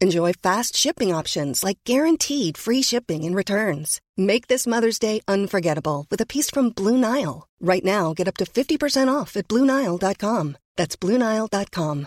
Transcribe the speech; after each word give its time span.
Enjoy 0.00 0.32
fast 0.32 0.76
shipping 0.76 1.12
options 1.12 1.64
like 1.64 1.78
guaranteed 1.84 2.56
free 2.56 2.82
shipping 2.82 3.24
and 3.24 3.34
returns. 3.34 4.00
Make 4.16 4.46
this 4.46 4.64
Mother's 4.64 5.00
Day 5.00 5.20
unforgettable 5.26 6.06
with 6.08 6.20
a 6.20 6.26
piece 6.26 6.50
from 6.50 6.70
Blue 6.70 6.96
Nile. 6.96 7.48
Right 7.60 7.84
now, 7.84 8.14
get 8.14 8.28
up 8.28 8.36
to 8.36 8.44
50% 8.44 9.12
off 9.12 9.36
at 9.36 9.48
BlueNile.com. 9.48 10.56
That's 10.76 10.94
BlueNile.com. 10.94 12.06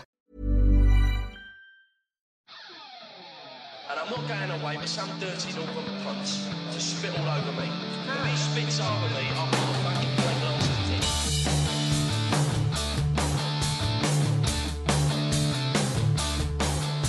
And 3.90 4.00
I'm 4.00 4.08
not 4.08 4.26
going 4.26 4.50
away 4.62 4.78
with 4.78 4.88
some 4.88 5.10
dirty 5.20 5.52
northern 5.52 6.02
punts 6.02 6.48
to 6.72 6.80
spit 6.80 7.12
all 7.18 7.28
over 7.28 7.52
me. 7.60 7.68
When 7.68 8.26
he 8.26 8.36
spits 8.36 8.80
over 8.80 9.08
me, 9.14 9.28
I'll 9.36 9.81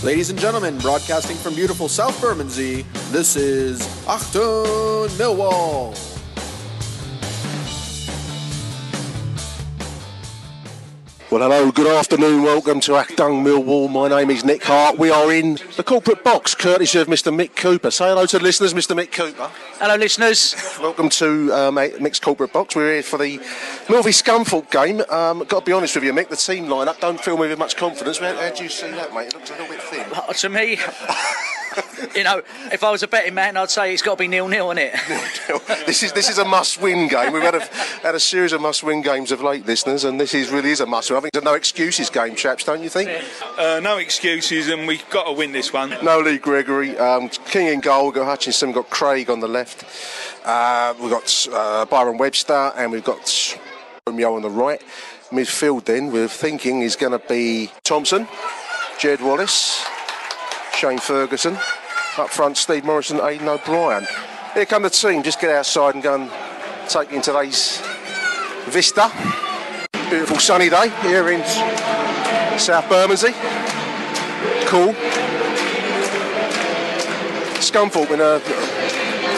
Ladies 0.04 0.30
and 0.30 0.38
gentlemen, 0.38 0.78
broadcasting 0.80 1.38
from 1.38 1.56
beautiful 1.56 1.88
South 1.88 2.20
Bermondsey, 2.20 2.82
this 3.12 3.38
is 3.38 3.80
Achtung 4.06 5.08
Millwall. 5.18 6.13
Well, 11.34 11.50
hello, 11.50 11.72
good 11.72 11.88
afternoon, 11.88 12.44
welcome 12.44 12.80
to 12.82 12.92
Achtung 12.92 13.44
Millwall. 13.44 13.90
My 13.90 14.08
name 14.08 14.30
is 14.30 14.46
Nick 14.46 14.64
Hart. 14.66 15.00
We 15.00 15.10
are 15.10 15.34
in 15.34 15.58
the 15.78 15.84
corporate 15.84 16.24
box, 16.24 16.54
courtesy 16.54 17.00
of 17.00 17.08
Mr. 17.08 17.34
Mick 17.34 17.56
Cooper. 17.56 17.90
Say 17.90 18.10
hello 18.10 18.28
to 18.28 18.38
the 18.38 18.44
listeners, 18.44 18.76
Mr. 18.76 18.96
Mick 18.96 19.12
Cooper. 19.12 19.50
Hello, 19.80 19.96
listeners. 19.96 20.54
Welcome 20.80 21.10
to 21.10 21.52
um, 21.52 21.78
Mick's 21.78 22.20
corporate 22.20 22.54
box. 22.54 22.76
We're 22.76 22.94
here 22.94 23.02
for 23.02 23.18
the 23.18 23.40
Milby 23.90 24.12
Scunthorpe 24.12 24.70
game. 24.70 25.02
Um, 25.10 25.40
got 25.46 25.62
to 25.62 25.66
be 25.66 25.72
honest 25.72 25.96
with 25.96 26.04
you, 26.04 26.14
Mick, 26.14 26.30
the 26.30 26.36
team 26.36 26.68
lineup 26.68 27.00
don't 27.00 27.20
fill 27.20 27.38
me 27.38 27.48
with 27.48 27.58
much 27.58 27.78
confidence. 27.78 28.20
How, 28.20 28.36
how 28.36 28.52
do 28.54 28.62
you 28.62 28.70
see 28.70 28.92
that, 28.92 29.12
mate? 29.16 29.30
It 29.30 29.34
looks 29.34 29.50
a 29.50 29.54
little 29.54 29.70
bit 29.70 29.82
thin. 29.82 30.06
Uh, 30.14 30.34
to 30.34 30.50
me, 30.50 30.78
you 32.16 32.24
know, 32.24 32.42
if 32.72 32.84
I 32.84 32.92
was 32.92 33.04
a 33.04 33.08
betting 33.08 33.34
man, 33.34 33.58
I'd 33.58 33.70
say 33.70 33.94
it's 33.94 34.02
got 34.02 34.18
to 34.18 34.20
be 34.20 34.28
nil 34.28 34.48
nil, 34.48 34.72
isn't 34.72 34.78
it? 34.78 35.86
this 35.86 36.04
is 36.04 36.12
this 36.14 36.30
is 36.30 36.38
a 36.38 36.46
must-win 36.46 37.08
game. 37.08 37.34
We've 37.34 37.44
had 37.44 37.56
a 37.56 37.66
had 38.02 38.16
a 38.16 38.20
series 38.20 38.54
of 38.54 38.62
must-win 38.62 39.02
games 39.02 39.32
of 39.32 39.42
late, 39.42 39.66
listeners, 39.66 40.04
and 40.04 40.20
this 40.20 40.34
is 40.34 40.50
really 40.50 40.72
is 40.72 40.80
a 40.80 40.86
must-win. 40.86 41.18
I 41.18 41.22
think 41.22 41.32
it's 41.34 41.42
a 41.42 41.46
no 41.46 41.54
excuses 41.54 42.10
game, 42.10 42.36
chaps. 42.36 42.64
Don't 42.64 42.82
you 42.82 42.90
think? 42.90 43.10
Uh, 43.58 43.80
no 43.82 43.98
excuses, 43.98 44.70
and 44.70 44.88
we've 44.88 45.08
got 45.10 45.26
to 45.26 45.32
win 45.32 45.52
this 45.52 45.74
one. 45.74 45.96
No 46.04 46.20
Lee 46.20 46.38
Gregory, 46.38 46.98
um, 46.98 47.30
King 47.30 47.68
in 47.68 47.80
goal. 47.80 48.06
We've 48.06 48.16
got 48.16 48.26
Hutchinson, 48.26 48.70
we've 48.70 48.76
got 48.76 48.90
Craig 48.90 49.30
on 49.30 49.40
the 49.40 49.48
left. 49.48 49.86
Uh, 50.46 50.94
we've 51.00 51.12
got 51.12 51.48
uh, 51.52 51.86
Byron 51.86 52.18
Webster, 52.18 52.74
and 52.76 52.92
we've 52.92 53.04
got 53.04 53.58
Romeo 54.08 54.36
on 54.36 54.42
the 54.42 54.50
right. 54.50 54.82
Midfield, 55.32 55.86
then 55.86 56.12
we're 56.12 56.28
thinking 56.28 56.82
is 56.82 56.96
going 56.96 57.12
to 57.12 57.28
be 57.28 57.72
Thompson, 57.84 58.28
Jed 59.00 59.20
Wallace, 59.20 59.84
Shane 60.76 61.00
Ferguson. 61.00 61.58
Up 62.18 62.30
front, 62.30 62.58
Steve 62.58 62.84
Morrison, 62.84 63.18
Aiden 63.18 63.48
O'Brien. 63.48 64.06
Here 64.54 64.66
come 64.66 64.84
the 64.84 64.90
team. 64.90 65.24
Just 65.24 65.40
get 65.40 65.50
outside 65.50 65.96
and 65.96 66.04
go 66.04 66.22
and 66.22 66.32
take 66.90 67.12
in 67.12 67.22
today's 67.22 67.82
vista. 68.66 69.12
Beautiful 70.10 70.38
sunny 70.38 70.70
day 70.70 70.90
here 71.02 71.30
in 71.30 71.44
South 72.60 72.88
Bermondsey. 72.90 73.34
Cool. 74.68 74.94
Scunthorpe 77.60 78.12
in 78.12 78.22
a 78.22 78.40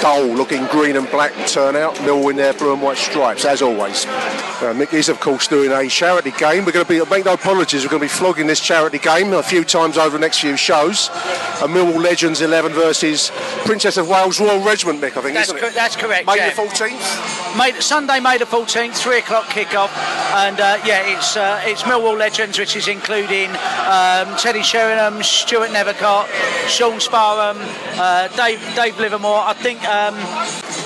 dull 0.06 0.28
looking 0.28 0.64
green 0.68 0.98
and 0.98 1.10
black 1.10 1.34
turnout. 1.48 2.00
Mill 2.04 2.30
in 2.30 2.36
their 2.36 2.54
blue 2.54 2.74
and 2.74 2.80
white 2.80 2.98
stripes, 2.98 3.44
as 3.44 3.64
always. 3.64 4.06
Uh, 4.06 4.72
Mick 4.76 4.94
is, 4.94 5.10
of 5.10 5.20
course, 5.20 5.48
doing 5.48 5.72
a 5.72 5.90
charity 5.90 6.30
game. 6.30 6.64
We're 6.64 6.74
going 6.74 6.86
to 6.86 7.06
be, 7.06 7.10
make 7.10 7.26
no 7.26 7.34
apologies, 7.34 7.84
we're 7.84 7.90
going 7.90 8.02
to 8.02 8.06
be 8.06 8.20
flogging 8.20 8.46
this 8.46 8.60
charity 8.60 9.00
game 9.00 9.34
a 9.34 9.42
few 9.42 9.64
times 9.64 9.98
over 9.98 10.16
the 10.16 10.22
next 10.22 10.42
few 10.42 10.58
shows. 10.58 11.08
A 11.08 11.68
Millwall 11.68 12.00
Legends 12.04 12.42
11 12.42 12.74
versus 12.74 13.32
Princess 13.66 13.98
of 13.98 14.08
Wales 14.08 14.40
Royal 14.40 14.64
Regiment, 14.64 15.02
Mick, 15.02 15.18
I 15.18 15.22
think, 15.22 15.34
That's, 15.34 15.48
isn't 15.48 15.60
co- 15.60 15.68
it? 15.68 15.74
that's 15.74 15.96
correct. 15.96 16.28
May 16.28 16.36
yeah. 16.36 16.54
the 16.54 16.62
14th? 16.62 17.58
May, 17.58 17.72
Sunday, 17.80 18.20
May 18.20 18.38
the 18.38 18.46
14th, 18.46 18.94
three 18.94 19.18
o'clock 19.20 19.46
kickoff, 19.46 19.90
and 20.36 20.60
uh, 20.60 20.78
yeah, 20.86 21.16
it's 21.16 21.38
uh, 21.38 21.62
it's 21.64 21.84
Millwall 21.84 22.18
legends, 22.18 22.60
which 22.60 22.76
is 22.76 22.90
including 22.90 23.50
um, 23.50 24.36
Teddy 24.38 24.62
Sheringham, 24.62 25.24
Stuart 25.24 25.70
Nethercott, 25.70 26.28
Sean 26.68 27.00
Sparham, 27.00 27.58
uh, 27.98 28.28
Dave 28.36 28.60
Dave 28.76 29.00
Livermore. 29.00 29.40
I 29.40 29.54
think 29.54 29.80
um, 29.96 30.16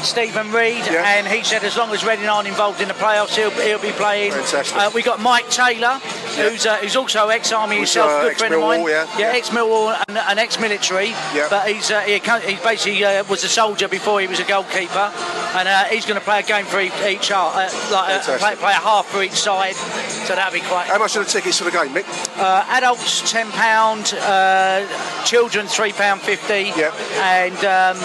Steven 0.04 0.52
Reid, 0.52 0.86
Yeah. 0.86 1.04
and 1.18 1.28
he 1.28 1.44
said 1.44 1.64
as 1.64 1.76
long 1.76 1.92
as 1.92 2.06
Reading 2.06 2.28
aren't 2.28 2.48
involved 2.48 2.80
in 2.82 2.88
the 2.88 2.94
playoffs, 2.94 3.36
he'll, 3.36 3.52
he'll 3.52 3.80
be 3.82 3.92
playing. 3.92 4.32
Fantastic. 4.32 4.78
Uh, 4.78 4.92
we 4.94 5.02
got 5.02 5.20
Maik 5.20 5.50
Taylor, 5.50 6.00
Yeah. 6.38 6.50
who's 6.50 6.66
uh, 6.66 6.78
who's 6.78 6.96
also 6.96 7.28
ex-army 7.30 7.78
himself, 7.78 8.10
uh, 8.10 8.24
good 8.30 8.38
friend 8.38 8.54
of 8.54 8.62
mine. 8.62 8.80
ex-Millwall, 8.82 9.20
yeah. 9.20 9.38
ex-Millwall 9.40 10.04
and, 10.08 10.18
and 10.18 10.40
ex-military. 10.40 11.10
Yeah. 11.36 11.48
But 11.50 11.68
he's 11.68 11.92
uh, 11.92 12.02
he, 12.02 12.14
he 12.14 12.56
basically 12.64 13.04
uh, 13.04 13.24
was 13.26 13.44
a 13.44 13.50
soldier 13.50 13.88
before 13.88 14.22
he 14.22 14.28
was 14.28 14.40
a 14.40 14.46
goalkeeper, 14.46 15.12
and 15.58 15.68
uh, 15.68 15.84
he's 15.86 16.06
going 16.06 16.20
to 16.20 16.26
play 16.26 16.40
a 16.40 16.44
game 16.44 16.66
for 16.66 16.80
each, 16.80 16.94
each 17.06 17.30
like 17.32 17.70
uh, 17.92 18.38
play, 18.38 18.56
play 18.56 18.72
a 18.72 18.76
half 18.90 19.06
for 19.08 19.22
each 19.24 19.34
side. 19.34 19.76
So 19.76 20.36
that'll 20.36 20.54
be 20.54 20.66
quite. 20.66 20.88
How 20.88 21.00
much 21.00 21.18
are 21.18 21.24
the 21.24 21.30
tickets 21.30 21.58
for 21.58 21.66
the 21.66 21.72
game, 21.72 21.90
Mick? 21.94 22.08
Uh, 22.40 22.64
adults 22.70 23.30
ten 23.30 23.50
pound, 23.52 24.14
uh, 24.22 24.86
children 25.26 25.68
three 25.68 25.92
pound 25.92 26.22
fifty, 26.22 26.72
Yeah. 26.78 26.94
and 27.20 27.58
um, 27.66 27.98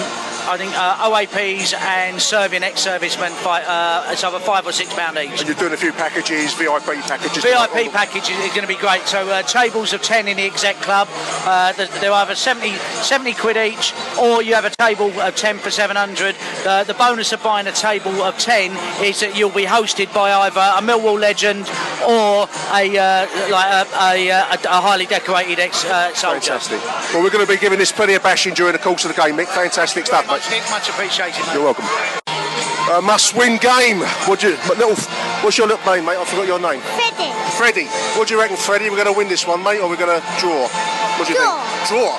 I 0.46 0.56
think 0.58 0.72
uh, 0.84 1.08
OAPs 1.10 1.72
and 1.74 2.20
serving 2.20 2.62
ex-servicemen 2.62 3.32
uh, 3.44 4.14
either 4.24 4.38
five 4.38 4.66
or 4.66 4.72
six 4.72 4.92
pound 4.94 5.16
each. 5.16 5.40
And 5.40 5.48
you're 5.48 5.56
doing 5.56 5.72
a 5.72 5.76
few 5.76 5.92
packages, 5.92 6.52
VIP 6.54 6.84
packages. 7.04 7.42
VIP 7.42 7.92
package 7.92 8.30
is 8.30 8.48
going 8.48 8.62
to 8.62 8.66
be 8.66 8.76
great. 8.76 9.02
So 9.02 9.28
uh, 9.28 9.42
tables 9.42 9.92
of 9.92 10.02
10 10.02 10.28
in 10.28 10.36
the 10.36 10.44
exec 10.44 10.76
club. 10.76 11.08
Uh, 11.44 11.72
they're 11.72 12.12
either 12.12 12.34
70, 12.34 12.72
70 13.02 13.34
quid 13.34 13.56
each, 13.56 13.94
or 14.20 14.42
you 14.42 14.54
have 14.54 14.64
a 14.64 14.70
table 14.70 15.10
of 15.20 15.36
10 15.36 15.58
for 15.58 15.70
700. 15.70 16.36
Uh, 16.66 16.84
the 16.84 16.94
bonus 16.94 17.32
of 17.32 17.42
buying 17.42 17.66
a 17.66 17.72
table 17.72 18.22
of 18.22 18.38
10 18.38 18.72
is 19.04 19.20
that 19.20 19.36
you'll 19.36 19.50
be 19.50 19.64
hosted 19.64 20.12
by 20.14 20.32
either 20.32 20.60
a 20.60 20.82
Millwall 20.82 21.18
legend 21.18 21.66
or 22.04 22.48
a 22.74 22.84
uh, 22.98 23.26
like 23.50 23.70
a, 23.72 23.86
a, 23.96 24.28
a, 24.28 24.58
a 24.68 24.80
highly 24.80 25.06
decorated 25.06 25.58
ex 25.58 25.84
uh, 25.84 26.12
soldier. 26.14 26.40
Fantastic. 26.40 26.82
Well, 27.12 27.22
we're 27.22 27.30
going 27.30 27.46
to 27.46 27.50
be 27.50 27.58
giving 27.58 27.78
this 27.78 27.92
plenty 27.92 28.14
of 28.14 28.22
bashing 28.22 28.54
during 28.54 28.72
the 28.72 28.78
course 28.78 29.04
of 29.04 29.14
the 29.14 29.20
game, 29.20 29.36
Mick. 29.36 29.46
Fantastic 29.46 30.06
stuff, 30.06 30.26
mate. 30.28 30.42
Much, 30.74 30.88
appreciated. 30.90 31.38
mate. 31.46 31.54
You're 31.54 31.62
welcome. 31.70 31.84
Uh, 31.86 32.98
a 32.98 33.02
must-win 33.02 33.58
game. 33.62 34.00
What 34.26 34.40
do 34.40 34.50
you, 34.50 34.56
little, 34.74 34.98
what's 35.46 35.56
your 35.56 35.68
little 35.70 35.86
name, 35.86 36.04
mate? 36.04 36.18
I 36.18 36.24
forgot 36.26 36.48
your 36.50 36.58
name. 36.58 36.82
Freddie. 36.98 37.30
Freddie. 37.54 37.86
What 38.18 38.26
do 38.26 38.34
you 38.34 38.40
reckon, 38.40 38.56
Freddie? 38.56 38.90
We're 38.90 38.98
going 38.98 39.12
to 39.12 39.16
win 39.16 39.28
this 39.28 39.46
one, 39.46 39.62
mate, 39.62 39.78
or 39.78 39.88
we're 39.88 39.96
going 40.02 40.10
to 40.10 40.26
draw? 40.42 40.66
What 41.14 41.28
do 41.28 41.32
you 41.32 41.38
Draw. 41.38 41.62
think? 41.86 41.88
Draw. 41.94 42.18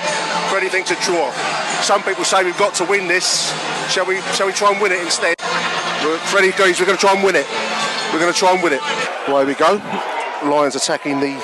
Freddie 0.50 0.70
thinks 0.70 0.90
a 0.92 0.96
draw. 1.04 1.32
Some 1.84 2.02
people 2.04 2.24
say 2.24 2.46
we've 2.46 2.58
got 2.58 2.74
to 2.76 2.86
win 2.86 3.08
this. 3.10 3.52
Shall 3.92 4.06
we? 4.06 4.22
Shall 4.34 4.48
we 4.48 4.54
try 4.54 4.72
and 4.72 4.82
win 4.82 4.94
it 4.94 5.02
instead? 5.04 5.36
We're- 6.02 6.18
Freddie 6.32 6.50
agrees. 6.56 6.80
We're 6.80 6.86
going 6.88 6.98
to 6.98 7.02
try 7.06 7.14
and 7.14 7.24
win 7.26 7.36
it. 7.36 7.46
We're 8.14 8.20
going 8.24 8.32
to 8.32 8.40
try 8.40 8.54
and 8.56 8.64
win 8.64 8.72
it. 8.72 8.82
Away 9.28 9.44
we 9.44 9.56
go. 9.56 9.84
Lions 10.48 10.76
attacking 10.78 11.20
the 11.20 11.36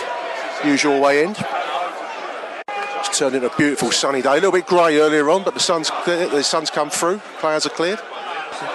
usual 0.64 1.02
way 1.02 1.26
end. 1.26 1.36
It's 3.22 3.30
turned 3.30 3.36
into 3.36 3.54
a 3.54 3.56
beautiful 3.56 3.92
sunny 3.92 4.24
day. 4.24 4.32
A 4.32 4.34
little 4.34 4.52
bit 4.52 4.66
grey 4.66 4.98
earlier 4.98 5.30
on, 5.30 5.44
but 5.44 5.54
the 5.54 5.60
sun's 5.60 5.92
the 6.08 6.42
sun's 6.42 6.72
come 6.72 6.90
through. 6.90 7.20
Clouds 7.38 7.68
are 7.68 7.70
cleared. 7.70 8.00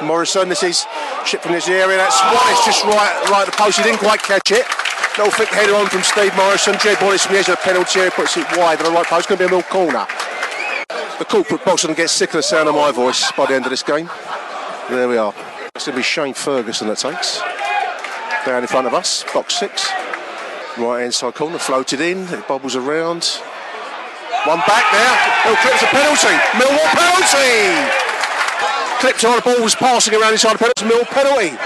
Morrison, 0.00 0.48
this 0.48 0.62
is 0.62 0.86
chip 1.24 1.42
from 1.42 1.50
this 1.50 1.66
area. 1.66 1.96
That's 1.96 2.14
just 2.64 2.84
right, 2.84 3.26
right 3.28 3.40
at 3.40 3.46
the 3.46 3.56
post. 3.58 3.78
He 3.78 3.82
didn't 3.82 3.98
quite 3.98 4.22
catch 4.22 4.52
it. 4.52 4.64
Little 5.18 5.32
thick 5.32 5.48
header 5.48 5.74
on 5.74 5.88
from 5.88 6.04
Steve 6.04 6.32
Morrison. 6.36 6.78
Jed 6.78 6.96
Wallace 7.02 7.26
from 7.26 7.34
the 7.34 7.40
edge 7.40 7.48
of 7.48 7.56
the 7.56 7.62
penalty 7.64 7.98
area 7.98 8.12
puts 8.12 8.36
it 8.36 8.46
wide 8.56 8.78
on 8.78 8.84
the 8.84 8.92
right 8.92 9.04
post. 9.04 9.28
Going 9.28 9.38
to 9.38 9.48
be 9.48 9.52
a 9.52 9.56
little 9.56 9.68
corner. 9.68 10.06
The 11.18 11.26
corporate 11.28 11.64
box 11.64 11.82
going 11.82 11.96
to 11.96 12.00
get 12.00 12.10
sick 12.10 12.28
of 12.28 12.36
the 12.36 12.42
sound 12.44 12.68
of 12.68 12.76
my 12.76 12.92
voice 12.92 13.32
by 13.32 13.46
the 13.46 13.54
end 13.56 13.64
of 13.66 13.70
this 13.70 13.82
game. 13.82 14.08
There 14.88 15.08
we 15.08 15.16
are. 15.16 15.34
It's 15.74 15.86
going 15.86 15.96
to 15.96 15.98
be 15.98 16.04
Shane 16.04 16.34
Ferguson 16.34 16.86
that 16.86 16.98
takes. 16.98 17.40
Down 18.46 18.62
in 18.62 18.68
front 18.68 18.86
of 18.86 18.94
us, 18.94 19.24
box 19.34 19.58
six. 19.58 19.90
Right 20.78 21.00
hand 21.00 21.14
side 21.14 21.34
corner, 21.34 21.58
floated 21.58 22.00
in, 22.00 22.28
it 22.28 22.46
bobbles 22.46 22.76
around. 22.76 23.40
One 24.44 24.60
back 24.68 24.84
now. 24.92 25.14
Mill 25.48 25.56
clips 25.64 25.82
a 25.82 25.88
penalty. 25.88 26.36
Millwall 26.60 26.90
penalty. 26.92 27.56
Clipped 29.00 29.24
on 29.24 29.36
the 29.36 29.42
ball 29.42 29.62
was 29.62 29.74
passing 29.74 30.14
around 30.14 30.32
inside 30.32 30.54
the 30.54 30.68
penalty. 30.68 30.84
Mill 30.84 31.04
penalty. 31.06 31.56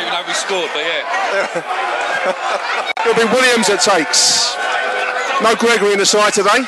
Even 0.00 0.10
though 0.12 0.24
we 0.26 0.32
scored, 0.32 0.70
but 0.72 0.80
yeah. 0.80 1.04
It'll 3.06 3.18
be 3.18 3.26
Williams 3.34 3.66
that 3.68 3.82
takes. 3.82 4.54
No 5.42 5.54
Gregory 5.58 5.92
in 5.92 5.98
the 5.98 6.06
side 6.06 6.32
today. 6.32 6.62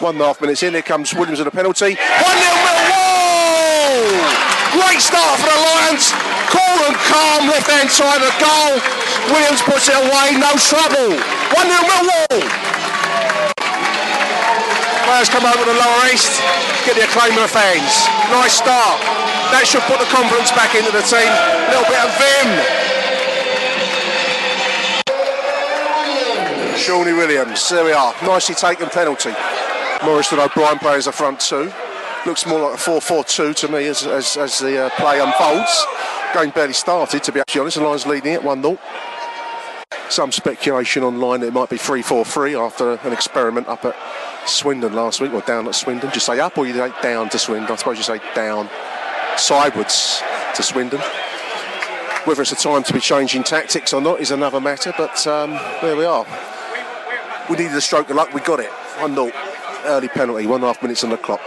One 0.00 0.16
and 0.16 0.22
a 0.22 0.26
half 0.28 0.40
minutes 0.40 0.62
in, 0.62 0.72
here 0.72 0.82
comes 0.82 1.12
Williams 1.14 1.38
with 1.38 1.48
a 1.48 1.50
penalty. 1.50 1.96
1 1.96 1.96
0 1.96 2.52
Millwall! 2.64 4.08
Great 4.76 5.00
start 5.00 5.40
for 5.40 5.48
the 5.48 5.56
Lions. 5.56 6.12
Cool 6.52 6.80
and 6.84 6.96
calm, 7.08 7.48
left 7.48 7.68
hand 7.68 7.88
side 7.88 8.20
of 8.20 8.28
the 8.28 8.36
goal. 8.40 8.76
Williams 9.32 9.60
puts 9.64 9.88
it 9.88 9.96
away, 9.96 10.36
no 10.36 10.52
trouble. 10.60 11.16
1 11.16 11.64
0 11.64 11.80
Millwall! 11.80 12.75
Players 15.06 15.30
come 15.30 15.46
over 15.46 15.62
to 15.62 15.70
Lower 15.70 16.10
East, 16.12 16.42
get 16.82 16.98
the 16.98 17.04
acclaim 17.06 17.30
of 17.38 17.46
the 17.46 17.54
fans. 17.54 17.94
Nice 18.34 18.58
start. 18.58 18.98
That 19.54 19.62
should 19.62 19.86
put 19.86 20.02
the 20.02 20.10
confidence 20.10 20.50
back 20.50 20.74
into 20.74 20.90
the 20.90 21.06
team. 21.06 21.30
A 21.30 21.70
little 21.70 21.86
bit 21.86 22.02
of 22.02 22.10
vim. 22.18 22.50
Shawnee 26.74 27.14
Williams, 27.14 27.68
there 27.70 27.84
we 27.84 27.92
are. 27.92 28.12
Nicely 28.26 28.56
taken 28.56 28.88
penalty. 28.90 29.30
Morrison 30.04 30.40
O'Brien 30.40 30.78
plays 30.78 31.04
the 31.04 31.12
front 31.12 31.38
two. 31.38 31.72
Looks 32.26 32.44
more 32.44 32.70
like 32.70 32.74
a 32.74 32.82
4-4-2 32.82 33.54
to 33.54 33.68
me 33.68 33.86
as, 33.86 34.04
as, 34.04 34.36
as 34.36 34.58
the 34.58 34.86
uh, 34.86 34.90
play 34.98 35.20
unfolds. 35.20 35.86
Game 36.34 36.50
barely 36.50 36.72
started, 36.72 37.22
to 37.22 37.30
be 37.30 37.38
actually 37.38 37.60
honest. 37.60 37.76
The 37.76 37.84
line's 37.84 38.06
leading 38.06 38.32
it 38.32 38.40
1-0. 38.42 38.76
Some 40.08 40.30
speculation 40.30 41.02
online 41.02 41.40
that 41.40 41.48
it 41.48 41.52
might 41.52 41.68
be 41.68 41.76
3-4-3 41.76 42.64
after 42.64 42.92
an 43.06 43.12
experiment 43.12 43.66
up 43.66 43.84
at 43.84 43.96
Swindon 44.46 44.92
last 44.94 45.20
week, 45.20 45.32
or 45.32 45.40
down 45.40 45.66
at 45.66 45.74
Swindon. 45.74 46.10
Do 46.10 46.14
you 46.14 46.20
say 46.20 46.38
up 46.38 46.56
or 46.56 46.66
you 46.66 46.74
say 46.74 46.92
down 47.02 47.28
to 47.30 47.38
Swindon? 47.38 47.72
I 47.72 47.76
suppose 47.76 47.96
you 47.96 48.04
say 48.04 48.20
down 48.34 48.70
sidewards 49.36 50.22
to 50.54 50.62
Swindon. 50.62 51.00
Whether 52.24 52.42
it's 52.42 52.52
a 52.52 52.56
time 52.56 52.82
to 52.84 52.92
be 52.92 53.00
changing 53.00 53.44
tactics 53.44 53.92
or 53.92 54.00
not 54.00 54.20
is 54.20 54.30
another 54.30 54.60
matter, 54.60 54.92
but 54.96 55.26
um, 55.26 55.52
there 55.82 55.96
we 55.96 56.04
are. 56.04 56.26
We 57.50 57.56
needed 57.56 57.76
a 57.76 57.80
stroke 57.80 58.10
of 58.10 58.16
luck, 58.16 58.32
we 58.32 58.40
got 58.40 58.60
it. 58.60 58.70
1 59.00 59.14
0. 59.14 59.30
Early 59.84 60.08
penalty, 60.08 60.46
one 60.46 60.56
and 60.56 60.64
a 60.64 60.66
half 60.68 60.82
minutes 60.82 61.04
on 61.04 61.10
the 61.10 61.16
clock. 61.16 61.40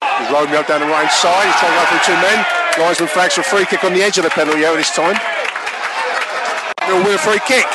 There's 0.00 0.32
Romeo 0.32 0.62
down 0.62 0.80
the 0.80 0.86
right 0.86 1.10
side, 1.10 1.46
he's 1.46 1.54
trying 1.56 1.72
to 1.72 1.78
go 1.78 1.86
through 1.90 2.14
two 2.14 2.20
men. 2.22 2.46
Linesman 2.78 3.08
flags 3.08 3.34
for 3.34 3.42
a 3.42 3.44
free 3.44 3.66
kick 3.66 3.84
on 3.84 3.92
the 3.92 4.02
edge 4.02 4.18
of 4.18 4.24
the 4.24 4.30
penalty 4.30 4.64
area 4.64 4.76
this 4.76 4.94
time. 4.94 5.16
Will 6.88 7.04
win 7.04 7.14
a 7.14 7.18
free 7.18 7.40
kick. 7.46 7.66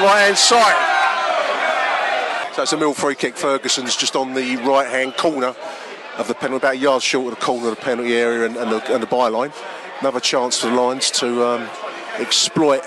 Right 0.00 0.26
hand 0.26 0.38
side. 0.38 0.76
So 2.54 2.62
it's 2.62 2.72
a 2.72 2.76
Mill 2.76 2.94
free 2.94 3.16
kick. 3.16 3.36
Ferguson's 3.36 3.96
just 3.96 4.14
on 4.14 4.32
the 4.32 4.54
right 4.58 4.86
hand 4.86 5.16
corner 5.16 5.56
of 6.18 6.28
the 6.28 6.34
penalty, 6.34 6.58
about 6.58 6.74
a 6.74 6.78
yard 6.78 7.02
short 7.02 7.32
of 7.32 7.38
the 7.40 7.44
corner 7.44 7.70
of 7.70 7.76
the 7.76 7.82
penalty 7.82 8.14
area 8.14 8.46
and, 8.46 8.56
and, 8.56 8.70
the, 8.70 8.94
and 8.94 9.02
the 9.02 9.08
byline. 9.08 9.52
Another 10.00 10.20
chance 10.20 10.60
for 10.60 10.68
the 10.68 10.74
Lions 10.80 11.10
to 11.10 11.44
um, 11.44 11.68
exploit 12.20 12.82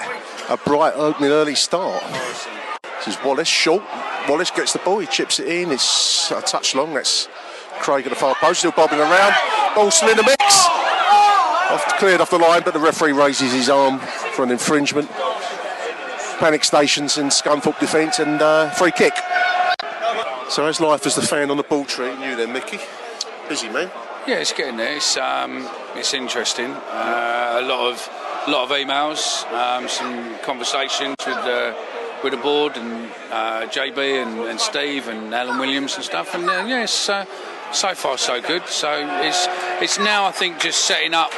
a 0.48 0.56
bright 0.56 0.94
opening 0.96 1.32
early 1.32 1.54
start. 1.54 2.02
This 3.04 3.10
is 3.10 3.18
Wallace 3.26 3.48
short. 3.50 3.84
Wallace 4.30 4.52
gets 4.52 4.72
the 4.72 4.80
ball, 4.80 5.00
he 5.00 5.08
chips 5.08 5.42
it 5.42 5.50
in. 5.50 5.70
It's 5.72 6.32
a 6.32 6.42
touch 6.42 6.76
long. 6.76 6.94
That's 6.94 7.28
Craig 7.82 8.06
at 8.06 8.10
the 8.10 8.16
far 8.16 8.36
post, 8.36 8.60
still 8.60 8.72
bobbing 8.72 9.00
around. 9.00 9.34
Ball 9.76 9.92
still 9.92 10.10
in 10.10 10.16
the 10.16 10.24
mix. 10.24 10.40
Off, 10.40 11.84
cleared 12.00 12.22
off 12.22 12.30
the 12.30 12.38
line, 12.38 12.62
but 12.64 12.74
the 12.74 12.80
referee 12.80 13.12
raises 13.12 13.52
his 13.52 13.70
arm 13.70 14.00
for 14.00 14.44
an 14.44 14.52
infringement. 14.52 15.10
Panic 16.42 16.64
stations 16.64 17.20
in 17.20 17.28
Scunthorpe 17.28 17.80
defence 17.80 18.18
and 18.18 18.42
uh, 18.42 18.68
free 18.72 18.92
kick. 18.92 19.14
So 20.50 20.66
as 20.66 20.82
life 20.82 21.06
as 21.06 21.14
the 21.14 21.22
fan 21.22 21.52
on 21.52 21.58
the 21.58 21.62
ball 21.62 21.86
tree, 21.86 22.10
you 22.14 22.36
then, 22.36 22.52
Mickey? 22.52 22.80
Busy 23.48 23.70
man. 23.70 23.92
Yeah, 24.26 24.38
it's 24.38 24.52
getting 24.52 24.78
there. 24.78 24.96
It's 24.96 25.18
um, 25.18 25.70
it's 25.94 26.16
interesting. 26.16 26.72
Uh, 26.72 27.60
a 27.60 27.62
lot 27.62 27.92
of 27.92 28.10
lot 28.48 28.64
of 28.64 28.76
emails, 28.76 29.46
um, 29.54 29.88
some 29.88 30.36
conversations 30.40 31.16
with 31.28 31.38
the 31.46 31.76
with 32.24 32.34
the 32.34 32.40
board 32.40 32.76
and 32.76 33.12
uh, 33.30 33.68
JB 33.68 34.24
and, 34.24 34.40
and 34.50 34.60
Steve 34.60 35.10
and 35.10 35.36
Alan 35.36 35.60
Williams 35.60 35.94
and 35.94 36.04
stuff. 36.04 36.34
And 36.34 36.50
uh, 36.50 36.66
yes, 36.68 37.08
uh, 37.08 37.24
so 37.72 37.94
far 37.94 38.18
so 38.18 38.42
good. 38.42 38.66
So 38.66 38.90
it's 39.22 39.46
it's 39.80 40.00
now 40.00 40.26
I 40.26 40.32
think 40.32 40.60
just 40.60 40.86
setting 40.86 41.14
up 41.14 41.32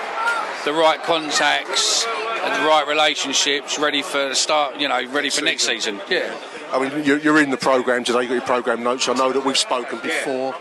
the 0.64 0.72
right 0.72 1.04
contacts 1.04 2.08
and 2.44 2.62
the 2.62 2.68
right 2.68 2.86
relationships, 2.88 3.80
ready 3.80 4.02
for 4.02 4.30
the 4.30 4.36
start. 4.36 4.80
You 4.80 4.88
know, 4.88 5.06
ready 5.08 5.30
for 5.30 5.42
next 5.42 5.66
season. 5.66 6.02
Yeah. 6.10 6.36
I 6.72 6.80
mean, 6.80 7.06
you're, 7.06 7.20
you're 7.20 7.40
in 7.40 7.52
the 7.52 7.58
programme 7.58 8.04
today, 8.04 8.22
you've 8.22 8.30
got 8.30 8.36
your 8.36 8.42
programme 8.42 8.84
notes. 8.84 9.08
I 9.08 9.14
know 9.14 9.32
that 9.32 9.46
we've 9.46 9.58
spoken 9.58 10.00
before 10.00 10.56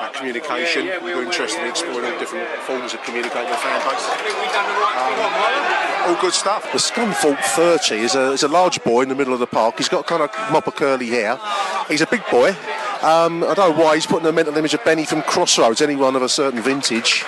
about 0.00 0.14
communication. 0.14 0.86
We're 1.02 1.24
interested 1.24 1.62
in 1.62 1.68
exploring 1.68 2.12
all 2.12 2.18
different 2.20 2.48
forms 2.60 2.94
of 2.94 3.02
communicating 3.02 3.50
with 3.50 3.58
the 3.58 3.66
fan 3.66 3.80
base. 3.82 4.06
Um, 4.96 6.14
all 6.14 6.20
good 6.20 6.34
stuff. 6.34 6.70
The 6.72 6.78
Scunthorpe 6.78 7.42
30 7.42 7.96
is 7.96 8.14
a, 8.14 8.30
is 8.30 8.44
a 8.44 8.48
large 8.48 8.82
boy 8.84 9.02
in 9.02 9.08
the 9.08 9.16
middle 9.16 9.34
of 9.34 9.40
the 9.40 9.46
park. 9.48 9.76
He's 9.76 9.88
got 9.88 10.06
kind 10.06 10.22
of 10.22 10.30
mop 10.52 10.68
of 10.68 10.76
curly 10.76 11.08
hair. 11.08 11.36
He's 11.88 12.00
a 12.00 12.06
big 12.06 12.22
boy. 12.30 12.54
Um, 13.02 13.42
I 13.44 13.54
don't 13.54 13.78
know 13.78 13.82
why 13.82 13.94
he's 13.94 14.04
putting 14.04 14.28
a 14.28 14.32
mental 14.32 14.54
image 14.54 14.74
of 14.74 14.84
Benny 14.84 15.06
from 15.06 15.22
Crossroads. 15.22 15.80
Anyone 15.80 16.16
of 16.16 16.22
a 16.22 16.28
certain 16.28 16.60
vintage 16.60 17.22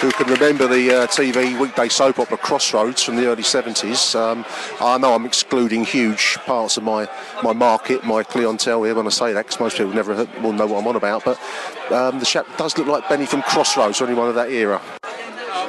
who 0.00 0.12
can 0.12 0.28
remember 0.28 0.68
the 0.68 1.02
uh, 1.02 1.06
TV 1.08 1.58
weekday 1.58 1.88
soap 1.88 2.20
opera 2.20 2.36
Crossroads 2.36 3.02
from 3.02 3.16
the 3.16 3.26
early 3.26 3.42
70s. 3.42 4.14
Um, 4.14 4.44
I 4.80 4.98
know 4.98 5.14
I'm 5.14 5.26
excluding 5.26 5.84
huge 5.84 6.36
parts 6.46 6.76
of 6.76 6.84
my, 6.84 7.08
my 7.42 7.52
market, 7.52 8.04
my 8.04 8.22
clientele 8.22 8.84
here 8.84 8.94
when 8.94 9.06
I 9.06 9.10
say 9.10 9.32
that, 9.32 9.46
because 9.46 9.58
most 9.58 9.78
people 9.78 9.92
never 9.92 10.14
will 10.42 10.52
know 10.52 10.66
what 10.66 10.78
I'm 10.78 10.86
on 10.86 10.94
about. 10.94 11.24
But 11.24 11.42
um, 11.90 12.20
the 12.20 12.24
chap 12.24 12.46
does 12.56 12.78
look 12.78 12.86
like 12.86 13.08
Benny 13.08 13.26
from 13.26 13.42
Crossroads, 13.42 14.00
or 14.00 14.06
anyone 14.06 14.28
of 14.28 14.36
that 14.36 14.50
era. 14.50 14.80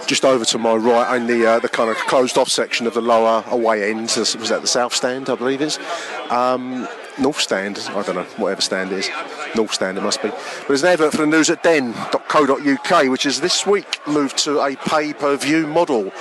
Just 0.06 0.24
over 0.24 0.46
to 0.46 0.58
my 0.60 0.76
right, 0.76 1.18
in 1.18 1.26
the 1.26 1.48
uh, 1.48 1.60
the 1.60 1.68
kind 1.68 1.90
of 1.90 1.98
closed 1.98 2.38
off 2.38 2.48
section 2.48 2.86
of 2.86 2.94
the 2.94 3.02
lower 3.02 3.44
away 3.48 3.90
end, 3.90 4.04
was 4.16 4.50
that 4.50 4.62
the 4.62 4.68
south 4.68 4.94
stand, 4.94 5.32
I 5.32 5.36
believe 5.36 5.62
is. 5.62 5.80
Um, 6.30 6.88
North 7.20 7.40
Stand, 7.42 7.80
I 7.90 8.04
don't 8.04 8.16
know, 8.16 8.24
whatever 8.38 8.62
stand 8.62 8.92
it 8.92 9.00
is. 9.00 9.10
North 9.56 9.74
Stand 9.74 9.98
it 9.98 10.02
must 10.02 10.22
be. 10.22 10.30
But 10.30 10.68
there's 10.68 10.84
an 10.84 10.90
advert 10.90 11.12
for 11.12 11.18
the 11.18 11.28
news 11.28 11.50
at 11.50 11.64
den.co.uk, 11.64 13.10
which 13.10 13.26
is 13.26 13.42
this 13.42 13.66
week 13.66 14.00
moved 14.08 14.38
to 14.40 14.60
a 14.60 14.76
pay 14.76 15.14
per 15.14 15.36
view 15.36 15.66
model. 15.66 16.12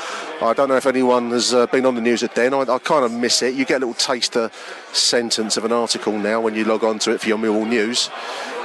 I 0.41 0.55
don't 0.55 0.69
know 0.69 0.77
if 0.77 0.87
anyone 0.87 1.31
has 1.31 1.53
uh, 1.53 1.67
been 1.67 1.85
on 1.85 1.95
the 1.95 2.01
news 2.01 2.23
at 2.23 2.35
den. 2.35 2.55
I, 2.55 2.61
I 2.61 2.79
kind 2.79 3.05
of 3.05 3.13
miss 3.13 3.43
it. 3.43 3.55
You 3.55 3.65
get 3.65 3.83
a 3.83 3.87
little 3.87 3.95
taster 3.95 4.51
sentence 4.93 5.57
of 5.57 5.65
an 5.65 5.73
article 5.73 6.19
now 6.19 6.41
when 6.41 6.55
you 6.55 6.65
log 6.65 6.83
on 6.83 6.99
to 7.01 7.13
it 7.13 7.21
for 7.21 7.29
your 7.29 7.39
Millwall 7.39 7.69
news. 7.69 8.11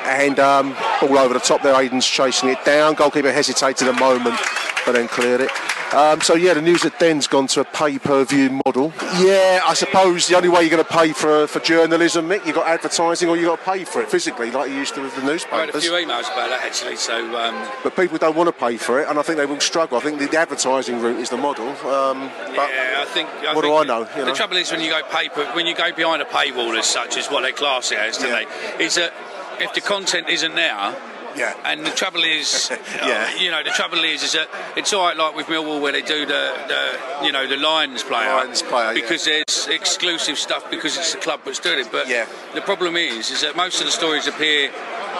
And 0.03 0.39
um, 0.39 0.75
all 1.01 1.17
over 1.17 1.33
the 1.33 1.39
top 1.39 1.61
there, 1.61 1.75
Aiden's 1.75 2.07
chasing 2.07 2.49
it 2.49 2.63
down. 2.65 2.95
Goalkeeper 2.95 3.31
hesitated 3.31 3.87
a 3.87 3.93
moment, 3.93 4.39
but 4.85 4.93
then 4.93 5.07
cleared 5.07 5.41
it. 5.41 5.51
Um, 5.93 6.21
so 6.21 6.35
yeah, 6.35 6.53
the 6.53 6.61
news 6.61 6.83
that 6.83 6.97
Den's 6.99 7.27
gone 7.27 7.47
to 7.47 7.61
a 7.61 7.63
pay-per-view 7.65 8.61
model. 8.65 8.93
Yeah, 9.19 9.59
I 9.65 9.73
suppose 9.73 10.27
the 10.27 10.37
only 10.37 10.47
way 10.47 10.61
you're 10.61 10.69
going 10.69 10.83
to 10.83 10.89
pay 10.89 11.11
for 11.11 11.47
for 11.47 11.59
journalism, 11.59 12.29
Mick, 12.29 12.45
you've 12.45 12.55
got 12.55 12.67
advertising 12.67 13.27
or 13.27 13.35
you've 13.35 13.47
got 13.47 13.59
to 13.59 13.71
pay 13.71 13.83
for 13.83 14.01
it 14.01 14.09
physically, 14.09 14.51
like 14.51 14.69
you 14.69 14.77
used 14.77 14.95
to 14.95 15.01
with 15.01 15.15
the 15.15 15.23
newspapers. 15.23 15.53
I 15.57 15.65
had 15.65 15.75
a 15.75 15.81
few 15.81 15.91
emails 15.91 16.31
about 16.31 16.49
that 16.49 16.61
actually. 16.63 16.95
So 16.95 17.15
um, 17.37 17.67
But 17.83 17.95
people 17.95 18.17
don't 18.17 18.35
want 18.37 18.47
to 18.47 18.53
pay 18.53 18.77
for 18.77 19.01
it, 19.01 19.09
and 19.09 19.19
I 19.19 19.21
think 19.21 19.37
they 19.37 19.45
will 19.45 19.59
struggle. 19.59 19.97
I 19.97 20.01
think 20.01 20.19
the, 20.19 20.27
the 20.27 20.37
advertising 20.37 21.01
route 21.01 21.19
is 21.19 21.29
the 21.29 21.37
model. 21.37 21.67
Um, 21.69 22.29
but 22.55 22.69
yeah, 22.71 23.03
I 23.03 23.05
think. 23.13 23.27
I 23.29 23.53
what 23.53 23.63
do 23.63 23.75
I 23.75 23.83
know? 23.83 24.07
You 24.15 24.25
the 24.25 24.33
trouble 24.33 24.57
is 24.57 24.71
when 24.71 24.81
you 24.81 24.89
go 24.89 25.01
paper, 25.11 25.45
when 25.53 25.65
you 25.65 25.75
go 25.75 25.91
behind 25.91 26.21
a 26.21 26.25
paywall 26.25 26.77
as 26.79 26.85
such, 26.85 27.17
is 27.17 27.27
what 27.27 27.41
they 27.41 27.51
class 27.51 27.91
it 27.91 27.97
as, 27.99 28.17
don't 28.17 28.29
Yeah. 28.29 28.45
they? 28.77 28.85
Is 28.85 28.95
that 28.95 29.13
if 29.59 29.73
the 29.73 29.81
content 29.81 30.29
isn't 30.29 30.55
there. 30.55 30.95
Yeah. 31.35 31.55
And 31.65 31.85
the 31.85 31.91
trouble 31.91 32.23
is, 32.23 32.71
Yeah. 32.95 33.35
you 33.37 33.51
know, 33.51 33.63
the 33.63 33.71
trouble 33.71 34.03
is, 34.03 34.23
is 34.23 34.33
that 34.33 34.47
it's 34.75 34.91
all 34.93 35.05
right, 35.05 35.15
like 35.17 35.35
with 35.35 35.47
Millwall, 35.47 35.81
where 35.81 35.91
they 35.91 36.01
do 36.01 36.25
the, 36.25 36.53
the 36.67 37.25
you 37.25 37.31
know, 37.31 37.47
the 37.47 37.57
Lions 37.57 38.03
player, 38.03 38.33
Lions 38.35 38.61
player, 38.61 38.87
yeah. 38.93 39.01
because 39.01 39.25
there's 39.25 39.67
exclusive 39.67 40.37
stuff 40.37 40.69
because 40.69 40.97
it's 40.97 41.13
the 41.13 41.19
club 41.19 41.41
that's 41.45 41.59
doing 41.59 41.79
it. 41.79 41.91
But 41.91 42.07
Yeah. 42.07 42.25
the 42.53 42.61
problem 42.61 42.95
is, 42.97 43.31
is 43.31 43.41
that 43.41 43.55
most 43.55 43.79
of 43.79 43.85
the 43.85 43.91
stories 43.91 44.27
appear 44.27 44.71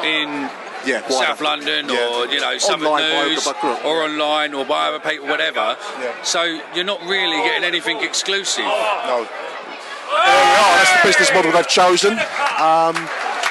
in 0.04 0.50
Yeah. 0.86 1.08
South 1.10 1.42
London 1.42 1.90
Yeah. 1.90 2.08
or 2.08 2.26
you 2.28 2.40
know 2.40 2.58
Southern 2.58 2.88
Online 2.88 3.28
News 3.30 3.46
or 3.86 4.04
online 4.04 4.54
or 4.56 4.66
by 4.66 4.88
other 4.88 5.00
people, 5.00 5.28
whatever. 5.28 5.78
Yeah. 6.02 6.12
So 6.24 6.42
you're 6.74 6.84
not 6.86 7.02
really 7.06 7.38
getting 7.48 7.64
anything 7.64 8.02
exclusive. 8.02 8.66
No. 8.66 9.28
There 10.12 10.26
we 10.26 10.28
are. 10.28 10.76
That's 10.78 10.92
the 10.92 11.08
business 11.08 11.32
model 11.34 11.52
they've 11.52 11.68
chosen. 11.68 12.14
Um, 12.60 12.96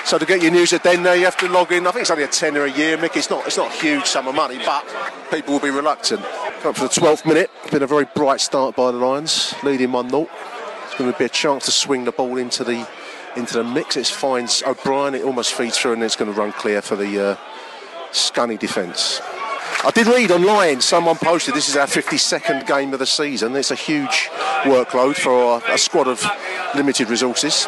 so 0.04 0.18
to 0.18 0.26
get 0.26 0.42
your 0.42 0.50
news 0.50 0.72
at 0.72 0.82
there, 0.82 1.16
you 1.16 1.24
have 1.24 1.36
to 1.38 1.48
log 1.48 1.72
in. 1.72 1.86
I 1.86 1.90
think 1.90 2.02
it's 2.02 2.10
only 2.10 2.24
a 2.24 2.28
tenner 2.28 2.64
a 2.64 2.70
year, 2.70 2.96
Mick. 2.96 3.16
It's 3.16 3.30
not. 3.30 3.46
It's 3.46 3.56
not 3.56 3.70
a 3.70 3.80
huge 3.80 4.06
sum 4.06 4.28
of 4.28 4.34
money, 4.34 4.58
but 4.58 4.84
people 5.30 5.54
will 5.54 5.60
be 5.60 5.70
reluctant. 5.70 6.22
Come 6.60 6.74
for 6.74 6.84
the 6.84 6.88
12th 6.88 7.24
minute. 7.26 7.50
Been 7.70 7.82
a 7.82 7.86
very 7.86 8.06
bright 8.14 8.40
start 8.40 8.76
by 8.76 8.90
the 8.90 8.98
Lions, 8.98 9.54
leading 9.62 9.92
one 9.92 10.10
0 10.10 10.28
It's 10.84 10.96
going 10.96 11.12
to 11.12 11.18
be 11.18 11.24
a 11.24 11.28
chance 11.28 11.64
to 11.66 11.70
swing 11.70 12.04
the 12.04 12.12
ball 12.12 12.36
into 12.36 12.64
the 12.64 12.88
into 13.36 13.54
the 13.54 13.64
mix. 13.64 13.96
It 13.96 14.06
finds 14.06 14.62
O'Brien. 14.64 15.14
It 15.14 15.22
almost 15.22 15.54
feeds 15.54 15.78
through, 15.78 15.94
and 15.94 16.02
it's 16.02 16.16
going 16.16 16.32
to 16.32 16.38
run 16.38 16.52
clear 16.52 16.82
for 16.82 16.96
the 16.96 17.30
uh, 17.30 17.36
Scunny 18.10 18.58
defence. 18.58 19.20
I 19.82 19.90
did 19.92 20.08
read 20.08 20.30
online, 20.30 20.82
someone 20.82 21.16
posted 21.16 21.54
this 21.54 21.70
is 21.70 21.76
our 21.76 21.86
52nd 21.86 22.66
game 22.66 22.92
of 22.92 22.98
the 22.98 23.06
season. 23.06 23.56
It's 23.56 23.70
a 23.70 23.74
huge 23.74 24.28
workload 24.64 25.16
for 25.16 25.62
a, 25.66 25.72
a 25.72 25.78
squad 25.78 26.06
of 26.06 26.22
limited 26.74 27.08
resources. 27.08 27.66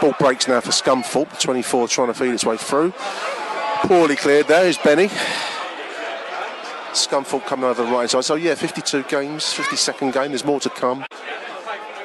Ball 0.00 0.14
breaks 0.18 0.48
now 0.48 0.60
for 0.60 0.70
Scunthorpe. 0.70 1.38
24 1.38 1.88
trying 1.88 2.06
to 2.06 2.14
feed 2.14 2.32
its 2.32 2.46
way 2.46 2.56
through. 2.56 2.94
Poorly 3.82 4.16
cleared 4.16 4.48
there 4.48 4.66
is 4.66 4.78
Benny. 4.78 5.08
Scunthorpe 6.92 7.44
coming 7.44 7.66
over 7.66 7.84
the 7.84 7.92
right 7.92 8.08
side. 8.08 8.24
So 8.24 8.36
yeah, 8.36 8.54
52 8.54 9.02
games, 9.02 9.44
52nd 9.44 10.14
game. 10.14 10.30
There's 10.30 10.46
more 10.46 10.60
to 10.60 10.70
come. 10.70 11.04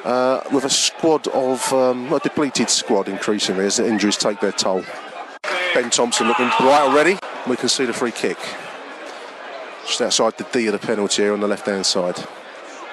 Uh, 0.04 0.42
with 0.52 0.64
a 0.64 0.70
squad 0.70 1.28
of 1.28 1.72
um, 1.72 2.12
a 2.12 2.18
depleted 2.18 2.68
squad 2.68 3.08
increasingly 3.08 3.64
as 3.64 3.78
the 3.78 3.88
injuries 3.88 4.18
take 4.18 4.38
their 4.40 4.52
toll. 4.52 4.84
Ben 5.72 5.88
Thompson 5.88 6.28
looking 6.28 6.50
bright 6.60 6.82
already. 6.82 7.16
We 7.48 7.56
can 7.56 7.70
see 7.70 7.86
the 7.86 7.94
free 7.94 8.12
kick. 8.12 8.36
Just 9.86 10.02
outside 10.02 10.36
the 10.36 10.44
D 10.52 10.66
of 10.66 10.72
the 10.72 10.84
penalty 10.84 11.22
here 11.22 11.32
on 11.32 11.38
the 11.38 11.46
left 11.46 11.66
hand 11.66 11.86
side. 11.86 12.16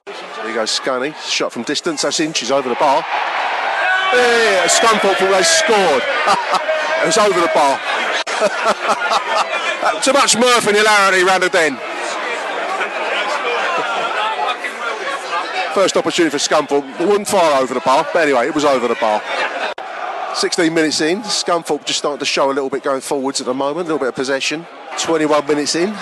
There 0.06 0.48
you 0.48 0.54
go, 0.54 0.64
Scunny. 0.64 1.16
Shot 1.28 1.52
from 1.52 1.64
distance. 1.64 2.04
That's 2.04 2.20
inches 2.20 2.52
over 2.52 2.70
the 2.70 2.76
bar. 2.76 3.04
Yeah, 4.14 4.68
Scunthorpe 4.68 5.18
they 5.18 5.42
scored. 5.42 6.04
it 7.02 7.06
was 7.08 7.18
over 7.18 7.40
the 7.42 7.50
bar. 7.56 7.80
Too 10.04 10.14
much 10.14 10.38
mirth 10.38 10.68
and 10.68 10.78
hilarity 10.78 11.24
round 11.24 11.42
the 11.42 11.50
den. 11.50 11.78
First 15.74 15.98
opportunity 15.98 16.30
for 16.30 16.38
Scunthorpe. 16.38 17.02
It 17.02 17.08
wasn't 17.08 17.28
far 17.28 17.60
over 17.60 17.74
the 17.74 17.80
bar, 17.80 18.06
but 18.14 18.22
anyway, 18.22 18.46
it 18.46 18.54
was 18.54 18.66
over 18.66 18.88
the 18.88 18.98
bar. 19.02 19.20
16 20.36 20.72
minutes 20.72 21.02
in, 21.02 21.22
Scunthorpe 21.22 21.86
just 21.86 21.98
starting 22.00 22.20
to 22.20 22.26
show 22.26 22.52
a 22.52 22.54
little 22.54 22.70
bit 22.70 22.84
going 22.84 23.02
forwards 23.02 23.40
at 23.40 23.48
the 23.48 23.54
moment, 23.54 23.88
a 23.88 23.94
little 23.94 23.98
bit 23.98 24.10
of 24.10 24.16
possession. 24.16 24.68
21 25.00 25.48
minutes 25.48 25.76
in. 25.76 25.96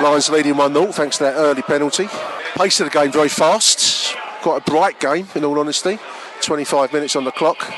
Lions 0.00 0.28
leading 0.28 0.56
1 0.56 0.74
0 0.74 0.92
thanks 0.92 1.18
to 1.18 1.24
that 1.24 1.34
early 1.36 1.62
penalty. 1.62 2.08
Pace 2.56 2.80
of 2.80 2.90
the 2.90 2.98
game 2.98 3.10
very 3.10 3.28
fast. 3.28 4.14
Quite 4.42 4.58
a 4.66 4.70
bright 4.70 5.00
game, 5.00 5.26
in 5.34 5.44
all 5.44 5.58
honesty. 5.58 5.98
25 6.42 6.92
minutes 6.92 7.16
on 7.16 7.24
the 7.24 7.32
clock. 7.32 7.70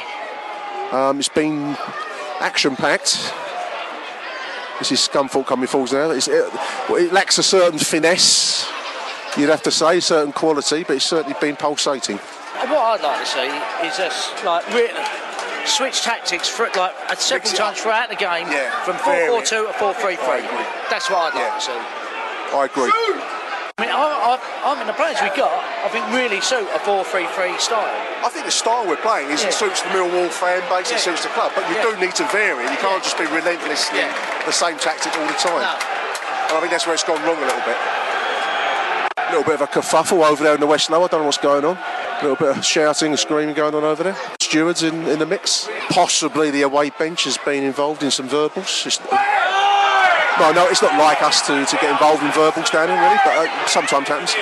Um, 0.93 1.19
it's 1.19 1.29
been 1.29 1.77
action 2.41 2.77
packed. 2.77 3.33
This 4.79 4.93
is 4.93 5.01
Scunthorpe 5.09 5.47
coming 5.47 5.67
forwards 5.67 5.93
now. 5.93 6.11
It, 6.11 6.27
it 6.29 7.13
lacks 7.13 7.39
a 7.39 7.43
certain 7.43 7.79
finesse 7.79 8.69
you'd 9.37 9.49
have 9.51 9.63
to 9.63 9.71
say, 9.71 10.01
certain 10.01 10.33
quality, 10.33 10.85
but 10.85 10.97
it's 10.97 11.05
certainly 11.05 11.37
been 11.41 11.57
pulsating. 11.57 12.17
What 12.17 13.01
I'd 13.01 13.03
like 13.03 13.21
to 13.21 13.27
see 13.27 13.87
is 13.87 13.99
us 14.01 14.33
like 14.45 14.65
switch 15.67 16.03
tactics 16.03 16.49
for 16.49 16.69
like 16.77 16.93
several 17.21 17.53
times 17.53 17.81
throughout 17.81 18.09
the 18.09 18.17
game 18.17 18.47
Yeah, 18.51 18.71
from 18.85 18.97
vary 19.05 19.29
4 19.29 19.45
4 19.45 19.45
2 19.45 19.67
to 19.67 19.73
4 19.75 19.95
3 19.95 20.17
3. 20.17 20.25
That's 20.91 21.09
what 21.11 21.33
I'd 21.33 21.35
like 21.35 21.45
Yeah. 21.45 21.55
to 21.55 21.61
see. 21.61 21.98
I 22.55 22.65
agree. 22.65 22.91
I 23.79 23.87
mean, 23.87 23.91
I, 23.95 24.35
I, 24.35 24.35
I 24.67 24.75
mean, 24.75 24.89
the 24.91 24.97
players 24.99 25.23
we 25.23 25.31
got, 25.39 25.55
I 25.87 25.89
think, 25.95 26.03
really 26.11 26.41
suit 26.41 26.67
a 26.75 26.81
4 26.83 27.05
3 27.05 27.27
3 27.31 27.59
style. 27.63 27.87
I 28.25 28.29
think 28.29 28.45
the 28.45 28.51
style 28.51 28.83
we're 28.89 28.99
playing 28.99 29.31
is 29.31 29.43
Yeah. 29.43 29.49
it 29.49 29.55
suits 29.55 29.83
the 29.83 29.91
Millwall 29.95 30.27
fan 30.35 30.67
base, 30.67 30.91
it 30.91 30.99
suits 30.99 31.23
the 31.23 31.31
club, 31.31 31.53
but 31.55 31.63
you 31.71 31.77
Yeah. 31.77 31.95
do 31.95 31.97
need 32.03 32.15
to 32.19 32.27
vary. 32.35 32.65
You 32.67 32.79
can't 32.83 33.03
just 33.05 33.17
be 33.19 33.27
relentlessly 33.31 33.99
Yeah. 34.03 34.11
the 34.47 34.53
same 34.53 34.79
tactic 34.79 35.15
all 35.17 35.27
the 35.27 35.39
time. 35.39 35.63
No. 35.63 35.79
And 36.51 36.57
I 36.57 36.61
think 36.61 36.73
that's 36.73 36.87
where 36.87 36.95
it's 36.95 37.05
gone 37.05 37.23
wrong 37.23 37.39
a 37.39 37.47
little 37.47 37.63
bit. 37.63 37.77
A 39.19 39.31
little 39.31 39.45
bit 39.45 39.55
of 39.55 39.63
a 39.63 39.67
kerfuffle 39.69 40.25
over 40.27 40.43
there 40.43 40.55
in 40.55 40.61
the 40.61 40.67
West 40.67 40.91
Low. 40.91 41.05
I 41.05 41.07
don't 41.07 41.21
know 41.21 41.27
what's 41.27 41.39
going 41.39 41.65
on. 41.65 41.77
A 41.77 42.23
little 42.23 42.37
bit 42.37 42.57
of 42.57 42.65
shouting 42.65 43.11
and 43.13 43.19
screaming 43.19 43.55
going 43.55 43.75
on 43.77 43.85
over 43.85 44.03
there. 44.03 44.17
Stewards 44.41 44.83
in, 44.83 45.07
in 45.07 45.19
the 45.21 45.27
mix. 45.27 45.69
Possibly 45.91 46.51
the 46.51 46.63
away 46.63 46.91
bench 46.91 47.25
has 47.25 47.39
been 47.39 47.63
involved 47.63 48.03
in 48.03 48.11
some 48.11 48.27
verbals. 48.29 48.83
It's, 48.87 48.99
no, 50.41 50.53
no, 50.53 50.67
it's 50.71 50.83
not 50.83 50.95
like 50.99 51.23
us 51.23 51.43
to, 51.47 51.67
to 51.67 51.77
get 51.83 51.91
involved 51.91 52.23
in 52.23 52.31
verbal 52.33 52.65
standing, 52.65 52.97
really, 52.97 53.19
but 53.27 53.35
uh, 53.35 53.67
sometimes 53.67 54.09
happens. 54.09 54.35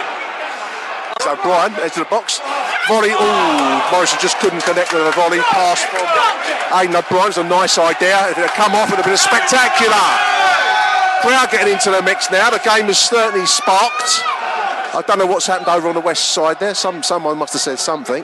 So 1.24 1.34
Brian, 1.42 1.72
of 1.74 1.94
the 1.94 2.06
box. 2.06 2.40
Volley, 2.86 3.10
ooh, 3.10 3.90
Morrison 3.90 4.18
just 4.20 4.38
couldn't 4.38 4.62
connect 4.62 4.92
with 4.92 5.02
a 5.02 5.12
volley. 5.12 5.40
Pass 5.50 5.82
from 5.82 6.06
Aiden 6.70 6.94
O'Brien's 6.94 7.38
a 7.38 7.42
nice 7.42 7.78
idea. 7.78 8.14
If 8.30 8.38
it 8.38 8.46
had 8.46 8.54
come 8.54 8.76
off, 8.76 8.88
it 8.88 8.96
would 8.96 9.02
have 9.02 9.10
been 9.10 9.18
spectacular. 9.18 10.06
Crowd 11.24 11.50
getting 11.50 11.74
into 11.74 11.90
the 11.90 12.02
mix 12.02 12.30
now. 12.30 12.50
The 12.50 12.62
game 12.62 12.86
has 12.86 12.98
certainly 12.98 13.46
sparked. 13.46 14.22
I 14.94 15.02
don't 15.06 15.18
know 15.18 15.26
what's 15.26 15.46
happened 15.46 15.68
over 15.68 15.88
on 15.88 15.94
the 15.94 16.00
west 16.00 16.30
side 16.30 16.60
there. 16.60 16.74
Some 16.74 17.02
Someone 17.02 17.38
must 17.38 17.54
have 17.54 17.62
said 17.62 17.78
something. 17.78 18.22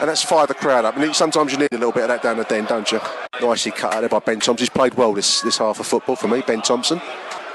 And 0.00 0.08
that's 0.08 0.22
fired 0.22 0.48
the 0.48 0.54
crowd 0.54 0.84
up. 0.84 0.96
And 0.96 1.14
sometimes 1.14 1.52
you 1.52 1.58
need 1.58 1.72
a 1.72 1.78
little 1.78 1.92
bit 1.92 2.04
of 2.04 2.08
that 2.08 2.22
down 2.22 2.36
the 2.36 2.44
den, 2.44 2.66
don't 2.66 2.90
you? 2.90 3.00
Nicely 3.40 3.72
cut 3.72 3.94
out 3.94 4.00
there 4.00 4.08
by 4.08 4.20
Ben 4.20 4.38
Thompson. 4.38 4.58
He's 4.64 4.70
played 4.70 4.94
well 4.94 5.12
this, 5.12 5.40
this 5.40 5.58
half 5.58 5.80
of 5.80 5.86
football 5.86 6.14
for 6.14 6.28
me, 6.28 6.42
Ben 6.46 6.62
Thompson. 6.62 7.00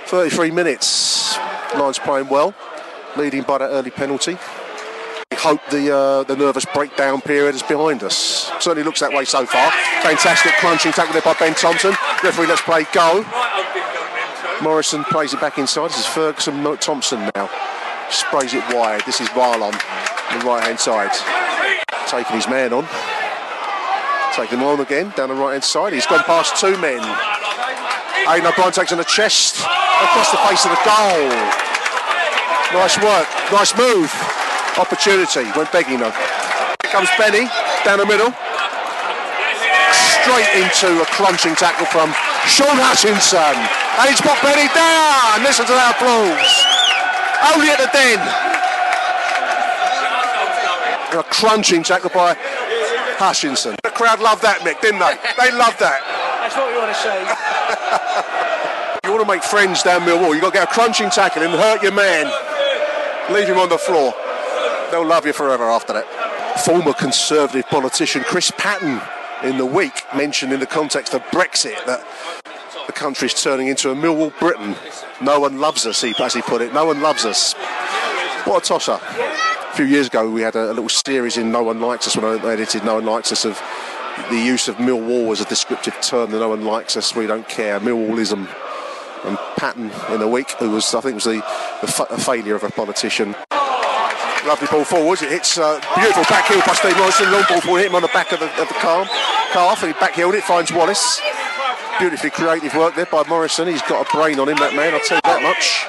33 0.07 0.51
minutes. 0.51 1.37
Lions 1.75 1.99
playing 1.99 2.27
well, 2.27 2.53
leading 3.15 3.43
by 3.43 3.59
that 3.59 3.69
early 3.69 3.91
penalty. 3.91 4.37
We 5.31 5.37
hope 5.37 5.61
the 5.71 5.95
uh, 5.95 6.23
the 6.23 6.35
nervous 6.35 6.65
breakdown 6.65 7.21
period 7.21 7.55
is 7.55 7.63
behind 7.63 8.03
us. 8.03 8.51
Certainly 8.59 8.83
looks 8.83 8.99
that 8.99 9.11
way 9.11 9.25
so 9.25 9.45
far. 9.45 9.71
Fantastic 10.03 10.53
crunching 10.59 10.91
tackle 10.91 11.13
there 11.13 11.23
by 11.23 11.33
Ben 11.39 11.55
Thompson. 11.55 11.95
Referee, 12.23 12.47
let's 12.47 12.61
play 12.61 12.85
go. 12.93 13.25
Morrison 14.61 15.03
plays 15.05 15.33
it 15.33 15.41
back 15.41 15.57
inside. 15.57 15.89
This 15.89 15.99
is 15.99 16.05
Ferguson 16.05 16.63
Thompson 16.77 17.31
now. 17.35 17.49
Sprays 18.09 18.53
it 18.53 18.63
wide. 18.73 19.01
This 19.05 19.19
is 19.19 19.29
Mahlon 19.29 19.73
on 19.73 20.39
the 20.39 20.45
right 20.45 20.63
hand 20.63 20.79
side. 20.79 21.11
Taking 22.13 22.37
his 22.37 22.45
man 22.45 22.69
on. 22.77 22.85
Taking 24.37 24.61
him 24.61 24.69
on 24.69 24.77
again 24.85 25.09
down 25.17 25.33
the 25.33 25.33
right 25.33 25.57
hand 25.57 25.65
side. 25.65 25.97
He's 25.97 26.05
gone 26.05 26.21
past 26.29 26.53
two 26.61 26.77
men. 26.77 27.01
Aiden 28.29 28.45
O'Brien 28.45 28.69
takes 28.69 28.93
on 28.93 29.01
the 29.01 29.09
chest 29.09 29.57
across 29.57 30.29
the 30.29 30.37
face 30.45 30.61
of 30.61 30.77
the 30.77 30.81
goal. 30.85 31.33
Nice 32.77 33.01
work. 33.01 33.25
Nice 33.49 33.73
move. 33.73 34.13
Opportunity. 34.77 35.49
Went 35.57 35.73
begging 35.73 36.05
though. 36.05 36.13
Here 36.85 36.93
comes 36.93 37.09
Benny 37.17 37.49
down 37.81 37.97
the 37.97 38.05
middle. 38.05 38.29
Straight 40.21 40.53
into 40.53 41.01
a 41.01 41.07
crunching 41.17 41.57
tackle 41.57 41.89
from 41.89 42.13
Shaun 42.45 42.77
Hutchinson. 42.77 43.57
And 43.97 44.05
he's 44.05 44.21
got 44.21 44.37
Benny 44.45 44.69
down. 44.69 45.41
Listen 45.41 45.65
to 45.65 45.73
that 45.73 45.97
applause. 45.97 46.53
Only 47.57 47.73
at 47.73 47.81
the 47.81 47.89
den. 47.89 48.21
And 51.13 51.19
a 51.21 51.23
crunching 51.29 51.83
tackle 51.83 52.09
by 52.09 52.35
Hutchinson. 53.19 53.75
The 53.83 53.91
crowd 53.91 54.19
loved 54.19 54.41
that, 54.41 54.61
Mick, 54.61 54.81
didn't 54.81 54.97
they? 54.97 55.13
They 55.37 55.55
loved 55.55 55.77
that. 55.77 56.01
That's 56.41 56.57
what 56.57 56.73
we 56.73 56.77
want 56.81 56.89
to 56.89 56.97
see. 56.97 58.29
You 59.05 59.11
want 59.11 59.21
to 59.21 59.27
make 59.27 59.43
friends 59.43 59.83
down 59.83 60.01
Millwall, 60.01 60.31
you've 60.31 60.41
got 60.41 60.53
to 60.53 60.59
get 60.59 60.69
a 60.69 60.73
crunching 60.73 61.09
tackle 61.09 61.43
and 61.43 61.51
hurt 61.51 61.83
your 61.83 61.91
man. 61.91 62.25
Leave 63.33 63.49
him 63.49 63.57
on 63.57 63.67
the 63.67 63.77
floor. 63.77 64.13
They'll 64.91 65.05
love 65.05 65.25
you 65.25 65.33
forever 65.33 65.69
after 65.69 65.91
that. 65.91 66.61
Former 66.63 66.93
Conservative 66.93 67.67
politician 67.67 68.23
Chris 68.23 68.49
Patten 68.57 69.01
in 69.43 69.57
the 69.57 69.65
week 69.65 70.03
mentioned 70.15 70.53
in 70.53 70.61
the 70.61 70.65
context 70.65 71.13
of 71.13 71.21
Brexit 71.23 71.85
that 71.85 72.07
the 72.87 72.93
country's 72.93 73.33
turning 73.33 73.67
into 73.67 73.91
a 73.91 73.95
Millwall 73.95 74.37
Britain. 74.39 74.73
No 75.21 75.41
one 75.41 75.59
loves 75.59 75.85
us, 75.85 76.01
he, 76.01 76.15
as 76.19 76.33
he 76.33 76.41
put 76.41 76.61
it. 76.61 76.73
No 76.73 76.85
one 76.85 77.01
loves 77.01 77.25
us. 77.25 77.53
What 78.45 78.63
a 78.63 78.65
tosser. 78.65 78.99
A 79.73 79.75
few 79.75 79.85
years 79.85 80.05
ago, 80.05 80.29
we 80.29 80.43
had 80.43 80.55
a, 80.55 80.67
a 80.67 80.73
little 80.73 80.87
series 80.87 81.35
in 81.35 81.51
No 81.51 81.63
One 81.63 81.81
Likes 81.81 82.05
Us 82.05 82.15
when 82.15 82.25
I 82.25 82.51
edited 82.51 82.85
No 82.85 82.93
One 82.93 83.05
Likes 83.05 83.31
Us 83.31 83.43
of 83.43 83.59
the 84.29 84.37
use 84.37 84.67
of 84.67 84.75
Millwall 84.75 85.31
as 85.31 85.41
a 85.41 85.45
descriptive 85.45 85.99
term 85.99 86.29
that 86.29 86.37
no 86.37 86.49
one 86.49 86.63
likes 86.63 86.95
us, 86.95 87.15
we 87.15 87.25
don't 87.25 87.49
care, 87.49 87.79
Millwallism 87.79 88.47
and 89.25 89.37
Patten 89.57 89.89
in 90.13 90.19
the 90.19 90.27
week, 90.27 90.51
who 90.59 90.69
was, 90.69 90.93
I 90.93 91.01
think, 91.01 91.15
was 91.15 91.23
the, 91.23 91.43
the 91.81 91.87
fa- 91.87 92.05
a 92.11 92.19
failure 92.19 92.53
of 92.53 92.63
a 92.63 92.69
politician. 92.69 93.35
Lovely 94.45 94.67
ball 94.69 94.83
forwards. 94.83 95.23
It 95.23 95.31
hits 95.31 95.57
uh, 95.57 95.81
beautiful 95.95 96.21
back 96.25 96.47
heel 96.47 96.61
by 96.67 96.73
Steve 96.73 96.95
Morrison. 96.95 97.31
Long 97.31 97.45
ball 97.49 97.61
for 97.61 97.79
hit 97.79 97.87
him 97.87 97.95
on 97.95 98.03
the 98.03 98.09
back 98.09 98.31
of 98.31 98.41
the, 98.41 98.61
of 98.61 98.67
the 98.67 98.75
calf. 98.75 99.09
calf 99.53 99.81
he 99.81 99.93
back 99.93 100.13
heeled 100.13 100.35
it, 100.35 100.43
finds 100.43 100.71
Wallace. 100.71 101.19
Beautifully 101.97 102.29
creative 102.29 102.75
work 102.75 102.93
there 102.93 103.07
by 103.07 103.23
Morrison. 103.27 103.67
He's 103.67 103.81
got 103.81 104.07
a 104.07 104.15
brain 104.15 104.39
on 104.39 104.49
him, 104.49 104.57
that 104.57 104.75
man, 104.75 104.93
I'll 104.93 104.99
tell 104.99 105.17
you 105.17 105.21
that 105.23 105.41
much. 105.41 105.87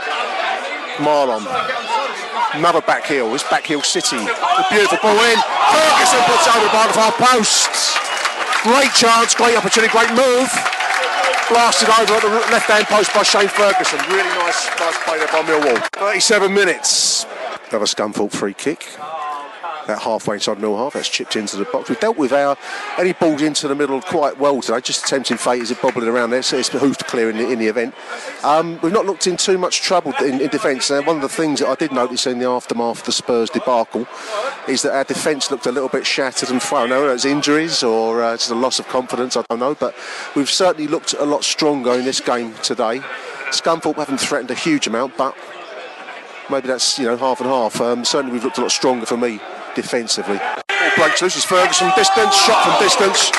Mahlon. 1.04 2.03
Another 2.54 2.80
back 2.80 3.04
heel. 3.04 3.34
It's 3.34 3.42
back 3.50 3.66
heel 3.66 3.82
city. 3.82 4.16
A 4.16 4.64
beautiful 4.70 4.98
ball 5.02 5.18
in. 5.26 5.38
Ferguson 5.74 6.22
puts 6.30 6.46
over 6.54 6.68
by 6.70 6.86
the 6.86 6.94
far 6.94 7.12
post. 7.12 7.98
Great 8.62 8.94
chance, 8.94 9.34
great 9.34 9.56
opportunity, 9.56 9.90
great 9.90 10.10
move. 10.10 10.48
Blasted 11.50 11.88
over 11.90 12.14
at 12.14 12.22
the 12.22 12.28
left 12.52 12.70
hand 12.70 12.86
post 12.86 13.12
by 13.12 13.24
Shane 13.24 13.48
Ferguson. 13.48 13.98
Really 14.08 14.28
nice, 14.38 14.70
nice 14.78 14.96
play 15.02 15.18
there 15.18 15.26
by 15.28 15.42
Millwall. 15.42 15.82
37 15.94 16.54
minutes. 16.54 17.26
Another 17.70 17.86
Scunthorpe 17.86 18.30
free 18.30 18.54
kick. 18.54 18.86
That 19.86 20.00
halfway 20.00 20.36
inside 20.36 20.56
middle 20.56 20.78
half, 20.78 20.94
that's 20.94 21.08
chipped 21.08 21.36
into 21.36 21.56
the 21.56 21.66
box. 21.66 21.90
We've 21.90 22.00
dealt 22.00 22.16
with 22.16 22.32
our 22.32 22.56
any 22.98 23.12
balls 23.12 23.42
into 23.42 23.68
the 23.68 23.74
middle 23.74 24.00
quite 24.00 24.38
well 24.38 24.62
today. 24.62 24.80
Just 24.80 25.06
tempting 25.06 25.36
fate 25.36 25.60
is 25.60 25.70
it 25.70 25.82
bobbling 25.82 26.08
around 26.08 26.30
there, 26.30 26.42
so 26.42 26.56
it's 26.56 26.70
to 26.70 27.04
clear 27.04 27.28
in 27.28 27.36
the, 27.36 27.50
in 27.50 27.58
the 27.58 27.66
event. 27.66 27.94
Um, 28.42 28.78
we've 28.82 28.92
not 28.92 29.04
looked 29.04 29.26
in 29.26 29.36
too 29.36 29.58
much 29.58 29.82
trouble 29.82 30.14
in, 30.22 30.40
in 30.40 30.48
defence. 30.48 30.90
Uh, 30.90 31.02
one 31.02 31.16
of 31.16 31.22
the 31.22 31.28
things 31.28 31.60
that 31.60 31.68
I 31.68 31.74
did 31.74 31.92
notice 31.92 32.26
in 32.26 32.38
the 32.38 32.48
aftermath 32.48 33.00
of 33.00 33.04
the 33.04 33.12
Spurs 33.12 33.50
debacle 33.50 34.06
is 34.68 34.82
that 34.82 34.94
our 34.94 35.04
defence 35.04 35.50
looked 35.50 35.66
a 35.66 35.72
little 35.72 35.90
bit 35.90 36.06
shattered 36.06 36.50
and 36.50 36.62
know 36.88 37.08
if 37.08 37.14
it's 37.14 37.24
injuries 37.26 37.82
or 37.82 38.22
uh, 38.22 38.36
just 38.36 38.50
a 38.50 38.54
loss 38.54 38.78
of 38.78 38.88
confidence, 38.88 39.36
I 39.36 39.44
don't 39.50 39.58
know, 39.58 39.74
but 39.74 39.94
we've 40.34 40.50
certainly 40.50 40.88
looked 40.88 41.12
a 41.12 41.24
lot 41.24 41.44
stronger 41.44 41.92
in 41.92 42.06
this 42.06 42.20
game 42.20 42.54
today. 42.62 43.00
Scunthorpe 43.50 43.96
haven't 43.96 44.18
threatened 44.18 44.50
a 44.50 44.54
huge 44.54 44.86
amount, 44.86 45.16
but 45.18 45.36
maybe 46.50 46.68
that's 46.68 46.98
you 46.98 47.04
know 47.04 47.16
half 47.16 47.40
and 47.40 47.48
half. 47.48 47.80
Um, 47.80 48.04
certainly, 48.04 48.32
we've 48.32 48.44
looked 48.44 48.58
a 48.58 48.62
lot 48.62 48.70
stronger 48.70 49.06
for 49.06 49.16
me 49.16 49.40
defensively. 49.74 50.40
Loose. 51.20 51.36
It's 51.36 51.44
Ferguson 51.44 51.90
distance, 51.96 52.34
shot 52.34 52.64
from 52.64 52.78
distance, 52.82 53.30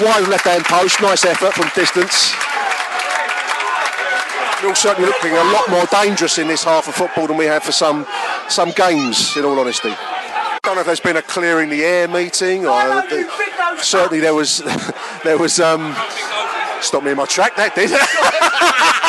wide 0.00 0.28
left 0.28 0.44
hand 0.44 0.64
post, 0.64 1.00
nice 1.00 1.24
effort 1.24 1.52
from 1.52 1.70
distance. 1.74 2.34
We're 4.62 4.74
certainly 4.74 5.08
looking 5.10 5.32
a 5.32 5.44
lot 5.52 5.68
more 5.68 5.86
dangerous 5.86 6.38
in 6.38 6.48
this 6.48 6.64
half 6.64 6.88
of 6.88 6.94
football 6.94 7.26
than 7.26 7.36
we 7.36 7.44
have 7.46 7.62
for 7.62 7.72
some 7.72 8.06
some 8.48 8.70
games, 8.72 9.36
in 9.36 9.44
all 9.44 9.58
honesty. 9.58 9.90
I 9.90 10.58
don't 10.62 10.74
know 10.76 10.80
if 10.80 10.86
there's 10.86 11.00
been 11.00 11.16
a 11.16 11.22
clearing 11.22 11.68
the 11.68 11.84
air 11.84 12.08
meeting, 12.08 12.66
or 12.66 13.02
the, 13.08 13.28
certainly 13.82 14.20
there 14.20 14.34
was 14.34 14.58
there 15.24 15.38
was 15.38 15.60
um, 15.60 15.94
stop 16.80 17.04
me 17.04 17.10
in 17.10 17.16
my 17.16 17.26
track. 17.26 17.56
That 17.56 17.74
did. 17.74 17.90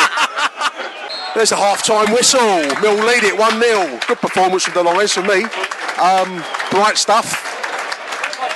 There's 1.36 1.52
a 1.52 1.56
half-time 1.56 2.14
whistle. 2.14 2.40
Mill 2.80 2.96
lead 3.04 3.22
it 3.22 3.38
1-0. 3.38 4.06
Good 4.06 4.18
performance 4.20 4.64
from 4.64 4.72
the 4.72 4.82
Lions 4.82 5.12
for 5.12 5.20
me. 5.20 5.44
Um, 5.98 6.44
bright 6.70 6.98
stuff. 6.98 7.42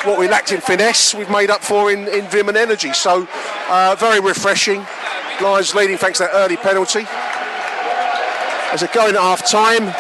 What 0.05 0.19
we 0.19 0.29
lacked 0.29 0.53
in 0.53 0.61
finesse, 0.61 1.15
we've 1.15 1.31
made 1.31 1.51
up 1.51 1.63
for 1.63 1.91
in, 1.91 2.07
in 2.09 2.27
vim 2.29 2.49
and 2.49 2.57
energy. 2.57 2.93
So 2.93 3.27
uh, 3.69 3.97
very 3.99 4.21
refreshing. 4.21 4.87
Lions 5.41 5.75
leading 5.75 5.97
thanks 5.97 6.19
to 6.19 6.25
that 6.25 6.35
early 6.35 6.57
penalty. 6.57 7.07
As 8.73 8.83
it 8.83 8.93
going 8.93 9.15
at 9.15 9.21
half-time, 9.21 9.93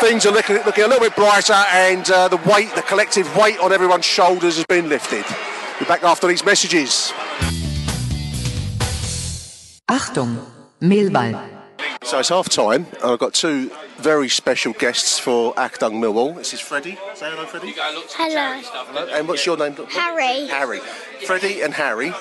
things 0.00 0.26
are 0.26 0.32
looking, 0.32 0.56
looking 0.66 0.84
a 0.84 0.88
little 0.88 1.04
bit 1.04 1.14
brighter 1.14 1.52
and 1.52 2.10
uh, 2.10 2.28
the 2.28 2.36
weight, 2.38 2.74
the 2.74 2.82
collective 2.82 3.36
weight 3.36 3.58
on 3.60 3.72
everyone's 3.72 4.04
shoulders 4.04 4.56
has 4.56 4.66
been 4.66 4.88
lifted. 4.88 5.24
We're 5.80 5.86
back 5.86 6.02
after 6.02 6.26
these 6.26 6.44
messages. 6.44 7.12
Achtung, 9.88 10.44
Mehlball. 10.80 11.59
So 12.02 12.18
it's 12.18 12.30
half 12.30 12.48
time, 12.48 12.86
and 13.02 13.12
I've 13.12 13.18
got 13.18 13.34
two 13.34 13.70
very 13.98 14.30
special 14.30 14.72
guests 14.72 15.18
for 15.18 15.52
Achtung 15.54 16.00
Millwall. 16.00 16.34
This 16.34 16.54
is 16.54 16.60
Freddie. 16.60 16.98
Say 17.14 17.30
hello, 17.30 17.44
Freddie. 17.44 17.74
Hello. 17.76 18.02
Hello. 18.64 19.06
And 19.12 19.28
what's 19.28 19.44
your 19.44 19.58
name? 19.58 19.74
Harry. 19.90 20.46
Harry. 20.46 20.80
Freddie 21.26 21.60
and 21.60 21.74
Harry. 21.74 22.12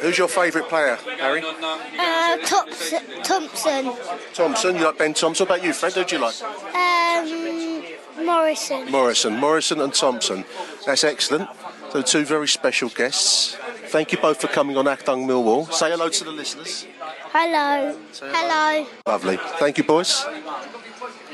Who's 0.00 0.18
your 0.18 0.28
favourite 0.28 0.68
player, 0.68 0.96
Harry? 1.18 1.42
Uh, 1.42 2.36
Thompson. 2.44 3.02
Thompson. 3.22 3.92
Thompson. 4.34 4.76
You 4.76 4.84
like 4.84 4.98
Ben 4.98 5.14
Thompson? 5.14 5.46
What 5.48 5.56
about 5.56 5.66
you, 5.66 5.72
Fred? 5.72 5.94
Who 5.94 6.04
do 6.04 6.16
you 6.16 6.22
like? 6.22 6.34
Um, 6.74 8.26
Morrison. 8.26 8.90
Morrison. 8.90 9.36
Morrison 9.36 9.80
and 9.80 9.94
Thompson. 9.94 10.44
That's 10.84 11.04
excellent. 11.04 11.48
So 11.90 12.02
two 12.02 12.26
very 12.26 12.48
special 12.48 12.90
guests. 12.90 13.56
Thank 13.86 14.12
you 14.12 14.18
both 14.18 14.42
for 14.42 14.48
coming 14.48 14.76
on 14.76 14.84
Achtung 14.84 15.26
Millwall. 15.26 15.72
Say 15.72 15.90
hello 15.90 16.10
to 16.10 16.24
the 16.24 16.30
listeners. 16.32 16.86
Hello. 17.34 17.96
Hello. 18.20 18.86
Lovely. 19.06 19.38
Thank 19.58 19.78
you, 19.78 19.84
boys. 19.84 20.26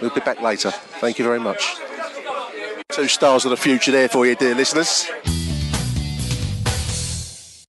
We'll 0.00 0.14
be 0.14 0.20
back 0.20 0.40
later. 0.40 0.70
Thank 0.70 1.18
you 1.18 1.24
very 1.24 1.40
much. 1.40 1.74
Two 2.92 3.08
stars 3.08 3.44
of 3.44 3.50
the 3.50 3.56
future 3.56 3.90
there 3.90 4.08
for 4.08 4.24
you, 4.24 4.36
dear 4.36 4.54
listeners. 4.54 5.10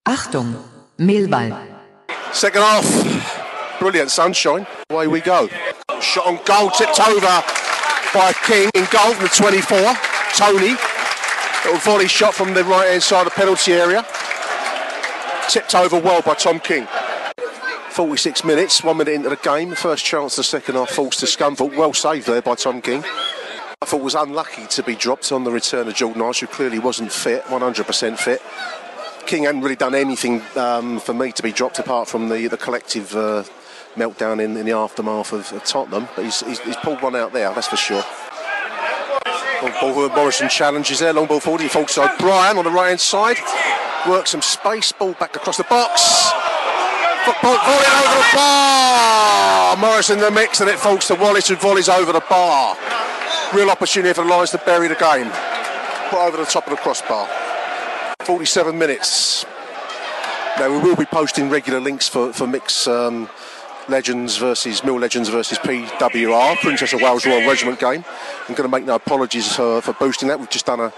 Achtung, 0.06 0.62
Mehlball. 0.96 1.58
Second 2.32 2.62
half. 2.62 3.78
Brilliant 3.80 4.12
sunshine. 4.12 4.64
Away 4.90 5.08
we 5.08 5.20
go. 5.20 5.48
Shot 6.00 6.26
on 6.28 6.38
goal, 6.44 6.70
tipped 6.70 7.00
over 7.00 7.42
by 8.14 8.32
King 8.44 8.70
in 8.76 8.86
goal 8.92 9.12
from 9.12 9.24
the 9.24 9.34
24. 9.34 9.94
Tony. 10.34 10.76
Little 11.64 11.80
volley 11.80 12.06
shot 12.06 12.34
from 12.34 12.54
the 12.54 12.62
right 12.62 12.90
hand 12.90 13.02
side 13.02 13.26
of 13.26 13.32
the 13.32 13.36
penalty 13.36 13.72
area. 13.72 14.06
Tipped 15.48 15.74
over 15.74 15.98
well 15.98 16.22
by 16.22 16.34
Tom 16.34 16.60
King. 16.60 16.86
46 17.90 18.44
minutes, 18.44 18.84
one 18.84 18.98
minute 18.98 19.14
into 19.14 19.28
the 19.28 19.36
game. 19.36 19.74
First 19.74 20.04
chance 20.04 20.36
the 20.36 20.44
second 20.44 20.76
half 20.76 20.90
falls 20.90 21.16
to 21.16 21.26
Scunthorpe. 21.26 21.76
Well 21.76 21.92
saved 21.92 22.26
there 22.26 22.40
by 22.40 22.54
Tom 22.54 22.80
King. 22.80 23.02
I 23.82 23.86
thought 23.86 24.00
was 24.00 24.14
unlucky 24.14 24.66
to 24.68 24.82
be 24.82 24.94
dropped 24.94 25.32
on 25.32 25.42
the 25.42 25.50
return 25.50 25.88
of 25.88 25.94
Jordan 25.94 26.22
Ice, 26.22 26.38
who 26.40 26.46
clearly 26.46 26.78
wasn't 26.78 27.10
fit, 27.10 27.42
100% 27.44 28.18
fit. 28.18 28.42
King 29.26 29.44
hadn't 29.44 29.62
really 29.62 29.76
done 29.76 29.94
anything 29.94 30.40
um, 30.56 31.00
for 31.00 31.14
me 31.14 31.32
to 31.32 31.42
be 31.42 31.52
dropped 31.52 31.78
apart 31.78 32.08
from 32.08 32.28
the, 32.28 32.46
the 32.46 32.56
collective 32.56 33.14
uh, 33.16 33.42
meltdown 33.96 34.42
in, 34.42 34.56
in 34.56 34.66
the 34.66 34.72
aftermath 34.72 35.32
of, 35.32 35.52
of 35.52 35.64
Tottenham. 35.64 36.08
But 36.14 36.26
he's, 36.26 36.40
he's, 36.40 36.60
he's 36.60 36.76
pulled 36.76 37.02
one 37.02 37.16
out 37.16 37.32
there, 37.32 37.52
that's 37.52 37.68
for 37.68 37.76
sure. 37.76 38.04
Ball 39.80 40.08
Morrison 40.10 40.48
challenges 40.48 41.00
there, 41.00 41.12
long 41.12 41.26
ball 41.26 41.40
forward, 41.40 41.60
he 41.60 41.68
falls 41.68 41.92
side. 41.92 42.16
Brian 42.18 42.56
on 42.56 42.64
the 42.64 42.70
right 42.70 42.88
hand 42.88 43.00
side, 43.00 43.36
works 44.08 44.30
some 44.30 44.42
space, 44.42 44.92
ball 44.92 45.12
back 45.14 45.36
across 45.36 45.56
the 45.56 45.64
box. 45.64 46.32
Volley 47.26 47.86
over 47.86 48.16
the 48.16 48.30
bar. 48.34 49.76
Morrison 49.76 50.18
in 50.18 50.24
the 50.24 50.30
mix, 50.30 50.60
and 50.60 50.70
it 50.70 50.78
falls 50.78 51.06
to 51.08 51.14
Wallace, 51.14 51.48
who 51.48 51.56
volleys 51.56 51.88
over 51.88 52.12
the 52.12 52.24
bar. 52.28 52.76
Real 53.54 53.70
opportunity 53.70 54.12
for 54.12 54.24
the 54.24 54.30
Lions 54.30 54.50
to 54.50 54.58
bury 54.58 54.88
the 54.88 54.94
game. 54.94 55.30
Put 56.10 56.20
over 56.20 56.36
the 56.36 56.44
top 56.44 56.66
of 56.66 56.70
the 56.70 56.76
crossbar. 56.76 57.28
47 58.24 58.76
minutes. 58.76 59.44
Now 60.58 60.70
we 60.70 60.78
will 60.78 60.96
be 60.96 61.04
posting 61.04 61.48
regular 61.48 61.80
links 61.80 62.08
for 62.08 62.32
for 62.32 62.46
mix 62.46 62.86
um, 62.86 63.28
legends 63.88 64.36
versus 64.36 64.84
Mill 64.84 64.98
Legends 64.98 65.28
versus 65.28 65.58
PWR 65.58 66.56
Princess 66.56 66.92
of 66.92 67.00
Wales 67.00 67.24
Royal 67.26 67.48
Regiment 67.48 67.78
game. 67.78 68.04
I'm 68.48 68.54
going 68.54 68.68
to 68.68 68.76
make 68.76 68.84
no 68.84 68.94
apologies 68.94 69.54
for, 69.54 69.80
for 69.80 69.92
boosting 69.94 70.28
that. 70.28 70.38
We've 70.38 70.50
just 70.50 70.66
done 70.66 70.80
a, 70.80 70.92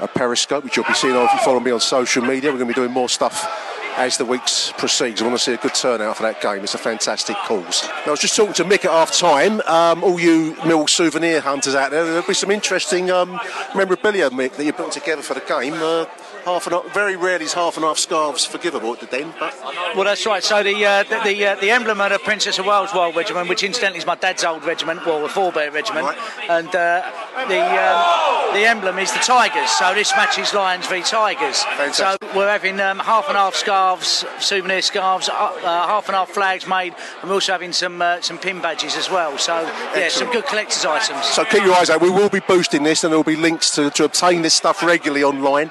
a 0.00 0.08
Periscope, 0.08 0.64
which 0.64 0.76
you'll 0.76 0.86
be 0.86 0.94
seeing 0.94 1.14
if 1.14 1.32
you 1.32 1.38
follow 1.40 1.60
me 1.60 1.70
on 1.70 1.80
social 1.80 2.24
media. 2.24 2.50
We're 2.50 2.58
going 2.58 2.68
to 2.68 2.74
be 2.74 2.80
doing 2.80 2.92
more 2.92 3.08
stuff 3.08 3.67
as 3.98 4.16
the 4.16 4.24
weeks 4.24 4.72
proceeds. 4.78 5.20
I 5.20 5.26
want 5.26 5.36
to 5.36 5.42
see 5.42 5.54
a 5.54 5.56
good 5.56 5.74
turnout 5.74 6.16
for 6.16 6.22
that 6.22 6.40
game. 6.40 6.62
It's 6.62 6.74
a 6.74 6.78
fantastic 6.78 7.36
cause. 7.38 7.82
I 8.06 8.10
was 8.10 8.20
just 8.20 8.36
talking 8.36 8.54
to 8.54 8.64
Mick 8.64 8.84
at 8.84 8.92
half 8.92 9.12
time. 9.12 9.60
Um, 9.62 10.04
all 10.04 10.20
you 10.20 10.56
Mill 10.64 10.86
souvenir 10.86 11.40
hunters 11.40 11.74
out 11.74 11.90
there, 11.90 12.04
there'll 12.04 12.26
be 12.26 12.32
some 12.32 12.52
interesting 12.52 13.10
um, 13.10 13.40
memorabilia, 13.74 14.30
Mick, 14.30 14.52
that 14.52 14.64
you 14.64 14.72
put 14.72 14.92
together 14.92 15.22
for 15.22 15.34
the 15.34 15.40
game. 15.40 15.74
Uh, 15.74 16.06
half 16.44 16.66
and 16.66 16.74
half, 16.74 16.92
very 16.94 17.16
rarely 17.16 17.44
is 17.44 17.52
half 17.54 17.76
and 17.76 17.84
half 17.84 17.98
scarves 17.98 18.44
forgivable 18.44 18.92
at 18.92 19.00
the 19.00 19.06
den, 19.06 19.32
but 19.38 19.54
Well, 19.94 20.04
that's 20.04 20.24
right. 20.26 20.42
So 20.42 20.62
the 20.62 20.84
uh, 20.84 21.02
the 21.04 21.20
the, 21.24 21.46
uh, 21.46 21.54
the 21.60 21.70
emblem 21.70 22.00
of 22.00 22.10
the 22.10 22.18
Princess 22.18 22.58
of 22.58 22.66
Wales 22.66 22.94
Royal 22.94 23.12
Regiment, 23.12 23.48
which 23.48 23.62
incidentally 23.62 23.98
is 23.98 24.06
my 24.06 24.14
dad's 24.14 24.44
old 24.44 24.64
regiment, 24.64 25.04
well, 25.06 25.22
the 25.22 25.28
forebear 25.28 25.70
regiment, 25.70 26.06
Right. 26.06 26.18
and 26.50 26.68
uh, 26.68 27.02
the 27.48 27.60
um, 27.60 28.54
the 28.54 28.66
emblem 28.66 28.98
is 28.98 29.12
the 29.12 29.18
Tigers. 29.20 29.70
So 29.70 29.94
this 29.94 30.12
match 30.12 30.38
is 30.38 30.52
Lions 30.54 30.86
v 30.86 31.02
Tigers. 31.02 31.62
Fantastic. 31.64 32.18
So 32.30 32.36
we're 32.36 32.48
having 32.50 32.80
um, 32.80 32.98
half 32.98 33.28
and 33.28 33.36
half 33.36 33.54
scarves, 33.54 34.24
souvenir 34.38 34.82
scarves, 34.82 35.28
uh, 35.28 35.32
uh, 35.34 35.86
half 35.86 36.08
and 36.08 36.16
half 36.16 36.30
flags 36.30 36.66
made, 36.66 36.94
and 37.20 37.28
we're 37.28 37.34
also 37.34 37.52
having 37.52 37.72
some 37.72 38.00
uh, 38.00 38.20
some 38.20 38.38
pin 38.38 38.60
badges 38.60 38.96
as 38.96 39.10
well. 39.10 39.36
So 39.38 39.60
yeah, 39.96 40.08
some 40.08 40.30
good 40.32 40.46
collector's 40.46 40.84
items. 40.84 41.24
So 41.26 41.44
keep 41.44 41.64
your 41.64 41.74
eyes 41.74 41.90
out. 41.90 42.00
We 42.00 42.10
will 42.10 42.28
be 42.30 42.40
boosting 42.40 42.82
this, 42.82 43.04
and 43.04 43.12
there 43.12 43.18
will 43.18 43.24
be 43.24 43.36
links 43.36 43.70
to, 43.76 43.90
to 43.90 44.04
obtain 44.04 44.42
this 44.42 44.54
stuff 44.54 44.82
regularly 44.82 45.24
online. 45.24 45.70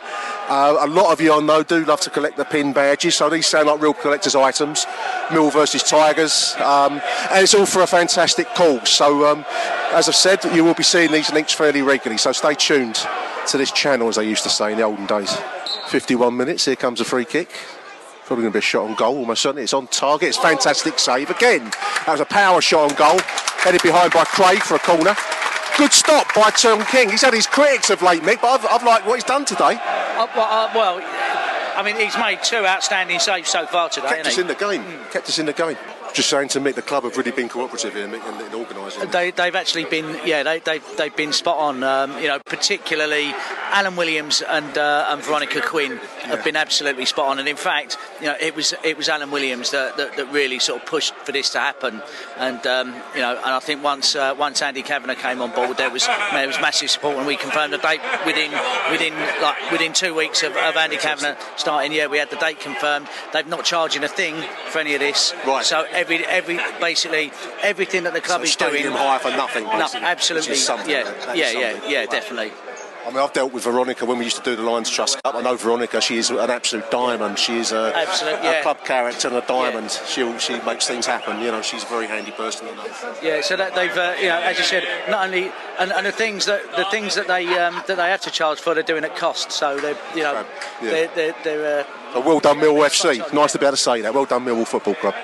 Uh, 0.50 0.78
a 0.80 0.88
lot 0.88 1.12
of 1.12 1.20
you 1.20 1.34
I 1.34 1.42
know 1.42 1.62
do 1.62 1.84
love 1.84 2.00
to 2.02 2.10
collect 2.10 2.38
the 2.38 2.46
pin 2.46 2.72
badges, 2.72 3.16
so 3.18 3.30
these 3.30 3.48
sound 3.48 3.68
like 3.68 3.82
real 3.82 3.94
collector's 3.94 4.34
items. 4.34 4.86
Mill 5.32 5.50
versus 5.50 5.84
Tigers, 5.84 6.56
um, 6.60 7.02
and 7.32 7.44
it's 7.44 7.54
all 7.54 7.66
for 7.66 7.82
a 7.82 7.88
fantastic 7.88 8.48
cause. 8.56 8.90
So, 8.90 9.30
um, 9.30 9.44
as 9.92 10.08
I've 10.08 10.16
said, 10.16 10.44
you 10.56 10.64
will 10.64 10.74
be 10.74 10.84
seeing 10.84 11.12
these 11.12 11.34
links 11.34 11.52
fairly 11.52 11.82
regularly. 11.82 12.18
So 12.18 12.32
stay 12.32 12.54
tuned 12.54 12.98
to 13.48 13.58
this 13.58 13.72
channel, 13.74 14.08
as 14.08 14.16
they 14.16 14.28
used 14.28 14.44
to 14.44 14.50
say 14.50 14.72
in 14.72 14.78
the 14.78 14.84
olden 14.84 15.06
days. 15.06 15.36
51 15.88 16.36
minutes. 16.36 16.64
Here 16.64 16.78
comes 16.78 17.02
a 17.02 17.06
free 17.06 17.26
kick. 17.26 17.50
Probably 18.26 18.44
going 18.44 18.54
to 18.54 18.56
be 18.56 18.60
a 18.60 18.62
shot 18.62 18.90
on 18.90 18.96
goal, 18.96 19.18
almost 19.18 19.42
certainly. 19.42 19.64
It's 19.64 19.74
on 19.74 19.88
target. 19.88 20.30
It's 20.30 20.38
fantastic 20.38 20.98
save 21.00 21.30
again. 21.30 21.66
That 22.06 22.14
was 22.14 22.22
a 22.22 22.26
power 22.26 22.62
shot 22.62 22.92
on 22.92 22.98
goal, 22.98 23.20
headed 23.60 23.82
behind 23.82 24.14
by 24.14 24.24
Craig 24.24 24.60
for 24.60 24.76
a 24.76 24.80
corner. 24.80 25.16
Good 25.78 25.94
stop 25.94 26.34
by 26.34 26.50
Tom 26.50 26.84
King. 26.86 27.10
He's 27.12 27.22
had 27.22 27.36
his 27.36 27.46
critics 27.46 27.92
of 27.92 28.02
late, 28.02 28.24
Mick, 28.24 28.42
but 28.42 28.48
I've, 28.48 28.66
I've 28.66 28.84
liked 28.84 29.06
what 29.06 29.14
he's 29.14 29.24
done 29.24 29.46
today. 29.46 29.78
Uh, 29.80 30.28
well, 30.36 30.48
uh, 30.50 30.72
well, 30.74 31.00
I 31.78 31.84
mean, 31.86 31.96
he's 31.98 32.18
made 32.18 32.42
two 32.44 32.66
outstanding 32.66 33.20
saves 33.20 33.50
so 33.50 33.68
far 33.68 33.88
today. 33.88 34.08
Kept 34.08 34.28
us 34.28 34.38
in 34.40 34.48
the 34.48 34.56
game. 34.56 34.84
Kept 35.12 35.30
us 35.30 35.38
in 35.38 35.46
the 35.46 35.54
game. 35.54 35.78
Just 36.16 36.30
saying 36.30 36.48
to 36.50 36.60
Mick, 36.60 36.74
the 36.74 36.82
club 36.82 37.04
have 37.04 37.16
really 37.16 37.30
been 37.30 37.48
cooperative 37.48 37.94
here, 37.94 38.08
Mick, 38.08 38.28
in, 38.28 38.48
in 38.48 38.54
organising. 38.56 39.08
They, 39.12 39.30
they've 39.30 39.54
actually 39.54 39.86
been, 39.86 40.20
yeah, 40.26 40.42
they, 40.42 40.58
they've, 40.60 40.84
they've 40.98 41.16
been 41.16 41.32
spot 41.32 41.58
on. 41.60 41.84
Um, 41.84 42.18
you 42.20 42.28
know, 42.28 42.40
particularly 42.48 43.36
Alan 43.70 43.96
Williams 43.96 44.42
and, 44.42 44.76
uh, 44.80 45.10
and 45.10 45.22
Veronica 45.22 45.62
Quinn 45.62 46.00
have 46.28 46.44
been 46.44 46.56
absolutely 46.56 47.06
spot 47.06 47.28
on. 47.30 47.40
And 47.40 47.48
in 47.48 47.56
fact, 47.56 47.98
you 48.20 48.28
know, 48.28 48.36
it 48.40 48.56
was 48.56 48.74
it 48.84 48.98
was 48.98 49.10
Alan 49.10 49.32
Williams 49.32 49.72
that, 49.72 49.98
that, 49.98 50.16
that 50.18 50.32
really 50.32 50.60
sort 50.60 50.82
of 50.82 50.88
pushed 50.88 51.14
for 51.16 51.32
this 51.32 51.50
to 51.52 51.60
happen. 51.60 52.02
And 52.38 52.66
um, 52.68 52.94
you 53.16 53.22
know, 53.22 53.36
and 53.38 53.54
I 53.54 53.60
think 53.60 53.84
once 53.84 54.16
uh, 54.16 54.36
once 54.38 54.62
Andy 54.62 54.82
Kavanagh 54.84 55.16
came 55.16 55.42
on 55.42 55.52
board, 55.52 55.78
there 55.78 55.90
was 55.90 56.06
there 56.32 56.48
was 56.48 56.60
massive 56.60 56.90
support, 56.90 57.18
and 57.18 57.26
we 57.28 57.36
confirmed 57.36 57.74
the 57.74 57.78
date 57.78 58.02
within 58.26 58.52
within 58.92 59.14
like 59.42 59.72
within 59.72 59.94
two 59.94 60.14
weeks 60.14 60.44
of, 60.44 60.52
of 60.56 60.76
Andy 60.76 60.98
Kavanagh 60.98 61.38
starting. 61.56 61.92
Yeah, 61.92 62.08
we 62.08 62.18
had 62.18 62.30
the 62.30 62.38
date 62.38 62.60
confirmed. 62.60 63.08
They've 63.34 63.48
not 63.48 63.66
charging 63.66 64.04
a 64.04 64.08
thing 64.08 64.36
for 64.70 64.80
any 64.80 64.94
of 64.94 65.00
this. 65.00 65.34
Right. 65.46 65.66
So 65.66 65.86
every 65.92 66.26
every 66.26 66.60
basically 66.80 67.32
everything 67.62 68.04
that 68.04 68.14
the 68.14 68.22
club 68.22 68.42
So 68.42 68.44
is 68.44 68.54
stadium 68.54 68.94
doing. 68.94 68.96
hire 68.98 69.20
for 69.20 69.32
nothing, 69.32 69.64
No, 69.66 69.88
absolutely. 69.94 70.56
yeah, 70.88 71.34
yeah, 71.34 71.52
yeah, 71.52 71.80
yeah, 71.88 72.00
Right. 72.00 72.10
definitely. 72.12 72.52
I 73.08 73.10
mean, 73.10 73.20
I've 73.20 73.32
dealt 73.32 73.54
with 73.54 73.64
Veronica 73.64 74.06
when 74.06 74.18
we 74.18 74.26
used 74.26 74.36
to 74.36 74.44
do 74.44 74.58
the 74.58 74.64
Lions 74.64 74.90
Trust 74.90 75.24
Cup. 75.24 75.34
I 75.34 75.42
know 75.42 75.56
Veronica; 75.56 76.02
she 76.02 76.18
is 76.18 76.30
an 76.30 76.50
absolute 76.50 76.92
diamond. 76.92 77.40
She 77.40 77.58
is 77.58 77.72
a, 77.72 77.94
Absolute, 77.96 78.34
a 78.44 78.62
club 78.64 78.84
character 78.84 79.30
and 79.30 79.38
a 79.38 79.48
diamond. 79.48 79.92
She 80.08 80.38
she 80.40 80.60
makes 80.64 80.88
things 80.88 81.06
happen. 81.06 81.40
You 81.40 81.52
know, 81.52 81.62
she's 81.62 81.84
a 81.84 81.88
very 81.88 82.06
handy 82.08 82.32
person 82.32 82.66
know. 82.68 82.86
Yeah, 83.24 83.40
so 83.40 83.56
that 83.56 83.74
they've, 83.76 83.96
uh, 83.98 84.16
you 84.20 84.28
know, 84.28 84.42
as 84.42 84.58
you 84.58 84.66
said, 84.66 84.84
not 85.10 85.26
only 85.26 85.50
and, 85.80 85.94
and 85.94 86.06
the 86.06 86.12
things 86.12 86.48
that 86.48 86.62
the 86.76 86.84
things 86.92 87.16
that 87.16 87.28
they 87.28 87.48
um, 87.58 87.82
that 87.88 87.96
they 87.96 88.10
have 88.10 88.22
to 88.22 88.32
charge 88.32 88.60
for, 88.60 88.74
they're 88.74 88.84
doing 88.84 89.06
at 89.06 89.16
cost. 89.16 89.54
So 89.54 89.80
they're, 89.80 89.98
you 90.14 90.24
know, 90.24 90.46
Yeah. 90.82 90.92
they're 90.92 91.08
they're, 91.16 91.36
they're 91.46 91.80
uh, 91.80 92.14
So 92.14 92.20
well 92.20 92.40
done, 92.42 92.58
Millwall 92.60 92.86
FC. 92.88 93.34
Nice 93.34 93.54
to 93.54 93.58
be 93.60 93.66
able 93.66 93.78
to 93.78 93.82
say 93.82 94.02
that. 94.02 94.14
Well 94.14 94.26
done, 94.26 94.44
Millwall 94.44 94.68
Football 94.68 94.96
Club. 94.96 95.16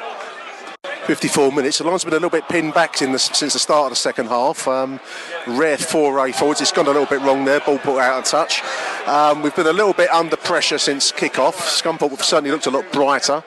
54 1.05 1.51
minutes. 1.51 1.79
The 1.79 1.83
line's 1.83 2.05
been 2.05 2.13
a 2.13 2.15
little 2.15 2.29
bit 2.29 2.47
pinned 2.47 2.73
back 2.73 2.97
the, 2.97 3.19
since 3.19 3.53
the 3.53 3.59
start 3.59 3.87
of 3.87 3.91
the 3.91 3.95
second 3.97 4.27
half. 4.27 4.67
Um, 4.67 5.01
rare 5.47 5.77
foray 5.77 6.31
forwards. 6.31 6.61
It's 6.61 6.71
gone 6.71 6.85
a 6.85 6.91
little 6.91 7.05
bit 7.05 7.19
wrong 7.21 7.43
there. 7.43 7.59
Ball 7.59 7.77
put 7.77 7.99
out 7.99 8.19
of 8.19 8.25
touch. 8.25 8.61
Um, 9.05 9.41
we've 9.41 9.55
been 9.55 9.67
a 9.67 9.73
little 9.73 9.93
bit 9.93 10.09
under 10.11 10.37
pressure 10.37 10.77
since 10.77 11.11
kick-off. 11.11 11.57
Scunthorpe 11.57 12.21
certainly 12.23 12.51
looked 12.51 12.67
a 12.67 12.71
lot 12.71 12.89
brighter. 12.93 13.43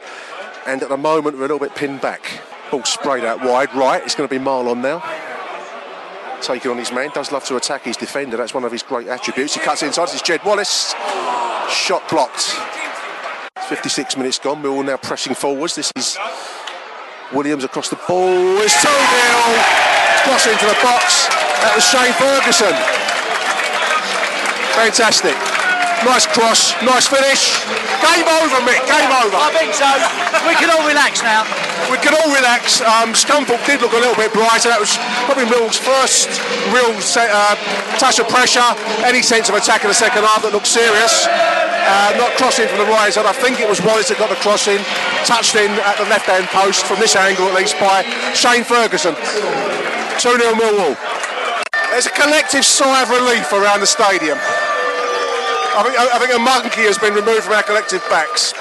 And 0.66 0.83
at 0.83 0.90
the 0.90 0.99
moment, 0.99 1.37
we're 1.37 1.45
a 1.45 1.49
little 1.49 1.59
bit 1.59 1.75
pinned 1.75 2.03
back. 2.03 2.40
Ball 2.71 2.85
sprayed 2.85 3.25
out 3.25 3.40
wide. 3.42 3.75
Right, 3.75 4.03
it's 4.03 4.14
going 4.14 4.29
to 4.29 4.38
be 4.38 4.45
Mahlon 4.45 4.83
now. 4.83 5.03
Taking 6.42 6.73
on 6.73 6.77
his 6.77 6.92
man. 6.92 7.11
Does 7.14 7.33
love 7.33 7.45
to 7.45 7.57
attack 7.57 7.85
his 7.85 7.97
defender. 7.97 8.37
That's 8.37 8.53
one 8.53 8.64
of 8.64 8.73
his 8.73 8.83
great 8.83 9.09
attributes. 9.09 9.55
He 9.55 9.61
cuts 9.61 9.83
inside. 9.83 10.11
Is 10.11 10.21
Jed 10.21 10.45
Wallace. 10.45 10.92
Shot 11.71 12.07
blocked. 12.11 12.55
56 13.69 14.19
minutes 14.19 14.38
gone. 14.38 14.62
We're 14.62 14.69
all 14.69 14.83
now 14.83 14.99
pressing 14.99 15.35
forwards. 15.35 15.75
This 15.75 15.90
is 15.97 16.19
Williams 17.33 17.65
across 17.65 17.89
the 17.89 17.97
ball. 18.07 18.59
It's 18.62 18.75
2 18.81 18.89
0. 18.89 18.95
Cross 20.25 20.47
into 20.47 20.67
the 20.67 20.79
box. 20.83 21.27
That 21.62 21.73
was 21.75 21.85
Shane 21.85 22.15
Ferguson. 22.15 22.75
Fantastic. 24.75 25.56
Nice 26.04 26.26
cross. 26.28 26.76
Nice 26.85 27.09
finish. 27.09 27.56
Game 28.04 28.28
over, 28.42 28.61
Mick. 28.68 28.85
Game 28.85 29.09
over. 29.09 29.32
I 29.32 29.48
think 29.56 29.72
so. 29.72 29.88
We 30.44 30.52
can 30.61 30.68
all 30.68 30.85
relax 30.85 31.24
now. 31.24 31.48
We 31.88 31.96
can 31.96 32.12
all 32.12 32.28
relax. 32.28 32.85
Um, 32.85 33.16
Scunthorpe 33.16 33.64
did 33.64 33.80
look 33.80 33.96
a 33.96 34.00
little 34.02 34.18
bit 34.18 34.32
brighter. 34.32 34.68
That 34.68 34.80
was 34.82 35.00
probably 35.24 35.48
Mill's 35.48 35.80
first 35.80 36.28
real 36.68 36.92
uh, 36.92 37.56
touch 37.96 38.20
of 38.20 38.28
pressure, 38.28 38.66
any 39.09 39.22
sense 39.22 39.48
of 39.48 39.56
attack 39.56 39.82
in 39.82 39.88
the 39.88 39.96
second 39.96 40.26
half 40.28 40.44
that 40.44 40.52
looked 40.52 40.68
serious. 40.68 41.24
Uh, 41.30 42.12
not 42.18 42.35
crossing 42.37 42.68
from 42.68 42.82
the 42.82 42.90
right 42.90 43.14
side. 43.14 43.24
I 43.24 43.32
think 43.32 43.62
it 43.62 43.68
was 43.68 43.80
Wallace 43.80 44.11
that 44.11 44.18
got 44.18 44.28
the 44.28 44.40
crossing, 44.42 44.82
touched 45.24 45.54
in 45.54 45.70
at 45.87 45.96
the 45.96 46.06
left-hand 46.11 46.50
post 46.50 46.85
from 46.85 46.98
this 46.98 47.14
angle 47.14 47.46
at 47.46 47.54
least 47.54 47.78
by 47.78 48.02
Shane 48.35 48.66
Ferguson. 48.66 49.14
2 50.18 50.35
0 50.35 50.59
Millwall. 50.59 50.98
There's 51.94 52.06
a 52.06 52.14
collective 52.18 52.64
sigh 52.64 53.02
of 53.02 53.09
relief 53.09 53.52
around 53.54 53.80
the 53.80 53.87
stadium. 53.87 54.37
I 55.79 55.83
think, 55.83 55.99
I 55.99 56.19
think 56.19 56.35
a 56.35 56.39
monkey 56.39 56.83
has 56.83 56.99
been 56.99 57.15
removed 57.15 57.45
from 57.45 57.53
our 57.55 57.62
collective 57.62 58.03
backs. 58.09 58.55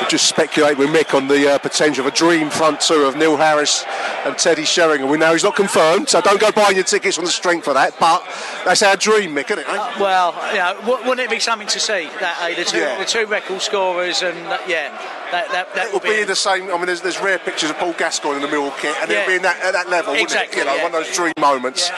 We'll 0.00 0.08
just 0.08 0.26
speculate 0.28 0.78
with 0.78 0.88
Mick 0.90 1.12
on 1.14 1.28
the 1.28 1.54
uh, 1.54 1.58
potential 1.58 2.06
of 2.06 2.12
a 2.12 2.16
dream 2.16 2.48
front 2.48 2.80
two 2.80 3.02
of 3.04 3.16
Neil 3.16 3.36
Harris 3.36 3.84
and 4.24 4.36
Teddy 4.38 4.64
Sheringham. 4.64 5.10
We 5.10 5.18
know 5.18 5.32
he's 5.32 5.44
not 5.44 5.56
confirmed, 5.56 6.08
so 6.08 6.20
don't 6.22 6.40
go 6.40 6.50
buying 6.52 6.76
your 6.76 6.84
tickets 6.84 7.18
on 7.18 7.24
the 7.24 7.30
strength 7.30 7.68
of 7.68 7.74
that. 7.74 7.94
But 8.00 8.24
that's 8.64 8.82
our 8.82 8.96
dream, 8.96 9.34
Mick, 9.34 9.46
isn't 9.50 9.58
it? 9.58 9.66
eh? 9.68 10.00
Well, 10.00 10.32
you 10.52 10.58
know, 10.58 10.80
wou- 10.86 11.06
wouldn't 11.08 11.20
it 11.20 11.30
be 11.30 11.40
something 11.40 11.68
to 11.68 11.80
see 11.80 12.08
that 12.20 12.38
eh, 12.42 12.54
the 12.54 12.64
two 12.64 12.78
Yeah. 12.78 12.98
the 12.98 13.04
two 13.04 13.26
record 13.26 13.60
scorers 13.60 14.22
and 14.22 14.38
uh, 14.46 14.58
yeah, 14.66 14.96
that 15.32 15.50
that 15.52 15.74
that 15.74 15.86
It 15.86 15.92
will 15.92 16.00
would 16.00 16.08
be 16.08 16.24
the 16.24 16.36
same. 16.36 16.64
I 16.70 16.76
mean, 16.76 16.86
there's, 16.86 17.00
there's 17.02 17.20
rare 17.20 17.38
pictures 17.38 17.70
of 17.70 17.76
Paul 17.78 17.92
Gascoigne 17.94 18.36
in 18.36 18.42
the 18.42 18.48
Millwall 18.48 18.76
kit, 18.78 18.96
and 19.00 19.10
Yeah. 19.10 19.18
it'll 19.18 19.28
be 19.28 19.36
in 19.36 19.42
that, 19.42 19.60
at 19.60 19.72
that 19.72 19.88
level, 19.88 20.14
Exactly, 20.14 20.58
wouldn't 20.58 20.58
it? 20.58 20.58
You 20.58 20.64
know, 20.64 20.76
yeah. 20.76 20.82
one 20.90 20.94
of 20.94 21.06
those 21.06 21.14
dream 21.14 21.34
moments. 21.40 21.90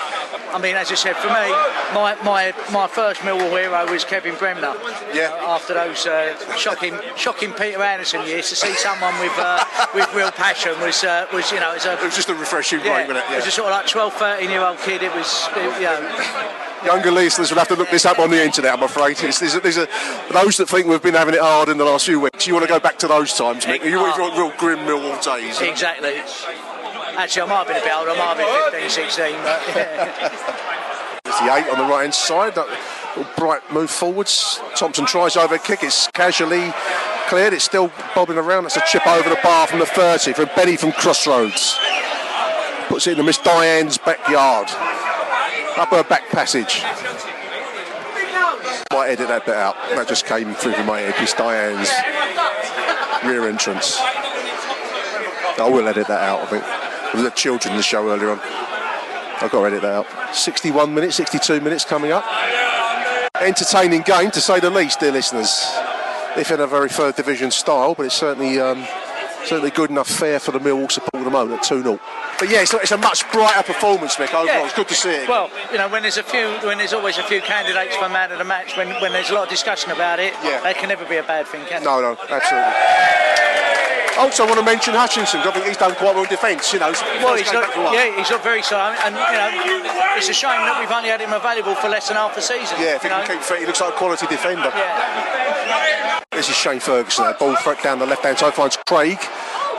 I 0.52 0.58
mean, 0.58 0.74
as 0.74 0.90
I 0.90 0.96
said, 0.96 1.14
for 1.16 1.28
me, 1.28 1.46
my, 1.94 2.16
my, 2.24 2.52
my 2.72 2.86
first 2.88 3.20
Millwall 3.20 3.50
hero 3.56 3.88
was 3.90 4.04
Kevin 4.04 4.34
Bremner. 4.34 4.74
Yeah. 5.14 5.30
After 5.46 5.74
those 5.74 6.06
uh, 6.06 6.34
shocking 6.56 6.98
shocking 7.16 7.52
Peter 7.52 7.80
Anderson 7.82 8.26
years, 8.26 8.48
to 8.48 8.56
see 8.56 8.74
someone 8.74 9.14
with 9.20 9.32
uh, 9.38 9.64
with 9.94 10.12
real 10.14 10.32
passion 10.32 10.78
was 10.80 11.04
uh, 11.04 11.26
was 11.32 11.50
you 11.52 11.60
know 11.60 11.70
it 11.70 11.74
was 11.74 11.86
a 11.86 11.92
It 11.94 12.02
was 12.02 12.16
just 12.16 12.28
a 12.30 12.34
refreshing 12.34 12.80
yeah, 12.80 13.06
break, 13.06 13.08
wasn't 13.08 13.30
it? 13.30 13.32
it 13.32 13.36
was 13.36 13.46
a 13.46 13.50
sort 13.50 13.68
of 13.70 13.78
like 13.78 13.86
12, 13.86 14.12
13 14.14 14.50
year 14.50 14.62
old 14.62 14.78
kid. 14.78 15.02
It 15.02 15.14
was 15.14 15.48
it, 15.54 15.74
you 15.78 15.86
know 15.86 16.59
Younger 16.84 17.10
listeners 17.10 17.50
will 17.50 17.58
have 17.58 17.68
to 17.68 17.76
look 17.76 17.90
this 17.90 18.06
up 18.06 18.18
on 18.18 18.30
the 18.30 18.42
internet, 18.42 18.72
I'm 18.72 18.82
afraid. 18.82 19.22
It's, 19.22 19.38
there's, 19.38 19.54
a, 19.54 19.60
there's 19.60 19.76
a, 19.76 19.88
those 20.32 20.56
that 20.56 20.68
think 20.68 20.86
we've 20.86 21.02
been 21.02 21.14
having 21.14 21.34
it 21.34 21.40
hard 21.40 21.68
in 21.68 21.78
the 21.78 21.84
last 21.84 22.06
few 22.06 22.20
weeks, 22.20 22.46
you 22.46 22.54
want 22.54 22.64
to 22.64 22.72
go 22.72 22.80
back 22.80 22.98
to 23.00 23.08
those 23.08 23.34
times, 23.34 23.66
Mick. 23.66 23.84
You 23.84 23.98
want 23.98 24.16
real, 24.16 24.32
real 24.32 24.52
grim 24.56 24.78
Millwall 24.80 25.22
days. 25.22 25.60
exactly. 25.60 26.16
Actually, 27.16 27.42
I 27.42 27.46
might 27.46 27.58
have 27.58 27.66
been 27.66 27.76
a 27.76 27.80
bit 27.80 27.94
older. 27.94 28.10
I 28.12 28.16
might 28.16 28.36
have 28.38 28.72
been 28.72 28.88
15, 28.88 28.90
16, 28.90 29.32
but 29.42 29.62
yeah. 29.76 31.20
There's 31.24 31.38
the 31.38 31.54
eight 31.54 31.70
on 31.70 31.78
the 31.78 31.92
right 31.92 32.02
hand 32.02 32.14
side. 32.14 32.54
That 32.54 32.66
little 33.16 33.30
bright 33.36 33.60
move 33.72 33.90
forwards. 33.90 34.60
Thompson 34.74 35.04
tries 35.06 35.36
over 35.36 35.56
a 35.56 35.58
kick. 35.58 35.82
It's 35.82 36.06
casually 36.08 36.72
cleared. 37.28 37.52
It's 37.52 37.64
still 37.64 37.92
bobbing 38.14 38.38
around. 38.38 38.64
That's 38.64 38.76
a 38.76 38.82
chip 38.86 39.06
over 39.06 39.28
the 39.28 39.38
bar 39.42 39.66
from 39.66 39.80
the 39.80 39.86
30 39.86 40.32
from 40.32 40.48
Benny 40.56 40.76
from 40.76 40.92
Crossroads. 40.92 41.78
Puts 42.88 43.06
it 43.06 43.12
in 43.12 43.18
the 43.18 43.24
Miss 43.24 43.38
Diane's 43.38 43.98
backyard. 43.98 44.68
Up 45.76 45.88
her 45.90 46.04
back 46.04 46.28
passage. 46.28 46.82
Might 48.92 49.10
edit 49.10 49.28
that 49.28 49.46
bit 49.46 49.54
out. 49.54 49.76
That 49.94 50.08
just 50.08 50.26
came 50.26 50.54
through 50.54 50.72
from 50.72 50.86
my. 50.86 51.02
Miss 51.20 51.32
Diane's 51.32 51.90
rear 53.24 53.48
entrance. 53.48 53.98
I 54.00 55.68
will 55.68 55.86
edit 55.88 56.06
that 56.08 56.20
out, 56.20 56.40
I 56.40 56.46
think. 56.46 56.64
There 56.64 57.22
was 57.22 57.32
a 57.32 57.34
children 57.34 57.72
in 57.72 57.76
the 57.76 57.82
show 57.82 58.08
earlier 58.08 58.30
on. 58.30 58.40
I've 59.42 59.50
got 59.50 59.60
to 59.60 59.66
edit 59.66 59.82
that 59.82 59.92
out. 59.92 60.34
61 60.34 60.94
minutes, 60.94 61.16
62 61.16 61.60
minutes 61.60 61.84
coming 61.84 62.12
up. 62.12 62.24
Entertaining 63.40 64.02
game, 64.02 64.30
to 64.32 64.40
say 64.40 64.60
the 64.60 64.70
least, 64.70 65.00
dear 65.00 65.12
listeners. 65.12 65.66
If 66.36 66.50
in 66.50 66.60
a 66.60 66.66
very 66.66 66.88
third 66.88 67.16
division 67.16 67.50
style, 67.50 67.94
but 67.94 68.06
it's 68.06 68.14
certainly 68.14 68.60
um, 68.60 68.86
certainly 69.44 69.70
good 69.70 69.90
enough 69.90 70.08
fare 70.08 70.38
for 70.38 70.52
the 70.52 70.58
Millwall 70.58 70.90
support 70.90 71.14
at 71.14 71.24
the 71.24 71.30
moment 71.30 71.58
at 71.60 71.64
2 71.64 71.82
0. 71.82 72.00
But 72.38 72.48
yeah, 72.50 72.62
it's, 72.62 72.72
it's 72.74 72.92
a 72.92 72.96
much 72.98 73.30
brighter 73.32 73.62
performance, 73.62 74.16
Mick, 74.16 74.28
overall. 74.34 74.46
Yeah. 74.46 74.64
It's 74.64 74.74
good 74.74 74.88
to 74.88 74.94
see 74.94 75.10
it. 75.10 75.28
Well, 75.28 75.50
you 75.72 75.78
know, 75.78 75.88
when 75.88 76.02
there's 76.02 76.16
a 76.18 76.22
few, 76.22 76.48
when 76.66 76.78
there's 76.78 76.92
always 76.92 77.18
a 77.18 77.22
few 77.24 77.40
candidates 77.40 77.96
for 77.96 78.08
man 78.08 78.32
of 78.32 78.38
the 78.38 78.44
match, 78.44 78.76
when, 78.76 78.88
when 79.00 79.12
there's 79.12 79.30
a 79.30 79.34
lot 79.34 79.44
of 79.44 79.50
discussion 79.50 79.90
about 79.90 80.18
it, 80.18 80.32
Yeah. 80.44 80.60
that 80.62 80.76
can 80.76 80.88
never 80.88 81.04
be 81.04 81.16
a 81.16 81.22
bad 81.22 81.46
thing, 81.46 81.64
can 81.66 81.82
it? 81.82 81.84
No, 81.84 82.00
no, 82.00 82.16
absolutely. 82.28 82.72
Also, 84.18 84.42
I 84.44 84.46
want 84.46 84.58
to 84.58 84.64
mention 84.66 84.92
Hutchinson. 84.92 85.40
I 85.40 85.50
think 85.50 85.64
he's 85.66 85.76
done 85.78 85.94
quite 85.94 86.14
well 86.14 86.24
in 86.24 86.28
defence. 86.28 86.72
You 86.72 86.80
know, 86.80 86.92
Well, 86.92 87.36
first 87.36 87.44
he's 87.44 87.52
not, 87.52 87.62
back 87.64 87.72
for 87.72 87.82
what? 87.84 87.94
yeah, 87.94 88.14
he's 88.16 88.28
not 88.28 88.42
very 88.42 88.60
slow, 88.62 88.92
and 89.04 89.14
you 89.14 89.20
know, 89.20 90.16
it's 90.16 90.28
a 90.28 90.34
shame 90.34 90.60
that 90.66 90.76
we've 90.78 90.90
only 90.90 91.08
had 91.08 91.20
him 91.20 91.32
available 91.32 91.74
for 91.76 91.88
less 91.88 92.08
than 92.08 92.16
half 92.16 92.36
a 92.36 92.42
season. 92.42 92.76
Yeah, 92.80 92.96
if 92.96 93.02
he 93.02 93.08
you 93.08 93.14
know? 93.14 93.24
can 93.24 93.36
keep 93.38 93.44
fit, 93.44 93.60
he 93.60 93.66
looks 93.66 93.80
like 93.80 93.94
a 93.94 93.96
quality 93.96 94.26
defender. 94.26 94.70
Yeah. 94.74 96.19
This 96.30 96.46
is 96.46 96.54
Shane 96.54 96.78
Ferguson. 96.78 97.26
That 97.26 97.42
ball 97.42 97.58
threat 97.58 97.82
down 97.82 97.98
the 97.98 98.06
left 98.06 98.22
hand 98.22 98.38
side 98.38 98.54
finds 98.54 98.78
Craig 98.86 99.18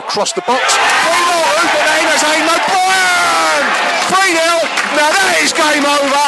across 0.04 0.36
the 0.36 0.44
box. 0.44 0.60
3 0.60 1.16
0. 1.16 1.48
But 1.64 1.84
then 1.88 2.04
there's 2.12 2.28
Aiden 2.28 2.44
O'Brien. 2.44 3.64
3 4.12 4.36
0. 4.36 4.60
Now 5.00 5.16
that 5.16 5.32
is 5.40 5.56
game 5.56 5.88
over. 5.88 6.28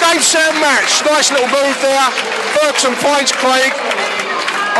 Game 0.00 0.24
set 0.24 0.56
match. 0.56 1.04
Nice 1.04 1.28
little 1.28 1.52
move 1.52 1.76
there. 1.84 2.08
Ferguson 2.56 2.96
finds 2.96 3.28
Craig 3.36 3.76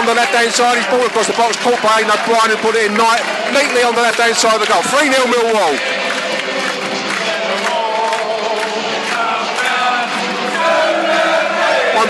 on 0.00 0.08
the 0.08 0.16
left 0.16 0.32
hand 0.32 0.48
side. 0.56 0.80
He's 0.80 0.88
ball 0.88 1.04
across 1.04 1.28
the 1.28 1.36
box. 1.36 1.60
Caught 1.60 1.76
by 1.84 2.00
Aiden 2.00 2.08
O'Brien 2.08 2.48
and 2.48 2.60
put 2.64 2.80
it 2.80 2.88
in 2.88 2.96
night 2.96 3.20
neatly 3.52 3.84
on 3.84 3.92
the 3.92 4.00
left 4.00 4.16
hand 4.16 4.32
side 4.40 4.56
of 4.56 4.64
the 4.64 4.70
goal. 4.72 4.80
3 4.88 5.04
0 5.04 5.20
Millwall. 5.28 5.99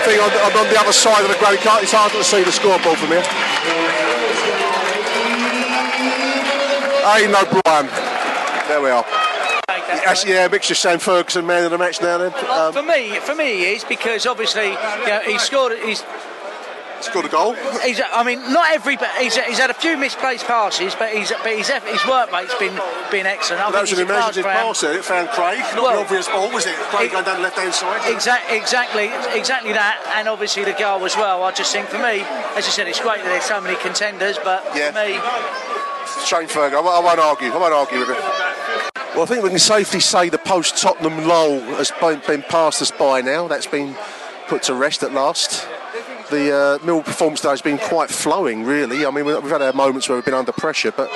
Thing 0.04 0.18
on, 0.18 0.30
on 0.32 0.68
the 0.72 0.80
other 0.80 0.92
side 0.92 1.22
of 1.22 1.30
the 1.30 1.36
ground, 1.38 1.58
it's 1.60 1.92
hard 1.92 2.12
to 2.12 2.24
see 2.24 2.42
the 2.42 2.50
scoreboard 2.52 2.98
from 2.98 3.08
here. 3.08 3.22
Aiden 7.04 7.34
O'Brien. 7.36 7.86
There 8.68 8.80
we 8.80 8.90
are. 8.90 9.04
Yes, 9.68 10.24
yeah, 10.24 10.48
mixture 10.48 10.74
Sam 10.74 10.98
Ferguson, 10.98 11.46
man 11.46 11.64
of 11.64 11.70
the 11.70 11.78
match 11.78 12.00
now 12.00 12.18
then. 12.18 12.32
Um, 12.48 12.72
for 12.72 12.82
me, 12.82 13.18
for 13.20 13.34
me, 13.34 13.74
is 13.74 13.84
because 13.84 14.26
obviously, 14.26 14.68
you 14.68 15.06
know, 15.06 15.20
he 15.26 15.38
scored. 15.38 15.78
He's 15.80 16.02
scored 17.04 17.24
a 17.26 17.28
goal. 17.28 17.54
He's, 17.84 18.00
uh, 18.00 18.04
I 18.12 18.22
mean, 18.24 18.40
not 18.52 18.70
every, 18.72 18.96
but 18.96 19.10
he's, 19.18 19.36
uh, 19.36 19.42
he's 19.42 19.58
had 19.58 19.70
a 19.70 19.74
few 19.74 19.96
misplaced 19.96 20.44
passes, 20.46 20.94
but 20.94 21.12
he's, 21.12 21.30
but 21.42 21.52
his, 21.56 21.70
eff- 21.70 21.86
his 21.86 22.04
work 22.06 22.30
rate's 22.32 22.54
been 22.56 22.78
been 23.10 23.26
excellent. 23.26 23.62
I 23.62 23.70
that 23.70 23.80
was 23.82 23.92
an 23.92 23.98
he's 23.98 24.06
imaginative 24.06 24.44
pass 24.44 24.80
there. 24.80 24.96
It 24.98 25.04
found 25.04 25.28
Craig. 25.30 25.58
Not 25.74 25.82
Well, 25.82 25.92
the 25.96 26.00
obvious 26.02 26.28
ball, 26.28 26.50
was 26.52 26.66
it? 26.66 26.74
Craig 26.94 27.10
going 27.12 27.24
down 27.24 27.36
the 27.38 27.42
left 27.42 27.58
hand 27.58 27.72
side. 27.74 28.12
Exactly, 28.12 28.56
exactly, 28.56 29.10
exactly 29.36 29.72
that, 29.72 29.98
and 30.16 30.28
obviously 30.28 30.64
the 30.64 30.72
goal 30.74 31.04
as 31.04 31.16
well. 31.16 31.42
I 31.42 31.52
just 31.52 31.72
think 31.72 31.88
for 31.88 31.98
me, 31.98 32.20
as 32.56 32.66
you 32.66 32.72
said, 32.72 32.86
it's 32.88 33.00
great 33.00 33.18
that 33.18 33.24
there's 33.28 33.44
so 33.44 33.60
many 33.60 33.76
contenders, 33.76 34.38
but 34.44 34.64
Yeah. 34.74 34.92
for 34.92 35.00
me, 35.04 35.18
Shane 36.26 36.48
Ferguson. 36.48 36.78
I, 36.78 36.80
won't- 36.80 36.96
I 36.96 37.00
won't 37.00 37.20
argue. 37.20 37.52
I 37.52 37.56
won't 37.56 37.72
argue 37.74 37.98
with 38.00 38.10
it. 38.10 38.18
Well, 39.14 39.22
I 39.22 39.26
think 39.26 39.42
we 39.42 39.48
can 39.50 39.58
safely 39.58 39.98
say 40.00 40.28
the 40.28 40.38
post 40.38 40.76
Tottenham 40.80 41.26
lull 41.26 41.58
has 41.78 41.90
been, 42.00 42.22
been 42.26 42.42
past 42.42 42.80
us 42.80 42.92
by 42.92 43.20
now. 43.20 43.48
That's 43.48 43.66
been 43.66 43.96
put 44.46 44.62
to 44.64 44.74
rest 44.74 45.02
at 45.02 45.12
last. 45.12 45.66
The 46.30 46.78
uh, 46.80 46.84
Mill 46.86 47.02
performance 47.02 47.40
today 47.40 47.50
has 47.50 47.62
been 47.62 47.78
quite 47.78 48.08
flowing, 48.08 48.64
really. 48.64 49.04
I 49.04 49.10
mean, 49.10 49.24
we- 49.24 49.34
we've 49.34 49.50
had 49.50 49.62
our 49.62 49.72
moments 49.72 50.08
where 50.08 50.16
we've 50.16 50.24
been 50.24 50.34
under 50.34 50.52
pressure, 50.52 50.92
but 50.92 51.10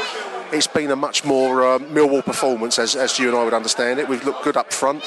it's 0.53 0.67
been 0.67 0.91
a 0.91 0.97
much 0.97 1.25
more 1.25 1.65
uh, 1.65 1.79
Millwall 1.79 2.25
performance, 2.25 2.79
as, 2.79 2.97
as 2.97 3.19
you 3.19 3.29
and 3.29 3.37
I 3.37 3.45
would 3.45 3.55
understand 3.55 4.01
it. 4.01 4.09
We've 4.09 4.25
looked 4.25 4.43
good 4.43 4.57
up 4.57 4.73
front. 4.73 5.05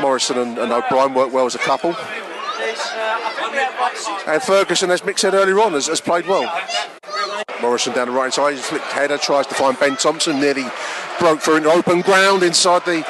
Morrison 0.00 0.38
and, 0.38 0.58
and 0.58 0.72
O'Brien 0.72 1.14
work 1.14 1.32
well 1.32 1.46
as 1.46 1.54
a 1.54 1.58
couple. 1.58 1.94
And 4.26 4.42
Ferguson, 4.42 4.90
as 4.90 5.02
Mick 5.02 5.18
said 5.18 5.34
earlier 5.34 5.60
on, 5.60 5.72
has, 5.72 5.86
has 5.86 6.00
played 6.00 6.26
well. 6.26 6.52
Morrison 7.60 7.94
down 7.94 8.08
the 8.08 8.12
right 8.14 8.32
side, 8.32 8.56
flicked 8.58 8.84
header, 8.86 9.18
tries 9.18 9.46
to 9.46 9.54
find 9.54 9.78
Ben 9.78 9.96
Thompson, 9.96 10.40
nearly 10.40 10.64
broke 11.18 11.40
through 11.40 11.56
into 11.56 11.70
open 11.70 12.00
ground 12.00 12.42
inside 12.42 12.84
the 12.84 13.04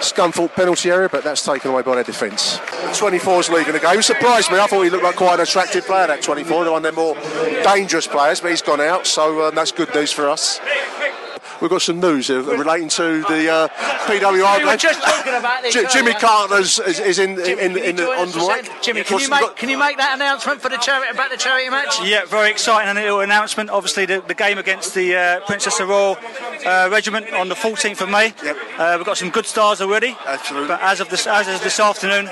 Scunthorpe 0.00 0.54
penalty 0.54 0.90
area, 0.90 1.08
but 1.08 1.24
that's 1.24 1.44
taken 1.44 1.70
away 1.70 1.82
by 1.82 1.96
their 1.96 2.04
defence. 2.04 2.58
The 2.58 2.94
24's 2.94 3.50
league 3.50 3.66
in 3.66 3.74
the 3.74 3.80
game. 3.80 4.00
Surprised 4.02 4.50
me. 4.50 4.58
I 4.58 4.66
thought 4.66 4.82
he 4.82 4.90
looked 4.90 5.04
like 5.04 5.16
quite 5.16 5.34
an 5.34 5.40
attractive 5.40 5.86
player, 5.86 6.06
that 6.06 6.22
24, 6.22 6.70
one 6.70 6.76
of 6.76 6.82
their 6.82 6.92
more 6.92 7.14
dangerous 7.62 8.06
players, 8.06 8.40
but 8.40 8.50
he's 8.50 8.62
gone 8.62 8.80
out, 8.80 9.06
so 9.06 9.40
uh, 9.40 9.50
that's 9.50 9.72
good 9.72 9.92
news 9.94 10.12
for 10.12 10.28
us. 10.28 10.60
We've 11.60 11.70
got 11.70 11.82
some 11.82 11.98
news 11.98 12.30
uh, 12.30 12.42
relating 12.42 12.88
to 12.90 13.22
the 13.22 13.50
uh, 13.50 13.68
PWR. 14.06 14.58
We 14.58 14.64
were 14.64 14.76
just 14.76 15.02
talking 15.02 15.34
about 15.34 15.62
this 15.62 15.74
J- 15.74 15.86
Jimmy 15.92 16.12
Carter 16.12 16.48
Carter's 16.54 16.78
is, 16.78 17.00
is 17.00 17.18
in, 17.18 17.34
Jimmy, 17.36 17.50
in, 17.50 17.56
can 17.58 17.76
you 17.76 17.82
in 17.82 17.96
the, 17.96 18.02
join 18.02 18.18
on 18.18 18.28
the 18.30 18.38
a 18.38 18.62
mic. 18.62 18.82
Jimmy, 18.82 19.00
Of 19.00 19.06
can 19.08 19.18
you 19.18 19.28
make 19.28 19.40
got- 19.40 19.56
can 19.56 19.68
you 19.68 19.78
make 19.78 19.96
that 19.96 20.14
announcement 20.14 20.60
for 20.60 20.68
the 20.68 20.76
charity 20.76 21.10
about 21.10 21.30
the 21.30 21.36
charity 21.36 21.68
match? 21.68 22.00
Yeah, 22.04 22.24
very 22.26 22.50
exciting 22.50 22.88
and 22.88 22.98
little 22.98 23.20
announcement. 23.20 23.70
Obviously, 23.70 24.06
the, 24.06 24.20
the 24.26 24.34
game 24.34 24.58
against 24.58 24.94
the 24.94 25.16
uh, 25.16 25.40
Princess 25.46 25.80
Royal 25.80 26.16
uh, 26.64 26.88
Regiment 26.92 27.32
on 27.32 27.48
the 27.48 27.56
14th 27.56 28.00
of 28.02 28.08
May. 28.08 28.32
Uh, 28.78 28.94
we've 28.96 29.06
got 29.06 29.18
some 29.18 29.30
good 29.30 29.46
stars 29.46 29.80
already. 29.80 30.16
Absolutely. 30.26 30.68
But 30.68 30.80
as 30.80 31.00
of 31.00 31.08
this, 31.10 31.26
as 31.26 31.48
of 31.48 31.62
this 31.62 31.80
afternoon, 31.80 32.26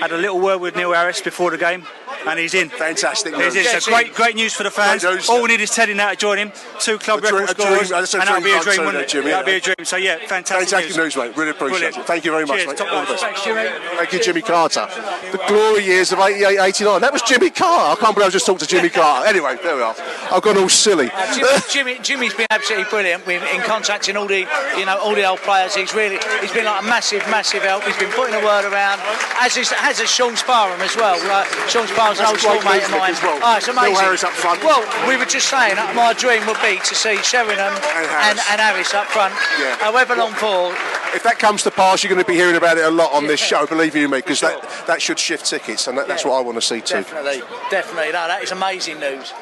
had 0.00 0.12
a 0.12 0.16
little 0.16 0.38
word 0.40 0.58
with 0.58 0.76
Neil 0.76 0.92
Harris 0.92 1.20
before 1.20 1.50
the 1.50 1.58
game, 1.58 1.84
and 2.26 2.38
he's 2.38 2.54
in. 2.54 2.68
Fantastic 2.68 3.34
He's 3.34 3.54
in. 3.54 3.62
news. 3.62 3.84
So 3.84 3.90
great, 3.92 4.14
great 4.14 4.36
news 4.36 4.54
for 4.54 4.62
the 4.62 4.70
fans. 4.70 5.04
All 5.28 5.42
we 5.42 5.48
need 5.48 5.60
is 5.60 5.70
Teddy 5.70 5.94
now 5.94 6.10
to 6.10 6.16
join 6.16 6.38
him. 6.38 6.52
Two 6.80 6.98
club 6.98 7.20
A 7.20 7.22
record 7.22 7.50
a 7.50 7.54
dream- 7.54 7.84
scorers, 7.84 8.14
and 8.14 8.22
that'll 8.22 8.40
dream 8.40 8.44
be 8.44 8.58
a 8.58 8.60
dream, 8.62 8.86
wouldn't 8.86 9.04
it? 9.04 9.08
Jimmy, 9.08 9.30
That'll 9.30 9.46
be 9.46 9.52
a 9.56 9.60
dream. 9.60 9.76
So 9.84 9.96
yeah, 9.96 10.18
fantastic, 10.26 10.68
Fantastic 10.70 10.96
news, 10.96 11.16
mate. 11.16 11.36
Really 11.36 11.50
appreciate 11.50 11.78
Brilliant. 11.94 11.96
it. 11.98 12.06
Thank 12.06 12.24
you 12.24 12.30
very 12.32 12.46
much, 12.46 12.56
Cheers, 12.58 12.68
mate. 12.68 12.76
top 12.78 12.88
All 12.88 12.94
man. 12.96 13.04
the 13.06 13.12
best. 13.12 13.24
Thanks, 13.24 13.44
Jimmy. 13.44 13.68
Thank 13.96 14.12
you, 14.12 14.20
Jimmy 14.22 14.42
Carter. 14.42 14.88
The 15.32 15.40
glory 15.48 15.84
years 15.84 16.12
of 16.12 16.18
88, 16.20 16.58
89. 16.58 17.00
That 17.00 17.12
was 17.12 17.22
Jimmy 17.22 17.50
Carter. 17.50 17.98
I 18.00 18.02
can't 18.02 18.14
believe 18.14 18.28
I 18.28 18.30
just 18.30 18.46
talked 18.46 18.60
to 18.60 18.66
Jimmy 18.66 18.88
Carter. 18.88 19.26
Anyway, 19.28 19.56
there 19.62 19.76
we 19.76 19.82
are. 19.82 19.94
I've 20.30 20.42
gone 20.42 20.56
all 20.58 20.68
silly. 20.68 21.10
Uh, 21.12 21.34
Jimmy, 21.34 21.58
Jimmy, 21.70 21.98
Jimmy's 22.02 22.34
been 22.34 22.46
absolutely 22.50 22.88
brilliant 22.90 23.26
with, 23.26 23.42
in 23.54 23.60
contacting 23.62 24.16
all 24.16 24.26
the, 24.26 24.46
you 24.76 24.86
know, 24.86 24.98
all 24.98 25.14
the 25.14 25.24
old 25.24 25.40
players. 25.40 25.74
He's 25.74 25.94
really, 25.94 26.18
he's 26.40 26.52
been 26.52 26.64
like 26.64 26.82
a 26.82 26.86
massive, 26.86 27.20
massive 27.30 27.62
help. 27.62 27.84
He's 27.84 27.96
been 27.98 28.10
putting 28.12 28.38
the 28.38 28.44
word 28.44 28.64
around, 28.64 29.00
as 29.40 29.56
is, 29.56 29.72
as 29.82 30.00
is 30.00 30.08
Sean 30.10 30.36
Sparham 30.36 30.80
as 30.80 30.96
well. 30.96 31.16
Uh, 31.30 31.44
Sean 31.68 31.86
Sparham's 31.86 32.07
an 32.16 32.24
That's 32.24 32.32
old 32.32 32.40
school 32.40 32.62
mate 32.64 32.84
of 32.84 32.90
mine. 32.96 33.12
well. 33.20 33.38
Oh, 33.44 33.56
it's 33.60 33.68
amazing. 33.68 34.00
Harris 34.00 34.24
up 34.24 34.32
front. 34.32 34.64
Well, 34.64 34.80
we 35.04 35.16
were 35.20 35.28
just 35.28 35.48
saying 35.52 35.76
that 35.76 35.92
my 35.94 36.14
dream 36.16 36.46
would 36.48 36.60
be 36.64 36.80
to 36.80 36.94
see 36.94 37.20
Sheringham 37.20 37.76
and, 37.76 38.08
Harris. 38.08 38.40
and 38.48 38.60
Harris 38.60 38.94
up 38.94 39.06
front. 39.12 39.34
Yeah. 39.60 39.76
However 39.76 40.16
long 40.16 40.32
for, 40.32 40.72
If 41.14 41.22
that 41.24 41.38
comes 41.38 41.62
to 41.64 41.70
pass, 41.70 42.02
you're 42.02 42.12
going 42.12 42.24
to 42.24 42.26
be 42.30 42.36
hearing 42.36 42.56
about 42.56 42.78
it 42.78 42.84
a 42.84 42.90
lot 42.90 43.12
on 43.12 43.26
this 43.26 43.40
show, 43.40 43.66
believe 43.66 43.94
you 43.94 44.08
me, 44.08 44.18
because 44.18 44.40
that, 44.40 44.60
that 44.86 45.02
should 45.02 45.18
shift 45.18 45.44
tickets, 45.46 45.86
and 45.86 45.96
that, 45.98 46.08
that's 46.08 46.24
what 46.24 46.34
I 46.34 46.40
want 46.40 46.56
to 46.56 46.62
see 46.62 46.80
too. 46.80 46.94
definitely, 47.02 47.42
definitely. 47.70 48.12
No, 48.12 48.28
that 48.28 48.42
is 48.42 48.52
amazing 48.52 49.00
news. 49.00 49.32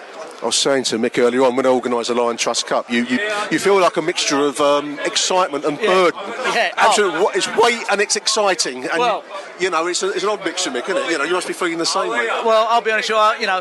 I 0.46 0.50
was 0.54 0.54
saying 0.56 0.85
to 0.85 0.96
Mick 0.96 1.18
earlier 1.18 1.42
on 1.42 1.56
when 1.56 1.66
I 1.66 1.70
organised 1.70 2.06
the 2.06 2.14
Lion 2.14 2.37
Trust 2.37 2.68
Cup, 2.68 2.88
you, 2.88 3.02
you, 3.06 3.18
you 3.50 3.59
feel 3.59 3.80
like 3.80 3.96
a 3.96 4.02
mixture 4.02 4.38
of 4.38 4.61
um, 4.61 4.96
excitement 5.00 5.64
and 5.64 5.76
burden. 5.76 6.20
Yeah. 6.54 6.72
Absolutely, 6.76 7.18
what- 7.20 7.35
it's 7.35 7.48
weight 7.56 7.82
and 7.90 8.00
it's 8.00 8.14
exciting, 8.14 8.85
and 8.85 9.00
Well- 9.00 9.24
you 9.59 9.70
know 9.70 9.88
it's, 9.88 10.04
a, 10.04 10.11
it's 10.11 10.22
an 10.22 10.28
odd 10.28 10.44
mixture, 10.44 10.70
Mick, 10.70 10.85
isn't 10.88 10.98
it? 10.98 11.11
You 11.11 11.18
know, 11.18 11.24
you 11.24 11.32
must 11.32 11.48
be 11.48 11.52
feeling 11.52 11.78
the 11.78 11.85
same 11.87 12.11
way. 12.11 12.26
Well, 12.44 12.68
I'll 12.70 12.80
be 12.80 12.92
honest 12.92 13.09
you. 13.09 13.16
I- 13.16 13.38
You 13.40 13.46
know, 13.48 13.61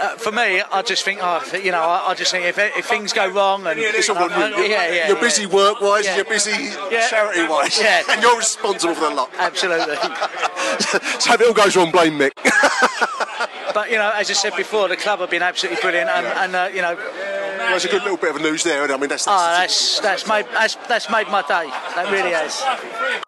uh, 0.00 0.16
for 0.16 0.32
me, 0.32 0.60
I 0.72 0.82
just 0.82 1.04
think, 1.04 1.20
oh, 1.22 1.40
you 1.62 1.70
know, 1.70 1.78
I, 1.80 2.08
I 2.10 2.14
just 2.14 2.32
think 2.32 2.44
if, 2.44 2.58
if 2.58 2.86
things 2.86 3.12
go 3.12 3.28
wrong 3.28 3.64
and 3.68 3.78
It's 3.78 4.10
all 4.10 4.16
uh, 4.18 4.26
you. 4.26 4.56
You're, 4.56 4.66
yeah, 4.66 4.88
yeah, 4.92 5.06
you're 5.06 5.16
yeah. 5.16 5.22
busy 5.22 5.46
work-wise, 5.46 6.06
Yeah. 6.06 6.16
you're 6.16 6.24
busy 6.24 6.50
Yeah. 6.90 7.08
charity-wise, 7.08 7.78
Yeah. 7.80 8.02
and 8.10 8.20
you're 8.20 8.36
responsible 8.36 8.94
for 8.96 9.08
the 9.10 9.14
lot. 9.14 9.30
Absolutely. 9.38 9.94
so 11.20 11.34
if 11.34 11.40
it 11.40 11.46
all 11.46 11.54
goes 11.54 11.76
wrong, 11.76 11.92
blame 11.92 12.18
Mick. 12.18 12.32
but 13.74 13.90
you 13.90 13.96
know, 13.96 14.10
as 14.14 14.30
I 14.30 14.34
said 14.34 14.54
before, 14.56 14.88
the 14.88 14.96
club 14.96 15.20
have 15.20 15.30
been 15.30 15.42
absolutely 15.42 15.80
brilliant, 15.80 16.10
and, 16.10 16.26
and 16.26 16.54
uh, 16.56 16.70
you 16.74 16.82
know, 16.82 16.96
There's 16.96 17.84
a 17.84 17.88
good 17.88 18.02
little 18.02 18.16
bit 18.16 18.34
of 18.34 18.42
news 18.42 18.62
there. 18.62 18.82
I 18.82 18.96
mean, 18.96 19.08
that's, 19.08 19.26
oh, 19.26 19.30
that's 19.30 20.00
that's 20.00 20.24
that's 20.24 20.28
made 20.28 20.46
that's, 20.52 20.76
that's 20.88 21.10
made 21.10 21.28
my 21.28 21.42
day. 21.42 21.68
That 21.94 22.10
really 22.10 22.30
has. 22.30 22.62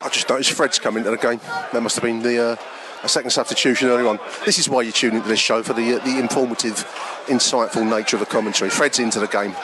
I 0.01 0.09
just 0.09 0.29
noticed 0.29 0.53
Fred's 0.53 0.79
come 0.79 0.97
into 0.97 1.11
the 1.11 1.17
game. 1.17 1.41
That 1.73 1.83
must 1.83 1.97
have 1.97 2.05
been 2.05 2.23
the 2.23 2.53
uh, 2.53 2.57
a 3.03 3.09
second 3.09 3.31
substitution 3.31 3.89
early 3.89 4.07
on. 4.07 4.19
This 4.45 4.59
is 4.59 4.69
why 4.69 4.83
you 4.83 4.93
tune 4.93 5.15
into 5.17 5.29
this 5.29 5.41
show 5.41 5.63
for 5.63 5.73
the 5.73 5.95
uh, 5.95 6.05
the 6.05 6.19
informative, 6.19 6.85
insightful 7.27 7.89
nature 7.89 8.17
of 8.17 8.21
the 8.21 8.27
commentary. 8.27 8.71
Fred's 8.71 8.99
into 8.99 9.21
the 9.21 9.29
game. 9.29 9.55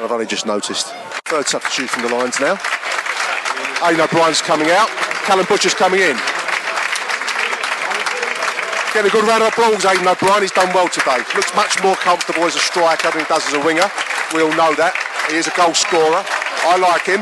I've 0.00 0.12
only 0.12 0.26
just 0.26 0.46
noticed. 0.46 0.88
Third 1.26 1.46
substitute 1.46 1.88
from 1.88 2.02
the 2.02 2.14
Lions 2.14 2.38
now. 2.40 2.56
Aiden 3.80 4.04
O'Brien's 4.04 4.42
coming 4.42 4.70
out. 4.70 4.88
Callum 5.24 5.46
Butcher's 5.48 5.74
coming 5.74 6.00
in. 6.00 6.16
Getting 8.94 9.10
a 9.10 9.12
good 9.12 9.26
round 9.26 9.42
of 9.42 9.48
applause, 9.48 9.82
Aiden 9.82 10.06
O'Brien. 10.06 10.40
He's 10.40 10.52
done 10.52 10.72
well 10.72 10.88
today. 10.88 11.18
Looks 11.34 11.52
much 11.56 11.82
more 11.82 11.96
comfortable 11.96 12.44
as 12.44 12.54
a 12.54 12.60
striker 12.60 13.10
than 13.10 13.22
he 13.22 13.26
does 13.26 13.44
as 13.48 13.54
a 13.54 13.58
winger. 13.58 13.90
We 14.32 14.40
all 14.40 14.54
know 14.54 14.70
that. 14.78 14.94
He 15.26 15.34
is 15.34 15.48
a 15.48 15.54
goal 15.58 15.74
scorer. 15.74 16.22
I 16.22 16.78
like 16.78 17.02
him. 17.02 17.18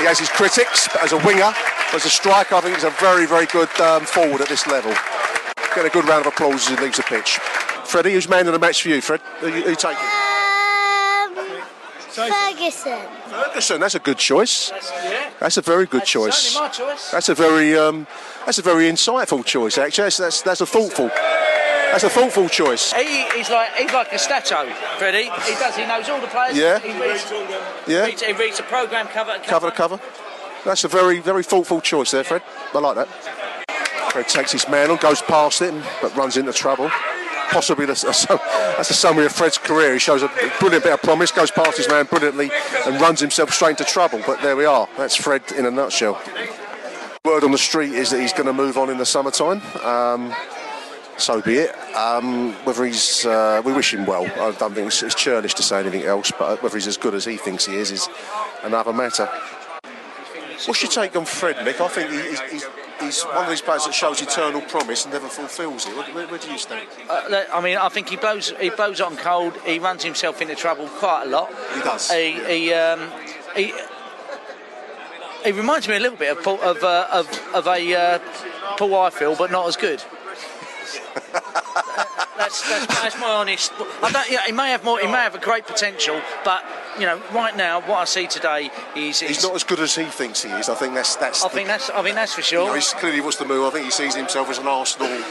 He 0.00 0.08
has 0.08 0.18
his 0.18 0.30
critics, 0.30 0.88
but 0.88 1.04
as 1.04 1.12
a 1.12 1.20
winger, 1.20 1.52
as 1.92 2.06
a 2.06 2.08
striker, 2.08 2.54
I 2.54 2.62
think 2.62 2.76
he's 2.76 2.88
a 2.88 2.96
very, 2.96 3.26
very 3.26 3.44
good 3.44 3.68
um, 3.78 4.08
forward 4.08 4.40
at 4.40 4.48
this 4.48 4.66
level. 4.66 4.88
Get 5.76 5.84
a 5.84 5.92
good 5.92 6.08
round 6.08 6.24
of 6.24 6.32
applause 6.32 6.64
as 6.64 6.78
he 6.78 6.82
leaves 6.82 6.96
the 6.96 7.04
pitch. 7.04 7.44
Freddie, 7.84 8.16
who's 8.16 8.26
man 8.26 8.46
of 8.46 8.54
the 8.54 8.58
match 8.58 8.80
for 8.80 8.88
you, 8.88 9.02
Fred? 9.02 9.20
Who 9.40 9.52
who 9.52 9.68
you 9.68 9.76
taking? 9.76 10.00
Um, 10.00 11.60
Ferguson. 12.08 13.04
Ferguson, 13.44 13.80
that's 13.80 13.94
a 13.94 13.98
good 14.00 14.18
choice. 14.18 14.70
That's 15.40 15.56
a 15.56 15.62
very 15.62 15.86
good 15.86 16.00
That's 16.02 16.10
choice. 16.10 16.54
my 16.54 16.68
choice. 16.68 17.10
That's 17.10 17.28
a 17.28 17.34
very, 17.34 17.76
um, 17.76 18.06
that's 18.44 18.58
a 18.58 18.62
very 18.62 18.84
insightful 18.90 19.44
choice. 19.44 19.78
Actually, 19.78 20.04
that's 20.04 20.18
that's, 20.18 20.42
that's 20.42 20.60
a 20.60 20.66
thoughtful. 20.66 21.08
That's 21.08 22.04
a 22.04 22.10
thoughtful 22.10 22.48
choice. 22.48 22.92
He, 22.92 23.24
he's 23.36 23.48
like 23.50 23.72
he's 23.76 23.92
like 23.92 24.12
a 24.12 24.18
statue, 24.18 24.70
Freddie. 24.98 25.24
He 25.24 25.54
does. 25.54 25.76
He 25.76 25.86
knows 25.86 26.08
all 26.08 26.20
the 26.20 26.26
players. 26.26 26.56
Yeah. 26.56 26.78
He 26.80 26.92
reads, 27.00 27.24
Yeah. 27.86 28.04
reads, 28.06 28.22
he 28.22 28.32
reads 28.32 28.56
the 28.56 28.64
program 28.64 29.06
cover 29.08 29.32
to 29.38 29.40
cover 29.48 29.70
to 29.70 29.76
cover. 29.76 30.00
That's 30.64 30.82
a 30.84 30.88
very, 30.88 31.20
very 31.20 31.44
thoughtful 31.44 31.80
choice 31.80 32.10
there, 32.10 32.24
Fred. 32.24 32.42
I 32.74 32.78
like 32.80 32.96
that. 32.96 33.08
Fred 34.12 34.28
takes 34.28 34.50
his 34.52 34.68
man 34.68 34.90
on, 34.90 34.96
goes 34.96 35.22
past 35.22 35.62
it, 35.62 35.72
but 36.02 36.14
runs 36.16 36.36
into 36.36 36.52
trouble. 36.52 36.90
Possibly 37.50 37.86
that's, 37.86 38.02
that's 38.02 38.90
a 38.90 38.94
summary 38.94 39.26
of 39.26 39.32
Fred's 39.32 39.58
career. 39.58 39.92
He 39.94 39.98
shows 39.98 40.22
a 40.22 40.30
brilliant 40.60 40.84
bit 40.84 40.92
of 40.92 41.02
promise, 41.02 41.30
goes 41.30 41.50
past 41.50 41.76
his 41.78 41.88
man 41.88 42.04
brilliantly, 42.06 42.50
and 42.86 43.00
runs 43.00 43.20
himself 43.20 43.52
straight 43.52 43.70
into 43.80 43.84
trouble. 43.84 44.20
But 44.26 44.42
there 44.42 44.56
we 44.56 44.64
are. 44.64 44.88
That's 44.96 45.16
Fred 45.16 45.42
in 45.52 45.64
a 45.66 45.70
nutshell. 45.70 46.20
Word 47.24 47.44
on 47.44 47.50
the 47.50 47.58
street 47.58 47.92
is 47.92 48.10
that 48.10 48.20
he's 48.20 48.32
going 48.32 48.46
to 48.46 48.52
move 48.52 48.76
on 48.78 48.90
in 48.90 48.98
the 48.98 49.06
summertime. 49.06 49.60
Um, 49.84 50.34
so 51.16 51.40
be 51.40 51.56
it. 51.56 51.74
Um, 51.96 52.52
whether 52.64 52.84
he's, 52.84 53.24
uh, 53.24 53.62
we 53.64 53.72
wish 53.72 53.94
him 53.94 54.04
well. 54.06 54.24
I 54.26 54.52
don't 54.52 54.74
think 54.74 54.88
it's, 54.88 55.02
it's 55.02 55.14
churlish 55.14 55.54
to 55.54 55.62
say 55.62 55.80
anything 55.80 56.02
else, 56.02 56.30
but 56.38 56.62
whether 56.62 56.76
he's 56.76 56.86
as 56.86 56.96
good 56.98 57.14
as 57.14 57.24
he 57.24 57.36
thinks 57.36 57.64
he 57.66 57.76
is 57.76 57.90
is 57.90 58.08
another 58.62 58.92
matter. 58.92 59.28
What's 60.66 60.82
your 60.82 60.90
take 60.90 61.16
on 61.16 61.24
Fred, 61.24 61.64
Nick? 61.64 61.80
I 61.80 61.88
think 61.88 62.10
he- 62.10 62.28
he's, 62.30 62.40
he's, 62.50 62.66
he's 63.00 63.22
one 63.22 63.44
of 63.44 63.50
these 63.50 63.60
players 63.60 63.84
that 63.84 63.94
shows 63.94 64.20
eternal 64.20 64.60
promise 64.62 65.04
and 65.04 65.12
never 65.12 65.28
fulfils 65.28 65.86
it. 65.86 65.96
Where, 65.96 66.06
where, 66.14 66.26
where 66.28 66.38
do 66.38 66.50
you 66.50 66.58
stand? 66.58 66.86
Uh, 67.08 67.44
I 67.52 67.60
mean, 67.60 67.76
I 67.76 67.88
think 67.88 68.08
he 68.08 68.16
blows 68.16 68.52
he 68.60 68.70
blows 68.70 69.00
on 69.00 69.16
cold. 69.16 69.56
He 69.64 69.78
runs 69.78 70.02
himself 70.02 70.40
into 70.40 70.54
trouble 70.54 70.88
quite 70.88 71.24
a 71.24 71.28
lot. 71.28 71.52
He 71.74 71.80
does, 71.80 72.10
He 72.10 72.32
he, 72.32 72.72
um, 72.74 73.10
he, 73.54 73.72
he 75.44 75.52
reminds 75.52 75.88
me 75.88 75.96
a 75.96 76.00
little 76.00 76.18
bit 76.18 76.36
of 76.36 76.42
Paul, 76.42 76.60
of, 76.62 76.82
uh, 76.82 77.08
of 77.12 77.28
of 77.54 77.66
a 77.66 77.94
uh, 77.94 78.18
Paul 78.76 78.90
Ifill, 78.90 79.36
but 79.38 79.50
not 79.50 79.66
as 79.68 79.76
good. 79.76 80.02
that's, 82.36 82.68
that's 82.68 82.86
that's 82.86 83.20
my 83.20 83.28
honest. 83.28 83.72
I 84.02 84.10
don't. 84.10 84.30
Yeah, 84.30 84.42
he 84.46 84.52
may 84.52 84.70
have 84.70 84.84
more. 84.84 84.98
He 84.98 85.06
may 85.06 85.12
have 85.18 85.34
a 85.34 85.38
great 85.40 85.66
potential, 85.66 86.20
but 86.44 86.64
you 86.98 87.06
know, 87.06 87.20
right 87.32 87.56
now, 87.56 87.80
what 87.80 87.98
I 87.98 88.04
see 88.04 88.26
today 88.26 88.70
is 88.94 89.20
He's 89.20 89.42
not 89.42 89.54
as 89.54 89.64
good 89.64 89.80
as 89.80 89.94
he 89.94 90.04
thinks 90.04 90.42
he 90.42 90.50
is. 90.50 90.68
I 90.68 90.74
think 90.74 90.94
that's 90.94 91.16
that's. 91.16 91.44
I 91.44 91.48
the- 91.48 91.54
think 91.54 91.68
that's. 91.68 91.90
I 91.90 92.02
think 92.02 92.14
that's 92.14 92.34
for 92.34 92.40
you 92.40 92.44
sure. 92.44 92.66
know, 92.68 92.74
he's 92.74 92.92
clearly 92.94 93.20
what's 93.20 93.36
the 93.38 93.44
move. 93.46 93.66
I 93.66 93.70
think 93.70 93.84
he 93.86 93.90
sees 93.90 94.14
himself 94.14 94.48
as 94.50 94.58
an 94.58 94.66
Arsenal 94.66 95.22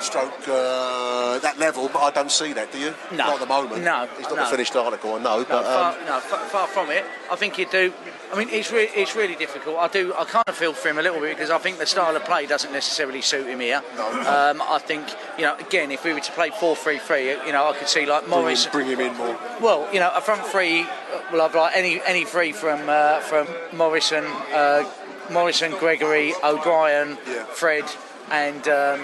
stroke 0.00 0.46
uh, 0.48 1.38
that 1.38 1.54
level, 1.58 1.88
but 1.92 2.00
I 2.00 2.10
don't 2.10 2.30
see 2.30 2.52
that. 2.52 2.70
Do 2.72 2.78
you? 2.78 2.94
No. 3.12 3.16
Not 3.16 3.34
at 3.34 3.40
the 3.40 3.46
moment. 3.46 3.82
No, 3.82 4.06
He's 4.18 4.24
not 4.28 4.36
no. 4.36 4.44
the 4.44 4.50
finished 4.50 4.76
article. 4.76 5.14
I 5.14 5.18
know, 5.22 5.38
No, 5.38 5.44
but 5.44 5.64
um, 5.64 5.64
far, 5.64 5.96
no, 6.04 6.20
far, 6.20 6.38
far 6.48 6.66
from 6.66 6.90
it. 6.90 7.04
I 7.30 7.36
think 7.36 7.58
you 7.58 7.66
do. 7.66 7.92
I 8.32 8.38
mean, 8.38 8.48
it's 8.50 8.72
really, 8.72 8.88
it's 8.94 9.14
really 9.14 9.36
difficult. 9.36 9.76
I 9.78 9.88
do. 9.88 10.12
I 10.14 10.24
kind 10.24 10.44
of 10.46 10.56
feel 10.56 10.72
for 10.72 10.88
him 10.88 10.98
a 10.98 11.02
little 11.02 11.20
bit 11.20 11.36
because 11.36 11.50
I 11.50 11.58
think 11.58 11.78
the 11.78 11.86
style 11.86 12.14
of 12.16 12.24
play 12.24 12.46
doesn't 12.46 12.72
necessarily 12.72 13.22
suit 13.22 13.46
him 13.46 13.60
here. 13.60 13.82
Um, 13.98 14.60
I 14.62 14.78
think, 14.84 15.06
you 15.38 15.44
know, 15.44 15.56
again, 15.56 15.90
if 15.92 16.04
we 16.04 16.12
were 16.12 16.20
to 16.20 16.32
play 16.32 16.50
4-3-3, 16.50 17.46
you 17.46 17.52
know, 17.52 17.68
I 17.68 17.76
could 17.76 17.88
see 17.88 18.04
like 18.04 18.22
bring, 18.24 18.32
him, 18.34 18.40
Morris. 18.42 18.66
bring 18.66 18.86
him 18.88 19.00
in 19.00 19.14
more. 19.16 19.38
Well, 19.60 19.88
you 19.92 20.00
know, 20.00 20.10
a 20.14 20.20
front 20.20 20.44
three. 20.46 20.86
Well, 21.32 21.42
I've 21.42 21.54
like 21.54 21.76
any 21.76 22.00
any 22.04 22.24
three 22.24 22.52
from 22.52 22.88
uh, 22.88 23.20
from 23.20 23.46
Morrison, 23.72 24.24
uh, 24.52 24.84
Morrison, 25.30 25.72
Gregory, 25.78 26.34
O'Brien, 26.44 27.18
Yeah. 27.28 27.44
Fred, 27.44 27.84
and 28.30 28.66
um, 28.68 29.00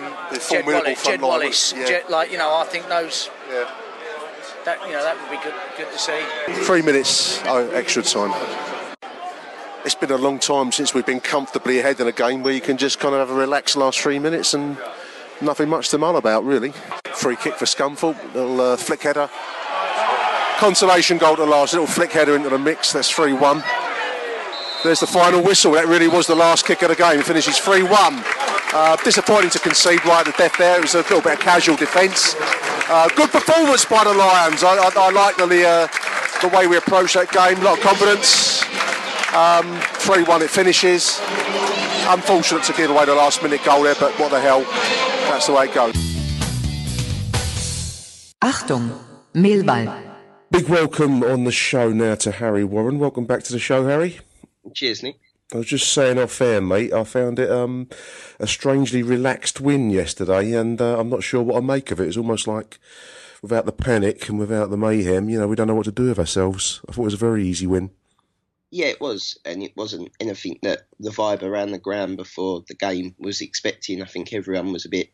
Jed 0.51 0.67
Wallace. 0.67 1.05
Jed 1.05 1.21
line, 1.21 1.29
Wallace. 1.29 1.73
yeah. 1.73 1.87
Jed- 1.87 2.11
like 2.11 2.31
you 2.33 2.39
know, 2.39 2.55
I 2.57 2.65
think 2.65 2.89
those. 2.89 3.31
Yeah. 3.51 3.71
That 4.65 4.81
you 4.87 4.93
know, 4.93 5.03
that 5.03 5.17
would 5.21 5.31
be 5.31 5.43
good 5.43 5.55
good 5.77 5.91
to 5.93 5.99
see. 5.99 6.21
Three 6.65 6.83
minutes 6.83 7.41
oh, 7.47 7.69
extra 7.71 8.03
time. 8.03 8.31
It's 9.85 9.95
been 9.95 10.11
a 10.13 10.17
long 10.17 10.39
time 10.39 10.71
since 10.71 10.95
we've 10.95 11.07
been 11.07 11.21
comfortably 11.21 11.81
ahead 11.81 11.99
in 11.99 12.07
a 12.07 12.13
game 12.13 12.43
where 12.43 12.53
you 12.53 12.61
can 12.61 12.77
just 12.77 13.01
kind 13.01 13.15
of 13.15 13.27
have 13.27 13.37
a 13.37 13.39
relaxed 13.39 13.77
last 13.77 13.99
three 14.01 14.19
minutes 14.19 14.55
and 14.55 14.79
nothing 15.41 15.69
much 15.69 15.89
to 15.89 15.99
mull 15.99 16.17
about, 16.17 16.45
really. 16.45 16.73
Free 17.15 17.37
kick 17.37 17.55
for 17.55 17.65
Scunthorpe, 17.65 18.17
little 18.35 18.61
uh, 18.61 18.77
flick 18.77 19.03
header. 19.03 19.29
Consolation 20.59 21.19
goal 21.19 21.35
to 21.37 21.45
last, 21.45 21.73
little 21.73 21.87
flick 21.87 22.13
header 22.13 22.37
into 22.37 22.49
the 22.49 22.59
mix, 22.59 22.93
that's 22.93 23.11
3 23.11 23.33
1. 23.33 23.65
There's 24.85 25.01
the 25.01 25.07
final 25.07 25.43
whistle, 25.43 25.73
that 25.73 25.87
really 25.87 26.09
was 26.09 26.27
the 26.27 26.35
last 26.35 26.65
kick 26.65 26.83
of 26.83 26.89
the 26.89 26.97
game. 26.97 27.19
It 27.19 27.27
finishes 27.27 27.59
3 27.59 27.83
1. 27.83 27.91
Uh, 28.75 28.97
disappointing 29.05 29.51
to 29.51 29.59
concede 29.59 30.05
right 30.05 30.27
at 30.27 30.27
the 30.27 30.39
death 30.39 30.57
there. 30.59 30.79
It 30.79 30.83
was 30.83 30.95
a 30.95 30.99
little 30.99 31.21
bit 31.21 31.35
of 31.35 31.41
casual 31.41 31.77
defence. 31.77 32.35
Uh, 32.89 33.09
good 33.17 33.31
performance 33.31 33.85
by 33.85 34.05
the 34.05 34.15
Lions. 34.15 34.63
I, 34.63 34.77
I, 34.77 34.91
I 34.95 35.11
like 35.11 35.37
the, 35.37 35.67
uh, 35.67 35.89
the 36.41 36.57
way 36.57 36.67
we 36.67 36.77
approach 36.77 37.15
that 37.15 37.31
game. 37.33 37.59
A 37.59 37.65
lot 37.65 37.79
of 37.79 37.85
confidence. 37.85 38.65
Um, 39.35 39.81
3 39.81 40.25
1 40.25 40.43
it 40.43 40.51
finishes. 40.51 41.19
Unfortunate 42.07 42.65
to 42.65 42.73
give 42.75 42.91
away 42.91 43.07
the 43.07 43.15
last 43.15 43.43
minute 43.43 43.65
goal 43.65 43.83
there, 43.83 43.95
but 43.99 44.13
what 44.19 44.31
the 44.31 44.39
hell. 44.39 44.61
That's 45.31 45.47
the 45.47 45.55
way 45.55 45.65
it 45.65 45.75
goes. 45.75 45.95
Achtung, 48.43 48.99
Millwall. 49.33 50.03
Big 50.51 50.69
welcome 50.69 51.23
on 51.23 51.45
the 51.45 51.51
show 51.51 51.91
now 51.91 52.15
to 52.17 52.31
Harry 52.31 52.63
Warren. 52.63 52.99
Welcome 52.99 53.25
back 53.25 53.43
to 53.45 53.53
the 53.53 53.59
show, 53.59 53.87
Harry. 53.87 54.21
Cheers, 54.75 55.03
Nick. 55.03 55.17
I 55.55 55.57
was 55.59 55.67
just 55.67 55.91
saying 55.91 56.19
off 56.19 56.39
air, 56.43 56.61
mate. 56.61 56.93
I 56.93 57.05
found 57.05 57.39
it 57.39 57.51
um, 57.51 57.89
a 58.39 58.47
strangely 58.47 59.03
relaxed 59.03 59.63
win 59.63 59.89
yesterday, 59.89 60.53
and 60.53 60.79
uh, 60.79 61.01
I'm 61.01 61.09
not 61.09 61.23
sure 61.23 61.43
what 61.43 61.57
I 61.57 61.61
make 61.61 61.91
of 61.91 62.01
it. 62.01 62.09
It's 62.09 62.19
almost 62.19 62.47
like 62.47 62.79
without 63.41 63.65
the 63.65 63.73
panic 63.73 64.29
and 64.29 64.39
without 64.39 64.69
the 64.69 64.77
mayhem, 64.77 65.31
you 65.31 65.39
know, 65.39 65.49
we 65.49 65.57
don't 65.57 65.69
know 65.69 65.75
what 65.75 65.87
to 65.87 65.93
do 65.93 66.09
with 66.09 66.19
ourselves. 66.19 66.83
I 66.87 66.93
thought 66.93 67.03
it 67.03 67.05
was 67.05 67.15
a 67.15 67.17
very 67.17 67.47
easy 67.47 67.67
win. 67.67 67.93
Yeah, 68.73 68.87
it 68.87 69.03
was, 69.03 69.39
and 69.45 69.63
it 69.63 69.77
wasn't 69.77 70.13
anything 70.19 70.59
that 70.63 70.87
the 70.99 71.11
vibe 71.11 71.43
around 71.43 71.73
the 71.73 71.79
ground 71.79 72.17
before 72.17 72.65
the 72.67 72.75
game 72.75 73.15
was 73.19 73.43
expecting. 73.43 74.01
I 74.01 74.07
think 74.07 74.33
everyone 74.33 74.73
was 74.73 74.87
a 74.87 74.89
bit 74.89 75.11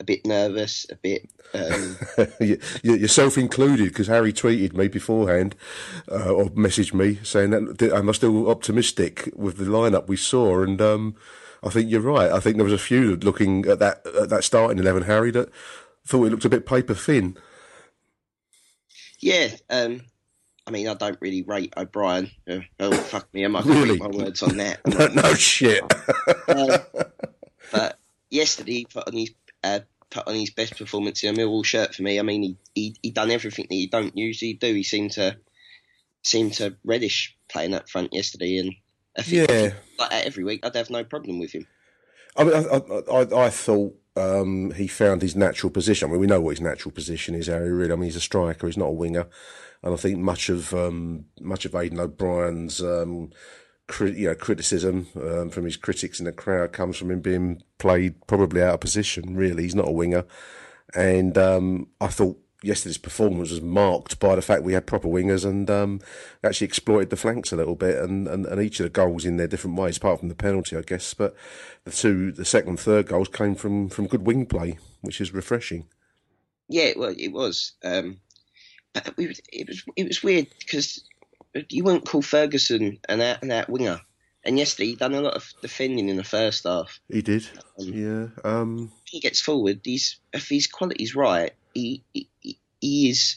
a 0.00 0.04
bit 0.04 0.26
nervous, 0.26 0.84
a 0.90 0.96
bit. 0.96 1.30
Um... 1.54 1.96
yourself 2.82 3.38
included, 3.38 3.90
because 3.90 4.08
Harry 4.08 4.32
tweeted 4.32 4.74
me 4.74 4.88
beforehand 4.88 5.54
uh, 6.10 6.32
or 6.32 6.46
messaged 6.46 6.92
me 6.92 7.20
saying 7.22 7.50
that 7.50 7.92
I'm 7.94 8.08
I 8.08 8.12
still 8.12 8.50
optimistic 8.50 9.30
with 9.36 9.58
the 9.58 9.66
lineup 9.66 10.08
we 10.08 10.16
saw? 10.16 10.64
And 10.64 10.82
um, 10.82 11.14
I 11.62 11.70
think 11.70 11.88
you're 11.88 12.00
right. 12.00 12.32
I 12.32 12.40
think 12.40 12.56
there 12.56 12.64
was 12.64 12.72
a 12.72 12.78
few 12.78 13.14
looking 13.14 13.64
at 13.66 13.78
that 13.78 14.04
at 14.20 14.28
that 14.30 14.42
starting 14.42 14.80
eleven, 14.80 15.04
Harry, 15.04 15.30
that 15.30 15.50
thought 16.04 16.26
it 16.26 16.30
looked 16.30 16.44
a 16.44 16.48
bit 16.48 16.66
paper 16.66 16.94
thin. 16.94 17.36
Yeah, 19.20 19.50
um, 19.70 20.00
I 20.66 20.70
mean, 20.70 20.88
I 20.88 20.94
don't 20.94 21.18
really 21.20 21.42
rate 21.42 21.74
O'Brien. 21.76 22.30
Oh, 22.78 22.92
fuck 22.92 23.32
me, 23.34 23.44
am 23.44 23.56
I 23.56 23.62
really? 23.62 23.98
my 23.98 24.06
words 24.06 24.42
on 24.42 24.56
that? 24.58 24.80
no, 24.86 25.06
no 25.08 25.34
shit. 25.34 25.82
uh, 26.48 26.78
but 27.72 27.98
yesterday, 28.30 28.72
he 28.72 28.84
put 28.84 29.08
on 29.08 29.14
his 29.14 29.30
uh, 29.64 29.80
put 30.10 30.28
on 30.28 30.34
his 30.34 30.50
best 30.50 30.78
performance 30.78 31.24
in 31.24 31.34
a 31.34 31.38
Millwall 31.38 31.64
shirt 31.64 31.94
for 31.94 32.02
me. 32.02 32.18
I 32.18 32.22
mean, 32.22 32.42
he, 32.42 32.56
he 32.74 32.96
he 33.02 33.10
done 33.10 33.30
everything 33.30 33.66
that 33.68 33.74
he 33.74 33.86
don't 33.86 34.16
usually 34.16 34.54
do. 34.54 34.72
He 34.72 34.84
seemed 34.84 35.12
to 35.12 35.36
seemed 36.22 36.54
to 36.54 36.76
reddish 36.84 37.36
playing 37.48 37.74
up 37.74 37.88
front 37.88 38.12
yesterday, 38.12 38.58
and 38.58 38.72
yeah, 39.26 39.72
like 39.98 40.10
that 40.10 40.26
every 40.26 40.44
week, 40.44 40.64
I'd 40.64 40.76
have 40.76 40.90
no 40.90 41.02
problem 41.02 41.38
with 41.38 41.52
him. 41.52 41.66
I 42.36 42.44
mean, 42.44 42.54
I, 42.54 43.12
I, 43.12 43.46
I 43.46 43.50
thought 43.50 43.94
um, 44.16 44.72
he 44.72 44.86
found 44.86 45.22
his 45.22 45.36
natural 45.36 45.70
position. 45.70 46.08
I 46.08 46.12
mean, 46.12 46.20
we 46.20 46.26
know 46.26 46.40
what 46.40 46.50
his 46.50 46.60
natural 46.60 46.92
position 46.92 47.34
is, 47.34 47.48
Harry. 47.48 47.72
Really, 47.72 47.92
I 47.92 47.96
mean, 47.96 48.04
he's 48.04 48.16
a 48.16 48.20
striker. 48.20 48.66
He's 48.66 48.76
not 48.76 48.86
a 48.86 48.92
winger, 48.92 49.26
and 49.82 49.94
I 49.94 49.96
think 49.96 50.18
much 50.18 50.48
of 50.48 50.72
um, 50.74 51.26
much 51.40 51.64
of 51.64 51.72
Aiden 51.72 51.98
O'Brien's 51.98 52.80
um, 52.80 53.30
cri- 53.88 54.18
you 54.18 54.28
know, 54.28 54.34
criticism 54.34 55.08
um, 55.16 55.50
from 55.50 55.64
his 55.64 55.76
critics 55.76 56.18
in 56.18 56.26
the 56.26 56.32
crowd 56.32 56.72
comes 56.72 56.96
from 56.96 57.10
him 57.10 57.20
being 57.20 57.62
played 57.78 58.26
probably 58.26 58.62
out 58.62 58.74
of 58.74 58.80
position. 58.80 59.36
Really, 59.36 59.64
he's 59.64 59.74
not 59.74 59.88
a 59.88 59.92
winger, 59.92 60.24
and 60.94 61.36
um, 61.36 61.88
I 62.00 62.08
thought 62.08 62.38
yesterday's 62.62 62.98
performance 62.98 63.50
was 63.50 63.60
marked 63.60 64.20
by 64.20 64.36
the 64.36 64.42
fact 64.42 64.62
we 64.62 64.72
had 64.72 64.86
proper 64.86 65.08
wingers 65.08 65.44
and 65.44 65.68
um, 65.68 66.00
actually 66.44 66.66
exploited 66.66 67.10
the 67.10 67.16
flanks 67.16 67.52
a 67.52 67.56
little 67.56 67.74
bit, 67.74 67.98
and, 67.98 68.28
and, 68.28 68.46
and 68.46 68.62
each 68.62 68.78
of 68.80 68.84
the 68.84 68.90
goals 68.90 69.24
in 69.24 69.36
their 69.36 69.48
different 69.48 69.76
ways, 69.76 69.96
apart 69.96 70.20
from 70.20 70.28
the 70.28 70.34
penalty, 70.34 70.76
I 70.76 70.82
guess. 70.82 71.12
But 71.12 71.34
the 71.84 71.90
two, 71.90 72.32
the 72.32 72.44
second 72.44 72.70
and 72.70 72.80
third 72.80 73.08
goals 73.08 73.28
came 73.28 73.54
from 73.54 73.88
from 73.88 74.06
good 74.06 74.26
wing 74.26 74.46
play, 74.46 74.78
which 75.00 75.20
is 75.20 75.34
refreshing. 75.34 75.88
Yeah, 76.68 76.92
well, 76.96 77.14
it 77.18 77.32
was. 77.32 77.72
Um, 77.84 78.20
but 79.04 79.14
it 79.16 79.68
was 79.68 79.82
it 79.96 80.08
was 80.08 80.22
weird 80.22 80.48
because 80.58 81.04
you 81.68 81.84
wouldn't 81.84 82.06
call 82.06 82.22
Ferguson 82.22 82.98
an 83.08 83.20
out 83.20 83.42
and 83.42 83.52
out 83.52 83.68
winger. 83.68 84.00
And 84.44 84.58
yesterday 84.58 84.88
he 84.88 84.96
done 84.96 85.14
a 85.14 85.20
lot 85.20 85.34
of 85.34 85.52
defending 85.62 86.08
in 86.08 86.16
the 86.16 86.24
first 86.24 86.64
half. 86.64 86.98
He 87.08 87.22
did. 87.22 87.46
Um, 87.78 87.92
yeah. 87.92 88.26
Um... 88.44 88.92
He 89.04 89.20
gets 89.20 89.40
forward. 89.40 89.80
He's 89.84 90.18
if 90.32 90.48
his 90.48 90.66
quality's 90.66 91.14
right, 91.14 91.52
he, 91.74 92.02
he 92.12 92.28
he 92.80 93.08
is 93.08 93.36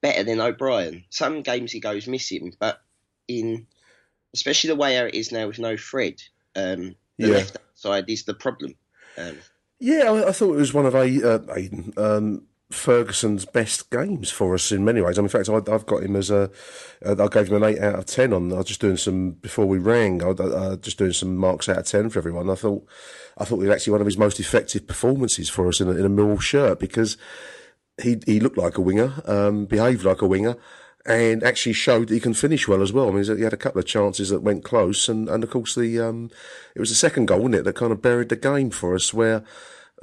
better 0.00 0.22
than 0.22 0.40
O'Brien. 0.40 1.04
Some 1.10 1.42
games 1.42 1.72
he 1.72 1.80
goes 1.80 2.06
missing, 2.06 2.54
but 2.60 2.80
in 3.26 3.66
especially 4.34 4.68
the 4.68 4.76
way 4.76 4.96
it 4.98 5.14
is 5.14 5.32
now 5.32 5.46
with 5.46 5.58
no 5.58 5.76
Fred, 5.76 6.22
um, 6.54 6.94
the 7.18 7.28
yeah. 7.28 7.34
left 7.34 7.56
side 7.74 8.08
is 8.08 8.24
the 8.24 8.34
problem. 8.34 8.74
Um, 9.18 9.38
yeah, 9.80 10.10
I, 10.10 10.28
I, 10.28 10.32
thought 10.32 10.54
it 10.54 10.58
was 10.58 10.74
one 10.74 10.86
of 10.86 10.94
a, 10.94 11.00
uh, 11.00 11.38
Aiden, 11.38 11.96
um, 11.98 12.46
Ferguson's 12.70 13.44
best 13.44 13.90
games 13.90 14.30
for 14.30 14.52
us 14.54 14.72
in 14.72 14.84
many 14.84 15.00
ways. 15.00 15.18
I 15.18 15.20
mean, 15.20 15.26
in 15.26 15.44
fact, 15.44 15.48
I, 15.48 15.72
have 15.72 15.86
got 15.86 16.02
him 16.02 16.16
as 16.16 16.30
a. 16.30 16.50
Uh, 17.04 17.14
gave 17.28 17.48
him 17.48 17.62
an 17.62 17.70
eight 17.70 17.80
out 17.80 17.94
of 17.94 18.06
ten 18.06 18.32
on. 18.32 18.52
I 18.52 18.56
was 18.56 18.66
just 18.66 18.80
doing 18.80 18.96
some 18.96 19.32
before 19.32 19.66
we 19.66 19.78
rang. 19.78 20.22
I 20.22 20.30
uh, 20.30 20.76
just 20.76 20.98
doing 20.98 21.12
some 21.12 21.36
marks 21.36 21.68
out 21.68 21.78
of 21.78 21.86
ten 21.86 22.10
for 22.10 22.18
everyone. 22.18 22.50
I 22.50 22.56
thought, 22.56 22.84
I 23.38 23.44
thought 23.44 23.56
it 23.56 23.68
was 23.68 23.70
actually 23.70 23.92
one 23.92 24.00
of 24.00 24.06
his 24.06 24.18
most 24.18 24.40
effective 24.40 24.86
performances 24.86 25.48
for 25.48 25.68
us 25.68 25.80
in 25.80 25.88
a, 25.88 25.92
in 25.92 26.04
a 26.04 26.08
Mill 26.08 26.38
shirt 26.38 26.80
because 26.80 27.16
he 28.02 28.20
he 28.26 28.40
looked 28.40 28.58
like 28.58 28.78
a 28.78 28.82
winger, 28.82 29.22
um, 29.26 29.66
behaved 29.66 30.04
like 30.04 30.20
a 30.20 30.26
winger, 30.26 30.56
and 31.06 31.44
actually 31.44 31.72
showed 31.72 32.08
that 32.08 32.14
he 32.14 32.20
can 32.20 32.34
finish 32.34 32.66
well 32.66 32.82
as 32.82 32.92
well. 32.92 33.08
I 33.08 33.12
mean, 33.12 33.36
he 33.36 33.42
had 33.42 33.52
a 33.52 33.58
couple 33.58 33.78
of 33.78 33.86
chances 33.86 34.30
that 34.30 34.42
went 34.42 34.64
close, 34.64 35.08
and, 35.08 35.28
and 35.28 35.44
of 35.44 35.50
course 35.50 35.76
the 35.76 36.00
um, 36.00 36.30
it 36.74 36.80
was 36.80 36.88
the 36.88 36.96
second 36.96 37.26
goal, 37.26 37.38
wasn't 37.38 37.54
it, 37.56 37.64
that 37.64 37.76
kind 37.76 37.92
of 37.92 38.02
buried 38.02 38.28
the 38.28 38.36
game 38.36 38.70
for 38.70 38.94
us, 38.96 39.14
where 39.14 39.44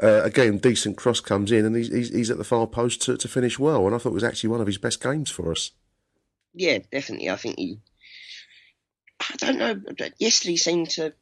uh, 0.02 0.24
again, 0.24 0.58
decent 0.58 0.98
cross 0.98 1.20
comes 1.20 1.52
in, 1.52 1.66
and 1.66 1.76
he's, 1.76 1.90
he's, 1.90 2.10
he's 2.10 2.32
at 2.32 2.38
the 2.38 2.44
far 2.44 2.68
post 2.68 3.02
to, 3.04 3.18
to 3.18 3.28
finish 3.28 3.60
well. 3.60 3.86
And 3.86 3.96
I 3.96 4.00
thought 4.00 4.10
it 4.10 4.14
was 4.14 4.24
actually 4.24 4.50
one 4.50 4.62
of 4.62 4.68
his 4.68 4.78
best 4.78 5.02
games 5.02 5.30
for 5.30 5.52
us. 5.52 5.72
Yeah, 6.54 6.80
definitely. 6.92 7.30
I 7.30 7.36
think 7.36 7.58
he. 7.58 7.80
I 9.22 9.36
don't 9.38 9.58
know. 9.58 9.82
Yesterday 10.20 10.58
seemed 10.58 10.90
to 10.92 11.14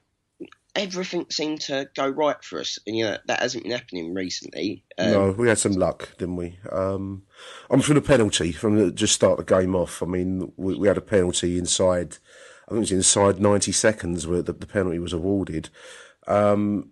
everything 0.75 1.25
seemed 1.29 1.61
to 1.61 1.89
go 1.95 2.07
right 2.07 2.41
for 2.43 2.59
us, 2.59 2.79
and 2.87 2.95
you 2.95 3.05
know 3.05 3.17
that 3.25 3.41
hasn't 3.41 3.63
been 3.63 3.73
happening 3.73 4.13
recently. 4.13 4.83
Um, 4.97 5.11
no, 5.11 5.31
we 5.31 5.49
had 5.49 5.59
some 5.59 5.73
luck, 5.73 6.17
didn't 6.17 6.37
we? 6.37 6.57
Um, 6.71 7.23
I'm 7.69 7.81
from 7.81 7.95
the 7.95 8.01
penalty 8.01 8.51
from 8.51 8.75
the, 8.77 8.91
just 8.91 9.13
start 9.13 9.37
the 9.37 9.43
game 9.43 9.75
off. 9.75 10.01
I 10.01 10.05
mean, 10.05 10.51
we, 10.57 10.75
we, 10.75 10.87
had 10.87 10.97
a 10.97 11.01
penalty 11.01 11.57
inside. 11.57 12.17
I 12.67 12.71
think 12.71 12.77
it 12.77 12.79
was 12.79 12.91
inside 12.91 13.39
90 13.39 13.71
seconds 13.73 14.25
where 14.25 14.41
the, 14.41 14.53
the 14.53 14.65
penalty 14.65 14.99
was 14.99 15.13
awarded. 15.13 15.69
Um, 16.25 16.91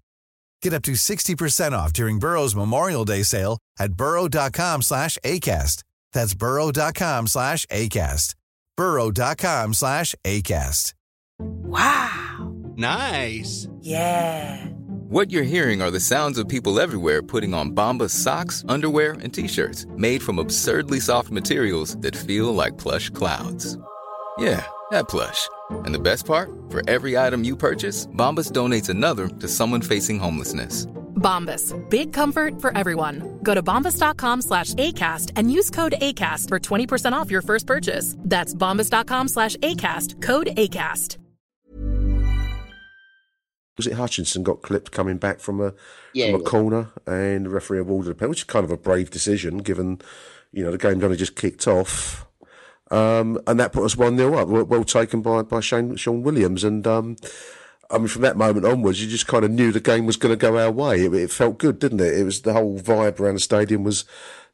Get 0.61 0.73
up 0.73 0.83
to 0.83 0.91
60% 0.91 1.71
off 1.73 1.91
during 1.93 2.19
Burrow's 2.19 2.55
Memorial 2.55 3.05
Day 3.05 3.23
sale 3.23 3.57
at 3.79 3.93
burrow.com 3.93 4.81
slash 4.81 5.17
ACAST. 5.23 5.83
That's 6.13 6.33
burrow.com 6.33 7.27
slash 7.27 7.65
ACAST. 7.67 8.35
burrow.com 8.77 9.73
slash 9.73 10.15
ACAST. 10.23 10.93
Wow. 11.39 12.53
Nice. 12.75 13.67
Yeah. 13.81 14.65
What 15.09 15.31
you're 15.31 15.43
hearing 15.43 15.81
are 15.81 15.91
the 15.91 15.99
sounds 15.99 16.37
of 16.37 16.47
people 16.47 16.79
everywhere 16.79 17.21
putting 17.21 17.53
on 17.53 17.71
Bombas 17.71 18.11
socks, 18.11 18.63
underwear, 18.69 19.13
and 19.13 19.33
t-shirts 19.33 19.85
made 19.97 20.21
from 20.21 20.39
absurdly 20.39 20.99
soft 20.99 21.31
materials 21.31 21.97
that 21.97 22.15
feel 22.15 22.53
like 22.53 22.77
plush 22.77 23.09
clouds. 23.09 23.77
Yeah, 24.41 24.65
that 24.91 25.07
plush. 25.07 25.47
And 25.85 25.93
the 25.93 25.99
best 25.99 26.25
part? 26.25 26.49
For 26.69 26.81
every 26.89 27.17
item 27.17 27.43
you 27.43 27.55
purchase, 27.55 28.07
Bombas 28.07 28.51
donates 28.51 28.89
another 28.89 29.27
to 29.27 29.47
someone 29.47 29.81
facing 29.81 30.19
homelessness. 30.19 30.85
Bombas. 31.15 31.75
Big 31.89 32.11
comfort 32.13 32.59
for 32.59 32.75
everyone. 32.75 33.39
Go 33.43 33.53
to 33.53 33.61
bombas.com 33.61 34.41
slash 34.41 34.73
ACAST 34.73 35.31
and 35.35 35.51
use 35.51 35.69
code 35.69 35.93
ACAST 36.01 36.47
for 36.47 36.59
20% 36.59 37.11
off 37.13 37.29
your 37.29 37.43
first 37.43 37.67
purchase. 37.67 38.15
That's 38.19 38.55
bombas.com 38.55 39.27
slash 39.27 39.55
ACAST. 39.57 40.19
Code 40.21 40.47
ACAST. 40.57 41.17
Was 43.77 43.87
it 43.87 43.93
Hutchinson 43.93 44.43
got 44.43 44.61
clipped 44.63 44.91
coming 44.91 45.17
back 45.17 45.39
from 45.39 45.61
a 45.61 45.73
Yeah, 46.13 46.31
from 46.31 46.35
a 46.41 46.43
yeah. 46.43 46.49
corner 46.49 46.91
and 47.05 47.45
the 47.45 47.49
referee 47.49 47.79
awarded 47.79 48.11
a 48.11 48.15
penalty, 48.15 48.29
which 48.31 48.39
is 48.41 48.43
kind 48.45 48.63
of 48.65 48.71
a 48.71 48.77
brave 48.77 49.09
decision 49.11 49.59
given, 49.59 50.01
you 50.51 50.63
know, 50.63 50.71
the 50.71 50.77
game'd 50.77 51.03
only 51.03 51.17
just 51.17 51.35
kicked 51.35 51.67
off. 51.67 52.25
Um, 52.91 53.39
and 53.47 53.59
that 53.59 53.71
put 53.71 53.85
us 53.85 53.95
1 53.95 54.17
0 54.17 54.37
up. 54.37 54.47
Well, 54.47 54.65
well 54.65 54.83
taken 54.83 55.21
by, 55.21 55.41
by 55.43 55.61
Shane, 55.61 55.95
Shaun 55.95 56.21
Williams. 56.23 56.63
And 56.63 56.85
um, 56.85 57.15
I 57.89 57.97
mean, 57.97 58.07
from 58.07 58.21
that 58.21 58.37
moment 58.37 58.65
onwards, 58.65 59.01
you 59.01 59.09
just 59.09 59.27
kind 59.27 59.43
of 59.45 59.51
knew 59.51 59.71
the 59.71 59.79
game 59.79 60.05
was 60.05 60.17
going 60.17 60.33
to 60.33 60.37
go 60.37 60.57
our 60.57 60.71
way. 60.71 61.05
It, 61.05 61.13
it 61.13 61.31
felt 61.31 61.57
good, 61.57 61.79
didn't 61.79 62.01
it? 62.01 62.17
It 62.17 62.23
was 62.23 62.41
the 62.41 62.53
whole 62.53 62.79
vibe 62.79 63.19
around 63.19 63.35
the 63.35 63.39
stadium 63.39 63.83
was 63.83 64.05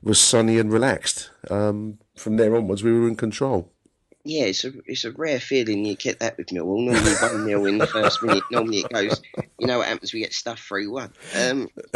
was 0.02 0.20
sunny 0.20 0.60
and 0.60 0.72
relaxed. 0.72 1.32
Um, 1.50 1.98
from 2.16 2.38
there 2.38 2.56
onwards, 2.56 2.84
we 2.84 2.94
were 2.94 3.08
in 3.08 3.16
control. 3.16 3.72
Yeah, 4.28 4.44
it's 4.44 4.66
a 4.66 4.74
it's 4.86 5.06
a 5.06 5.12
rare 5.12 5.40
feeling 5.40 5.86
you 5.86 5.96
get 5.96 6.20
that 6.20 6.38
with 6.38 6.48
Millwall. 6.48 6.84
Normally 6.84 7.14
one 7.14 7.46
0 7.46 7.66
in 7.66 7.78
the 7.78 7.88
first 7.88 8.22
minute. 8.22 8.44
Normally 8.52 8.80
it 8.80 8.90
goes. 8.92 9.22
You 9.58 9.68
know 9.68 9.78
what 9.78 9.88
happens? 9.88 10.12
We 10.14 10.20
get 10.20 10.34
stuff 10.34 10.60
three 10.60 10.86
one. 10.86 11.14
Um, 11.34 11.70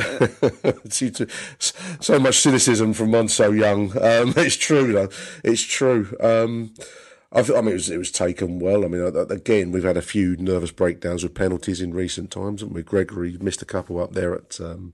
s- 0.87 1.73
so 1.99 2.19
much 2.19 2.39
cynicism 2.39 2.93
from 2.93 3.11
one 3.11 3.27
so 3.27 3.51
young. 3.51 3.91
Um, 4.01 4.33
it's 4.37 4.55
true, 4.55 4.93
though. 4.93 5.09
It's 5.43 5.61
true. 5.61 6.15
Um, 6.21 6.73
I, 7.33 7.43
th- 7.43 7.57
I 7.57 7.61
mean, 7.61 7.71
it 7.71 7.75
was, 7.75 7.89
it 7.89 7.97
was 7.97 8.11
taken 8.11 8.59
well. 8.59 8.83
I 8.83 8.89
mean, 8.89 9.01
again, 9.29 9.71
we've 9.71 9.85
had 9.85 9.95
a 9.95 10.01
few 10.01 10.35
nervous 10.35 10.71
breakdowns 10.71 11.23
with 11.23 11.33
penalties 11.33 11.79
in 11.79 11.93
recent 11.93 12.29
times, 12.29 12.59
haven't 12.59 12.75
we? 12.75 12.83
Gregory 12.83 13.37
missed 13.39 13.61
a 13.61 13.65
couple 13.65 14.01
up 14.01 14.11
there 14.11 14.35
at, 14.35 14.59
um, 14.59 14.91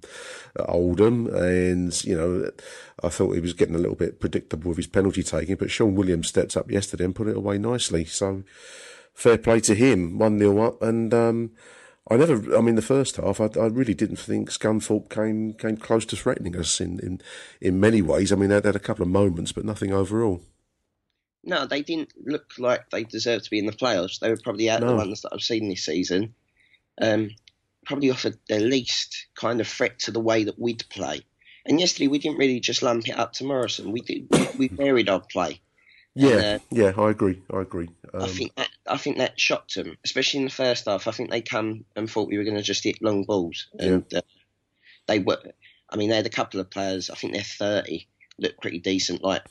at 0.56 0.70
Oldham, 0.70 1.34
and 1.34 2.04
you 2.06 2.16
know, 2.16 2.52
I 3.04 3.10
thought 3.10 3.34
he 3.34 3.40
was 3.40 3.54
getting 3.54 3.74
a 3.74 3.80
little 3.80 3.96
bit 3.96 4.20
predictable 4.20 4.70
with 4.70 4.78
his 4.78 4.86
penalty 4.86 5.24
taking, 5.24 5.56
but 5.56 5.72
Shaun 5.72 5.96
Williams 5.96 6.28
stepped 6.28 6.56
up 6.56 6.70
yesterday 6.70 7.06
and 7.06 7.16
put 7.16 7.28
it 7.28 7.38
away 7.38 7.58
nicely. 7.58 8.06
So, 8.06 8.44
fair 9.16 9.40
play 9.40 9.60
to 9.62 9.74
him. 9.74 10.20
One 10.20 10.38
0 10.38 10.60
up, 10.60 10.84
and 10.84 11.12
um, 11.16 11.52
I 12.12 12.18
never. 12.18 12.56
I 12.56 12.62
mean, 12.62 12.76
the 12.76 12.84
first 12.84 13.16
half, 13.16 13.42
I, 13.42 13.50
I 13.60 13.66
really 13.66 13.96
didn't 13.96 14.18
think 14.18 14.52
Scunthorpe 14.52 15.10
came 15.10 15.54
came 15.54 15.78
close 15.78 16.06
to 16.06 16.16
threatening 16.16 16.56
us 16.56 16.80
in 16.80 17.00
in, 17.00 17.20
in 17.62 17.80
many 17.80 18.04
ways. 18.04 18.32
I 18.32 18.36
mean, 18.36 18.50
they 18.50 18.56
had 18.56 18.76
a 18.76 18.80
couple 18.80 19.02
of 19.02 19.10
moments, 19.10 19.54
but 19.54 19.66
nothing 19.66 19.92
overall. 19.92 20.42
No, 21.48 21.66
they 21.66 21.82
didn't 21.82 22.12
look 22.26 22.52
like 22.60 22.89
they 22.89 23.04
deserved 23.04 23.45
to 23.45 23.50
be 23.50 23.58
in 23.60 23.66
the 23.66 23.72
playoffs. 23.72 24.20
They 24.20 24.30
were 24.30 24.38
probably 24.43 24.70
out 24.70 24.84
of 24.84 24.89
No. 24.89 24.91
the 24.91 24.98
ones 24.98 25.22
that 25.22 25.32
I've 25.34 25.41
seen 25.41 25.70
this 25.70 25.86
season. 25.86 26.36
Um, 27.02 27.32
probably 27.86 28.12
offered 28.12 28.38
the 28.50 28.60
least 28.60 29.28
kind 29.36 29.62
of 29.62 29.68
threat 29.68 30.00
to 30.00 30.12
the 30.12 30.20
way 30.20 30.43
that 30.43 30.60
we'd 30.60 30.84
play. 30.89 31.22
And 31.66 31.80
yesterday 31.80 32.08
we 32.08 32.20
didn't 32.20 32.38
really 32.38 32.60
just 32.60 32.84
lump 32.84 33.08
it 33.08 33.18
up 33.18 33.34
to 33.34 33.45
Morrison. 33.45 33.91
We 33.91 34.02
did. 34.02 34.28
We, 34.30 34.48
we 34.58 34.68
varied 34.68 35.10
our 35.10 35.22
play. 35.22 35.62
Yeah, 36.16 36.30
And, 36.30 36.62
uh, 36.62 36.64
yeah, 36.72 36.93
I 36.98 37.12
agree. 37.12 37.41
I 37.54 37.62
agree. 37.62 37.89
Um, 38.14 38.24
I 38.24 38.28
think 38.28 38.56
that 38.56 38.70
I 38.88 38.98
think 38.98 39.18
that 39.18 39.39
shocked 39.39 39.76
them, 39.76 39.98
especially 40.04 40.39
in 40.39 40.45
the 40.45 40.52
first 40.52 40.86
half. 40.86 41.08
I 41.08 41.12
think 41.12 41.30
they 41.30 41.41
come 41.41 41.86
and 41.95 42.10
thought 42.10 42.28
we 42.30 42.38
were 42.38 42.43
going 42.43 42.58
to 42.58 42.64
just 42.64 42.84
hit 42.84 43.02
long 43.02 43.24
balls, 43.24 43.68
and 43.78 44.04
uh, 44.14 44.22
they 45.08 45.20
were. 45.20 45.38
I 45.89 45.95
mean, 45.95 46.10
they 46.10 46.16
had 46.16 46.26
a 46.26 46.30
couple 46.30 46.60
of 46.60 46.70
players. 46.70 47.10
I 47.10 47.16
think 47.16 47.34
they're 47.34 47.43
thirty. 47.43 48.08
looked 48.39 48.62
pretty 48.62 48.80
decent, 48.80 49.24
like 49.24 49.43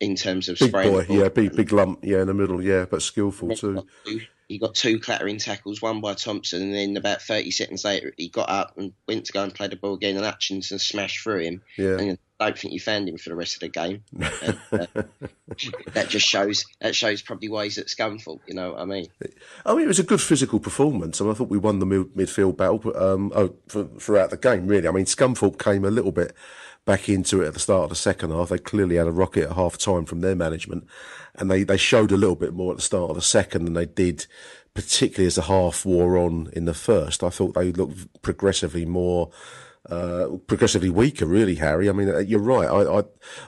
in 0.00 0.16
terms 0.16 0.48
of 0.48 0.58
big 0.58 0.70
spraying. 0.70 0.92
boy, 0.92 1.06
yeah, 1.08 1.28
big 1.28 1.54
big 1.54 1.72
lump, 1.72 2.00
yeah, 2.02 2.22
in 2.22 2.26
the 2.26 2.34
middle, 2.34 2.62
yeah, 2.62 2.86
but 2.90 3.02
skillful 3.02 3.54
too. 3.54 3.86
He 4.48 4.58
got 4.58 4.74
two 4.74 4.98
clattering 4.98 5.38
tackles, 5.38 5.80
one 5.80 6.00
by 6.00 6.14
Thompson, 6.14 6.60
and 6.60 6.74
then 6.74 6.96
about 6.96 7.22
30 7.22 7.52
seconds 7.52 7.84
later, 7.84 8.12
he 8.16 8.28
got 8.28 8.50
up 8.50 8.76
and 8.76 8.92
went 9.06 9.26
to 9.26 9.32
go 9.32 9.44
and 9.44 9.54
play 9.54 9.68
the 9.68 9.76
ball 9.76 9.94
again, 9.94 10.16
and 10.16 10.24
Hutchinson 10.24 10.80
smashed 10.80 11.22
through 11.22 11.42
him. 11.42 11.62
Yeah. 11.78 11.98
And 11.98 12.18
I 12.40 12.46
don't 12.46 12.58
think 12.58 12.74
you 12.74 12.80
found 12.80 13.08
him 13.08 13.16
for 13.16 13.28
the 13.28 13.36
rest 13.36 13.54
of 13.54 13.60
the 13.60 13.68
game. 13.68 14.02
And, 14.42 14.58
uh, 14.72 15.02
that 15.92 16.08
just 16.08 16.26
shows 16.26 16.64
that 16.80 16.96
shows 16.96 17.22
probably 17.22 17.48
why 17.48 17.64
he's 17.64 17.76
at 17.76 17.86
Scunthorpe. 17.86 18.40
You 18.46 18.54
know 18.54 18.72
what 18.72 18.80
I 18.80 18.84
mean? 18.86 19.06
I 19.66 19.74
mean, 19.74 19.84
it 19.84 19.88
was 19.88 19.98
a 19.98 20.04
good 20.04 20.20
physical 20.20 20.58
performance, 20.58 21.20
and 21.20 21.30
I 21.30 21.34
thought 21.34 21.48
we 21.48 21.58
won 21.58 21.78
the 21.78 21.86
mid- 21.86 22.14
midfield 22.14 22.56
battle 22.56 22.78
but, 22.78 22.96
um, 22.96 23.32
oh, 23.34 23.54
for, 23.68 23.84
throughout 23.84 24.30
the 24.30 24.36
game. 24.36 24.66
Really, 24.66 24.88
I 24.88 24.92
mean, 24.92 25.04
Scunthorpe 25.04 25.58
came 25.58 25.84
a 25.84 25.90
little 25.90 26.12
bit 26.12 26.34
back 26.90 27.08
into 27.08 27.40
it 27.40 27.46
at 27.46 27.54
the 27.54 27.60
start 27.60 27.84
of 27.84 27.90
the 27.90 27.94
second 27.94 28.32
half. 28.32 28.48
They 28.48 28.58
clearly 28.58 28.96
had 28.96 29.06
a 29.06 29.12
rocket 29.12 29.44
at 29.44 29.52
half 29.52 29.78
time 29.78 30.04
from 30.06 30.22
their 30.22 30.34
management, 30.34 30.88
and 31.36 31.48
they, 31.48 31.62
they 31.62 31.76
showed 31.76 32.10
a 32.10 32.16
little 32.16 32.34
bit 32.34 32.52
more 32.52 32.72
at 32.72 32.78
the 32.78 32.82
start 32.82 33.10
of 33.10 33.14
the 33.14 33.22
second 33.22 33.64
than 33.64 33.74
they 33.74 33.86
did, 33.86 34.26
particularly 34.74 35.28
as 35.28 35.36
the 35.36 35.42
half 35.42 35.84
wore 35.84 36.18
on 36.18 36.50
in 36.52 36.64
the 36.64 36.74
first. 36.74 37.22
I 37.22 37.30
thought 37.30 37.54
they 37.54 37.70
looked 37.70 38.20
progressively 38.22 38.84
more. 38.84 39.30
Uh, 39.88 40.38
progressively 40.48 40.90
weaker, 40.90 41.26
really, 41.26 41.54
Harry. 41.54 41.88
I 41.88 41.92
mean, 41.92 42.08
uh, 42.08 42.18
you're 42.18 42.40
right. 42.40 42.68
I, 42.68 42.98
I, 42.98 43.02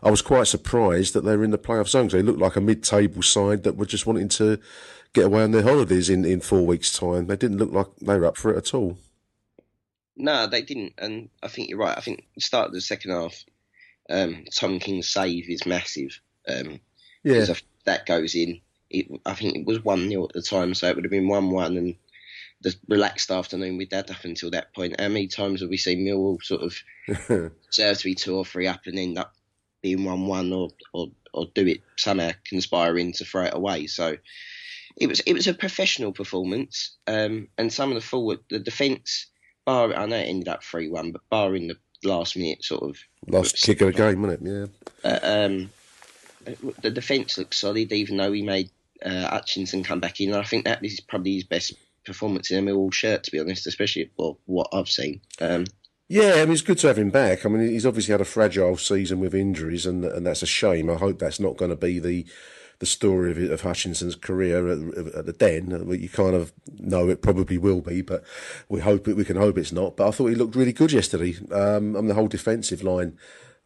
I 0.05 0.11
was 0.13 0.23
quite 0.23 0.47
surprised 0.47 1.13
that 1.15 1.25
they 1.25 1.37
were 1.37 1.43
in 1.43 1.51
the 1.51 1.59
playoff 1.59 1.89
zone. 1.89 2.09
They 2.09 2.23
looked 2.23 2.39
like 2.39 2.55
a 2.55 2.61
mid-table 2.61 3.23
side 3.23 3.65
that 3.65 3.77
were 3.77 3.87
just 3.87 4.07
wanting 4.07 4.29
to 4.29 4.61
get 5.15 5.27
away 5.27 5.43
on 5.43 5.51
their 5.51 5.63
holidays 5.65 6.09
in, 6.09 6.25
in 6.25 6.41
four 6.41 6.65
weeks' 6.65 6.97
time. 6.97 7.27
They 7.27 7.37
didn't 7.37 7.59
look 7.59 7.73
like 7.73 7.89
they 8.01 8.17
were 8.19 8.27
up 8.27 8.37
for 8.37 8.55
it 8.55 8.57
at 8.57 8.73
all. 8.73 8.99
No, 10.17 10.47
they 10.47 10.63
didn't, 10.63 10.95
and 10.99 11.31
I 11.43 11.49
think 11.49 11.69
you're 11.69 11.79
right. 11.79 11.97
I 11.97 12.01
think 12.01 12.27
the 12.35 12.41
start 12.41 12.69
of 12.69 12.75
the 12.75 12.81
second 12.81 13.13
half, 13.13 13.45
um, 14.11 14.45
Tom 14.55 14.79
King's 14.79 15.09
save 15.09 15.49
is 15.49 15.67
massive. 15.67 16.21
Um, 16.47 16.81
Yeah. 17.25 17.47
if 17.49 17.63
that 17.85 18.07
goes 18.07 18.35
in. 18.35 18.61
It, 18.91 19.07
I 19.25 19.35
think 19.35 19.57
it 19.57 19.67
was 19.67 19.83
one 19.83 20.09
0 20.09 20.25
at 20.25 20.35
the 20.35 20.43
time, 20.43 20.75
so 20.75 20.89
it 20.89 20.97
would 20.97 21.05
have 21.05 21.11
been 21.11 21.29
one 21.29 21.51
one, 21.51 21.77
and 21.79 21.97
the 22.61 22.77
relaxed 22.89 23.31
afternoon 23.31 23.77
we'd 23.77 23.93
had 23.93 24.11
up 24.11 24.25
until 24.25 24.51
that 24.51 24.75
point. 24.75 25.01
How 25.01 25.09
many 25.09 25.27
times 25.29 25.61
have 25.61 25.71
we 25.71 25.77
seen 25.77 26.05
Millwall 26.07 26.43
sort 26.43 26.63
of 26.63 26.77
serve 27.71 27.99
to 27.99 28.05
be 28.05 28.15
two 28.15 28.37
or 28.37 28.45
three 28.45 28.67
up 28.67 28.87
and 28.87 28.99
end 28.99 29.19
up 29.19 29.35
being 29.83 30.05
one 30.05 30.27
one, 30.27 30.53
or 30.53 30.71
or 30.93 31.09
or 31.33 31.47
do 31.55 31.67
it 31.67 31.81
somehow 31.97 32.33
conspiring 32.45 33.13
to 33.15 33.25
throw 33.25 33.45
it 33.45 33.55
away? 33.55 33.87
So 33.87 34.17
it 34.97 35.07
was 35.07 35.21
it 35.21 35.33
was 35.33 35.47
a 35.47 35.55
professional 35.55 36.13
performance, 36.13 36.97
um, 37.07 37.49
and 37.57 37.73
some 37.73 37.91
of 37.91 37.95
the 37.95 38.01
forward 38.07 38.41
the 38.51 38.59
defence. 38.59 39.27
Bar, 39.65 39.95
I 39.95 40.07
know 40.07 40.17
it 40.17 40.29
ended 40.29 40.49
up 40.49 40.63
three 40.63 40.89
one, 40.89 41.13
but 41.13 41.29
bar 41.31 41.55
in 41.55 41.69
the 41.69 41.77
last 42.05 42.37
minute 42.37 42.65
sort 42.65 42.83
of 42.83 42.97
Last 43.29 43.57
kick 43.63 43.81
of 43.81 43.89
the 43.89 43.93
game, 43.93 44.23
wasn't 44.23 44.47
it? 44.47 44.69
Yeah. 45.05 45.11
uh, 45.11 45.47
um, 45.47 45.71
the 46.83 46.91
defence 46.91 47.39
looks 47.39 47.59
solid, 47.59 47.93
even 47.93 48.17
though 48.17 48.33
he 48.33 48.43
made 48.43 48.71
uh, 49.05 49.29
Hutchinson 49.29 49.85
come 49.85 50.01
back 50.01 50.21
in. 50.21 50.31
And 50.31 50.39
I 50.39 50.45
think 50.45 50.65
that 50.65 50.85
is 50.85 51.01
probably 51.01 51.35
his 51.35 51.45
best 51.45 51.75
performance 52.05 52.51
in 52.51 52.59
a 52.59 52.71
Millwall 52.71 52.93
shirt, 52.93 53.23
to 53.25 53.31
be 53.31 53.39
honest, 53.39 53.67
especially 53.69 54.11
well, 54.17 54.39
what 54.47 54.69
I've 54.73 54.89
seen. 54.89 55.21
Um, 55.41 55.67
Yeah, 56.09 56.35
I 56.37 56.45
mean, 56.45 56.55
it's 56.55 56.63
good 56.63 56.79
to 56.79 56.89
have 56.89 56.99
him 56.99 57.11
back. 57.11 57.47
I 57.47 57.49
mean, 57.49 57.69
he's 57.69 57.87
obviously 57.87 58.13
had 58.13 58.21
a 58.21 58.25
fragile 58.25 58.77
season 58.77 59.21
with 59.21 59.35
injuries, 59.35 59.87
and 59.87 60.05
and 60.05 60.27
that's 60.27 60.43
a 60.43 60.47
shame. 60.47 60.91
I 60.91 60.97
hope 60.97 61.21
that's 61.21 61.41
not 61.41 61.57
going 61.57 61.71
to 61.71 61.77
be 61.77 62.01
the 62.01 62.27
the 62.83 62.87
story 62.87 63.31
of, 63.31 63.39
of 63.53 63.61
Hutchinson's 63.61 64.17
career 64.17 64.67
at, 64.67 65.15
at 65.15 65.25
the 65.25 65.33
Den. 65.33 65.71
You 65.89 66.09
kind 66.09 66.35
of 66.35 66.53
know 66.81 67.09
it 67.09 67.23
probably 67.23 67.57
will 67.57 67.81
be, 67.81 68.03
but 68.03 68.25
we 68.69 68.81
hope 68.81 69.07
it, 69.07 69.15
we 69.15 69.25
can 69.25 69.37
hope 69.37 69.57
it's 69.57 69.71
not. 69.71 69.97
But 69.97 70.09
I 70.09 70.11
thought 70.11 70.27
he 70.27 70.35
looked 70.35 70.57
really 70.57 70.73
good 70.73 70.91
yesterday. 70.91 71.37
Um, 71.53 71.93
mean, 71.93 72.09
the 72.09 72.15
whole 72.15 72.27
defensive 72.27 72.83
line, 72.83 73.17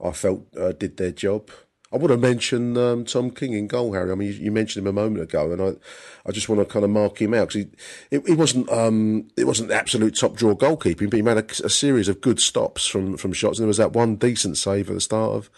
I 0.04 0.10
felt 0.10 0.44
uh, 0.54 0.72
did 0.72 0.98
their 0.98 1.12
job. 1.12 1.50
I 1.90 1.96
want 1.96 2.10
to 2.10 2.18
mention 2.18 2.76
um, 2.76 3.06
Tom 3.06 3.30
King 3.30 3.54
in 3.54 3.68
goal, 3.68 3.94
Harry. 3.94 4.12
I 4.12 4.16
mean, 4.16 4.28
you, 4.28 4.34
you 4.34 4.52
mentioned 4.52 4.84
him 4.84 4.90
a 4.90 5.00
moment 5.00 5.22
ago, 5.22 5.50
and 5.50 5.62
I, 5.62 6.28
I 6.28 6.32
just 6.32 6.50
want 6.50 6.60
to 6.60 6.70
kind 6.70 6.84
of 6.84 6.90
mark 6.90 7.18
him 7.22 7.32
out 7.32 7.48
because 7.48 7.64
he, 7.64 8.16
it, 8.16 8.26
he 8.26 8.34
wasn't, 8.34 8.68
um, 8.68 9.28
it 9.38 9.46
wasn't 9.46 9.70
absolute 9.70 10.14
top 10.14 10.36
draw 10.36 10.54
goalkeeping, 10.54 11.08
but 11.08 11.16
he 11.16 11.22
made 11.22 11.38
a, 11.38 11.64
a 11.64 11.70
series 11.70 12.08
of 12.08 12.20
good 12.20 12.38
stops 12.38 12.86
from 12.86 13.16
from 13.16 13.32
shots, 13.32 13.58
and 13.58 13.62
there 13.62 13.68
was 13.68 13.78
that 13.78 13.94
one 13.94 14.16
decent 14.16 14.58
save 14.58 14.90
at 14.90 14.94
the 14.94 15.00
start 15.00 15.32
of 15.32 15.48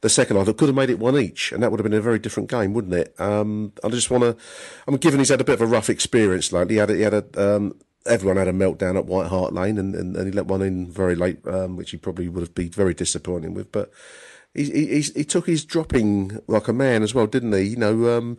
the 0.00 0.08
second 0.08 0.36
half 0.36 0.46
that 0.46 0.56
could 0.56 0.68
have 0.68 0.76
made 0.76 0.90
it 0.90 0.98
one 0.98 1.18
each, 1.18 1.52
and 1.52 1.62
that 1.62 1.70
would 1.70 1.80
have 1.80 1.84
been 1.84 1.98
a 1.98 2.00
very 2.00 2.18
different 2.18 2.48
game, 2.48 2.72
wouldn't 2.72 2.94
it? 2.94 3.14
Um, 3.20 3.72
I 3.84 3.88
just 3.88 4.10
want 4.10 4.24
to, 4.24 4.36
I 4.86 4.90
mean, 4.90 4.98
given 4.98 5.20
he's 5.20 5.28
had 5.28 5.40
a 5.40 5.44
bit 5.44 5.54
of 5.54 5.60
a 5.60 5.66
rough 5.66 5.90
experience 5.90 6.52
lately, 6.52 6.74
he 6.74 6.78
had 6.78 6.90
a, 6.90 6.94
he 6.94 7.02
had 7.02 7.14
a 7.14 7.56
um, 7.56 7.74
everyone 8.06 8.38
had 8.38 8.48
a 8.48 8.52
meltdown 8.52 8.96
at 8.96 9.06
White 9.06 9.28
Hart 9.28 9.52
Lane, 9.52 9.78
and, 9.78 9.94
and, 9.94 10.16
and 10.16 10.26
he 10.26 10.32
let 10.32 10.46
one 10.46 10.62
in 10.62 10.90
very 10.90 11.14
late, 11.14 11.46
um, 11.46 11.76
which 11.76 11.90
he 11.90 11.96
probably 11.96 12.28
would 12.28 12.40
have 12.40 12.54
been 12.54 12.70
very 12.70 12.94
disappointing 12.94 13.54
with, 13.54 13.70
but 13.72 13.90
he, 14.54 14.64
he, 14.64 15.00
he 15.00 15.24
took 15.24 15.46
his 15.46 15.64
dropping 15.64 16.40
like 16.48 16.66
a 16.66 16.72
man 16.72 17.02
as 17.02 17.14
well, 17.14 17.26
didn't 17.26 17.52
he? 17.52 17.62
You 17.62 17.76
know, 17.76 18.16
um, 18.16 18.38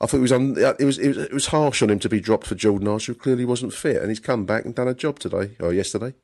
I 0.00 0.06
thought 0.06 0.18
it 0.18 0.20
was, 0.20 0.32
un, 0.32 0.56
it 0.56 0.84
was 0.84 0.98
it 0.98 1.08
was 1.08 1.16
it 1.18 1.32
was 1.32 1.46
harsh 1.46 1.82
on 1.82 1.90
him 1.90 1.98
to 2.00 2.08
be 2.08 2.20
dropped 2.20 2.46
for 2.46 2.54
Jordan 2.54 2.86
Archer, 2.86 3.12
who 3.12 3.18
clearly 3.18 3.44
wasn't 3.44 3.72
fit, 3.72 3.96
and 3.96 4.08
he's 4.08 4.20
come 4.20 4.44
back 4.44 4.64
and 4.64 4.74
done 4.74 4.88
a 4.88 4.94
job 4.94 5.18
today 5.18 5.56
or 5.58 5.72
yesterday. 5.72 6.14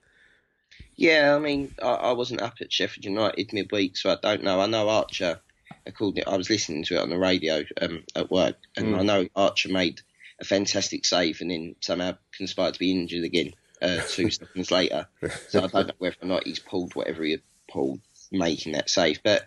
Yeah, 0.97 1.35
I 1.35 1.39
mean, 1.39 1.75
I, 1.83 1.89
I 1.89 2.13
wasn't 2.13 2.43
up 2.43 2.55
at 2.61 2.73
Sheffield 2.73 3.05
United 3.05 3.53
midweek, 3.53 3.97
so 3.97 4.11
I 4.11 4.17
don't 4.23 4.43
know. 4.45 4.61
I 4.61 4.67
know 4.67 4.89
Archer. 4.89 5.41
I 5.87 5.91
called 5.91 6.19
it. 6.19 6.25
I 6.27 6.37
was 6.37 6.49
listening 6.51 6.85
to 6.85 6.95
it 6.97 7.01
on 7.01 7.11
the 7.11 7.19
radio 7.19 7.65
um, 7.81 8.05
at 8.15 8.31
work, 8.31 8.57
and 8.77 8.89
Mm. 8.95 8.99
I 8.99 9.03
know 9.03 9.29
Archer 9.37 9.69
made 9.71 10.01
a 10.41 10.45
fantastic 10.45 11.05
save, 11.05 11.41
and 11.41 11.51
then 11.51 11.77
somehow 11.81 12.17
conspired 12.37 12.75
to 12.75 12.81
be 12.81 12.91
injured 12.93 13.25
again. 13.25 13.53
uh, 13.83 14.01
two 14.09 14.31
seconds 14.31 14.71
later. 14.71 15.07
So 15.49 15.59
I 15.65 15.67
don't 15.67 15.89
know 15.89 15.95
whether 15.99 16.17
or 16.23 16.29
not 16.29 16.47
he's 16.47 16.59
pulled 16.59 16.95
whatever 16.95 17.23
he 17.25 17.33
had 17.33 17.43
pulled, 17.71 18.01
making 18.33 18.73
that 18.73 18.89
save. 18.89 19.21
But 19.23 19.47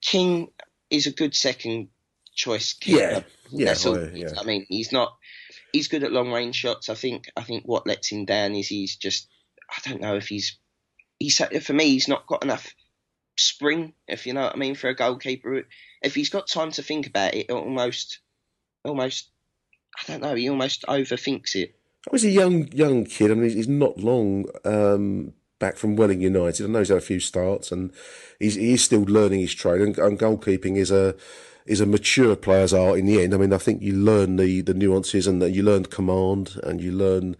King 0.00 0.48
is 0.90 1.06
a 1.06 1.12
good 1.12 1.34
second 1.34 1.88
choice 2.34 2.72
keeper. 2.74 2.98
Yeah, 3.00 3.20
yeah, 3.50 3.66
That's 3.66 3.84
all. 3.86 3.98
I- 3.98 4.10
yeah. 4.14 4.28
I 4.38 4.44
mean, 4.44 4.66
he's 4.68 4.92
not. 4.92 5.16
He's 5.72 5.88
good 5.88 6.04
at 6.04 6.12
long 6.12 6.30
range 6.32 6.56
shots. 6.56 6.88
I 6.88 6.94
think. 6.94 7.30
I 7.36 7.42
think 7.42 7.64
what 7.64 7.86
lets 7.86 8.10
him 8.10 8.24
down 8.24 8.54
is 8.54 8.68
he's 8.68 8.96
just. 8.96 9.28
I 9.70 9.88
don't 9.88 10.00
know 10.00 10.16
if 10.16 10.28
he's. 10.28 10.58
He's 11.18 11.38
for 11.38 11.72
me. 11.72 11.90
He's 11.90 12.08
not 12.08 12.26
got 12.26 12.44
enough 12.44 12.72
spring. 13.36 13.94
If 14.06 14.26
you 14.26 14.34
know 14.34 14.42
what 14.42 14.54
I 14.54 14.58
mean, 14.58 14.74
for 14.74 14.88
a 14.88 14.94
goalkeeper, 14.94 15.62
if 16.02 16.14
he's 16.14 16.30
got 16.30 16.46
time 16.46 16.70
to 16.72 16.82
think 16.82 17.06
about 17.06 17.34
it, 17.34 17.50
almost, 17.50 18.20
almost. 18.84 19.30
I 19.98 20.12
don't 20.12 20.22
know. 20.22 20.34
He 20.34 20.48
almost 20.48 20.84
overthinks 20.86 21.56
it. 21.56 21.74
I 22.06 22.12
was 22.12 22.24
a 22.24 22.30
young 22.30 22.68
young 22.72 23.04
kid. 23.04 23.30
I 23.30 23.34
mean, 23.34 23.50
he's, 23.50 23.66
not 23.66 23.98
long 23.98 24.46
um, 24.64 25.32
back 25.58 25.76
from 25.76 25.96
Welling 25.96 26.20
United. 26.20 26.64
I 26.64 26.68
know 26.68 26.78
he's 26.78 26.88
had 26.88 26.98
a 26.98 27.02
few 27.02 27.20
starts, 27.20 27.72
and 27.72 27.92
he's 28.38 28.84
still 28.84 29.02
learning 29.02 29.40
his 29.40 29.54
trade. 29.54 29.80
And, 29.80 29.98
and 29.98 30.18
goalkeeping 30.18 30.76
is 30.76 30.90
a 30.90 31.16
is 31.68 31.80
a 31.80 31.86
mature 31.86 32.34
player's 32.36 32.72
art 32.72 32.98
in 32.98 33.06
the 33.06 33.22
end. 33.22 33.34
I 33.34 33.36
mean, 33.36 33.52
I 33.52 33.58
think 33.58 33.82
you 33.82 33.94
learn 33.94 34.36
the 34.36 34.60
the 34.62 34.74
nuances, 34.74 35.26
and 35.26 35.42
you 35.54 35.62
learn 35.62 35.84
command, 35.84 36.58
and 36.62 36.80
you 36.80 36.92
learn. 36.92 37.36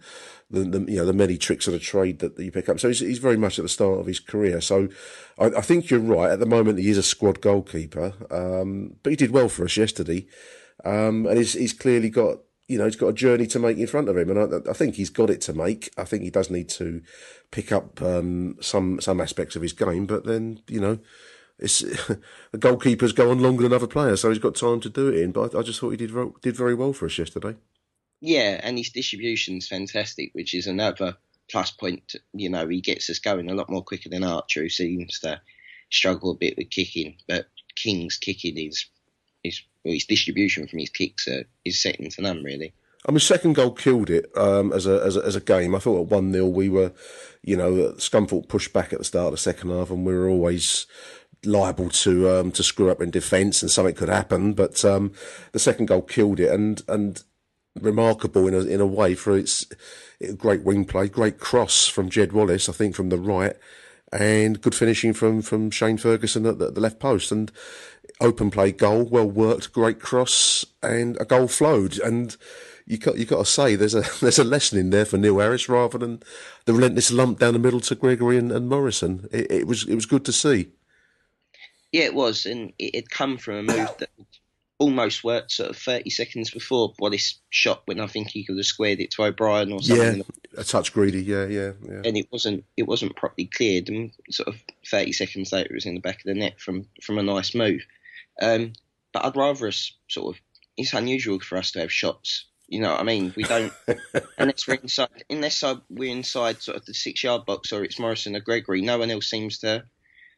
The, 0.51 0.61
the 0.61 0.91
you 0.91 0.97
know 0.97 1.05
the 1.05 1.13
many 1.13 1.37
tricks 1.37 1.67
of 1.67 1.73
the 1.73 1.79
trade 1.79 2.17
that, 2.19 2.35
that 2.35 2.43
you 2.43 2.51
pick 2.51 2.69
up. 2.69 2.79
So 2.79 2.87
he's, 2.87 3.01
he's 3.01 3.19
very 3.19 3.37
much 3.37 3.59
at 3.59 3.61
the 3.61 3.69
start 3.69 3.99
of 3.99 4.07
his 4.07 4.19
career. 4.19 4.61
So 4.61 4.89
I, 5.37 5.45
I 5.45 5.61
think 5.61 5.91
you're 5.91 5.99
right. 5.99 6.31
At 6.31 6.39
the 6.39 6.47
moment, 6.47 6.79
he 6.79 6.89
is 6.89 6.97
a 6.97 7.03
squad 7.03 7.39
goalkeeper, 7.39 8.13
um, 8.31 8.95
but 9.03 9.11
he 9.11 9.15
did 9.15 9.29
well 9.29 9.47
for 9.47 9.63
us 9.65 9.77
yesterday, 9.77 10.25
um, 10.83 11.27
and 11.27 11.37
he's, 11.37 11.53
he's 11.53 11.73
clearly 11.73 12.09
got 12.09 12.39
you 12.69 12.77
know, 12.77 12.85
he's 12.85 12.95
got 12.95 13.07
a 13.07 13.13
journey 13.13 13.47
to 13.47 13.59
make 13.59 13.77
in 13.79 13.87
front 13.87 14.07
of 14.07 14.15
him, 14.15 14.29
and 14.29 14.53
I, 14.53 14.69
I 14.69 14.73
think 14.73 14.95
he's 14.95 15.09
got 15.09 15.31
it 15.31 15.41
to 15.41 15.53
make. 15.53 15.91
I 15.97 16.03
think 16.03 16.21
he 16.21 16.29
does 16.29 16.51
need 16.51 16.69
to 16.69 17.01
pick 17.49 17.71
up 17.71 17.99
um, 18.01 18.57
some 18.61 19.01
some 19.01 19.19
aspects 19.19 19.55
of 19.55 19.63
his 19.63 19.73
game, 19.73 20.05
but 20.05 20.23
then 20.23 20.61
you 20.67 20.79
know, 20.79 20.99
it's 21.59 21.79
the 22.51 22.57
goalkeepers 22.57 23.15
go 23.15 23.31
on 23.31 23.39
longer 23.39 23.63
than 23.63 23.73
other 23.73 23.87
players, 23.87 24.21
so 24.21 24.29
he's 24.29 24.39
got 24.39 24.55
time 24.55 24.79
to 24.81 24.89
do 24.89 25.09
it 25.09 25.19
in. 25.19 25.31
But 25.31 25.55
I, 25.55 25.59
I 25.59 25.61
just 25.61 25.79
thought 25.79 25.91
he 25.91 25.97
did 25.97 26.13
did 26.41 26.55
very 26.55 26.75
well 26.75 26.93
for 26.93 27.05
us 27.05 27.17
yesterday. 27.17 27.55
Yeah, 28.21 28.59
and 28.63 28.77
his 28.77 28.89
distribution's 28.89 29.67
fantastic, 29.67 30.31
which 30.33 30.53
is 30.53 30.67
another 30.67 31.15
plus 31.49 31.71
point. 31.71 32.15
You 32.33 32.49
know, 32.49 32.67
he 32.67 32.81
gets 32.81 33.09
us 33.09 33.19
going 33.19 33.49
a 33.49 33.53
lot 33.53 33.69
more 33.69 33.83
quicker 33.83 34.09
than 34.09 34.23
Archer, 34.23 34.61
who 34.61 34.69
seems 34.69 35.19
to 35.19 35.41
struggle 35.91 36.31
a 36.31 36.35
bit 36.35 36.57
with 36.57 36.69
kicking. 36.69 37.15
But 37.27 37.47
King's 37.75 38.17
kicking 38.17 38.57
is 38.57 38.85
is 39.43 39.61
well, 39.83 39.93
his 39.93 40.05
distribution 40.05 40.67
from 40.67 40.79
his 40.79 40.89
kicks 40.89 41.27
are, 41.27 41.45
is 41.63 41.81
second 41.81 42.11
to 42.11 42.21
none, 42.21 42.43
really. 42.43 42.73
I 43.07 43.11
mean, 43.11 43.19
second 43.19 43.53
goal 43.53 43.71
killed 43.71 44.09
it 44.09 44.29
um, 44.35 44.73
as 44.73 44.85
a 44.85 45.01
as 45.03 45.15
a, 45.15 45.21
as 45.21 45.35
a 45.35 45.41
game. 45.41 45.73
I 45.73 45.79
thought 45.79 46.01
at 46.01 46.11
one 46.11 46.33
0 46.33 46.47
we 46.47 46.67
were, 46.67 46.91
you 47.41 47.55
know, 47.55 47.93
Scunthorpe 47.93 48.49
pushed 48.49 48.73
back 48.73 48.91
at 48.91 48.99
the 48.99 49.05
start 49.05 49.27
of 49.27 49.31
the 49.31 49.37
second 49.37 49.69
half, 49.69 49.89
and 49.89 50.05
we 50.05 50.13
were 50.13 50.27
always 50.27 50.85
liable 51.45 51.89
to 51.89 52.29
um, 52.29 52.51
to 52.51 52.63
screw 52.63 52.89
up 52.89 53.01
in 53.01 53.11
defence, 53.11 53.61
and 53.61 53.71
something 53.71 53.95
could 53.95 54.09
happen. 54.09 54.53
But 54.53 54.83
um, 54.83 55.13
the 55.51 55.59
second 55.59 55.87
goal 55.87 56.01
killed 56.01 56.39
it, 56.39 56.51
and 56.51 56.81
and 56.87 57.21
remarkable 57.79 58.47
in 58.47 58.53
a 58.53 58.59
in 58.59 58.81
a 58.81 58.87
way 58.87 59.15
for 59.15 59.37
its 59.37 59.65
great 60.37 60.63
wing 60.63 60.85
play, 60.85 61.07
great 61.07 61.39
cross 61.39 61.87
from 61.87 62.09
Jed 62.09 62.31
Wallace, 62.31 62.69
I 62.69 62.73
think 62.73 62.95
from 62.95 63.09
the 63.09 63.17
right, 63.17 63.55
and 64.11 64.61
good 64.61 64.75
finishing 64.75 65.13
from 65.13 65.41
from 65.41 65.71
Shane 65.71 65.97
Ferguson 65.97 66.45
at 66.45 66.59
the, 66.59 66.71
the 66.71 66.81
left 66.81 66.99
post, 66.99 67.31
and 67.31 67.51
open 68.21 68.51
play 68.51 68.71
goal, 68.71 69.03
well 69.03 69.29
worked, 69.29 69.71
great 69.71 69.99
cross, 69.99 70.65
and 70.83 71.17
a 71.21 71.25
goal 71.25 71.47
flowed. 71.47 71.99
And 71.99 72.35
you 72.85 72.97
got 72.97 73.17
you 73.17 73.25
got 73.25 73.45
to 73.45 73.45
say 73.45 73.75
there's 73.75 73.95
a 73.95 74.03
there's 74.21 74.39
a 74.39 74.43
lesson 74.43 74.79
in 74.79 74.89
there 74.89 75.05
for 75.05 75.17
Neil 75.17 75.39
Harris 75.39 75.69
rather 75.69 75.97
than 75.97 76.21
the 76.65 76.73
relentless 76.73 77.11
lump 77.11 77.39
down 77.39 77.53
the 77.53 77.59
middle 77.59 77.81
to 77.81 77.95
Gregory 77.95 78.37
and, 78.37 78.51
and 78.51 78.67
Morrison. 78.67 79.27
It, 79.31 79.51
it 79.51 79.67
was 79.67 79.87
it 79.87 79.95
was 79.95 80.05
good 80.05 80.25
to 80.25 80.33
see. 80.33 80.71
Yeah, 81.91 82.03
it 82.03 82.13
was, 82.13 82.45
and 82.45 82.73
it 82.77 82.95
had 82.95 83.09
come 83.09 83.37
from 83.37 83.55
a 83.55 83.63
move 83.63 83.89
that 83.97 84.09
almost 84.79 85.23
worked 85.23 85.51
sort 85.51 85.69
of 85.69 85.77
30 85.77 86.09
seconds 86.09 86.49
before 86.49 86.93
Wallace 86.99 87.39
shot 87.49 87.81
when 87.85 87.99
I 87.99 88.07
think 88.07 88.29
he 88.29 88.45
could 88.45 88.57
have 88.57 88.65
squared 88.65 89.01
it 89.01 89.11
to 89.11 89.23
O'Brien 89.23 89.71
or 89.73 89.81
something. 89.81 90.17
Yeah, 90.17 90.23
a 90.57 90.63
touch 90.63 90.93
greedy. 90.93 91.21
Yeah, 91.21 91.45
yeah, 91.45 91.73
yeah. 91.83 92.01
And 92.05 92.17
it 92.17 92.27
wasn't 92.31 92.63
it 92.77 92.83
wasn't 92.83 93.15
properly 93.15 93.45
cleared, 93.45 93.89
and 93.89 94.11
sort 94.31 94.47
of 94.47 94.55
30 94.89 95.11
seconds 95.11 95.51
later 95.51 95.69
it 95.69 95.75
was 95.75 95.85
in 95.85 95.95
the 95.95 96.01
back 96.01 96.17
of 96.17 96.23
the 96.23 96.33
net 96.33 96.59
from 96.59 96.87
from 97.03 97.17
a 97.19 97.23
nice 97.23 97.53
move. 97.53 97.81
Um, 98.41 98.73
but 99.13 99.25
I'd 99.25 99.35
rather 99.35 99.67
us 99.67 99.91
sort 100.07 100.35
of. 100.35 100.41
It's 100.77 100.93
unusual 100.93 101.41
for 101.41 101.57
us 101.57 101.71
to 101.71 101.81
have 101.81 101.91
shots. 101.91 102.45
You 102.69 102.79
know 102.79 102.91
what 102.91 103.01
I 103.01 103.03
mean? 103.03 103.33
We 103.35 103.43
don't 103.43 103.73
unless 104.37 104.65
we're 104.65 104.75
inside. 104.75 105.25
Unless 105.29 105.63
we're 105.89 106.15
inside 106.15 106.61
sort 106.61 106.77
of 106.77 106.85
the 106.85 106.93
six 106.93 107.21
yard 107.21 107.45
box, 107.45 107.73
or 107.73 107.83
it's 107.83 107.99
Morrison 107.99 108.35
or 108.35 108.39
Gregory. 108.39 108.81
No 108.81 108.97
one 108.97 109.11
else 109.11 109.29
seems 109.29 109.59
to 109.59 109.83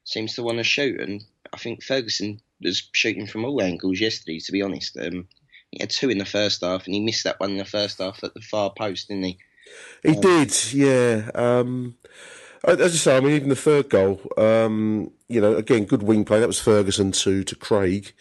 seems 0.03 0.35
to 0.35 0.43
want 0.43 0.57
to 0.57 0.63
shoot. 0.63 0.99
And 0.99 1.23
I 1.53 1.57
think 1.57 1.83
Ferguson 1.83 2.41
was 2.61 2.89
shooting 2.93 3.27
from 3.27 3.45
all 3.45 3.61
angles 3.61 3.99
yesterday. 3.99 4.39
To 4.39 4.51
be 4.51 4.61
honest, 4.61 4.97
um, 4.97 5.27
he 5.71 5.79
had 5.79 5.89
two 5.89 6.09
in 6.09 6.17
the 6.17 6.25
first 6.25 6.61
half, 6.61 6.85
and 6.85 6.93
he 6.93 7.01
missed 7.01 7.23
that 7.23 7.39
one 7.39 7.51
in 7.51 7.57
the 7.57 7.65
first 7.65 7.99
half 7.99 8.23
at 8.23 8.33
the 8.33 8.41
far 8.41 8.71
post, 8.77 9.07
didn't 9.07 9.23
he? 9.23 9.37
He 10.03 10.15
did, 10.15 10.73
yeah. 10.73 11.29
Um, 11.33 11.95
as 12.63 12.79
I 12.79 12.87
say, 12.97 13.17
I 13.17 13.19
mean, 13.19 13.31
even 13.31 13.49
the 13.49 13.55
third 13.55 13.89
goal, 13.89 14.21
um, 14.37 15.11
you 15.27 15.41
know, 15.41 15.55
again, 15.55 15.85
good 15.85 16.03
wing 16.03 16.25
play. 16.25 16.39
That 16.39 16.47
was 16.47 16.59
Ferguson 16.59 17.11
to 17.13 17.43
to 17.43 17.55
Craig, 17.55 18.13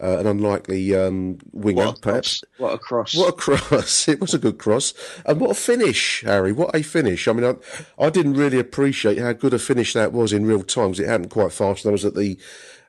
uh, 0.00 0.18
an 0.18 0.26
unlikely 0.26 0.94
um, 0.94 1.38
winger, 1.52 1.86
What 1.86 1.98
a 1.98 2.00
perhaps. 2.00 2.44
What 2.58 2.74
a 2.74 2.78
cross! 2.78 3.14
What 3.14 3.28
a 3.28 3.32
cross! 3.32 4.08
It 4.12 4.20
was 4.20 4.34
a 4.34 4.38
good 4.38 4.58
cross, 4.58 4.94
and 5.24 5.40
what 5.40 5.50
a 5.50 5.54
finish, 5.54 6.22
Harry! 6.22 6.52
What 6.52 6.74
a 6.74 6.82
finish! 6.82 7.26
I 7.28 7.32
mean, 7.32 7.44
I, 7.44 8.04
I 8.04 8.10
didn't 8.10 8.34
really 8.34 8.58
appreciate 8.58 9.18
how 9.18 9.32
good 9.32 9.54
a 9.54 9.58
finish 9.58 9.92
that 9.92 10.12
was 10.12 10.32
in 10.32 10.46
real 10.46 10.62
time 10.62 10.90
because 10.90 11.00
it 11.00 11.08
happened 11.08 11.30
quite 11.30 11.52
fast. 11.52 11.86
I 11.86 11.90
was 11.90 12.04
at 12.04 12.14
the, 12.14 12.38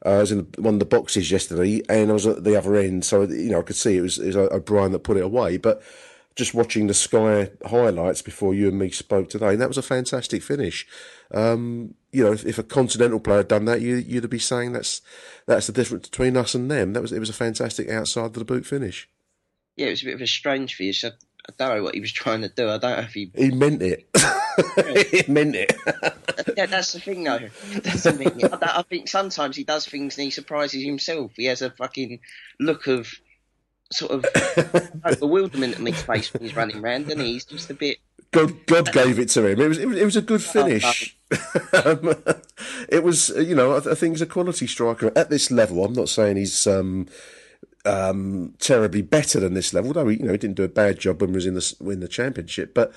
uh, 0.05 0.09
I 0.09 0.17
was 0.19 0.31
in 0.31 0.47
one 0.57 0.75
of 0.75 0.79
the 0.79 0.85
boxes 0.85 1.31
yesterday, 1.31 1.81
and 1.89 2.09
I 2.09 2.13
was 2.13 2.27
at 2.27 2.43
the 2.43 2.55
other 2.55 2.75
end, 2.75 3.05
so 3.05 3.23
you 3.23 3.51
know 3.51 3.59
I 3.59 3.63
could 3.63 3.75
see 3.75 3.97
it 3.97 4.01
was, 4.01 4.19
it 4.19 4.27
was 4.27 4.35
O'Brien 4.35 4.91
that 4.91 4.99
put 4.99 5.17
it 5.17 5.23
away. 5.23 5.57
But 5.57 5.81
just 6.35 6.53
watching 6.53 6.87
the 6.87 6.93
Sky 6.93 7.51
highlights 7.65 8.21
before 8.21 8.53
you 8.53 8.67
and 8.69 8.79
me 8.79 8.89
spoke 8.89 9.29
today, 9.29 9.49
and 9.49 9.61
that 9.61 9.67
was 9.67 9.77
a 9.77 9.83
fantastic 9.83 10.41
finish. 10.41 10.87
Um, 11.31 11.95
you 12.13 12.23
know, 12.23 12.31
if, 12.31 12.45
if 12.45 12.57
a 12.57 12.63
continental 12.63 13.19
player 13.19 13.37
had 13.37 13.47
done 13.47 13.65
that, 13.65 13.81
you, 13.81 13.95
you'd 13.95 14.29
be 14.29 14.39
saying 14.39 14.73
that's 14.73 15.01
that's 15.47 15.67
the 15.67 15.73
difference 15.73 16.07
between 16.07 16.37
us 16.37 16.55
and 16.55 16.69
them. 16.69 16.93
That 16.93 17.01
was 17.01 17.11
it 17.11 17.19
was 17.19 17.29
a 17.29 17.33
fantastic 17.33 17.89
outside 17.89 18.25
of 18.25 18.33
the 18.33 18.45
boot 18.45 18.65
finish. 18.65 19.09
Yeah, 19.75 19.87
it 19.87 19.91
was 19.91 20.03
a 20.03 20.05
bit 20.05 20.15
of 20.15 20.21
a 20.21 20.27
strange 20.27 20.75
finish. 20.75 21.03
I, 21.03 21.09
I 21.49 21.53
don't 21.57 21.77
know 21.77 21.83
what 21.83 21.95
he 21.95 21.99
was 21.99 22.11
trying 22.11 22.41
to 22.41 22.49
do. 22.49 22.69
I 22.69 22.77
don't 22.77 22.97
know 22.97 23.03
if 23.03 23.13
he. 23.13 23.31
He 23.35 23.51
meant 23.51 23.81
it. 23.81 24.07
he 25.11 25.31
meant 25.31 25.55
it. 25.55 25.73
yeah, 26.55 26.67
that's 26.67 26.93
the 26.93 26.99
thing, 26.99 27.23
though. 27.23 27.49
That's 27.71 28.03
the 28.03 28.13
thing. 28.13 28.45
I, 28.45 28.79
I 28.79 28.81
think 28.83 29.09
sometimes 29.09 29.57
he 29.57 29.63
does 29.63 29.85
things 29.85 30.17
and 30.17 30.25
he 30.25 30.31
surprises 30.31 30.83
himself. 30.83 31.31
He 31.35 31.45
has 31.45 31.61
a 31.61 31.71
fucking 31.71 32.19
look 32.59 32.87
of 32.87 33.11
sort 33.91 34.11
of 34.11 34.25
bewilderment 35.19 35.79
in 35.79 35.85
his 35.85 36.01
face 36.01 36.33
when 36.33 36.43
he's 36.43 36.55
running 36.55 36.83
around, 36.83 37.11
and 37.11 37.19
he? 37.19 37.33
he's 37.33 37.45
just 37.45 37.69
a 37.69 37.73
bit. 37.73 37.97
God, 38.33 38.65
God 38.65 38.91
gave 38.91 39.19
it 39.19 39.29
to 39.29 39.45
him. 39.45 39.61
It 39.61 39.67
was, 39.69 39.77
it 39.77 39.87
was, 39.87 39.97
it 39.97 40.05
was 40.05 40.15
a 40.15 40.21
good 40.21 40.43
finish. 40.43 41.17
um, 41.85 42.15
it 42.89 43.03
was, 43.03 43.29
you 43.29 43.55
know, 43.55 43.73
I, 43.73 43.77
I 43.77 43.95
think 43.95 44.15
he's 44.15 44.21
a 44.21 44.25
quality 44.25 44.67
striker 44.67 45.11
at 45.15 45.29
this 45.29 45.51
level. 45.51 45.85
I'm 45.85 45.93
not 45.93 46.09
saying 46.09 46.37
he's 46.37 46.67
um, 46.67 47.07
um, 47.85 48.53
terribly 48.59 49.01
better 49.01 49.39
than 49.39 49.53
this 49.53 49.73
level, 49.73 49.93
though. 49.93 50.07
He, 50.07 50.17
you 50.17 50.25
know, 50.25 50.31
he 50.31 50.37
didn't 50.37 50.57
do 50.57 50.63
a 50.63 50.69
bad 50.69 50.99
job 50.99 51.21
when 51.21 51.29
he 51.29 51.35
was 51.35 51.45
in 51.45 51.53
the 51.53 51.75
in 51.81 51.99
the 51.99 52.07
championship. 52.07 52.73
But 52.73 52.91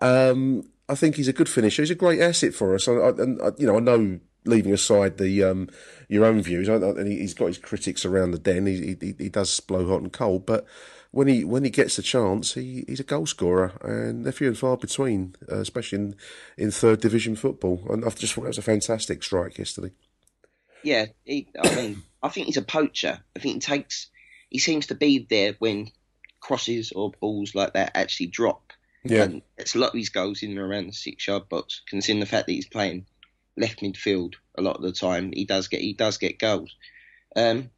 um, 0.00 0.68
I 0.88 0.94
think 0.94 1.16
he's 1.16 1.28
a 1.28 1.32
good 1.32 1.48
finisher. 1.48 1.82
He's 1.82 1.90
a 1.90 1.96
great 1.96 2.20
asset 2.20 2.54
for 2.54 2.74
us. 2.74 2.88
I, 2.88 2.92
I, 2.92 3.08
and 3.10 3.40
I, 3.42 3.50
you 3.58 3.66
know, 3.66 3.76
I 3.76 3.80
know 3.80 4.20
leaving 4.44 4.72
aside 4.72 5.18
the 5.18 5.44
um, 5.44 5.68
your 6.08 6.24
own 6.24 6.42
views, 6.42 6.68
and 6.68 7.06
he, 7.06 7.18
he's 7.18 7.34
got 7.34 7.46
his 7.46 7.58
critics 7.58 8.04
around 8.04 8.32
the 8.32 8.38
den. 8.38 8.66
He, 8.66 8.96
he 9.00 9.14
he 9.18 9.28
does 9.28 9.58
blow 9.60 9.86
hot 9.86 10.02
and 10.02 10.12
cold, 10.12 10.46
but 10.46 10.66
when 11.12 11.28
he 11.28 11.44
when 11.44 11.62
he 11.62 11.70
gets 11.70 11.98
a 11.98 12.02
chance, 12.02 12.54
he, 12.54 12.84
he's 12.88 13.00
a 13.00 13.04
goal 13.04 13.26
scorer, 13.26 13.72
and 13.82 14.24
they're 14.24 14.32
few 14.32 14.48
and 14.48 14.58
far 14.58 14.76
between, 14.76 15.36
uh, 15.50 15.58
especially 15.58 15.98
in, 15.98 16.16
in 16.56 16.70
third 16.70 17.00
division 17.00 17.36
football. 17.36 17.86
And 17.90 18.04
I 18.04 18.08
just 18.10 18.32
thought 18.32 18.42
that 18.42 18.48
was 18.48 18.58
a 18.58 18.62
fantastic 18.62 19.22
strike 19.22 19.58
yesterday. 19.58 19.92
Yeah, 20.82 21.06
he, 21.24 21.48
I 21.62 21.74
mean, 21.76 22.02
I 22.22 22.28
think 22.30 22.46
he's 22.46 22.56
a 22.56 22.62
poacher. 22.62 23.20
I 23.36 23.38
think 23.38 23.54
he 23.54 23.60
takes. 23.60 24.08
He 24.48 24.58
seems 24.58 24.86
to 24.86 24.94
be 24.94 25.26
there 25.28 25.54
when 25.58 25.92
crosses 26.40 26.92
or 26.92 27.12
balls 27.20 27.54
like 27.54 27.74
that 27.74 27.92
actually 27.94 28.26
drop. 28.26 28.72
Yeah. 29.04 29.24
And 29.24 29.42
it's 29.58 29.74
a 29.74 29.78
lot 29.78 29.90
of 29.90 29.98
his 29.98 30.08
goals 30.08 30.42
in 30.42 30.50
and 30.50 30.58
around 30.58 30.86
the 30.86 30.92
six 30.92 31.26
yard 31.26 31.48
box, 31.48 31.82
considering 31.88 32.20
the 32.20 32.26
fact 32.26 32.46
that 32.46 32.52
he's 32.52 32.66
playing 32.66 33.06
left 33.56 33.80
midfield 33.80 34.34
a 34.56 34.62
lot 34.62 34.76
of 34.76 34.82
the 34.82 34.92
time. 34.92 35.32
He 35.32 35.44
does 35.44 35.68
get 35.68 35.80
he 35.80 35.92
does 35.92 36.16
get 36.16 36.38
goals. 36.38 36.74
Um, 37.36 37.70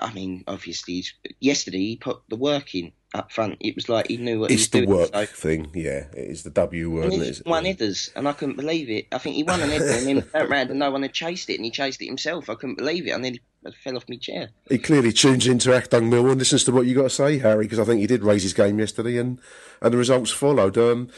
I 0.00 0.12
mean, 0.12 0.44
obviously, 0.46 0.94
he's, 0.94 1.14
yesterday 1.40 1.78
he 1.78 1.96
put 1.96 2.20
the 2.28 2.36
work 2.36 2.74
in 2.74 2.92
up 3.14 3.32
front. 3.32 3.56
It 3.60 3.74
was 3.74 3.88
like 3.88 4.08
he 4.08 4.16
knew 4.18 4.40
what 4.40 4.50
It's 4.50 4.66
he 4.72 4.80
the 4.80 4.86
was 4.86 5.10
doing. 5.10 5.20
work 5.20 5.30
thing, 5.30 5.70
yeah. 5.74 6.06
It 6.12 6.30
is 6.30 6.42
the 6.42 6.50
W 6.50 6.90
word. 6.90 7.04
And 7.04 7.12
he 7.14 7.20
it? 7.20 7.42
Won 7.46 7.64
headers, 7.64 8.10
and 8.14 8.28
I 8.28 8.32
couldn't 8.32 8.56
believe 8.56 8.90
it. 8.90 9.06
I 9.12 9.18
think 9.18 9.36
he 9.36 9.44
won 9.44 9.60
an 9.60 9.70
header 9.70 9.86
and 9.86 10.06
then 10.06 10.22
turned 10.22 10.50
round 10.50 10.70
and 10.70 10.78
no 10.78 10.90
one 10.90 11.02
had 11.02 11.12
chased 11.14 11.48
it, 11.50 11.56
and 11.56 11.64
he 11.64 11.70
chased 11.70 12.02
it 12.02 12.06
himself. 12.06 12.50
I 12.50 12.54
couldn't 12.54 12.78
believe 12.78 13.06
it. 13.06 13.12
I 13.12 13.16
nearly 13.16 13.40
fell 13.82 13.96
off 13.96 14.04
my 14.08 14.16
chair. 14.16 14.50
He 14.68 14.78
clearly 14.78 15.12
tunes 15.12 15.46
into 15.46 15.70
Achtung 15.70 16.08
Mill 16.10 16.28
and 16.28 16.38
listens 16.38 16.64
to 16.64 16.72
what 16.72 16.86
you 16.86 16.94
got 16.94 17.02
to 17.04 17.10
say, 17.10 17.38
Harry, 17.38 17.64
because 17.64 17.78
I 17.78 17.84
think 17.84 18.00
he 18.00 18.06
did 18.06 18.22
raise 18.22 18.42
his 18.42 18.54
game 18.54 18.78
yesterday, 18.78 19.18
and, 19.18 19.40
and 19.80 19.92
the 19.92 19.98
results 19.98 20.30
followed. 20.30 20.76
Um, 20.78 21.08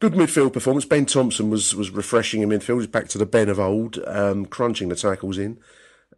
Good 0.00 0.14
midfield 0.14 0.52
performance. 0.52 0.84
Ben 0.84 1.06
Thompson 1.06 1.48
was 1.48 1.74
was 1.74 1.90
refreshing 1.90 2.42
in 2.42 2.48
midfield. 2.50 2.78
He's 2.78 2.88
back 2.88 3.08
to 3.08 3.16
the 3.16 3.24
Ben 3.24 3.48
of 3.48 3.60
old, 3.60 3.98
um, 4.06 4.44
crunching 4.44 4.88
the 4.88 4.96
tackles 4.96 5.38
in, 5.38 5.56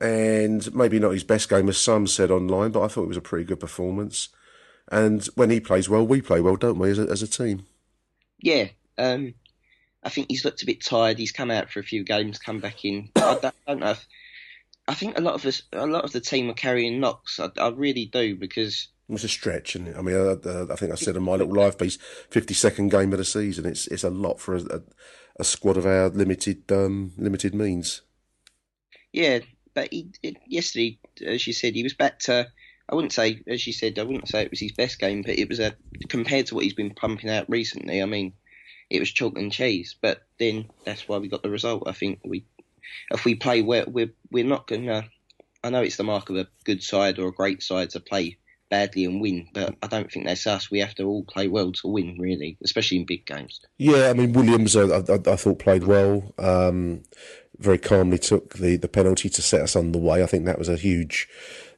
and 0.01 0.75
maybe 0.75 0.99
not 0.99 1.13
his 1.13 1.25
best 1.25 1.49
game, 1.49 1.69
as 1.69 1.79
some 1.79 2.07
said 2.07 2.31
online, 2.31 2.71
but 2.71 2.83
I 2.83 2.89
thought 2.89 3.05
it 3.05 3.09
was 3.09 3.17
a 3.17 3.23
pretty 3.23 3.45
good 3.45 3.61
performance. 3.61 4.29
And 4.91 5.25
when 5.35 5.51
he 5.51 5.61
plays 5.61 5.89
well, 5.89 6.07
we 6.07 6.21
play 6.21 6.41
well, 6.41 6.57
don't 6.57 6.79
we, 6.79 6.91
as 6.91 6.99
a, 6.99 7.03
as 7.03 7.23
a 7.23 7.29
team? 7.29 7.67
Yeah, 8.39 8.69
um, 8.99 9.35
I 10.03 10.09
think 10.09 10.29
he's 10.31 10.45
looked 10.45 10.63
a 10.63 10.67
bit 10.67 10.85
tired. 10.85 11.19
He's 11.19 11.33
come 11.33 11.51
out 11.51 11.71
for 11.71 11.81
a 11.81 11.85
few 11.85 12.05
games, 12.05 12.39
come 12.39 12.61
back 12.61 12.85
in. 12.85 13.11
I 13.17 13.39
don't, 13.41 13.45
I 13.47 13.53
don't 13.67 13.81
know. 13.81 13.91
If, 13.91 14.07
I 14.89 14.95
think 14.95 15.19
a 15.19 15.23
lot 15.23 15.35
of 15.35 15.45
us, 15.45 15.63
a 15.73 15.87
lot 15.87 16.05
of 16.05 16.13
the 16.13 16.21
team 16.21 16.49
are 16.49 16.55
carrying 16.55 17.01
knocks. 17.01 17.41
I, 17.41 17.51
I 17.59 17.71
really 17.71 18.05
do 18.07 18.37
because 18.37 18.89
it's 19.09 19.25
a 19.25 19.29
stretch, 19.29 19.75
and 19.75 19.97
I 19.97 20.03
mean, 20.03 20.17
uh, 20.17 20.67
I 20.71 20.77
think 20.77 20.93
I 20.93 20.97
said 20.97 21.17
in 21.17 21.23
my 21.23 21.33
little 21.33 21.55
live 21.55 21.79
piece, 21.79 21.97
fifty-second 22.31 22.91
game 22.91 23.13
of 23.13 23.19
the 23.19 23.25
season. 23.25 23.67
It's 23.67 23.87
it's 23.89 24.05
a 24.05 24.11
lot 24.11 24.41
for 24.41 24.57
a, 24.57 24.83
a 25.39 25.45
squad 25.45 25.77
of 25.77 25.87
our 25.87 26.09
limited 26.09 26.71
um, 26.73 27.13
limited 27.17 27.55
means. 27.55 28.03
Yeah, 29.13 29.41
but 29.77 29.93
he, 29.93 30.09
yesterday, 30.47 30.99
as 31.25 31.47
you 31.47 31.53
said, 31.53 31.75
he 31.75 31.85
was 31.85 31.95
back 31.95 32.19
to. 32.21 32.49
I 32.89 32.95
wouldn't 32.95 33.13
say, 33.13 33.43
as 33.47 33.67
you 33.67 33.73
said, 33.73 33.99
I 33.99 34.05
wouldn't 34.05 34.29
say 34.29 34.43
it 34.43 34.51
was 34.51 34.61
his 34.61 34.73
best 34.73 34.99
game, 34.99 35.23
but 35.23 35.39
it 35.39 35.49
was 35.49 35.61
a 35.61 35.77
compared 36.09 36.47
to 36.47 36.55
what 36.55 36.65
he's 36.65 36.75
been 36.75 36.95
pumping 36.95 37.31
out 37.31 37.51
recently. 37.51 38.01
I 38.01 38.07
mean, 38.07 38.33
it 38.89 39.01
was 39.01 39.13
chalk 39.13 39.37
and 39.37 39.53
cheese. 39.53 39.95
But 40.01 40.23
then 40.39 40.71
that's 40.85 41.07
why 41.07 41.19
we 41.19 41.29
got 41.29 41.43
the 41.43 41.51
result. 41.51 41.85
I 41.87 41.93
think 41.93 42.21
we, 42.25 42.47
if 43.11 43.25
we 43.25 43.35
play 43.35 43.61
well, 43.63 43.85
we're 43.87 44.13
we're 44.31 44.45
not 44.45 44.67
gonna. 44.67 45.05
I 45.63 45.71
know 45.71 45.83
it's 45.83 45.97
the 45.97 46.05
mark 46.05 46.31
of 46.31 46.37
a 46.37 46.49
good 46.65 46.83
side 46.83 47.19
or 47.19 47.29
a 47.29 47.33
great 47.33 47.63
side 47.63 47.91
to 47.91 48.01
play 48.01 48.39
badly 48.71 49.05
and 49.05 49.21
win, 49.21 49.49
but 49.53 49.77
I 49.83 49.87
don't 49.89 50.11
think 50.11 50.27
that's 50.27 50.47
us. 50.47 50.71
We 50.71 50.81
have 50.81 50.95
to 50.97 51.05
all 51.05 51.25
play 51.25 51.49
well 51.49 51.73
to 51.73 51.89
win, 51.89 52.17
really, 52.19 52.57
especially 52.65 52.99
in 52.99 53.07
big 53.07 53.27
games. 53.27 53.61
Yeah, 53.79 54.09
I 54.09 54.13
mean 54.15 54.33
Williams, 54.33 54.77
I, 54.77 54.85
I, 54.85 54.99
I 54.99 55.37
thought 55.37 55.59
played 55.59 55.85
well. 55.85 56.33
Um, 56.39 57.03
very 57.59 57.79
calmly 57.79 58.19
took 58.19 58.55
the, 58.55 58.77
the 58.77 58.89
penalty 58.89 59.29
to 59.29 59.43
set 59.43 59.63
us 59.63 59.77
on 59.77 59.93
the 59.93 59.99
way. 59.99 60.23
I 60.23 60.27
think 60.27 60.45
that 60.45 60.59
was 60.59 60.69
a 60.69 60.77
huge 60.77 61.29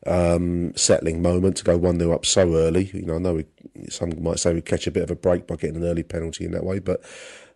um, 0.06 0.74
settling 0.76 1.22
moment 1.22 1.56
to 1.58 1.64
go 1.64 1.76
one 1.76 1.98
0 1.98 2.12
up 2.12 2.26
so 2.26 2.54
early. 2.54 2.90
You 2.92 3.02
know, 3.02 3.16
I 3.16 3.18
know 3.18 3.34
we, 3.34 3.46
some 3.88 4.12
might 4.22 4.38
say 4.38 4.54
we 4.54 4.60
catch 4.60 4.86
a 4.86 4.90
bit 4.90 5.02
of 5.02 5.10
a 5.10 5.16
break 5.16 5.46
by 5.46 5.56
getting 5.56 5.76
an 5.76 5.84
early 5.84 6.02
penalty 6.02 6.44
in 6.44 6.52
that 6.52 6.64
way, 6.64 6.78
but 6.78 7.02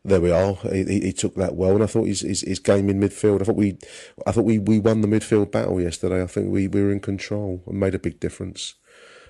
there 0.04 0.20
we 0.20 0.30
are. 0.30 0.54
He, 0.70 1.00
he, 1.00 1.12
took 1.12 1.36
that 1.36 1.54
well, 1.54 1.72
and 1.72 1.82
I 1.82 1.86
thought 1.86 2.06
his, 2.06 2.20
his, 2.20 2.40
his 2.40 2.58
game 2.58 2.90
in 2.90 3.00
midfield. 3.00 3.40
I 3.40 3.44
thought 3.44 3.56
we, 3.56 3.78
I 4.26 4.32
thought 4.32 4.44
we, 4.44 4.58
we 4.58 4.78
won 4.78 5.00
the 5.00 5.08
midfield 5.08 5.52
battle 5.52 5.80
yesterday. 5.80 6.22
I 6.22 6.26
think 6.26 6.50
we, 6.50 6.66
we 6.66 6.82
were 6.82 6.90
in 6.90 7.00
control 7.00 7.62
and 7.66 7.78
made 7.78 7.94
a 7.94 8.00
big 8.00 8.18
difference. 8.18 8.74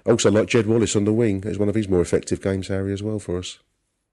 Also, 0.06 0.30
like 0.30 0.48
Jed 0.48 0.66
Wallace 0.66 0.96
on 0.96 1.04
the 1.04 1.12
wing, 1.12 1.44
is 1.44 1.58
one 1.58 1.68
of 1.68 1.74
his 1.74 1.88
more 1.88 2.00
effective 2.00 2.42
games, 2.42 2.68
Harry, 2.68 2.92
as 2.92 3.02
well 3.02 3.18
for 3.18 3.38
us. 3.38 3.58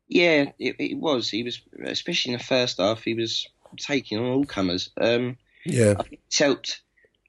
Yeah, 0.07 0.51
it, 0.59 0.75
it 0.79 0.97
was. 0.97 1.29
He 1.29 1.43
was, 1.43 1.61
especially 1.85 2.33
in 2.33 2.37
the 2.39 2.43
first 2.43 2.77
half, 2.77 3.03
he 3.03 3.13
was 3.13 3.47
taking 3.77 4.17
on 4.17 4.25
all 4.25 4.45
comers. 4.45 4.89
Um, 4.99 5.37
yeah, 5.65 5.95
I 5.99 6.03
think 6.03 6.21
it's 6.27 6.39
helped. 6.39 6.81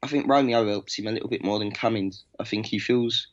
I 0.03 0.07
think 0.07 0.29
Romeo 0.29 0.67
helps 0.67 0.99
him 0.99 1.07
a 1.07 1.13
little 1.13 1.29
bit 1.29 1.45
more 1.45 1.59
than 1.59 1.73
Cummings. 1.73 2.25
I 2.39 2.45
think 2.45 2.67
he 2.67 2.79
feels. 2.79 3.29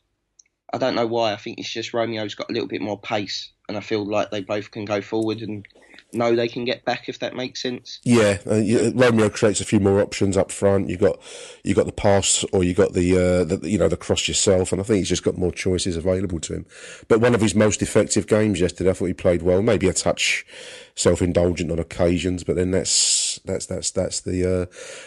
I 0.72 0.78
don't 0.78 0.94
know 0.94 1.06
why. 1.06 1.32
I 1.32 1.36
think 1.36 1.58
it's 1.58 1.72
just 1.72 1.94
Romeo's 1.94 2.34
got 2.34 2.50
a 2.50 2.52
little 2.52 2.68
bit 2.68 2.82
more 2.82 3.00
pace, 3.00 3.50
and 3.68 3.76
I 3.76 3.80
feel 3.80 4.04
like 4.04 4.30
they 4.30 4.42
both 4.42 4.70
can 4.70 4.84
go 4.84 5.00
forward 5.00 5.40
and 5.40 5.66
know 6.12 6.34
they 6.34 6.48
can 6.48 6.64
get 6.64 6.84
back 6.84 7.08
if 7.08 7.18
that 7.18 7.34
makes 7.34 7.62
sense. 7.62 8.00
Yeah, 8.04 8.38
uh, 8.46 8.62
Romeo 8.94 9.28
creates 9.28 9.60
a 9.60 9.64
few 9.64 9.80
more 9.80 10.00
options 10.00 10.36
up 10.36 10.50
front. 10.50 10.88
You 10.88 10.96
got 10.96 11.20
you 11.64 11.74
got 11.74 11.86
the 11.86 11.92
pass, 11.92 12.44
or 12.52 12.64
you 12.64 12.74
got 12.74 12.94
the, 12.94 13.12
uh, 13.14 13.44
the 13.44 13.68
you 13.68 13.78
know 13.78 13.88
the 13.88 13.96
cross 13.96 14.28
yourself, 14.28 14.72
and 14.72 14.80
I 14.80 14.84
think 14.84 14.98
he's 14.98 15.08
just 15.08 15.24
got 15.24 15.36
more 15.36 15.52
choices 15.52 15.96
available 15.96 16.40
to 16.40 16.54
him. 16.54 16.66
But 17.08 17.20
one 17.20 17.34
of 17.34 17.40
his 17.40 17.54
most 17.54 17.82
effective 17.82 18.26
games 18.26 18.60
yesterday, 18.60 18.90
I 18.90 18.92
thought 18.94 19.06
he 19.06 19.14
played 19.14 19.42
well. 19.42 19.62
Maybe 19.62 19.88
a 19.88 19.92
touch 19.92 20.46
self-indulgent 20.94 21.70
on 21.70 21.78
occasions, 21.78 22.44
but 22.44 22.56
then 22.56 22.70
that's 22.70 23.38
that's 23.44 23.66
that's 23.66 23.90
that's 23.90 24.20
the 24.20 24.62
uh, 24.62 24.66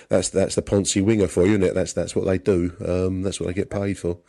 that's 0.10 0.30
that's 0.30 0.56
the 0.56 0.62
Ponzi 0.62 1.04
winger 1.04 1.28
for 1.28 1.46
you, 1.46 1.52
isn't 1.52 1.64
it? 1.64 1.76
That's 1.76 1.94
that's 1.94 2.16
what 2.16 2.26
they 2.26 2.38
do. 2.38 2.74
Um, 2.86 3.22
that's 3.24 3.40
what 3.40 3.48
they 3.48 3.54
get 3.54 3.70
paid 3.70 3.98
for. 3.98 4.20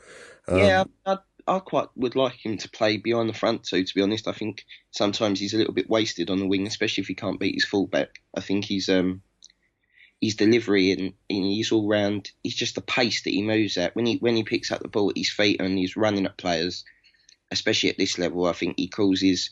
Um, 0.49 0.59
yeah, 0.59 0.85
I, 1.07 1.19
I 1.47 1.59
quite 1.59 1.89
would 1.97 2.17
like 2.17 2.45
him 2.45 2.57
to 2.59 2.71
play 2.71 2.97
behind 2.97 3.29
the 3.29 3.35
front 3.35 3.65
too. 3.65 3.85
To 3.85 3.95
be 3.95 4.03
honest, 4.03 4.29
I 4.29 4.33
think 4.33 4.65
sometimes 4.91 5.41
he's 5.41 5.55
a 5.55 5.59
little 5.59 5.75
bit 5.75 5.91
wasted 5.91 6.31
on 6.31 6.39
the 6.39 6.47
wing, 6.47 6.67
especially 6.67 7.03
if 7.03 7.09
he 7.09 7.15
can't 7.15 7.41
beat 7.41 7.55
his 7.55 7.65
fullback. 7.65 8.21
I 8.37 8.41
think 8.41 8.65
he's 8.65 8.89
um 8.89 9.23
his 10.21 10.37
delivery 10.37 10.93
and, 10.93 11.15
and 11.29 11.45
he's 11.45 11.73
all 11.73 11.89
round. 11.89 12.31
He's 12.43 12.55
just 12.55 12.77
the 12.77 12.81
pace 12.81 13.25
that 13.25 13.31
he 13.31 13.43
moves 13.43 13.77
at 13.77 13.97
when 13.97 14.07
he 14.07 14.17
when 14.19 14.37
he 14.37 14.45
picks 14.45 14.71
up 14.71 14.81
the 14.81 14.89
ball 14.89 15.11
at 15.11 15.17
his 15.17 15.31
feet 15.31 15.61
and 15.61 15.77
he's 15.77 15.97
running 15.97 16.27
at 16.27 16.39
players, 16.39 16.85
especially 17.51 17.91
at 17.91 17.99
this 17.99 18.19
level. 18.19 18.47
I 18.47 18.53
think 18.53 18.75
he 18.77 18.89
causes 18.89 19.51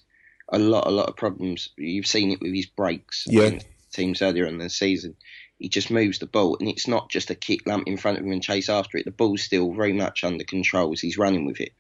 a 0.48 0.58
lot 0.58 0.86
a 0.86 0.90
lot 0.90 1.08
of 1.08 1.16
problems. 1.16 1.70
You've 1.76 2.06
seen 2.06 2.30
it 2.30 2.40
with 2.40 2.54
his 2.54 2.66
breaks. 2.66 3.24
Yeah. 3.26 3.58
Teams 3.92 4.22
earlier 4.22 4.46
in 4.46 4.58
the 4.58 4.70
season, 4.70 5.16
he 5.58 5.68
just 5.68 5.90
moves 5.90 6.20
the 6.20 6.26
ball, 6.26 6.56
and 6.60 6.68
it's 6.68 6.86
not 6.86 7.10
just 7.10 7.30
a 7.30 7.34
kick 7.34 7.66
lump 7.66 7.88
in 7.88 7.96
front 7.96 8.18
of 8.18 8.24
him 8.24 8.30
and 8.30 8.42
chase 8.42 8.68
after 8.68 8.96
it. 8.98 9.04
The 9.04 9.10
ball's 9.10 9.42
still 9.42 9.72
very 9.72 9.92
much 9.92 10.22
under 10.22 10.44
control 10.44 10.92
as 10.92 11.00
he's 11.00 11.18
running 11.18 11.44
with 11.44 11.60
it. 11.60 11.72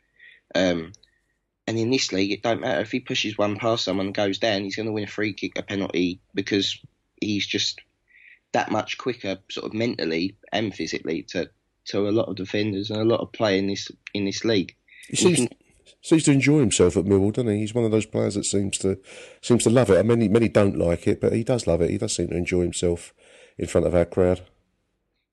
Um, 0.54 0.92
and 1.66 1.78
in 1.78 1.90
this 1.90 2.12
league, 2.12 2.32
it 2.32 2.42
don't 2.42 2.60
matter 2.60 2.80
if 2.80 2.90
he 2.90 3.00
pushes 3.00 3.38
one 3.38 3.56
past 3.56 3.84
someone 3.84 4.06
and 4.06 4.14
goes 4.14 4.38
down, 4.38 4.64
he's 4.64 4.76
going 4.76 4.86
to 4.86 4.92
win 4.92 5.04
a 5.04 5.08
free 5.08 5.32
kick, 5.32 5.52
a 5.56 5.62
penalty, 5.62 6.20
because 6.34 6.78
he's 7.20 7.46
just 7.46 7.80
that 8.52 8.70
much 8.70 8.98
quicker, 8.98 9.38
sort 9.50 9.66
of 9.66 9.72
mentally 9.72 10.36
and 10.52 10.74
physically, 10.74 11.22
to 11.22 11.50
to 11.86 12.08
a 12.08 12.10
lot 12.10 12.28
of 12.28 12.36
defenders 12.36 12.90
and 12.90 13.00
a 13.00 13.04
lot 13.04 13.20
of 13.20 13.32
play 13.32 13.58
in 13.58 13.66
this 13.66 13.90
in 14.14 14.24
this 14.24 14.44
league. 14.44 14.74
He 15.08 15.16
seems, 15.16 15.38
can, 15.38 15.48
seems 16.02 16.24
to 16.24 16.32
enjoy 16.32 16.60
himself 16.60 16.96
at 16.96 17.04
Millwall, 17.04 17.32
doesn't 17.32 17.52
he? 17.52 17.60
He's 17.60 17.74
one 17.74 17.84
of 17.84 17.90
those 17.90 18.06
players 18.06 18.34
that 18.34 18.44
seems 18.44 18.78
to 18.78 18.98
seems 19.40 19.64
to 19.64 19.70
love 19.70 19.90
it. 19.90 19.98
I 19.98 20.02
many 20.02 20.28
many 20.28 20.48
don't 20.48 20.76
like 20.76 21.06
it, 21.06 21.20
but 21.20 21.32
he 21.32 21.44
does 21.44 21.66
love 21.66 21.80
it. 21.82 21.90
He 21.90 21.98
does 21.98 22.14
seem 22.14 22.28
to 22.28 22.36
enjoy 22.36 22.62
himself 22.62 23.14
in 23.58 23.66
front 23.66 23.86
of 23.86 23.94
our 23.94 24.04
crowd. 24.04 24.42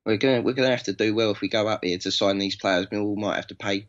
We're 0.05 0.17
gonna 0.17 0.41
we're 0.41 0.53
gonna 0.53 0.69
have 0.69 0.83
to 0.83 0.93
do 0.93 1.15
well 1.15 1.31
if 1.31 1.41
we 1.41 1.49
go 1.49 1.67
up 1.67 1.83
here 1.83 1.97
to 1.97 2.11
sign 2.11 2.37
these 2.37 2.55
players. 2.55 2.87
Millwall 2.87 3.17
might 3.17 3.35
have 3.35 3.47
to 3.47 3.55
pay 3.55 3.87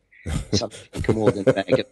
something 0.53 1.14
more 1.14 1.31
than 1.31 1.49
a 1.49 1.53
bag 1.53 1.85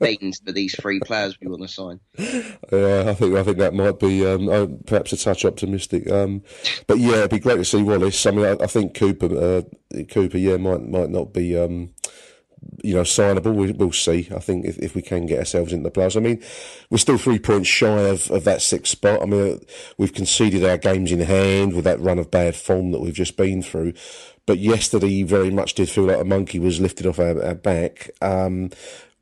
for 0.45 0.53
these 0.53 0.75
three 0.77 1.01
players 1.01 1.39
we 1.41 1.49
want 1.49 1.63
to 1.63 1.69
sign. 1.69 2.01
Yeah, 2.19 3.05
I 3.07 3.15
think 3.15 3.37
I 3.37 3.43
think 3.43 3.59
that 3.59 3.75
might 3.75 3.99
be 3.99 4.27
um, 4.27 4.49
uh, 4.49 4.67
perhaps 4.87 5.13
a 5.13 5.17
touch 5.17 5.45
optimistic. 5.45 6.11
Um, 6.11 6.43
but 6.87 6.99
yeah, 6.99 7.17
it'd 7.17 7.31
be 7.31 7.39
great 7.39 7.57
to 7.57 7.65
see 7.65 7.83
Wallace. 7.83 8.27
I 8.27 8.31
mean, 8.31 8.47
I, 8.47 8.53
I 8.63 8.67
think 8.67 8.95
Cooper, 8.95 9.27
uh, 9.27 10.05
Cooper, 10.11 10.39
yeah, 10.39 10.57
might 10.57 10.87
might 10.87 11.11
not 11.11 11.33
be. 11.33 11.57
Um, 11.57 11.91
you 12.83 12.95
know, 12.95 13.03
signable. 13.03 13.55
We, 13.55 13.73
will 13.73 13.93
see. 13.93 14.29
I 14.35 14.39
think 14.39 14.65
if, 14.65 14.79
if 14.79 14.95
we 14.95 15.03
can 15.03 15.27
get 15.27 15.39
ourselves 15.39 15.73
into 15.73 15.85
the 15.85 15.91
playoffs. 15.91 16.17
I 16.17 16.21
mean, 16.21 16.43
we're 16.91 16.99
still 16.99 17.19
three 17.19 17.39
points 17.39 17.69
shy 17.69 18.09
of, 18.09 18.31
of 18.31 18.45
that 18.45 18.63
sixth 18.63 18.93
spot. 18.93 19.23
I 19.23 19.27
mean, 19.27 19.61
we've 19.99 20.13
conceded 20.13 20.65
our 20.65 20.79
games 20.79 21.13
in 21.13 21.21
hand 21.21 21.75
with 21.75 21.85
that 21.85 22.01
run 22.01 22.19
of 22.19 22.31
bad 22.31 22.57
form 22.57 22.93
that 22.93 23.01
we've 23.01 23.15
just 23.15 23.37
been 23.37 23.63
through. 23.63 23.93
But 24.47 24.59
yesterday, 24.59 25.25
very 25.25 25.51
much 25.51 25.75
did 25.75 25.91
feel 25.91 26.05
like 26.05 26.21
a 26.21 26.25
monkey 26.25 26.59
was 26.59 26.81
lifted 26.81 27.07
off 27.07 27.19
our, 27.19 27.43
our 27.43 27.55
back. 27.55 28.11
Um, 28.23 28.71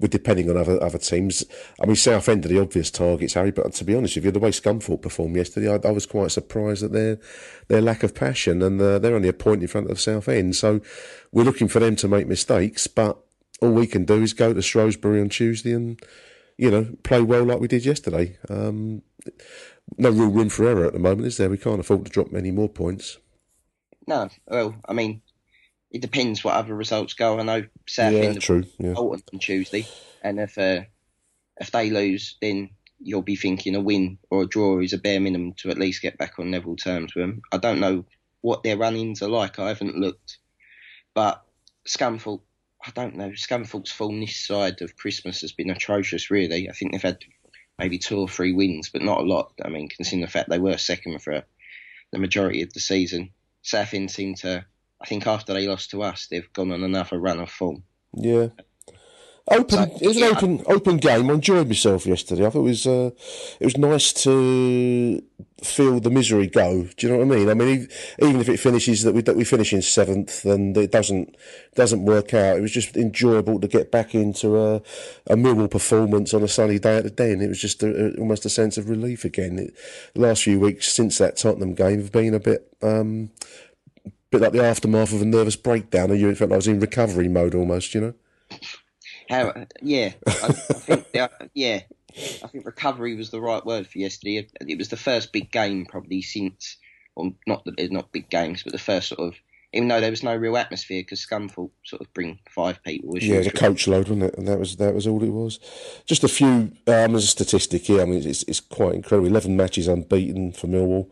with 0.00 0.10
depending 0.10 0.50
on 0.50 0.56
other 0.56 0.82
other 0.82 0.98
teams. 0.98 1.44
I 1.80 1.86
mean, 1.86 1.96
Southend 1.96 2.44
are 2.44 2.48
the 2.48 2.60
obvious 2.60 2.90
targets, 2.90 3.34
Harry. 3.34 3.52
But 3.52 3.72
to 3.74 3.84
be 3.84 3.94
honest 3.94 4.16
with 4.16 4.24
you, 4.24 4.30
the 4.32 4.38
way 4.38 4.50
Scunthorpe 4.50 5.02
performed 5.02 5.36
yesterday, 5.36 5.72
I, 5.72 5.88
I 5.88 5.92
was 5.92 6.06
quite 6.06 6.32
surprised 6.32 6.82
at 6.82 6.92
their 6.92 7.18
their 7.68 7.80
lack 7.80 8.02
of 8.02 8.14
passion, 8.14 8.62
and 8.62 8.80
uh, 8.80 8.98
they're 8.98 9.14
only 9.14 9.28
a 9.28 9.32
point 9.32 9.62
in 9.62 9.68
front 9.68 9.90
of 9.90 10.00
Southend. 10.00 10.56
So 10.56 10.80
we're 11.32 11.44
looking 11.44 11.68
for 11.68 11.78
them 11.80 11.96
to 11.96 12.08
make 12.08 12.26
mistakes, 12.26 12.86
but 12.86 13.18
all 13.60 13.70
we 13.70 13.86
can 13.86 14.04
do 14.04 14.22
is 14.22 14.32
go 14.32 14.52
to 14.52 14.60
Shrewsbury 14.60 15.20
on 15.20 15.28
Tuesday 15.28 15.72
and 15.72 16.00
you 16.58 16.70
know 16.70 16.88
play 17.02 17.22
well 17.22 17.44
like 17.44 17.60
we 17.60 17.68
did 17.68 17.84
yesterday. 17.84 18.36
Um, 18.48 19.02
no 19.96 20.10
real 20.10 20.28
room 20.28 20.48
for 20.48 20.66
error 20.66 20.86
at 20.86 20.92
the 20.92 20.98
moment, 20.98 21.26
is 21.26 21.36
there? 21.36 21.48
We 21.48 21.58
can't 21.58 21.80
afford 21.80 22.04
to 22.06 22.10
drop 22.10 22.32
many 22.32 22.50
more 22.50 22.68
points. 22.68 23.18
No, 24.06 24.28
well, 24.46 24.74
I 24.86 24.92
mean, 24.92 25.22
it 25.90 26.02
depends 26.02 26.42
what 26.42 26.54
other 26.54 26.74
results 26.74 27.14
go. 27.14 27.38
I 27.38 27.42
know 27.42 27.64
Southend 27.86 28.34
yeah, 28.34 28.40
true. 28.40 28.64
Yeah. 28.78 28.94
on 28.94 29.20
Tuesday, 29.38 29.86
and 30.22 30.40
if 30.40 30.58
uh, 30.58 30.82
if 31.58 31.70
they 31.70 31.90
lose, 31.90 32.36
then 32.40 32.70
you'll 33.00 33.22
be 33.22 33.36
thinking 33.36 33.74
a 33.74 33.80
win 33.80 34.18
or 34.30 34.42
a 34.42 34.46
draw 34.46 34.80
is 34.80 34.92
a 34.92 34.98
bare 34.98 35.20
minimum 35.20 35.52
to 35.52 35.70
at 35.70 35.78
least 35.78 36.02
get 36.02 36.18
back 36.18 36.38
on 36.38 36.50
level 36.50 36.76
terms 36.76 37.14
with 37.14 37.22
them. 37.22 37.42
I 37.52 37.58
don't 37.58 37.80
know 37.80 38.04
what 38.40 38.62
their 38.62 38.76
run-ins 38.76 39.22
are 39.22 39.28
like. 39.28 39.58
I 39.58 39.68
haven't 39.68 39.98
looked, 39.98 40.38
but 41.14 41.44
Scunthorpe, 41.86 42.42
I 42.84 42.90
don't 42.90 43.16
know. 43.16 43.30
Scunthorpe's 43.30 43.92
form 43.92 44.20
this 44.20 44.36
side 44.36 44.82
of 44.82 44.96
Christmas 44.96 45.42
has 45.42 45.52
been 45.52 45.70
atrocious. 45.70 46.30
Really, 46.30 46.68
I 46.68 46.72
think 46.72 46.92
they've 46.92 47.02
had 47.02 47.18
maybe 47.78 47.98
two 47.98 48.18
or 48.18 48.28
three 48.28 48.52
wins, 48.52 48.90
but 48.90 49.02
not 49.02 49.20
a 49.20 49.24
lot. 49.24 49.52
I 49.64 49.68
mean, 49.68 49.88
considering 49.88 50.22
the 50.22 50.30
fact 50.30 50.48
they 50.48 50.58
were 50.58 50.78
second 50.78 51.22
for 51.22 51.44
the 52.12 52.18
majority 52.18 52.62
of 52.62 52.72
the 52.72 52.80
season. 52.80 53.30
Southend 53.64 54.10
seem 54.10 54.34
to, 54.36 54.64
I 55.00 55.06
think 55.06 55.26
after 55.26 55.54
they 55.54 55.66
lost 55.66 55.90
to 55.90 56.02
us, 56.02 56.28
they've 56.30 56.52
gone 56.52 56.70
on 56.70 56.84
another 56.84 57.18
run 57.18 57.40
of 57.40 57.50
form. 57.50 57.82
Yeah. 58.16 58.48
Open. 59.48 59.90
it 60.00 60.06
was 60.06 60.16
an 60.16 60.22
open 60.22 60.62
open 60.66 60.96
game. 60.96 61.30
I 61.30 61.34
enjoyed 61.34 61.68
myself 61.68 62.06
yesterday. 62.06 62.46
I 62.46 62.50
thought 62.50 62.60
it 62.60 62.62
was 62.62 62.86
uh, 62.86 63.10
it 63.60 63.64
was 63.66 63.76
nice 63.76 64.10
to 64.24 65.22
feel 65.62 66.00
the 66.00 66.10
misery 66.10 66.46
go. 66.46 66.88
Do 66.96 67.06
you 67.06 67.12
know 67.12 67.18
what 67.18 67.34
I 67.34 67.38
mean? 67.38 67.50
I 67.50 67.54
mean, 67.54 67.88
even 68.20 68.40
if 68.40 68.48
it 68.48 68.56
finishes 68.56 69.02
that 69.02 69.14
we 69.14 69.20
that 69.20 69.36
we 69.36 69.44
finish 69.44 69.74
in 69.74 69.82
seventh 69.82 70.46
and 70.46 70.74
it 70.78 70.90
doesn't 70.90 71.36
doesn't 71.74 72.06
work 72.06 72.32
out, 72.32 72.56
it 72.56 72.62
was 72.62 72.72
just 72.72 72.96
enjoyable 72.96 73.60
to 73.60 73.68
get 73.68 73.90
back 73.90 74.14
into 74.14 74.56
a 74.58 74.76
a 75.26 75.36
Millwall 75.36 75.70
performance 75.70 76.32
on 76.32 76.42
a 76.42 76.48
sunny 76.48 76.78
day 76.78 76.96
at 76.96 77.04
the 77.04 77.10
Den. 77.10 77.42
It 77.42 77.48
was 77.48 77.60
just 77.60 77.82
a, 77.82 77.88
a, 77.88 78.18
almost 78.18 78.46
a 78.46 78.50
sense 78.50 78.78
of 78.78 78.88
relief 78.88 79.26
again. 79.26 79.58
It, 79.58 79.74
the 80.14 80.22
last 80.22 80.44
few 80.44 80.58
weeks 80.58 80.88
since 80.88 81.18
that 81.18 81.36
Tottenham 81.36 81.74
game 81.74 82.00
have 82.00 82.12
been 82.12 82.32
a 82.32 82.40
bit. 82.40 82.74
Um, 82.80 83.30
bit 84.30 84.40
like 84.40 84.52
the 84.52 84.64
aftermath 84.64 85.12
of 85.12 85.20
a 85.20 85.26
nervous 85.26 85.56
breakdown, 85.56 86.10
and 86.10 86.18
you 86.18 86.34
felt 86.34 86.48
like 86.48 86.54
I 86.54 86.56
was 86.56 86.66
in 86.66 86.80
recovery 86.80 87.28
mode 87.28 87.54
almost, 87.54 87.94
you 87.94 88.00
know. 88.00 88.14
How? 89.28 89.66
Yeah, 89.80 90.12
I, 90.26 90.46
I 90.46 90.52
think 90.52 91.06
yeah, 91.12 91.28
yeah, 91.54 91.80
I 92.42 92.46
think 92.46 92.66
recovery 92.66 93.14
was 93.14 93.30
the 93.30 93.40
right 93.40 93.64
word 93.64 93.86
for 93.86 93.98
yesterday. 93.98 94.46
It 94.60 94.78
was 94.78 94.88
the 94.88 94.96
first 94.96 95.32
big 95.32 95.50
game 95.50 95.86
probably 95.86 96.22
since, 96.22 96.76
well, 97.16 97.32
not 97.46 97.64
that 97.64 97.76
there's 97.76 97.90
not 97.90 98.12
big 98.12 98.28
games, 98.30 98.62
but 98.62 98.72
the 98.72 98.78
first 98.78 99.08
sort 99.08 99.20
of. 99.20 99.34
Even 99.72 99.88
though 99.88 100.00
there 100.00 100.10
was 100.10 100.22
no 100.22 100.36
real 100.36 100.56
atmosphere, 100.56 101.02
because 101.02 101.26
Scunthorpe 101.26 101.72
sort 101.84 102.00
of 102.00 102.14
bring 102.14 102.38
five 102.48 102.80
people. 102.84 103.18
Yeah, 103.18 103.40
the 103.40 103.50
coach 103.50 103.88
load, 103.88 104.08
wasn't 104.08 104.22
it? 104.22 104.38
And 104.38 104.46
that 104.46 104.60
was 104.60 104.76
that 104.76 104.94
was 104.94 105.04
all 105.04 105.20
it 105.24 105.30
was. 105.30 105.58
Just 106.06 106.22
a 106.22 106.28
few. 106.28 106.70
Um, 106.86 107.16
as 107.16 107.24
a 107.24 107.26
statistic 107.26 107.82
here, 107.82 108.00
I 108.00 108.04
mean, 108.04 108.24
it's 108.24 108.44
it's 108.44 108.60
quite 108.60 108.94
incredible. 108.94 109.26
Eleven 109.28 109.56
matches 109.56 109.88
unbeaten 109.88 110.52
for 110.52 110.68
Millwall, 110.68 111.10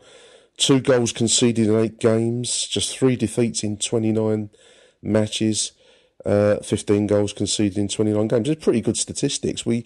two 0.55 0.79
goals 0.79 1.11
conceded 1.11 1.67
in 1.67 1.77
eight 1.77 1.99
games, 1.99 2.65
just 2.65 2.97
three 2.97 3.17
defeats 3.17 3.63
in 3.63 3.75
twenty 3.75 4.13
nine 4.13 4.49
matches 5.01 5.73
uh, 6.25 6.57
15 6.57 7.07
goals 7.07 7.33
conceded 7.33 7.77
in 7.77 7.87
29 7.87 8.27
games. 8.27 8.49
It's 8.49 8.63
pretty 8.63 8.81
good 8.81 8.97
statistics. 8.97 9.65
We 9.65 9.85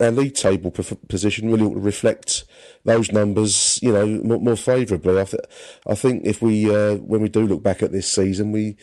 our 0.00 0.10
league 0.10 0.34
table 0.34 0.70
position 0.70 1.50
really 1.50 1.64
ought 1.64 1.74
to 1.74 1.80
reflect 1.80 2.44
those 2.84 3.12
numbers, 3.12 3.78
you 3.82 3.92
know, 3.92 4.06
more, 4.06 4.40
more 4.40 4.56
favourably. 4.56 5.20
I, 5.20 5.24
th- 5.24 5.44
I 5.86 5.94
think 5.94 6.22
if 6.24 6.40
we 6.40 6.74
uh, 6.74 6.96
when 6.96 7.20
we 7.20 7.28
do 7.28 7.46
look 7.46 7.62
back 7.62 7.82
at 7.82 7.92
this 7.92 8.10
season, 8.10 8.52
we 8.52 8.76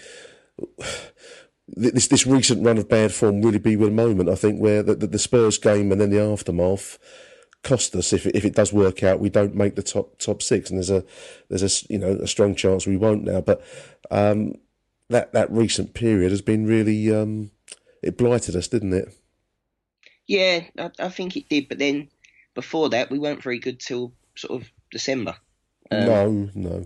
this 1.68 2.08
this 2.08 2.28
recent 2.28 2.64
run 2.66 2.78
of 2.78 2.90
bad 2.90 3.12
form 3.12 3.42
really 3.42 3.60
be 3.60 3.74
a 3.74 3.92
moment. 3.92 4.30
I 4.30 4.36
think 4.36 4.60
where 4.60 4.84
the, 4.84 4.96
the, 4.96 5.08
the 5.08 5.20
Spurs 5.20 5.58
game 5.58 5.92
and 5.92 6.00
then 6.00 6.12
the 6.12 6.22
aftermath 6.22 6.98
cost 7.64 7.96
us 7.96 8.14
if 8.14 8.26
it, 8.26 8.36
if 8.36 8.46
it 8.46 8.56
does 8.56 8.72
work 8.72 9.04
out. 9.04 9.20
We 9.20 9.30
don't 9.30 9.56
make 9.56 9.76
the 9.76 9.84
top 9.84 10.18
top 10.20 10.42
six, 10.42 10.70
and 10.70 10.78
there's 10.78 10.90
a 10.90 11.04
there's 11.50 11.64
a 11.64 11.94
you 11.94 12.00
know 12.00 12.12
a 12.22 12.28
strong 12.28 12.56
chance 12.56 12.88
we 12.88 12.98
won't 12.98 13.24
now. 13.24 13.42
But 13.42 13.64
um, 14.10 14.54
that 15.10 15.34
that 15.34 15.52
recent 15.52 15.94
period 15.94 16.32
has 16.32 16.42
been 16.42 16.66
really 16.66 17.14
um, 17.14 17.52
it 18.02 18.18
blighted 18.18 18.56
us, 18.56 18.68
didn't 18.68 18.94
it? 18.94 19.14
Yeah, 20.28 20.64
I, 20.78 20.92
I, 21.00 21.10
think 21.10 21.38
it 21.38 21.50
did. 21.50 21.70
But 21.70 21.80
then 21.80 22.10
before 22.54 22.90
that, 22.90 23.10
we 23.10 23.20
weren't 23.20 23.44
very 23.44 23.60
good 23.60 23.80
till 23.80 24.14
sort 24.36 24.62
of 24.62 24.70
December. 24.92 25.36
Um, 25.90 26.06
no, 26.06 26.50
no. 26.54 26.86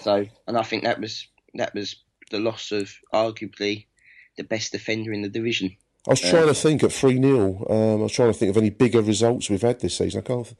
So, 0.00 0.26
and 0.48 0.58
I 0.58 0.62
think 0.62 0.82
that 0.84 1.00
was 1.00 1.28
that 1.54 1.74
was 1.74 1.96
the 2.30 2.40
loss 2.40 2.72
of 2.72 2.92
arguably 3.12 3.86
the 4.36 4.44
best 4.44 4.72
defender 4.72 5.12
in 5.12 5.22
the 5.22 5.28
division. 5.28 5.76
I 6.06 6.10
was 6.10 6.20
trying 6.20 6.48
to 6.48 6.54
think 6.54 6.82
at 6.82 6.92
3 6.92 7.22
0. 7.22 7.66
Um, 7.70 8.00
I 8.00 8.02
was 8.02 8.12
trying 8.12 8.32
to 8.32 8.36
think 8.36 8.50
of 8.50 8.56
any 8.56 8.70
bigger 8.70 9.00
results 9.00 9.48
we've 9.48 9.62
had 9.62 9.78
this 9.78 9.98
season. 9.98 10.20
I 10.20 10.26
can't. 10.26 10.52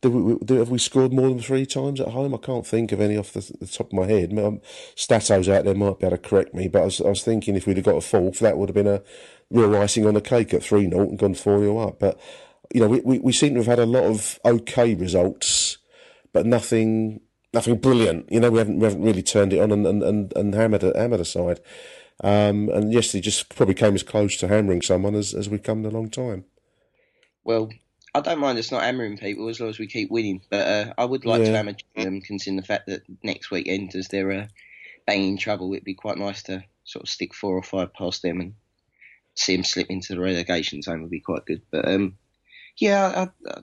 Do 0.00 0.10
we, 0.10 0.38
do, 0.42 0.54
have 0.54 0.70
we 0.70 0.78
scored 0.78 1.12
more 1.12 1.28
than 1.28 1.40
three 1.40 1.66
times 1.66 2.00
at 2.00 2.08
home? 2.08 2.34
I 2.34 2.38
can't 2.38 2.66
think 2.66 2.92
of 2.92 3.00
any 3.02 3.18
off 3.18 3.32
the, 3.32 3.40
the 3.60 3.66
top 3.66 3.88
of 3.88 3.92
my 3.92 4.06
head. 4.06 4.36
Um, 4.38 4.62
Stato's 4.94 5.50
out 5.50 5.66
there 5.66 5.74
might 5.74 5.98
be 5.98 6.06
able 6.06 6.16
to 6.16 6.22
correct 6.22 6.54
me, 6.54 6.68
but 6.68 6.80
I 6.80 6.84
was, 6.86 7.00
I 7.02 7.08
was 7.10 7.22
thinking 7.22 7.56
if 7.56 7.66
we'd 7.66 7.76
have 7.76 7.84
got 7.84 7.96
a 7.96 8.00
fourth, 8.00 8.38
that 8.38 8.56
would 8.56 8.70
have 8.70 8.74
been 8.74 8.86
a 8.86 9.02
real 9.50 9.76
icing 9.76 10.06
on 10.06 10.14
the 10.14 10.22
cake 10.22 10.54
at 10.54 10.62
3 10.62 10.88
0 10.88 11.02
and 11.02 11.18
gone 11.18 11.34
4 11.34 11.58
0 11.58 11.78
up. 11.78 11.98
But, 11.98 12.18
you 12.72 12.80
know, 12.80 12.88
we, 12.88 13.00
we, 13.00 13.18
we 13.18 13.32
seem 13.32 13.52
to 13.52 13.60
have 13.60 13.66
had 13.66 13.78
a 13.78 13.84
lot 13.86 14.04
of 14.04 14.40
okay 14.46 14.94
results, 14.94 15.76
but 16.32 16.46
nothing 16.46 17.20
nothing 17.52 17.76
brilliant. 17.76 18.32
You 18.32 18.40
know, 18.40 18.50
we 18.50 18.58
haven't 18.58 18.78
we 18.78 18.84
haven't 18.84 19.02
really 19.02 19.22
turned 19.22 19.52
it 19.52 19.60
on 19.60 19.72
and, 19.72 19.86
and, 19.86 20.02
and, 20.02 20.32
and 20.36 20.54
hammered, 20.54 20.82
hammered 20.82 21.20
aside. 21.20 21.60
Um, 22.24 22.68
and 22.70 22.92
yes, 22.92 23.12
he 23.12 23.20
just 23.20 23.54
probably 23.54 23.74
came 23.74 23.94
as 23.94 24.02
close 24.02 24.36
to 24.38 24.48
hammering 24.48 24.82
someone 24.82 25.14
as, 25.14 25.34
as 25.34 25.48
we've 25.48 25.62
come 25.62 25.80
in 25.80 25.86
a 25.86 25.94
long 25.94 26.10
time. 26.10 26.44
Well, 27.44 27.70
I 28.14 28.20
don't 28.20 28.40
mind 28.40 28.58
us 28.58 28.72
not 28.72 28.82
hammering 28.82 29.18
people 29.18 29.48
as 29.48 29.60
long 29.60 29.68
as 29.68 29.78
we 29.78 29.86
keep 29.86 30.10
winning, 30.10 30.40
but 30.50 30.66
uh, 30.66 30.94
I 30.96 31.04
would 31.04 31.26
like 31.26 31.40
yeah. 31.40 31.48
to 31.48 31.56
hammer 31.56 31.76
them 31.94 32.22
considering 32.22 32.56
the 32.56 32.66
fact 32.66 32.86
that 32.86 33.02
next 33.22 33.50
weekend, 33.50 33.94
as 33.94 34.08
they're 34.08 34.32
uh, 34.32 34.46
banging 35.06 35.36
trouble, 35.36 35.72
it'd 35.72 35.84
be 35.84 35.94
quite 35.94 36.16
nice 36.16 36.42
to 36.44 36.64
sort 36.84 37.02
of 37.02 37.10
stick 37.10 37.34
four 37.34 37.54
or 37.54 37.62
five 37.62 37.92
past 37.92 38.22
them 38.22 38.40
and 38.40 38.54
see 39.34 39.54
them 39.54 39.64
slip 39.64 39.90
into 39.90 40.14
the 40.14 40.20
relegation 40.20 40.80
zone 40.80 41.02
would 41.02 41.10
be 41.10 41.20
quite 41.20 41.44
good. 41.44 41.60
But 41.70 41.86
um, 41.86 42.16
yeah, 42.78 43.28
I, 43.46 43.60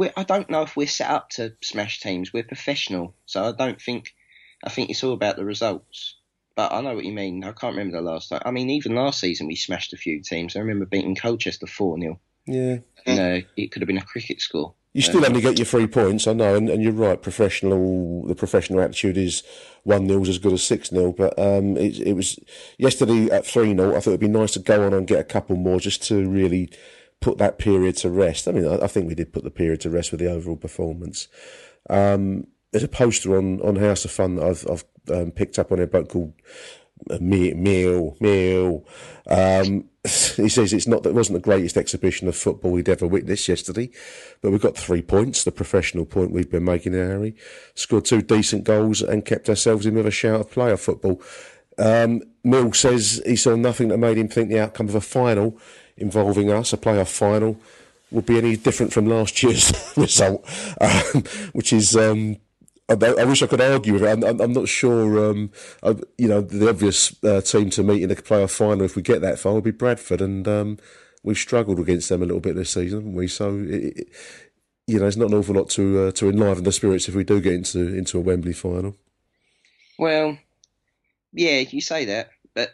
I, 0.00 0.12
I 0.16 0.22
don't 0.22 0.48
know 0.48 0.62
if 0.62 0.76
we're 0.76 0.86
set 0.86 1.10
up 1.10 1.30
to 1.30 1.54
smash 1.62 2.00
teams. 2.00 2.32
We're 2.32 2.44
professional, 2.44 3.14
so 3.26 3.44
I 3.44 3.52
don't 3.52 3.80
think. 3.80 4.14
I 4.64 4.70
think 4.70 4.90
it's 4.90 5.02
all 5.02 5.12
about 5.12 5.34
the 5.34 5.44
results. 5.44 6.14
But 6.54 6.72
I 6.72 6.80
know 6.80 6.94
what 6.94 7.04
you 7.04 7.12
mean. 7.12 7.44
I 7.44 7.52
can't 7.52 7.76
remember 7.76 7.96
the 7.96 8.02
last 8.02 8.28
time. 8.28 8.42
I 8.44 8.50
mean, 8.50 8.70
even 8.70 8.94
last 8.94 9.20
season 9.20 9.46
we 9.46 9.56
smashed 9.56 9.92
a 9.92 9.96
few 9.96 10.22
teams. 10.22 10.56
I 10.56 10.60
remember 10.60 10.86
beating 10.86 11.16
Colchester 11.16 11.66
4 11.66 12.00
0. 12.00 12.20
Yeah. 12.46 12.78
And, 13.06 13.18
uh, 13.18 13.46
it 13.56 13.72
could 13.72 13.82
have 13.82 13.86
been 13.86 13.98
a 13.98 14.04
cricket 14.04 14.40
score. 14.40 14.74
You 14.94 15.00
still 15.00 15.24
uh, 15.24 15.28
only 15.28 15.40
get 15.40 15.58
your 15.58 15.64
three 15.64 15.86
points, 15.86 16.26
I 16.26 16.34
know, 16.34 16.54
and, 16.54 16.68
and 16.68 16.82
you're 16.82 16.92
right. 16.92 17.20
Professional, 17.20 18.26
the 18.26 18.34
professional 18.34 18.80
attitude 18.80 19.16
is 19.16 19.42
one 19.84 20.06
0 20.06 20.22
as 20.22 20.38
good 20.38 20.52
as 20.52 20.62
six 20.62 20.90
0 20.90 21.12
But 21.12 21.38
um, 21.38 21.76
it, 21.78 21.98
it 22.00 22.12
was 22.12 22.38
yesterday 22.76 23.30
at 23.30 23.46
three 23.46 23.74
0 23.74 23.96
I 23.96 24.00
thought 24.00 24.10
it'd 24.10 24.20
be 24.20 24.28
nice 24.28 24.52
to 24.52 24.60
go 24.60 24.84
on 24.84 24.92
and 24.92 25.06
get 25.06 25.20
a 25.20 25.24
couple 25.24 25.56
more 25.56 25.80
just 25.80 26.02
to 26.08 26.28
really 26.28 26.70
put 27.20 27.38
that 27.38 27.58
period 27.58 27.96
to 27.98 28.10
rest. 28.10 28.46
I 28.46 28.52
mean, 28.52 28.66
I, 28.66 28.84
I 28.84 28.86
think 28.86 29.08
we 29.08 29.14
did 29.14 29.32
put 29.32 29.44
the 29.44 29.50
period 29.50 29.80
to 29.82 29.90
rest 29.90 30.10
with 30.10 30.20
the 30.20 30.30
overall 30.30 30.56
performance. 30.56 31.28
Um, 31.88 32.48
there's 32.72 32.84
a 32.84 32.88
poster 32.88 33.36
on, 33.38 33.60
on 33.62 33.76
House 33.76 34.04
of 34.04 34.10
Fun 34.10 34.36
that 34.36 34.44
I've, 34.44 34.66
I've 34.70 34.84
um, 35.10 35.30
picked 35.30 35.58
up 35.58 35.72
on 35.72 35.80
a 35.80 35.86
boat 35.86 36.08
called 36.08 36.32
uh, 37.10 37.18
Meal 37.20 38.16
Meal. 38.20 38.86
Um, 39.28 39.88
he 40.04 40.48
says 40.48 40.72
it's 40.72 40.86
not 40.86 41.02
that 41.02 41.10
it 41.10 41.14
wasn't 41.14 41.38
the 41.38 41.44
greatest 41.44 41.76
exhibition 41.76 42.28
of 42.28 42.36
football 42.36 42.72
we'd 42.72 42.88
ever 42.88 43.06
witnessed 43.06 43.48
yesterday, 43.48 43.90
but 44.40 44.50
we've 44.50 44.60
got 44.60 44.76
three 44.76 45.02
points, 45.02 45.44
the 45.44 45.52
professional 45.52 46.04
point 46.04 46.32
we've 46.32 46.50
been 46.50 46.64
making, 46.64 46.94
in 46.94 47.08
Harry. 47.08 47.36
Scored 47.74 48.04
two 48.04 48.22
decent 48.22 48.64
goals 48.64 49.00
and 49.00 49.24
kept 49.24 49.48
ourselves 49.48 49.86
in 49.86 49.94
with 49.94 50.06
a 50.06 50.10
shout 50.10 50.40
of 50.40 50.50
playoff 50.50 50.80
football. 50.80 51.22
Um, 51.78 52.22
Mill 52.44 52.72
says 52.72 53.22
he 53.24 53.36
saw 53.36 53.56
nothing 53.56 53.88
that 53.88 53.98
made 53.98 54.18
him 54.18 54.28
think 54.28 54.48
the 54.48 54.60
outcome 54.60 54.88
of 54.88 54.94
a 54.94 55.00
final 55.00 55.56
involving 55.96 56.50
us, 56.50 56.72
a 56.72 56.76
playoff 56.76 57.08
final, 57.08 57.58
would 58.10 58.26
be 58.26 58.38
any 58.38 58.56
different 58.56 58.92
from 58.92 59.06
last 59.06 59.42
year's 59.42 59.72
result, 59.96 60.44
um, 60.80 61.22
which 61.52 61.72
is 61.72 61.96
um, 61.96 62.36
I, 62.88 63.24
wish 63.24 63.42
I 63.42 63.46
could 63.46 63.60
argue 63.60 63.94
with 63.94 64.02
it. 64.02 64.24
I'm, 64.24 64.40
I'm 64.40 64.52
not 64.52 64.68
sure. 64.68 65.30
Um, 65.30 65.50
I, 65.82 65.94
you 66.18 66.28
know, 66.28 66.40
the 66.40 66.68
obvious 66.68 67.16
uh, 67.24 67.40
team 67.40 67.70
to 67.70 67.82
meet 67.82 68.02
in 68.02 68.08
the 68.08 68.16
playoff 68.16 68.50
final, 68.50 68.84
if 68.84 68.96
we 68.96 69.02
get 69.02 69.20
that 69.22 69.38
far, 69.38 69.54
would 69.54 69.64
be 69.64 69.70
Bradford, 69.70 70.20
and 70.20 70.46
um, 70.46 70.78
we've 71.22 71.38
struggled 71.38 71.78
against 71.78 72.08
them 72.08 72.22
a 72.22 72.26
little 72.26 72.40
bit 72.40 72.56
this 72.56 72.70
season, 72.70 73.00
haven't 73.00 73.14
we? 73.14 73.28
So, 73.28 73.58
it, 73.58 73.96
it, 73.96 74.08
you 74.86 74.98
know, 74.98 75.06
it's 75.06 75.16
not 75.16 75.30
an 75.30 75.34
awful 75.34 75.54
lot 75.54 75.70
to 75.70 76.06
uh, 76.06 76.10
to 76.12 76.28
enliven 76.28 76.64
the 76.64 76.72
spirits 76.72 77.08
if 77.08 77.14
we 77.14 77.24
do 77.24 77.40
get 77.40 77.54
into 77.54 77.94
into 77.94 78.18
a 78.18 78.20
Wembley 78.20 78.52
final. 78.52 78.96
Well, 79.98 80.38
yeah, 81.32 81.60
you 81.60 81.80
say 81.80 82.04
that, 82.06 82.30
but 82.54 82.72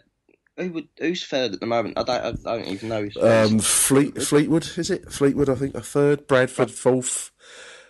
who 0.57 0.71
would 0.73 0.89
who's 0.99 1.25
third 1.25 1.53
at 1.53 1.61
the 1.61 1.67
moment? 1.67 1.99
I 1.99 2.03
don't 2.03 2.47
I 2.47 2.57
don't 2.57 2.69
even 2.69 2.89
know. 2.89 3.09
Um, 3.21 3.59
Fleet 3.59 4.21
Fleetwood 4.23 4.71
is 4.77 4.91
it? 4.91 5.13
Fleetwood, 5.13 5.49
I 5.49 5.55
think, 5.55 5.75
a 5.75 5.83
third. 5.83 6.27
Bradford 6.27 6.71
fourth. 6.71 7.31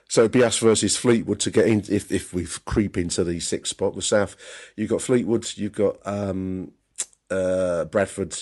So 0.09 0.23
it'd 0.23 0.33
be 0.33 0.43
us 0.43 0.59
versus 0.59 0.97
Fleetwood 0.97 1.41
to 1.41 1.51
get 1.51 1.67
in 1.67 1.81
if 1.89 2.11
if 2.11 2.33
we 2.33 2.47
creep 2.65 2.97
into 2.97 3.25
the 3.25 3.41
sixth 3.41 3.71
spot. 3.71 3.95
The 3.95 4.03
South, 4.03 4.37
you've 4.75 4.91
got 4.91 5.03
Fleetwood, 5.03 5.47
you've 5.57 5.73
got 5.73 5.99
um, 6.07 6.73
uh, 7.31 7.85
Bradford, 7.85 8.35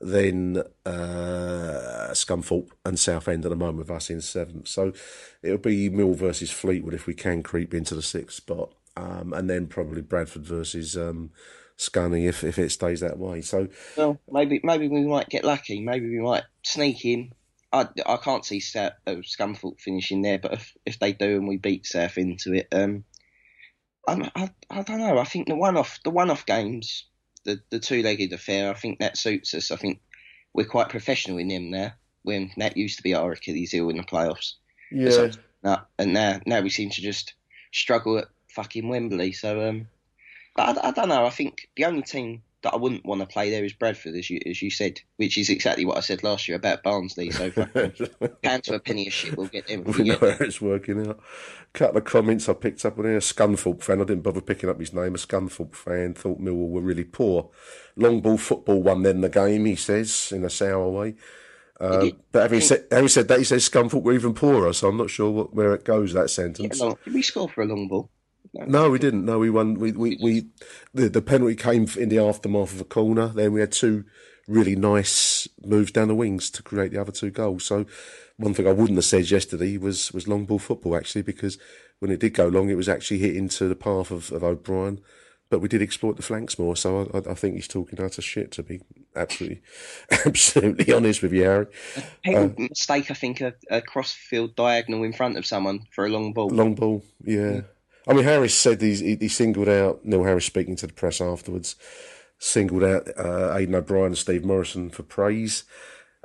then 0.00 0.62
uh, 0.84 2.08
Scunthorpe 2.12 2.70
and 2.84 2.98
Southend 2.98 3.46
at 3.46 3.48
the 3.48 3.56
moment 3.56 3.78
with 3.78 3.90
us 3.90 4.10
in 4.10 4.20
seventh. 4.20 4.68
So 4.68 4.92
it'll 5.42 5.58
be 5.58 5.88
Mill 5.88 6.12
versus 6.12 6.50
Fleetwood 6.50 6.94
if 6.94 7.06
we 7.06 7.14
can 7.14 7.42
creep 7.42 7.72
into 7.72 7.94
the 7.94 8.02
sixth 8.02 8.36
spot, 8.36 8.72
um, 8.94 9.32
and 9.32 9.48
then 9.48 9.68
probably 9.68 10.02
Bradford 10.02 10.44
versus 10.44 10.98
um, 10.98 11.30
Scunny 11.78 12.28
if 12.28 12.44
if 12.44 12.58
it 12.58 12.72
stays 12.72 13.00
that 13.00 13.18
way. 13.18 13.40
So 13.40 13.68
well, 13.96 14.20
maybe 14.30 14.60
maybe 14.62 14.86
we 14.86 15.06
might 15.06 15.30
get 15.30 15.44
lucky. 15.44 15.80
Maybe 15.80 16.10
we 16.10 16.20
might 16.20 16.44
sneak 16.62 17.06
in 17.06 17.32
I, 17.72 17.88
I 18.04 18.16
can't 18.16 18.44
see 18.44 18.60
South, 18.60 18.94
uh, 19.06 19.16
Scunthorpe 19.22 19.80
finishing 19.80 20.22
there, 20.22 20.38
but 20.38 20.54
if, 20.54 20.76
if 20.84 20.98
they 20.98 21.12
do 21.12 21.36
and 21.36 21.46
we 21.46 21.56
beat 21.56 21.86
South 21.86 22.18
into 22.18 22.52
it, 22.54 22.68
um, 22.72 23.04
I, 24.08 24.30
I, 24.34 24.50
I 24.70 24.82
don't 24.82 24.98
know. 24.98 25.18
I 25.18 25.24
think 25.24 25.46
the 25.46 25.54
one 25.54 25.76
off 25.76 26.00
the 26.02 26.10
one 26.10 26.30
off 26.30 26.46
games, 26.46 27.04
the 27.44 27.60
the 27.70 27.78
two 27.78 28.02
legged 28.02 28.32
affair, 28.32 28.70
I 28.70 28.74
think 28.74 28.98
that 28.98 29.16
suits 29.16 29.54
us. 29.54 29.70
I 29.70 29.76
think 29.76 30.00
we're 30.52 30.66
quite 30.66 30.88
professional 30.88 31.38
in 31.38 31.48
them 31.48 31.70
now. 31.70 31.92
When 32.22 32.50
that 32.56 32.76
used 32.76 32.98
to 32.98 33.02
be 33.02 33.14
our 33.14 33.32
Achilles 33.32 33.70
heel 33.70 33.88
in 33.88 33.96
the 33.96 34.02
playoffs. 34.02 34.54
Yeah. 34.90 35.10
So, 35.10 35.30
and 35.98 36.12
now 36.12 36.40
now 36.44 36.60
we 36.60 36.70
seem 36.70 36.90
to 36.90 37.00
just 37.00 37.34
struggle 37.72 38.18
at 38.18 38.28
fucking 38.50 38.88
Wembley. 38.88 39.32
So 39.32 39.68
um, 39.68 39.88
but 40.56 40.78
I, 40.78 40.88
I 40.88 40.90
don't 40.90 41.08
know. 41.08 41.24
I 41.24 41.30
think 41.30 41.68
the 41.76 41.84
only 41.84 42.02
team 42.02 42.42
that 42.62 42.74
I 42.74 42.76
wouldn't 42.76 43.04
want 43.04 43.20
to 43.20 43.26
play 43.26 43.50
there 43.50 43.64
is 43.64 43.72
Bradford, 43.72 44.14
as 44.14 44.28
you 44.28 44.40
as 44.46 44.60
you 44.60 44.70
said, 44.70 45.00
which 45.16 45.38
is 45.38 45.48
exactly 45.48 45.86
what 45.86 45.96
I 45.96 46.00
said 46.00 46.22
last 46.22 46.48
year 46.48 46.56
about 46.56 46.82
Barnsley. 46.82 47.30
So 47.30 47.50
pound 48.42 48.64
to 48.64 48.74
a 48.74 48.80
penny 48.80 49.06
a 49.06 49.10
shit, 49.10 49.36
we'll 49.36 49.46
get 49.46 49.66
them. 49.66 49.84
We 49.84 50.04
know 50.04 50.18
how 50.18 50.36
it's 50.40 50.60
working 50.60 51.06
out. 51.06 51.20
A 51.74 51.78
couple 51.78 51.98
of 51.98 52.04
comments 52.04 52.48
I 52.48 52.52
picked 52.54 52.84
up 52.84 52.98
on 52.98 53.04
here. 53.04 53.16
A 53.16 53.20
Scunthorpe 53.20 53.82
fan, 53.82 54.00
I 54.00 54.04
didn't 54.04 54.22
bother 54.22 54.40
picking 54.40 54.68
up 54.68 54.78
his 54.78 54.92
name. 54.92 55.14
A 55.14 55.18
Scunthorpe 55.18 55.74
fan 55.74 56.14
thought 56.14 56.40
Millwall 56.40 56.70
were 56.70 56.80
really 56.80 57.04
poor. 57.04 57.50
Long 57.96 58.20
ball 58.20 58.38
football 58.38 58.82
won 58.82 59.02
then 59.02 59.20
the 59.20 59.28
game, 59.28 59.64
he 59.64 59.76
says, 59.76 60.32
in 60.34 60.44
a 60.44 60.50
sour 60.50 60.88
way. 60.88 61.14
Uh, 61.80 62.10
but 62.30 62.42
having 62.42 62.60
said, 62.60 62.86
having 62.90 63.08
said 63.08 63.26
that, 63.28 63.38
he 63.38 63.44
says 63.44 63.66
Scunthorpe 63.66 64.02
were 64.02 64.12
even 64.12 64.34
poorer, 64.34 64.74
so 64.74 64.88
I'm 64.88 64.98
not 64.98 65.08
sure 65.08 65.30
what, 65.30 65.54
where 65.54 65.72
it 65.72 65.84
goes, 65.84 66.12
that 66.12 66.28
sentence. 66.28 66.78
Long, 66.78 66.98
did 67.04 67.14
we 67.14 67.22
score 67.22 67.48
for 67.48 67.62
a 67.62 67.66
long 67.66 67.88
ball? 67.88 68.10
No, 68.52 68.90
we 68.90 68.98
didn't. 68.98 69.24
No, 69.24 69.38
we 69.38 69.50
won. 69.50 69.74
We 69.74 69.92
we, 69.92 70.18
we 70.20 70.46
the, 70.92 71.08
the 71.08 71.22
penalty 71.22 71.54
came 71.54 71.86
in 71.96 72.08
the 72.08 72.18
aftermath 72.18 72.74
of 72.74 72.80
a 72.80 72.84
corner. 72.84 73.28
Then 73.28 73.52
we 73.52 73.60
had 73.60 73.72
two 73.72 74.04
really 74.48 74.74
nice 74.74 75.46
moves 75.64 75.92
down 75.92 76.08
the 76.08 76.14
wings 76.14 76.50
to 76.50 76.62
create 76.62 76.90
the 76.90 77.00
other 77.00 77.12
two 77.12 77.30
goals. 77.30 77.64
So 77.64 77.86
one 78.36 78.54
thing 78.54 78.66
I 78.66 78.72
wouldn't 78.72 78.96
have 78.96 79.04
said 79.04 79.30
yesterday 79.30 79.76
was 79.76 80.12
was 80.12 80.26
long 80.26 80.46
ball 80.46 80.58
football 80.58 80.96
actually 80.96 81.22
because 81.22 81.58
when 82.00 82.10
it 82.10 82.20
did 82.20 82.34
go 82.34 82.48
long, 82.48 82.70
it 82.70 82.76
was 82.76 82.88
actually 82.88 83.18
hit 83.18 83.36
into 83.36 83.68
the 83.68 83.76
path 83.76 84.10
of, 84.10 84.32
of 84.32 84.42
O'Brien. 84.42 85.00
But 85.50 85.60
we 85.60 85.68
did 85.68 85.82
exploit 85.82 86.16
the 86.16 86.22
flanks 86.22 86.60
more, 86.60 86.76
so 86.76 87.10
I, 87.12 87.30
I 87.30 87.34
think 87.34 87.56
he's 87.56 87.66
talking 87.66 88.00
out 88.00 88.18
of 88.18 88.24
shit. 88.24 88.52
To 88.52 88.62
be 88.62 88.80
absolutely, 89.16 89.62
absolutely 90.24 90.94
honest 90.94 91.22
with 91.22 91.32
you, 91.32 91.42
Harry. 91.42 91.66
People 92.22 92.44
uh, 92.44 92.50
mistake, 92.56 93.10
I 93.10 93.14
think, 93.14 93.40
a, 93.40 93.54
a 93.68 93.82
cross 93.82 94.12
field 94.12 94.54
diagonal 94.54 95.02
in 95.02 95.12
front 95.12 95.36
of 95.36 95.44
someone 95.44 95.80
for 95.90 96.06
a 96.06 96.08
long 96.08 96.32
ball. 96.32 96.50
Long 96.50 96.76
ball, 96.76 97.02
yeah. 97.24 97.50
yeah. 97.50 97.60
I 98.10 98.12
mean, 98.12 98.24
Harris 98.24 98.58
said 98.58 98.82
he, 98.82 99.16
he 99.20 99.28
singled 99.28 99.68
out 99.68 100.04
Neil 100.04 100.24
Harris 100.24 100.44
speaking 100.44 100.74
to 100.76 100.88
the 100.88 100.92
press 100.92 101.20
afterwards, 101.20 101.76
singled 102.40 102.82
out 102.82 103.06
uh, 103.16 103.54
Aiden 103.54 103.72
O'Brien 103.72 104.06
and 104.06 104.18
Steve 104.18 104.44
Morrison 104.44 104.90
for 104.90 105.04
praise. 105.04 105.62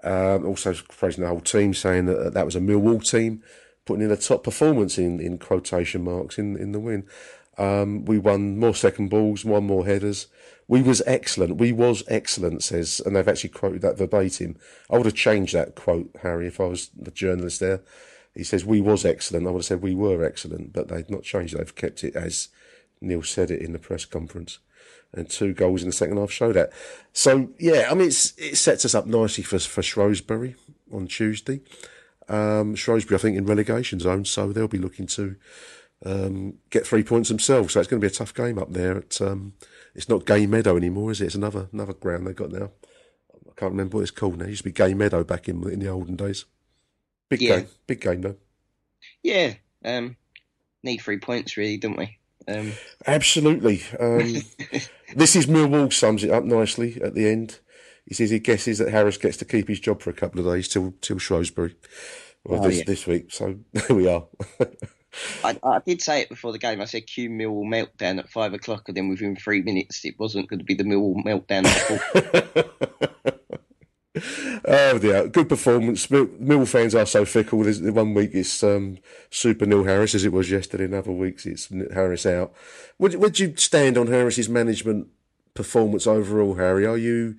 Um, 0.03 0.47
also 0.47 0.73
praising 0.89 1.23
the 1.23 1.29
whole 1.29 1.41
team, 1.41 1.75
saying 1.75 2.07
that 2.07 2.33
that 2.33 2.45
was 2.45 2.55
a 2.55 2.59
Millwall 2.59 3.07
team, 3.07 3.43
putting 3.85 4.03
in 4.03 4.09
a 4.09 4.17
top 4.17 4.43
performance 4.43 4.97
in, 4.97 5.19
in 5.19 5.37
quotation 5.37 6.03
marks 6.03 6.39
in, 6.39 6.57
in 6.57 6.71
the 6.71 6.79
win. 6.79 7.07
Um, 7.59 8.03
we 8.05 8.17
won 8.17 8.57
more 8.57 8.73
second 8.73 9.11
balls, 9.11 9.45
won 9.45 9.65
more 9.65 9.85
headers. 9.85 10.25
We 10.67 10.81
was 10.81 11.03
excellent. 11.05 11.57
We 11.57 11.71
was 11.71 12.03
excellent, 12.07 12.63
says, 12.63 12.99
and 13.05 13.15
they've 13.15 13.27
actually 13.27 13.51
quoted 13.51 13.83
that 13.83 13.99
verbatim. 13.99 14.57
I 14.89 14.97
would 14.97 15.05
have 15.05 15.13
changed 15.13 15.53
that 15.53 15.75
quote, 15.75 16.09
Harry, 16.23 16.47
if 16.47 16.59
I 16.59 16.65
was 16.65 16.89
the 16.99 17.11
journalist 17.11 17.59
there 17.59 17.83
he 18.35 18.43
says 18.43 18.65
we 18.65 18.81
was 18.81 19.05
excellent. 19.05 19.47
I 19.47 19.51
would 19.51 19.59
have 19.59 19.65
said 19.65 19.81
we 19.81 19.95
were 19.95 20.23
excellent, 20.23 20.73
but 20.73 20.89
they've 20.89 21.09
not 21.09 21.23
changed. 21.23 21.57
They've 21.57 21.75
kept 21.75 22.03
it 22.03 22.15
as 22.15 22.49
Neil 23.01 23.23
said 23.23 23.49
it 23.49 23.61
in 23.61 23.73
the 23.73 23.79
press 23.79 24.05
conference, 24.05 24.59
and 25.13 25.29
two 25.29 25.53
goals 25.53 25.81
in 25.81 25.89
the 25.89 25.93
second 25.93 26.17
half 26.17 26.31
show 26.31 26.51
that. 26.53 26.71
So 27.13 27.49
yeah, 27.57 27.87
I 27.89 27.93
mean 27.93 28.09
it 28.09 28.57
sets 28.57 28.85
us 28.85 28.95
up 28.95 29.05
nicely 29.05 29.43
for 29.43 29.59
for 29.59 29.81
Shrewsbury 29.81 30.55
on 30.91 31.07
Tuesday. 31.07 31.61
Um, 32.27 32.75
Shrewsbury, 32.75 33.17
I 33.17 33.21
think, 33.21 33.37
in 33.37 33.45
relegation 33.45 33.99
zone, 33.99 34.25
so 34.25 34.51
they'll 34.51 34.67
be 34.67 34.79
looking 34.79 35.07
to 35.07 35.35
um, 36.05 36.55
get 36.69 36.85
three 36.87 37.03
points 37.03 37.29
themselves. 37.29 37.73
So 37.73 37.79
it's 37.79 37.89
going 37.89 38.01
to 38.01 38.07
be 38.07 38.11
a 38.11 38.15
tough 38.15 38.33
game 38.33 38.57
up 38.57 38.73
there. 38.73 38.97
At, 38.97 39.21
um, 39.21 39.53
it's 39.93 40.09
not 40.09 40.25
Gay 40.25 40.45
Meadow 40.45 40.75
anymore, 40.75 41.11
is 41.11 41.21
it? 41.21 41.25
It's 41.25 41.35
another 41.35 41.69
another 41.71 41.93
ground 41.93 42.27
they've 42.27 42.35
got 42.35 42.51
now. 42.51 42.71
I 43.33 43.59
can't 43.59 43.71
remember 43.71 43.97
what 43.97 44.03
it's 44.03 44.11
called 44.11 44.39
now. 44.39 44.45
It 44.45 44.49
used 44.49 44.63
to 44.63 44.69
be 44.69 44.73
Gay 44.73 44.93
Meadow 44.93 45.23
back 45.23 45.47
in 45.47 45.67
in 45.69 45.79
the 45.79 45.87
olden 45.87 46.15
days. 46.15 46.45
Big 47.29 47.41
yeah. 47.41 47.57
game, 47.57 47.67
big 47.87 48.01
game 48.01 48.21
though. 48.21 48.35
Yeah, 49.23 49.53
um, 49.83 50.15
need 50.83 50.97
three 50.97 51.19
points 51.19 51.57
really, 51.57 51.77
don't 51.77 51.97
we? 51.97 52.17
Um, 52.47 52.73
Absolutely. 53.07 53.81
Um, 53.99 54.19
this 55.15 55.35
is 55.35 55.47
Millwall 55.47 55.91
sums 55.91 56.23
it 56.23 56.31
up 56.31 56.43
nicely 56.43 57.01
at 57.01 57.15
the 57.15 57.27
end. 57.27 57.59
He 58.05 58.13
says 58.13 58.29
he 58.29 58.39
guesses 58.39 58.77
that 58.77 58.91
Harris 58.91 59.17
gets 59.17 59.37
to 59.37 59.45
keep 59.45 59.67
his 59.67 59.79
job 59.79 60.01
for 60.01 60.11
a 60.11 60.13
couple 60.13 60.39
of 60.39 60.53
days 60.53 60.67
till 60.67 60.93
till 61.01 61.17
Shrewsbury, 61.17 61.75
well, 62.43 62.63
oh, 62.63 62.67
this 62.67 62.79
yeah. 62.79 62.83
this 62.85 63.07
week. 63.07 63.33
So 63.33 63.57
there 63.73 63.95
we 63.95 64.07
are. 64.07 64.25
I, 65.43 65.57
I, 65.63 65.79
did 65.79 66.01
say 66.01 66.21
it 66.21 66.29
before 66.29 66.51
the 66.51 66.59
game. 66.59 66.81
I 66.81 66.85
said 66.85 67.07
Q 67.07 67.29
Millwall 67.29 67.65
meltdown 67.65 68.19
at 68.19 68.29
five 68.29 68.53
o'clock, 68.53 68.83
and 68.87 68.97
then 68.97 69.09
within 69.09 69.35
three 69.35 69.61
minutes, 69.61 70.05
it 70.05 70.19
wasn't 70.19 70.49
going 70.49 70.59
to 70.59 70.65
be 70.65 70.75
the 70.75 70.83
Millwall 70.83 71.23
meltdown. 71.23 71.63
oh 74.65 74.97
dear, 74.97 75.27
good 75.27 75.49
performance. 75.49 76.09
Mill, 76.09 76.65
fans 76.65 76.95
are 76.95 77.05
so 77.05 77.25
fickle. 77.25 77.63
There's, 77.63 77.81
one 77.81 78.13
week 78.13 78.31
it's 78.33 78.63
um, 78.63 78.97
Super 79.29 79.65
Neil 79.65 79.83
Harris, 79.83 80.15
as 80.15 80.25
it 80.25 80.31
was 80.31 80.49
yesterday. 80.49 80.85
In 80.85 80.93
other 80.93 81.11
weeks 81.11 81.45
it's 81.45 81.69
Harris 81.93 82.25
out. 82.25 82.53
Would 82.99 83.15
would 83.15 83.39
you 83.39 83.55
stand 83.57 83.97
on 83.97 84.07
Harris's 84.07 84.47
management 84.47 85.07
performance 85.53 86.07
overall, 86.07 86.55
Harry? 86.55 86.85
Are 86.85 86.97
you? 86.97 87.35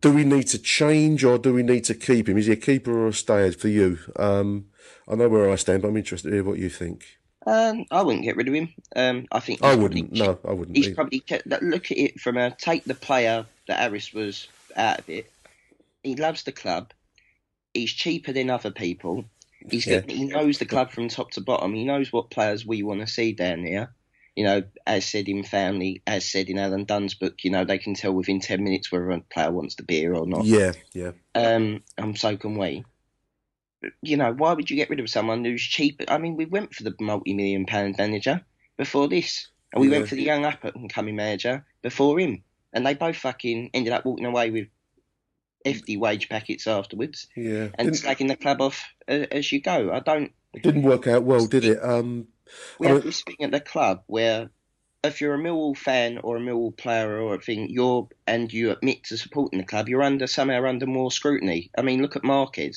Do 0.00 0.12
we 0.12 0.24
need 0.24 0.46
to 0.48 0.58
change 0.58 1.24
or 1.24 1.38
do 1.38 1.52
we 1.52 1.64
need 1.64 1.84
to 1.84 1.94
keep 1.94 2.28
him? 2.28 2.38
Is 2.38 2.46
he 2.46 2.52
a 2.52 2.56
keeper 2.56 2.96
or 2.96 3.08
a 3.08 3.12
stayer 3.12 3.50
for 3.50 3.68
you? 3.68 3.98
Um, 4.14 4.66
I 5.08 5.16
know 5.16 5.28
where 5.28 5.50
I 5.50 5.56
stand, 5.56 5.82
but 5.82 5.88
I'm 5.88 5.96
interested 5.96 6.28
to 6.28 6.34
hear 6.34 6.44
what 6.44 6.58
you 6.58 6.70
think. 6.70 7.18
Um, 7.46 7.84
I 7.90 8.02
wouldn't 8.02 8.24
get 8.24 8.36
rid 8.36 8.46
of 8.46 8.54
him. 8.54 8.72
Um, 8.94 9.26
I 9.32 9.40
think 9.40 9.62
I 9.62 9.74
wouldn't. 9.74 10.14
Probably, 10.14 10.26
no, 10.26 10.38
I 10.48 10.52
wouldn't. 10.52 10.76
He's 10.76 10.88
either. 10.88 10.94
probably 10.94 11.24
look 11.62 11.90
at 11.90 11.98
it 11.98 12.20
from 12.20 12.36
a 12.36 12.52
take 12.52 12.84
the 12.84 12.94
player 12.94 13.44
that 13.66 13.78
Harris 13.78 14.12
was 14.12 14.46
out 14.76 15.00
of 15.00 15.08
it 15.10 15.30
he 16.08 16.16
loves 16.16 16.42
the 16.44 16.52
club. 16.52 16.92
He's 17.74 17.92
cheaper 17.92 18.32
than 18.32 18.48
other 18.48 18.70
people. 18.70 19.26
He's 19.70 19.86
yeah. 19.86 20.00
he 20.08 20.24
knows 20.24 20.58
the 20.58 20.64
club 20.64 20.90
from 20.90 21.08
top 21.08 21.32
to 21.32 21.40
bottom. 21.42 21.74
He 21.74 21.84
knows 21.84 22.12
what 22.12 22.30
players 22.30 22.64
we 22.64 22.82
want 22.82 23.00
to 23.00 23.06
see 23.06 23.32
down 23.32 23.62
there. 23.62 23.92
You 24.34 24.44
know, 24.44 24.62
as 24.86 25.04
said 25.04 25.28
in 25.28 25.42
Family, 25.42 26.00
as 26.06 26.24
said 26.24 26.48
in 26.48 26.58
Alan 26.58 26.84
Dunn's 26.84 27.14
book, 27.14 27.42
you 27.42 27.50
know, 27.50 27.64
they 27.64 27.78
can 27.78 27.94
tell 27.94 28.12
within 28.12 28.40
10 28.40 28.62
minutes 28.62 28.90
whether 28.90 29.10
a 29.10 29.20
player 29.20 29.50
wants 29.50 29.74
the 29.74 29.82
beer 29.82 30.14
or 30.14 30.26
not. 30.26 30.44
Yeah, 30.44 30.72
yeah. 30.94 31.10
Um, 31.34 31.82
and 31.98 32.16
so 32.16 32.36
can 32.36 32.56
we. 32.56 32.84
You 34.00 34.16
know, 34.16 34.32
why 34.32 34.52
would 34.52 34.70
you 34.70 34.76
get 34.76 34.90
rid 34.90 35.00
of 35.00 35.10
someone 35.10 35.44
who's 35.44 35.62
cheaper? 35.62 36.04
I 36.08 36.18
mean, 36.18 36.36
we 36.36 36.46
went 36.46 36.72
for 36.72 36.84
the 36.84 36.94
multi 37.00 37.34
million 37.34 37.66
pound 37.66 37.96
manager 37.98 38.40
before 38.76 39.08
this, 39.08 39.48
and 39.72 39.80
we 39.82 39.88
yeah. 39.88 39.98
went 39.98 40.08
for 40.08 40.14
the 40.14 40.22
young 40.22 40.44
up 40.44 40.64
and 40.64 40.92
coming 40.92 41.16
manager 41.16 41.66
before 41.82 42.18
him. 42.18 42.42
And 42.72 42.86
they 42.86 42.94
both 42.94 43.16
fucking 43.16 43.70
ended 43.74 43.92
up 43.92 44.04
walking 44.04 44.26
away 44.26 44.50
with 44.50 44.68
hefty 45.72 45.96
wage 45.96 46.28
packets 46.28 46.66
afterwards. 46.66 47.28
Yeah, 47.36 47.68
and 47.74 47.92
didn't, 47.92 47.94
slagging 47.94 48.28
the 48.28 48.36
club 48.36 48.60
off 48.60 48.92
uh, 49.08 49.26
as 49.30 49.50
you 49.52 49.60
go. 49.60 49.92
I 49.92 50.00
don't. 50.00 50.32
It 50.54 50.62
didn't 50.62 50.82
work 50.82 51.06
out 51.06 51.24
well, 51.24 51.46
did 51.46 51.64
it? 51.64 51.82
Um, 51.82 52.28
we 52.78 52.86
I 52.86 52.90
have 52.90 53.04
this 53.04 53.22
thing 53.22 53.36
at 53.40 53.50
the 53.50 53.60
club 53.60 54.02
where 54.06 54.50
if 55.04 55.20
you're 55.20 55.34
a 55.34 55.38
Millwall 55.38 55.76
fan 55.76 56.18
or 56.18 56.36
a 56.36 56.40
Millwall 56.40 56.76
player 56.76 57.20
or 57.20 57.34
a 57.34 57.40
thing, 57.40 57.68
you're 57.70 58.08
and 58.26 58.52
you 58.52 58.70
admit 58.70 59.04
to 59.04 59.16
supporting 59.16 59.60
the 59.60 59.66
club, 59.66 59.88
you're 59.88 60.02
under 60.02 60.26
somehow 60.26 60.66
under 60.66 60.86
more 60.86 61.10
scrutiny. 61.10 61.70
I 61.76 61.82
mean, 61.82 62.02
look 62.02 62.16
at 62.16 62.24
Marquis. 62.24 62.74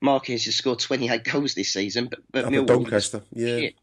Marquis 0.00 0.32
has 0.32 0.54
scored 0.54 0.78
28 0.78 1.24
goals 1.32 1.54
this 1.54 1.72
season, 1.72 2.06
but 2.06 2.20
but 2.32 2.44
Millwall 2.46 2.66
Doncaster, 2.66 3.22
yeah. 3.32 3.58
Shit. 3.58 3.74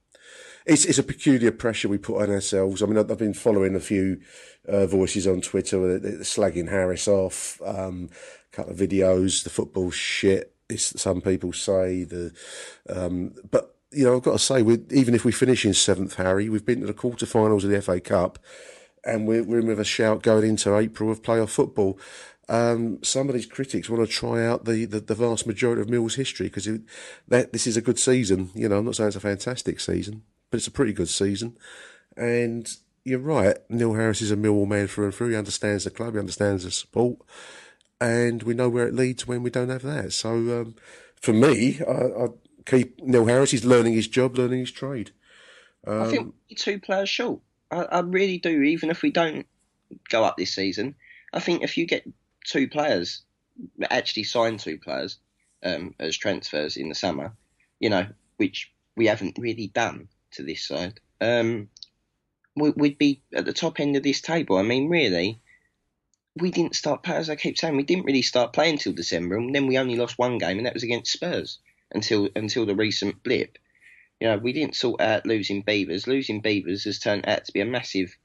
It's, 0.65 0.83
it's 0.83 0.97
a 0.97 1.03
peculiar 1.03 1.53
pressure 1.53 1.87
we 1.87 1.97
put 1.97 2.21
on 2.21 2.29
ourselves. 2.29 2.83
I 2.83 2.87
mean, 2.87 2.97
I've 2.97 3.17
been 3.17 3.33
following 3.33 3.73
a 3.73 3.79
few 3.79 4.19
uh, 4.67 4.85
voices 4.85 5.25
on 5.25 5.39
Twitter 5.39 5.77
slagging 5.77 6.69
Harris 6.69 7.07
off. 7.07 7.61
Um, 7.65 8.09
couple 8.57 8.73
of 8.73 8.79
videos. 8.79 9.43
The 9.43 9.49
football 9.49 9.91
shit. 9.91 10.53
Some 10.75 11.21
people 11.21 11.53
say 11.53 12.03
the, 12.03 12.33
um, 12.89 13.33
but 13.49 13.75
you 13.91 14.03
know 14.03 14.17
I've 14.17 14.23
got 14.23 14.33
to 14.33 14.39
say, 14.39 14.59
even 14.59 15.15
if 15.15 15.23
we 15.23 15.31
finish 15.31 15.65
in 15.65 15.73
seventh, 15.73 16.15
Harry, 16.15 16.49
we've 16.49 16.65
been 16.65 16.81
to 16.81 16.87
the 16.87 16.93
quarterfinals 16.93 17.63
of 17.63 17.69
the 17.69 17.81
FA 17.81 18.01
Cup, 18.01 18.37
and 19.05 19.25
we're, 19.25 19.43
we're 19.43 19.59
in 19.59 19.67
with 19.67 19.79
a 19.79 19.85
shout 19.85 20.23
going 20.23 20.49
into 20.49 20.75
April 20.75 21.09
of 21.09 21.21
playoff 21.21 21.49
football. 21.49 21.97
Um, 22.49 23.01
some 23.01 23.29
of 23.29 23.35
these 23.35 23.45
critics 23.45 23.89
want 23.89 24.05
to 24.05 24.13
try 24.13 24.45
out 24.45 24.65
the, 24.65 24.85
the, 24.85 25.01
the 25.01 25.15
vast 25.15 25.47
majority 25.47 25.81
of 25.81 25.89
Mill's 25.89 26.15
history 26.15 26.47
because 26.47 26.67
that 27.27 27.53
this 27.53 27.67
is 27.67 27.77
a 27.77 27.81
good 27.81 27.99
season. 27.99 28.51
You 28.53 28.67
know, 28.67 28.79
I'm 28.79 28.85
not 28.85 28.95
saying 28.95 29.07
it's 29.07 29.17
a 29.17 29.21
fantastic 29.21 29.79
season, 29.79 30.23
but 30.49 30.57
it's 30.57 30.67
a 30.67 30.71
pretty 30.71 30.93
good 30.93 31.09
season. 31.09 31.57
And 32.17 32.69
you're 33.05 33.19
right, 33.19 33.57
Neil 33.69 33.93
Harris 33.93 34.21
is 34.21 34.31
a 34.31 34.37
Millwall 34.37 34.67
man 34.67 34.87
through 34.87 35.05
and 35.05 35.15
through. 35.15 35.29
He 35.29 35.35
understands 35.35 35.85
the 35.85 35.91
club, 35.91 36.13
he 36.13 36.19
understands 36.19 36.65
the 36.65 36.71
support 36.71 37.19
and 37.99 38.43
we 38.43 38.53
know 38.53 38.69
where 38.69 38.87
it 38.87 38.93
leads 38.93 39.27
when 39.27 39.43
we 39.43 39.49
don't 39.49 39.69
have 39.69 39.83
that. 39.83 40.13
So 40.13 40.29
um, 40.29 40.75
for 41.15 41.33
me, 41.33 41.79
I, 41.87 41.91
I, 41.91 42.27
keep 42.65 43.01
Neil 43.01 43.25
Harris. 43.25 43.51
He's 43.51 43.65
learning 43.65 43.93
his 43.93 44.07
job, 44.07 44.37
learning 44.37 44.59
his 44.59 44.71
trade. 44.71 45.11
Um, 45.85 46.01
I 46.01 46.05
think 46.07 46.33
we 46.49 46.55
two 46.55 46.79
players 46.79 47.09
short. 47.09 47.39
I, 47.71 47.83
I, 47.83 47.99
really 48.01 48.37
do. 48.37 48.61
Even 48.61 48.89
if 48.89 49.01
we 49.01 49.11
don't 49.11 49.45
go 50.09 50.23
up 50.23 50.37
this 50.37 50.53
season, 50.53 50.95
I 51.33 51.39
think 51.39 51.63
if 51.63 51.77
you 51.77 51.85
get 51.85 52.07
two 52.45 52.67
players, 52.67 53.23
actually 53.89 54.23
sign 54.23 54.57
two 54.57 54.77
players 54.77 55.17
um, 55.63 55.95
as 55.99 56.17
transfers 56.17 56.77
in 56.77 56.89
the 56.89 56.95
summer, 56.95 57.33
you 57.79 57.89
know, 57.89 58.05
which 58.37 58.71
we 58.95 59.07
haven't 59.07 59.37
really 59.39 59.67
done 59.67 60.07
to 60.31 60.43
this 60.43 60.67
side, 60.67 60.99
um, 61.21 61.69
we, 62.55 62.71
would 62.71 62.97
be 62.97 63.21
at 63.33 63.45
the 63.45 63.53
top 63.53 63.79
end 63.79 63.95
of 63.95 64.03
this 64.03 64.21
table. 64.21 64.57
I 64.57 64.63
mean, 64.63 64.89
really, 64.89 65.39
we 66.39 66.51
didn't 66.51 66.75
start, 66.75 67.07
as 67.09 67.29
I 67.29 67.35
keep 67.35 67.57
saying, 67.57 67.75
we 67.75 67.83
didn't 67.83 68.05
really 68.05 68.21
start 68.21 68.53
playing 68.53 68.73
until 68.73 68.93
December, 68.93 69.37
and 69.37 69.53
then 69.53 69.67
we 69.67 69.77
only 69.77 69.95
lost 69.95 70.17
one 70.17 70.37
game, 70.37 70.57
and 70.57 70.65
that 70.65 70.73
was 70.73 70.83
against 70.83 71.11
Spurs 71.11 71.59
until 71.91 72.29
until 72.35 72.65
the 72.65 72.75
recent 72.75 73.23
blip. 73.23 73.57
You 74.19 74.27
know, 74.27 74.37
we 74.37 74.53
didn't 74.53 74.75
sort 74.75 74.99
out 75.01 75.25
losing 75.25 75.63
Beevers. 75.63 76.07
Losing 76.07 76.41
Beevers 76.41 76.85
has 76.85 76.99
turned 76.99 77.27
out 77.27 77.45
to 77.45 77.51
be 77.51 77.61
a 77.61 77.65
massive, 77.65 78.15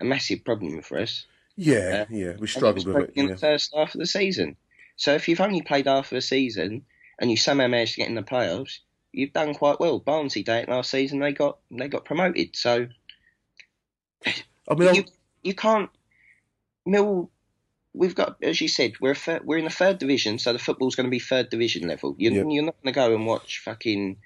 a 0.00 0.04
massive 0.04 0.44
problem 0.44 0.80
for 0.82 0.98
us. 0.98 1.26
Yeah, 1.56 2.06
Uh, 2.10 2.14
yeah, 2.14 2.32
we 2.38 2.46
struggled 2.46 2.86
with 2.86 3.10
it. 3.10 3.12
in 3.14 3.26
Yeah. 3.26 3.34
the 3.34 3.38
first 3.38 3.72
half 3.74 3.94
of 3.94 3.98
the 4.00 4.06
season. 4.06 4.56
So 4.96 5.14
if 5.14 5.28
you've 5.28 5.40
only 5.42 5.60
played 5.62 5.86
half 5.86 6.06
of 6.10 6.16
the 6.16 6.22
season 6.22 6.86
and 7.18 7.30
you 7.30 7.36
somehow 7.36 7.66
managed 7.66 7.94
to 7.94 8.00
get 8.00 8.08
in 8.08 8.14
the 8.14 8.22
playoffs, 8.22 8.78
you've 9.12 9.34
done 9.34 9.52
quite 9.54 9.78
well. 9.78 9.98
Barnsley 9.98 10.42
did 10.42 10.62
it 10.62 10.68
last 10.70 10.90
season; 10.90 11.18
they 11.18 11.32
got 11.32 11.58
they 11.70 11.88
got 11.88 12.06
promoted. 12.06 12.56
So 12.56 12.88
I 14.68 14.74
mean, 14.74 14.94
you, 14.94 15.04
you 15.42 15.54
can't. 15.54 15.90
Mill, 16.86 17.30
we've 17.94 18.14
got 18.14 18.36
as 18.42 18.60
you 18.60 18.68
said, 18.68 18.92
we're 19.00 19.12
a 19.12 19.14
thir- 19.16 19.40
we're 19.44 19.58
in 19.58 19.64
the 19.64 19.70
third 19.70 19.98
division, 19.98 20.38
so 20.38 20.52
the 20.52 20.58
football's 20.58 20.94
going 20.96 21.06
to 21.06 21.10
be 21.10 21.18
third 21.18 21.50
division 21.50 21.86
level. 21.88 22.14
You're, 22.18 22.32
Yeah. 22.32 22.44
you're 22.48 22.64
not 22.64 22.82
going 22.82 22.94
to 22.94 23.00
go 23.00 23.14
and 23.14 23.26
watch 23.26 23.60
fucking 23.64 24.16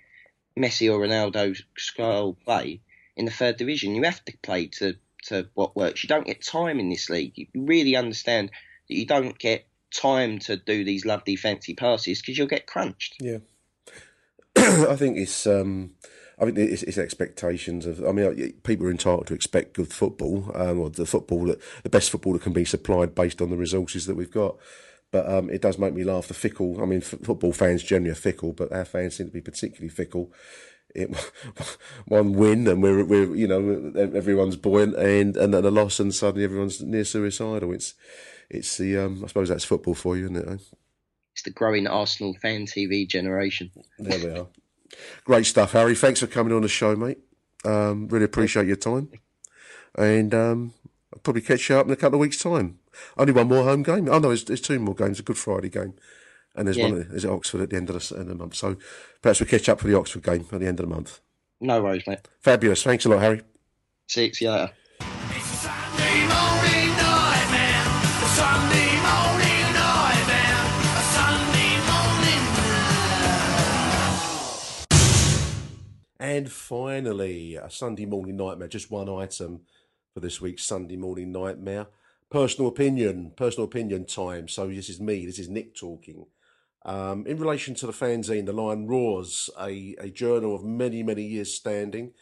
Messi 0.58 0.92
or 0.92 0.98
Ronaldo 0.98 1.56
style 1.76 2.36
play 2.44 2.80
in 3.16 3.24
the 3.24 3.30
third 3.30 3.56
division. 3.56 3.94
You 3.94 4.02
have 4.04 4.24
to 4.26 4.36
play 4.42 4.66
to 4.78 4.94
to 5.24 5.48
what 5.54 5.74
works. 5.74 6.04
You 6.04 6.08
don't 6.08 6.26
get 6.26 6.42
time 6.42 6.78
in 6.78 6.88
this 6.88 7.10
league. 7.10 7.32
You 7.36 7.46
really 7.54 7.96
understand 7.96 8.50
that 8.88 8.94
you 8.94 9.06
don't 9.06 9.36
get 9.38 9.66
time 9.92 10.38
to 10.40 10.56
do 10.56 10.84
these 10.84 11.04
lovely 11.04 11.34
fancy 11.36 11.74
passes 11.74 12.20
because 12.20 12.38
you'll 12.38 12.46
get 12.46 12.66
crunched. 12.66 13.16
Yeah. 13.20 13.38
I 14.56 14.96
think 14.96 15.16
it's 15.18 15.46
um, 15.46 15.94
I 16.38 16.44
think 16.44 16.58
it's, 16.58 16.82
it's 16.82 16.98
expectations 16.98 17.86
of. 17.86 18.04
I 18.04 18.12
mean, 18.12 18.52
people 18.62 18.86
are 18.86 18.90
entitled 18.90 19.26
to 19.28 19.34
expect 19.34 19.74
good 19.74 19.92
football, 19.92 20.50
um, 20.54 20.80
or 20.80 20.90
the 20.90 21.06
football 21.06 21.46
that 21.46 21.60
the 21.82 21.88
best 21.88 22.10
football 22.10 22.34
that 22.34 22.42
can 22.42 22.52
be 22.52 22.64
supplied 22.64 23.14
based 23.14 23.40
on 23.40 23.48
the 23.48 23.56
resources 23.56 24.06
that 24.06 24.16
we've 24.16 24.30
got. 24.30 24.56
But 25.12 25.30
um, 25.30 25.48
it 25.48 25.62
does 25.62 25.78
make 25.78 25.94
me 25.94 26.04
laugh. 26.04 26.28
The 26.28 26.34
fickle. 26.34 26.82
I 26.82 26.84
mean, 26.84 26.98
f- 26.98 27.20
football 27.22 27.52
fans 27.52 27.82
generally 27.82 28.10
are 28.10 28.16
fickle, 28.16 28.52
but 28.52 28.70
our 28.70 28.84
fans 28.84 29.16
seem 29.16 29.28
to 29.28 29.32
be 29.32 29.40
particularly 29.40 29.88
fickle. 29.88 30.30
It, 30.94 31.14
one 32.06 32.34
win 32.34 32.66
and 32.68 32.82
we're 32.82 33.04
we're 33.04 33.34
you 33.34 33.46
know 33.46 33.92
everyone's 33.96 34.56
buoyant, 34.56 34.94
and 34.96 35.36
and 35.38 35.54
then 35.54 35.64
a 35.64 35.70
loss 35.70 36.00
and 36.00 36.14
suddenly 36.14 36.44
everyone's 36.44 36.82
near 36.82 37.04
suicidal. 37.04 37.72
It's 37.72 37.94
it's 38.50 38.76
the 38.76 38.98
um, 38.98 39.24
I 39.24 39.28
suppose 39.28 39.48
that's 39.48 39.64
football 39.64 39.94
for 39.94 40.18
you, 40.18 40.24
isn't 40.24 40.36
it? 40.36 40.48
eh? 40.48 40.56
It's 41.32 41.42
the 41.42 41.50
growing 41.50 41.86
Arsenal 41.86 42.34
fan 42.34 42.66
TV 42.66 43.08
generation. 43.08 43.70
There 43.98 44.18
we 44.18 44.38
are. 44.38 44.46
Great 45.24 45.46
stuff, 45.46 45.72
Harry. 45.72 45.94
Thanks 45.94 46.20
for 46.20 46.26
coming 46.26 46.52
on 46.52 46.62
the 46.62 46.68
show, 46.68 46.94
mate. 46.96 47.18
Um, 47.64 48.08
really 48.08 48.24
appreciate 48.24 48.66
your 48.66 48.76
time. 48.76 49.10
And 49.96 50.34
um, 50.34 50.74
I'll 51.12 51.20
probably 51.20 51.42
catch 51.42 51.68
you 51.68 51.76
up 51.76 51.86
in 51.86 51.92
a 51.92 51.96
couple 51.96 52.16
of 52.18 52.20
weeks' 52.20 52.38
time. 52.42 52.78
Only 53.16 53.32
one 53.32 53.48
more 53.48 53.64
home 53.64 53.82
game. 53.82 54.08
Oh, 54.08 54.18
no, 54.18 54.28
there's, 54.28 54.44
there's 54.44 54.60
two 54.60 54.78
more 54.78 54.94
games. 54.94 55.18
A 55.20 55.22
Good 55.22 55.38
Friday 55.38 55.68
game. 55.68 55.94
And 56.54 56.66
there's 56.66 56.76
Yeah. 56.76 56.88
one 56.90 57.06
there's 57.10 57.24
at 57.24 57.30
Oxford 57.30 57.60
at 57.60 57.70
the 57.70 57.76
end 57.76 57.90
of 57.90 57.96
the, 58.08 58.14
end 58.14 58.22
of 58.22 58.28
the 58.28 58.34
month. 58.34 58.54
So 58.54 58.76
perhaps 59.22 59.40
we'll 59.40 59.48
catch 59.48 59.68
up 59.68 59.80
for 59.80 59.88
the 59.88 59.96
Oxford 59.98 60.22
game 60.22 60.46
at 60.52 60.60
the 60.60 60.66
end 60.66 60.80
of 60.80 60.88
the 60.88 60.94
month. 60.94 61.20
No 61.60 61.82
worries, 61.82 62.06
mate. 62.06 62.20
Fabulous. 62.40 62.82
Thanks 62.82 63.04
a 63.04 63.08
lot, 63.08 63.20
Harry. 63.20 63.42
See 64.08 64.32
you 64.40 64.50
later. 64.50 64.72
And 76.36 76.52
finally, 76.52 77.54
a 77.54 77.70
Sunday 77.70 78.04
morning 78.04 78.36
nightmare. 78.36 78.68
Just 78.68 78.90
one 78.90 79.08
item 79.08 79.62
for 80.12 80.20
this 80.20 80.38
week's 80.38 80.64
Sunday 80.64 80.98
morning 80.98 81.32
nightmare. 81.32 81.86
Personal 82.28 82.68
opinion, 82.68 83.32
personal 83.34 83.64
opinion 83.64 84.04
time. 84.04 84.46
So 84.46 84.68
this 84.68 84.90
is 84.90 85.00
me. 85.00 85.24
This 85.24 85.38
is 85.38 85.48
Nick 85.48 85.74
talking. 85.74 86.26
Um, 86.84 87.26
in 87.26 87.38
relation 87.38 87.74
to 87.76 87.86
the 87.86 87.92
fanzine, 87.94 88.44
The 88.44 88.52
Lion 88.52 88.86
Roars, 88.86 89.48
a, 89.58 89.96
a 89.98 90.10
journal 90.10 90.54
of 90.54 90.62
many, 90.62 91.02
many 91.02 91.22
years 91.22 91.54
standing, 91.54 92.12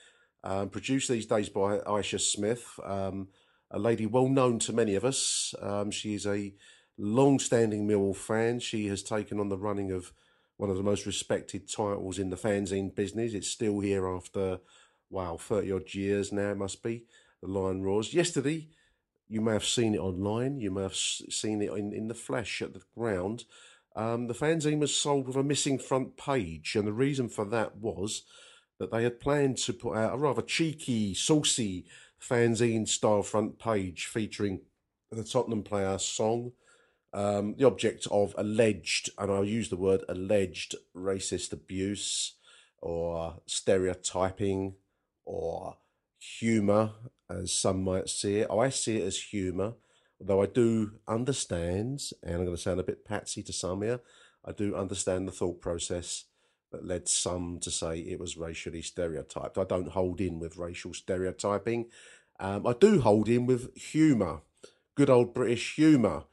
um, 0.45 0.69
produced 0.69 1.09
these 1.09 1.27
days 1.27 1.49
by 1.49 1.79
Aisha 1.79 2.21
Smith, 2.21 2.79
um, 2.85 3.27
a 3.73 3.81
lady 3.81 4.07
well 4.07 4.29
known 4.29 4.61
to 4.61 4.73
many 4.73 4.95
of 4.95 5.05
us. 5.05 5.57
Um, 5.61 5.91
she 5.91 6.15
is 6.15 6.25
a 6.25 6.55
long 6.97 7.41
standing 7.41 7.89
Millwall 7.89 8.15
fan. 8.15 8.61
She 8.61 8.87
has 8.87 9.03
taken 9.03 9.41
on 9.41 9.49
the 9.49 9.59
running 9.59 9.91
of 9.91 10.13
one 10.57 10.71
of 10.71 10.77
the 10.77 10.83
most 10.83 11.07
respected 11.07 11.71
titles 11.71 12.19
in 12.19 12.31
the 12.31 12.37
fanzine 12.37 12.95
business. 12.95 13.35
It's 13.35 13.51
still 13.51 13.81
here 13.81 14.07
after, 14.07 14.61
wow, 15.11 15.37
30 15.37 15.73
odd 15.73 15.95
years 15.95 16.33
now, 16.33 16.53
it 16.53 16.59
must 16.59 16.83
be. 16.83 17.05
The 17.43 17.49
Lion 17.49 17.83
Roars. 17.83 18.15
Yesterday, 18.15 18.69
you 19.29 19.41
may 19.41 19.53
have 19.53 19.65
seen 19.65 19.95
it 19.95 20.01
online, 20.01 20.61
you 20.61 20.71
may 20.71 20.83
have 20.83 20.95
seen 20.95 21.61
it 21.63 21.73
in, 21.73 21.93
in 21.93 22.09
the 22.09 22.15
flesh 22.15 22.63
at 22.63 22.75
the 22.75 22.83
ground. 22.97 23.45
Um, 23.97 24.27
the 24.27 24.35
fanzine 24.35 24.81
was 24.81 24.97
sold 24.97 25.27
with 25.27 25.37
a 25.37 25.43
missing 25.43 25.79
front 25.79 26.17
page, 26.17 26.75
and 26.77 26.87
the 26.87 26.93
reason 26.93 27.29
for 27.29 27.45
that 27.47 27.77
was 27.77 28.23
that 28.79 28.91
they 28.91 29.05
had 29.05 29.21
planned 29.21 29.57
to 29.59 29.73
put 29.73 29.97
out 29.97 30.15
a 30.15 30.17
rather 30.19 30.43
cheeky, 30.43 31.15
saucy 31.15 31.87
fanzine 32.21 32.89
style 32.89 33.23
front 33.23 33.59
page 33.59 34.07
featuring 34.07 34.61
the 35.13 35.25
Tottenham 35.25 35.63
player 35.63 35.99
Son, 35.99 36.53
um, 37.15 37.55
the 37.57 37.65
object 37.65 38.07
of 38.11 38.35
alleged, 38.37 39.09
and 39.17 39.31
I'll 39.31 39.45
use 39.45 39.71
the 39.71 39.77
word 39.77 40.03
alleged 40.09 40.75
racist 40.95 41.53
abuse 41.53 42.35
or 42.83 43.41
stereotyping 43.47 44.75
or 45.25 45.77
humour, 46.19 46.91
as 47.31 47.53
some 47.53 47.85
might 47.85 48.09
see 48.09 48.39
it. 48.39 48.51
I 48.51 48.69
see 48.69 48.99
it 48.99 49.07
as 49.07 49.17
humour, 49.17 49.75
although 50.21 50.43
I 50.43 50.47
do 50.47 50.93
understand, 51.07 52.03
and 52.23 52.35
I'm 52.35 52.45
going 52.45 52.57
to 52.57 52.63
sound 52.63 52.81
a 52.81 52.85
bit 52.85 53.05
patsy 53.05 53.43
to 53.45 53.53
some 53.53 53.83
here, 53.83 54.01
I 54.45 54.53
do 54.53 54.75
understand 54.75 55.27
the 55.27 55.33
thought 55.33 55.61
process 55.61 56.25
that 56.73 56.85
led 56.85 57.09
some 57.09 57.59
to 57.61 57.71
say 57.71 58.01
it 58.01 58.19
was 58.19 58.37
racially 58.37 58.83
stereotyped. 58.83 59.57
I 59.57 59.65
don't 59.65 59.89
hold 59.89 60.21
in 60.21 60.41
with 60.41 60.57
racial 60.57 60.93
stereotyping. 60.93 61.87
Um, 62.41 62.67
I 62.67 62.73
do 62.73 63.01
hold 63.01 63.29
in 63.29 63.47
with 63.47 63.75
humour, 63.77 64.41
good 64.97 65.09
old 65.09 65.33
British 65.33 65.77
humour. 65.77 66.25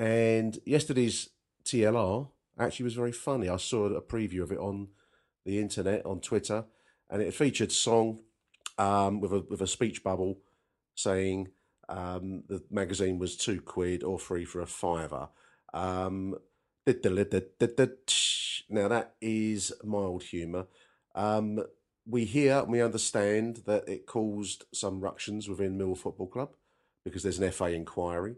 And 0.00 0.58
yesterday's 0.64 1.28
TLR 1.62 2.30
actually 2.58 2.84
was 2.84 2.94
very 2.94 3.12
funny. 3.12 3.50
I 3.50 3.58
saw 3.58 3.84
a 3.84 4.00
preview 4.00 4.42
of 4.42 4.50
it 4.50 4.58
on 4.58 4.88
the 5.44 5.58
internet, 5.58 6.06
on 6.06 6.20
Twitter, 6.20 6.64
and 7.10 7.20
it 7.20 7.34
featured 7.34 7.70
Son 7.70 8.20
um, 8.78 9.20
with 9.20 9.30
a 9.30 9.44
with 9.50 9.60
a 9.60 9.66
speech 9.66 10.02
bubble 10.02 10.38
saying 10.94 11.48
um, 11.90 12.44
the 12.48 12.62
magazine 12.70 13.18
was 13.18 13.36
two 13.36 13.60
quid 13.60 14.02
or 14.02 14.18
free 14.18 14.46
for 14.46 14.62
a 14.62 14.66
fiver. 14.66 15.28
Um, 15.74 16.36
now 16.86 16.94
that 18.88 19.14
is 19.20 19.72
mild 19.84 20.22
humour. 20.22 20.66
Um, 21.14 21.62
we 22.06 22.24
hear 22.24 22.60
and 22.60 22.72
we 22.72 22.80
understand 22.80 23.64
that 23.66 23.86
it 23.86 24.06
caused 24.06 24.64
some 24.72 25.00
ructions 25.00 25.46
within 25.46 25.76
Mill 25.76 25.94
Football 25.94 26.28
Club 26.28 26.54
because 27.04 27.22
there's 27.22 27.38
an 27.38 27.50
FA 27.52 27.66
inquiry. 27.66 28.36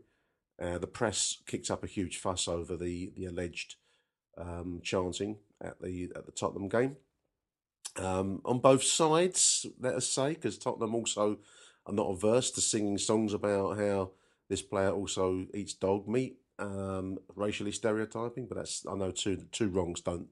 Uh, 0.60 0.78
the 0.78 0.86
press 0.86 1.38
kicked 1.46 1.70
up 1.70 1.82
a 1.82 1.88
huge 1.88 2.18
fuss 2.18 2.46
over 2.46 2.76
the 2.76 3.12
the 3.16 3.24
alleged 3.24 3.76
um, 4.38 4.80
chanting 4.82 5.38
at 5.60 5.80
the 5.80 6.10
at 6.14 6.26
the 6.26 6.32
Tottenham 6.32 6.68
game. 6.68 6.96
Um, 7.96 8.40
on 8.44 8.60
both 8.60 8.82
sides, 8.82 9.66
let 9.78 9.94
us 9.94 10.06
say, 10.06 10.30
because 10.30 10.56
Tottenham 10.56 10.94
also 10.94 11.38
are 11.86 11.92
not 11.92 12.10
averse 12.10 12.50
to 12.52 12.60
singing 12.60 12.98
songs 12.98 13.34
about 13.34 13.78
how 13.78 14.12
this 14.48 14.62
player 14.62 14.90
also 14.90 15.46
eats 15.52 15.74
dog 15.74 16.08
meat, 16.08 16.38
um, 16.58 17.18
racially 17.34 17.72
stereotyping. 17.72 18.46
But 18.46 18.58
that's 18.58 18.86
I 18.86 18.94
know 18.94 19.10
two 19.10 19.44
two 19.52 19.68
wrongs 19.68 20.00
don't 20.00 20.28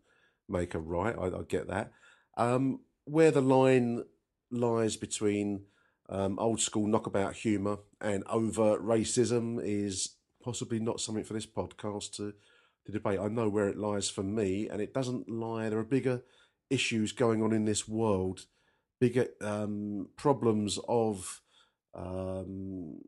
make 0.49 0.75
a 0.75 0.79
right. 0.79 1.17
I, 1.19 1.27
I 1.27 1.43
get 1.49 1.69
that. 1.69 1.93
Um, 2.37 2.81
where 3.05 3.31
the 3.31 3.43
line 3.43 4.05
lies 4.51 4.97
between 4.97 5.63
um, 6.11 6.39
old 6.39 6.61
school 6.61 6.87
knockabout 6.87 7.35
humour 7.35 7.79
and 8.01 8.25
overt 8.29 8.85
racism 8.85 9.61
is 9.63 10.17
possibly 10.43 10.81
not 10.81 11.01
something 11.01 11.25
for 11.25 11.35
this 11.35 11.47
podcast 11.47 12.17
to, 12.17 12.35
to 12.85 12.93
debate. 12.93 13.21
I 13.21 13.29
know 13.29 13.49
where 13.49 13.69
it 13.69 13.79
lies 13.79 14.11
for 14.11 14.23
me, 14.23 14.69
and 14.69 14.83
it 14.83 14.93
doesn't 14.93 15.31
lie. 15.31 15.69
There 15.69 15.79
are 15.79 15.85
bigger 15.85 16.23
issues 16.69 17.13
going 17.13 17.43
on 17.43 17.53
in 17.53 17.65
this 17.65 17.87
world, 17.87 18.47
bigger 19.01 19.29
um, 19.41 20.09
problems 20.17 20.79
of 20.89 21.41
um, 21.95 22.99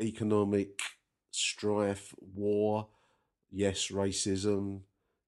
economic 0.00 0.80
strife, 1.30 2.14
war, 2.20 2.88
yes, 3.50 3.88
racism, 3.88 4.80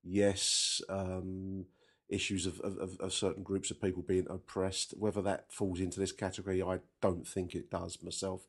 yes, 0.03 0.81
um, 0.89 1.65
issues 2.11 2.45
of, 2.45 2.59
of, 2.59 2.99
of- 2.99 3.13
certain 3.13 3.41
groups 3.43 3.71
of 3.71 3.81
people 3.81 4.03
being 4.03 4.27
oppressed. 4.29 4.93
Whether 4.97 5.21
that 5.23 5.51
falls 5.51 5.79
into 5.79 5.99
this 5.99 6.11
category, 6.11 6.61
I 6.61 6.79
don't 7.01 7.27
think 7.27 7.55
it 7.55 7.71
does 7.71 7.97
myself. 8.03 8.47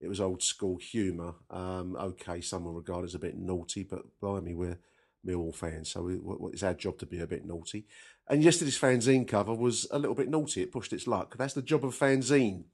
It 0.00 0.08
was 0.08 0.20
old 0.20 0.42
school 0.42 0.78
humour. 0.78 1.34
Um, 1.50 1.96
okay, 1.96 2.40
some 2.40 2.64
will 2.64 2.72
regard 2.72 3.04
as 3.04 3.14
a 3.14 3.18
bit 3.18 3.36
naughty, 3.36 3.82
but 3.82 4.18
blimey, 4.20 4.54
we're 4.54 4.78
Millwall 5.26 5.54
fans, 5.54 5.90
so 5.90 6.02
we- 6.02 6.50
it's 6.52 6.62
our 6.62 6.72
job 6.72 6.98
to 6.98 7.06
be 7.06 7.18
a 7.18 7.26
bit 7.26 7.44
naughty. 7.44 7.84
And 8.26 8.42
yesterday's 8.42 8.78
fanzine 8.78 9.28
cover 9.28 9.52
was 9.54 9.86
a 9.90 9.98
little 9.98 10.14
bit 10.14 10.30
naughty. 10.30 10.62
It 10.62 10.72
pushed 10.72 10.92
its 10.94 11.06
luck. 11.06 11.36
That's 11.36 11.52
the 11.54 11.60
job 11.62 11.84
of 11.84 11.94
fanzine. 11.98 12.64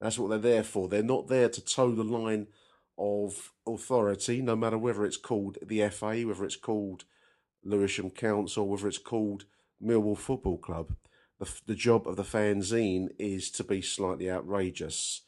That's 0.00 0.18
what 0.18 0.30
they're 0.30 0.38
there 0.38 0.64
for. 0.64 0.88
They're 0.88 1.02
not 1.02 1.28
there 1.28 1.48
to 1.48 1.64
toe 1.64 1.92
the 1.92 2.02
line 2.02 2.48
of 2.98 3.52
authority, 3.66 4.40
no 4.42 4.56
matter 4.56 4.78
whether 4.78 5.04
it's 5.04 5.16
called 5.18 5.58
the 5.62 5.88
FA, 5.90 6.22
whether 6.24 6.44
it's 6.44 6.56
called 6.56 7.04
Lewisham 7.62 8.10
Council, 8.10 8.66
whether 8.68 8.88
it's 8.88 8.98
called 8.98 9.44
Millwall 9.82 10.18
Football 10.18 10.58
Club. 10.58 10.94
The, 11.38 11.52
the 11.66 11.74
job 11.74 12.06
of 12.08 12.16
the 12.16 12.22
fanzine 12.22 13.08
is 13.18 13.50
to 13.52 13.64
be 13.64 13.82
slightly 13.82 14.30
outrageous. 14.30 15.22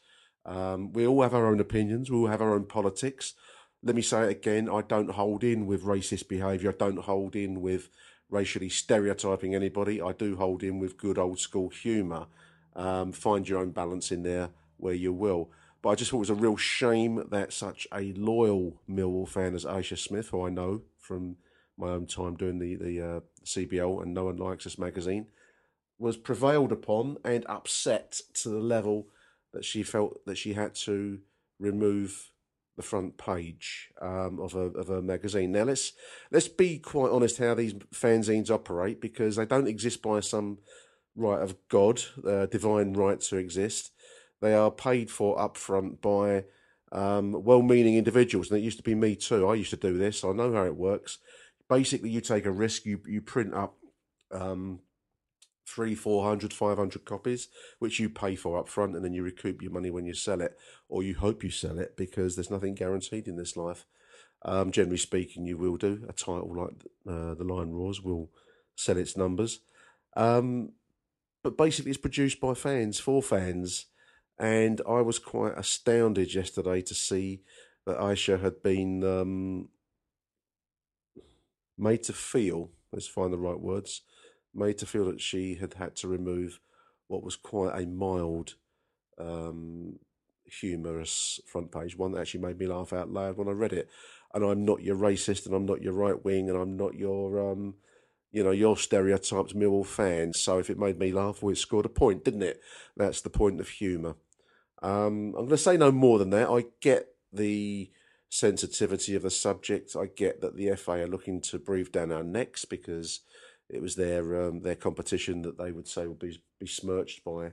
Um, 0.45 0.91
we 0.91 1.05
all 1.05 1.21
have 1.21 1.33
our 1.33 1.45
own 1.45 1.59
opinions. 1.59 2.09
We 2.09 2.17
all 2.17 2.27
have 2.27 2.41
our 2.41 2.53
own 2.53 2.65
politics. 2.65 3.33
Let 3.83 3.95
me 3.95 4.01
say 4.01 4.23
it 4.23 4.31
again. 4.31 4.69
I 4.69 4.81
don't 4.81 5.11
hold 5.11 5.43
in 5.43 5.65
with 5.65 5.83
racist 5.83 6.27
behaviour. 6.27 6.71
I 6.71 6.77
don't 6.77 6.99
hold 6.99 7.35
in 7.35 7.61
with 7.61 7.89
racially 8.29 8.69
stereotyping 8.69 9.55
anybody. 9.55 10.01
I 10.01 10.11
do 10.11 10.35
hold 10.35 10.63
in 10.63 10.79
with 10.79 10.97
good 10.97 11.17
old 11.17 11.39
school 11.39 11.69
humour. 11.69 12.27
Um, 12.75 13.11
find 13.11 13.47
your 13.47 13.59
own 13.59 13.71
balance 13.71 14.11
in 14.11 14.23
there 14.23 14.49
where 14.77 14.93
you 14.93 15.13
will. 15.13 15.49
But 15.81 15.89
I 15.89 15.95
just 15.95 16.11
thought 16.11 16.17
it 16.17 16.19
was 16.19 16.29
a 16.29 16.35
real 16.35 16.57
shame 16.57 17.23
that 17.29 17.53
such 17.53 17.87
a 17.93 18.13
loyal 18.13 18.81
Millwall 18.89 19.27
fan 19.27 19.55
as 19.55 19.65
Aisha 19.65 19.97
Smith, 19.97 20.29
who 20.29 20.45
I 20.45 20.49
know 20.49 20.81
from 20.97 21.37
my 21.79 21.89
own 21.89 22.05
time 22.05 22.35
doing 22.35 22.59
the 22.59 22.75
the 22.75 23.01
uh, 23.01 23.19
CBL 23.45 24.03
and 24.03 24.13
No 24.13 24.25
One 24.25 24.37
Likes 24.37 24.67
Us 24.67 24.77
magazine, 24.77 25.27
was 25.97 26.17
prevailed 26.17 26.71
upon 26.71 27.17
and 27.23 27.45
upset 27.47 28.21
to 28.35 28.49
the 28.49 28.59
level 28.59 29.07
that 29.53 29.65
she 29.65 29.83
felt 29.83 30.25
that 30.25 30.37
she 30.37 30.53
had 30.53 30.75
to 30.75 31.19
remove 31.59 32.31
the 32.75 32.83
front 32.83 33.17
page 33.17 33.89
um, 34.01 34.39
of 34.39 34.55
a 34.55 34.67
of 34.79 34.89
a 34.89 35.01
magazine. 35.01 35.51
Now 35.51 35.63
let's 35.63 35.93
let's 36.31 36.47
be 36.47 36.79
quite 36.79 37.11
honest 37.11 37.37
how 37.37 37.53
these 37.53 37.73
fanzines 37.73 38.49
operate 38.49 39.01
because 39.01 39.35
they 39.35 39.45
don't 39.45 39.67
exist 39.67 40.01
by 40.01 40.21
some 40.21 40.59
right 41.15 41.41
of 41.41 41.55
God, 41.67 42.01
uh, 42.25 42.45
divine 42.45 42.93
right 42.93 43.19
to 43.19 43.37
exist. 43.37 43.91
They 44.41 44.53
are 44.53 44.71
paid 44.71 45.11
for 45.11 45.37
upfront 45.37 45.99
by 45.99 46.45
um, 46.91 47.43
well-meaning 47.43 47.97
individuals, 47.97 48.49
and 48.49 48.59
it 48.59 48.63
used 48.63 48.77
to 48.77 48.83
be 48.83 48.95
me 48.95 49.15
too. 49.15 49.45
I 49.47 49.55
used 49.55 49.71
to 49.71 49.75
do 49.75 49.97
this. 49.97 50.23
I 50.23 50.31
know 50.31 50.53
how 50.53 50.63
it 50.63 50.77
works. 50.77 51.17
Basically, 51.69 52.09
you 52.09 52.21
take 52.21 52.45
a 52.45 52.51
risk. 52.51 52.85
You 52.85 52.99
you 53.07 53.21
print 53.21 53.53
up 53.53 53.77
um, 54.31 54.79
three, 55.67 55.95
four 55.95 56.23
hundred, 56.23 56.53
five 56.53 56.77
hundred 56.77 57.05
copies, 57.05 57.47
which 57.77 57.99
you 57.99 58.09
pay 58.09 58.35
for 58.35 58.57
up 58.57 58.67
front, 58.67 58.95
and 58.95 59.05
then 59.05 59.13
you 59.13 59.23
recoup 59.23 59.61
your 59.61 59.71
money 59.71 59.91
when 59.91 60.05
you 60.05 60.13
sell 60.13 60.41
it, 60.41 60.57
or 60.87 61.03
you 61.03 61.15
hope 61.15 61.43
you 61.43 61.51
sell 61.51 61.79
it 61.79 61.95
because 61.95 62.35
there's 62.35 62.51
nothing 62.51 62.75
guaranteed 62.75 63.27
in 63.27 63.37
this 63.37 63.55
life. 63.55 63.85
Um, 64.43 64.71
generally 64.71 64.97
speaking, 64.97 65.45
you 65.45 65.57
will 65.57 65.77
do. 65.77 66.05
A 66.09 66.13
title 66.13 66.53
like 66.55 66.85
uh, 67.07 67.35
The 67.35 67.43
Lion 67.43 67.73
Roars 67.73 68.01
will 68.01 68.29
sell 68.75 68.97
its 68.97 69.17
numbers. 69.17 69.59
Um, 70.15 70.71
but 71.43 71.57
basically, 71.57 71.91
it's 71.91 71.99
produced 71.99 72.39
by 72.39 72.53
fans 72.53 72.99
for 72.99 73.21
fans. 73.21 73.85
And 74.37 74.81
I 74.87 75.01
was 75.01 75.19
quite 75.19 75.57
astounded 75.57 76.33
yesterday 76.33 76.81
to 76.83 76.95
see 76.95 77.41
that 77.85 77.97
Aisha 77.97 78.41
had 78.41 78.63
been 78.63 79.03
um, 79.03 79.69
made 81.79 82.03
to 82.03 82.13
feel, 82.13 82.71
let's 82.91 83.07
find 83.07 83.31
the 83.31 83.37
right 83.37 83.59
words, 83.59 84.01
made 84.53 84.77
to 84.79 84.85
feel 84.85 85.05
that 85.05 85.21
she 85.21 85.55
had 85.55 85.75
had 85.75 85.95
to 85.97 86.07
remove 86.07 86.59
what 87.07 87.23
was 87.23 87.35
quite 87.35 87.79
a 87.79 87.85
mild, 87.85 88.55
um, 89.17 89.99
humorous 90.45 91.39
front 91.45 91.71
page, 91.71 91.97
one 91.97 92.11
that 92.11 92.21
actually 92.21 92.41
made 92.41 92.59
me 92.59 92.67
laugh 92.67 92.93
out 92.93 93.11
loud 93.11 93.37
when 93.37 93.47
I 93.47 93.51
read 93.51 93.73
it. 93.73 93.89
And 94.33 94.43
I'm 94.43 94.63
not 94.63 94.83
your 94.83 94.95
racist, 94.95 95.45
and 95.45 95.55
I'm 95.55 95.65
not 95.65 95.81
your 95.81 95.93
right 95.93 96.23
wing, 96.23 96.49
and 96.49 96.57
I'm 96.57 96.77
not 96.77 96.93
your, 96.93 97.51
um, 97.51 97.75
you 98.31 98.43
know, 98.43 98.51
your 98.51 98.77
stereotyped 98.77 99.55
Millwall 99.55 99.85
fan. 99.85 100.33
So 100.33 100.59
if 100.59 100.69
it 100.69 100.77
made 100.77 100.99
me 100.99 101.11
laugh, 101.11 101.41
well, 101.41 101.51
it 101.51 101.57
scored 101.57 101.85
a 101.85 101.89
point, 101.89 102.23
didn't 102.23 102.43
it? 102.43 102.61
That's 102.95 103.21
the 103.21 103.31
point 103.31 103.59
of 103.59 103.69
humour. 103.69 104.15
Um, 104.83 105.33
I'm 105.35 105.45
going 105.45 105.49
to 105.49 105.57
say 105.57 105.77
no 105.77 105.91
more 105.91 106.19
than 106.19 106.29
that. 106.29 106.49
I 106.49 106.65
get 106.79 107.07
the 107.33 107.89
sensitivity 108.29 109.15
of 109.15 109.23
the 109.23 109.31
subject. 109.31 109.95
I 109.95 110.05
get 110.05 110.41
that 110.41 110.55
the 110.55 110.75
FA 110.75 111.03
are 111.03 111.07
looking 111.07 111.41
to 111.41 111.59
breathe 111.59 111.91
down 111.91 112.11
our 112.11 112.23
necks 112.23 112.63
because 112.65 113.21
it 113.69 113.81
was 113.81 113.95
their 113.95 114.47
um, 114.47 114.61
their 114.61 114.75
competition 114.75 115.41
that 115.43 115.57
they 115.57 115.71
would 115.71 115.87
say 115.87 116.07
would 116.07 116.19
be 116.19 116.39
besmirched 116.59 117.23
by 117.23 117.51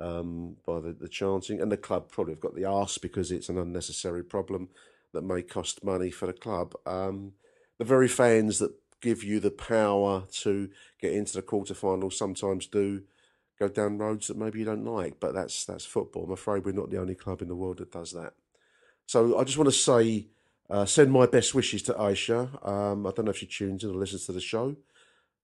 um, 0.00 0.56
by 0.66 0.80
the, 0.80 0.92
the 0.92 1.08
chanting, 1.08 1.60
and 1.60 1.70
the 1.70 1.76
club 1.76 2.10
probably 2.10 2.34
have 2.34 2.40
got 2.40 2.54
the 2.54 2.64
arse 2.64 2.98
because 2.98 3.30
it's 3.30 3.48
an 3.48 3.58
unnecessary 3.58 4.22
problem 4.24 4.68
that 5.12 5.22
may 5.22 5.42
cost 5.42 5.84
money 5.84 6.10
for 6.10 6.26
the 6.26 6.32
club. 6.32 6.74
Um, 6.86 7.32
the 7.78 7.84
very 7.84 8.08
fans 8.08 8.58
that 8.58 8.72
give 9.00 9.22
you 9.24 9.40
the 9.40 9.50
power 9.50 10.24
to 10.30 10.70
get 11.00 11.12
into 11.12 11.34
the 11.34 11.42
quarterfinals 11.42 12.14
sometimes 12.14 12.66
do 12.66 13.02
go 13.58 13.68
down 13.68 13.98
roads 13.98 14.28
that 14.28 14.36
maybe 14.36 14.60
you 14.60 14.64
don't 14.64 14.84
like, 14.84 15.20
but 15.20 15.34
that's 15.34 15.64
that's 15.64 15.84
football. 15.84 16.24
I'm 16.24 16.32
afraid 16.32 16.64
we're 16.64 16.72
not 16.72 16.90
the 16.90 17.00
only 17.00 17.14
club 17.14 17.42
in 17.42 17.48
the 17.48 17.56
world 17.56 17.78
that 17.78 17.92
does 17.92 18.12
that. 18.12 18.34
So 19.06 19.38
I 19.38 19.44
just 19.44 19.58
want 19.58 19.68
to 19.68 19.76
say, 19.76 20.28
uh, 20.70 20.86
send 20.86 21.12
my 21.12 21.26
best 21.26 21.54
wishes 21.54 21.82
to 21.82 21.94
Aisha. 21.94 22.66
Um, 22.66 23.06
I 23.06 23.10
don't 23.10 23.26
know 23.26 23.30
if 23.30 23.38
she 23.38 23.46
tunes 23.46 23.84
in 23.84 23.90
or 23.90 23.94
listens 23.94 24.26
to 24.26 24.32
the 24.32 24.40
show. 24.40 24.76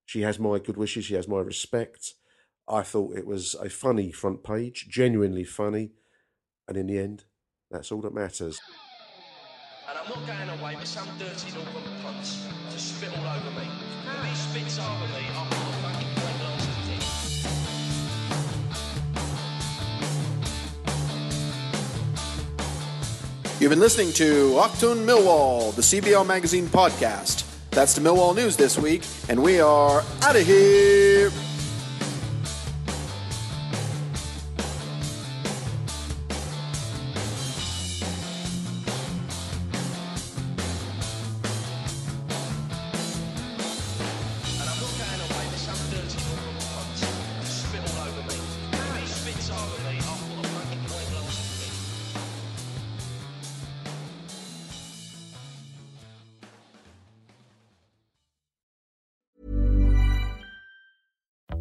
She 0.05 0.21
has 0.21 0.39
my 0.39 0.57
good 0.57 0.77
wishes. 0.77 1.05
She 1.05 1.13
has 1.13 1.27
my 1.27 1.39
respect. 1.39 2.13
I 2.67 2.81
thought 2.83 3.17
it 3.17 3.25
was 3.25 3.55
a 3.55 3.69
funny 3.69 4.11
front 4.11 4.43
page, 4.43 4.87
genuinely 4.89 5.43
funny, 5.43 5.91
and 6.67 6.77
in 6.77 6.87
the 6.87 6.99
end, 6.99 7.25
that's 7.71 7.91
all 7.91 8.01
that 8.01 8.13
matters. 8.13 8.59
And 9.89 9.97
I'm 9.97 10.07
not 10.07 10.27
going 10.27 10.59
away 10.59 10.75
with 10.75 10.87
some 10.87 11.07
dirty 11.17 11.51
northern 11.53 12.01
punts 12.03 12.47
to 12.71 12.79
spit 12.79 13.09
all 13.17 13.25
over 13.25 13.51
me. 13.59 13.67
If 14.05 14.29
he 14.29 14.35
spits 14.35 14.79
over 14.79 15.07
me, 15.13 15.25
I'll 15.33 15.78
You've 23.59 23.71
been 23.71 23.81
listening 23.81 24.13
to 24.13 24.53
Achtung 24.53 25.05
Millwall, 25.05 25.75
the 25.75 25.81
CBL 25.81 26.25
Magazine 26.25 26.67
podcast. 26.67 27.43
That's 27.71 27.93
the 27.93 27.99
Millwall 27.99 28.33
news 28.33 28.55
this 28.55 28.77
week, 28.77 29.03
and 29.27 29.43
we 29.43 29.59
are 29.59 30.01
out 30.21 30.37
of 30.37 30.47
here. 30.47 31.29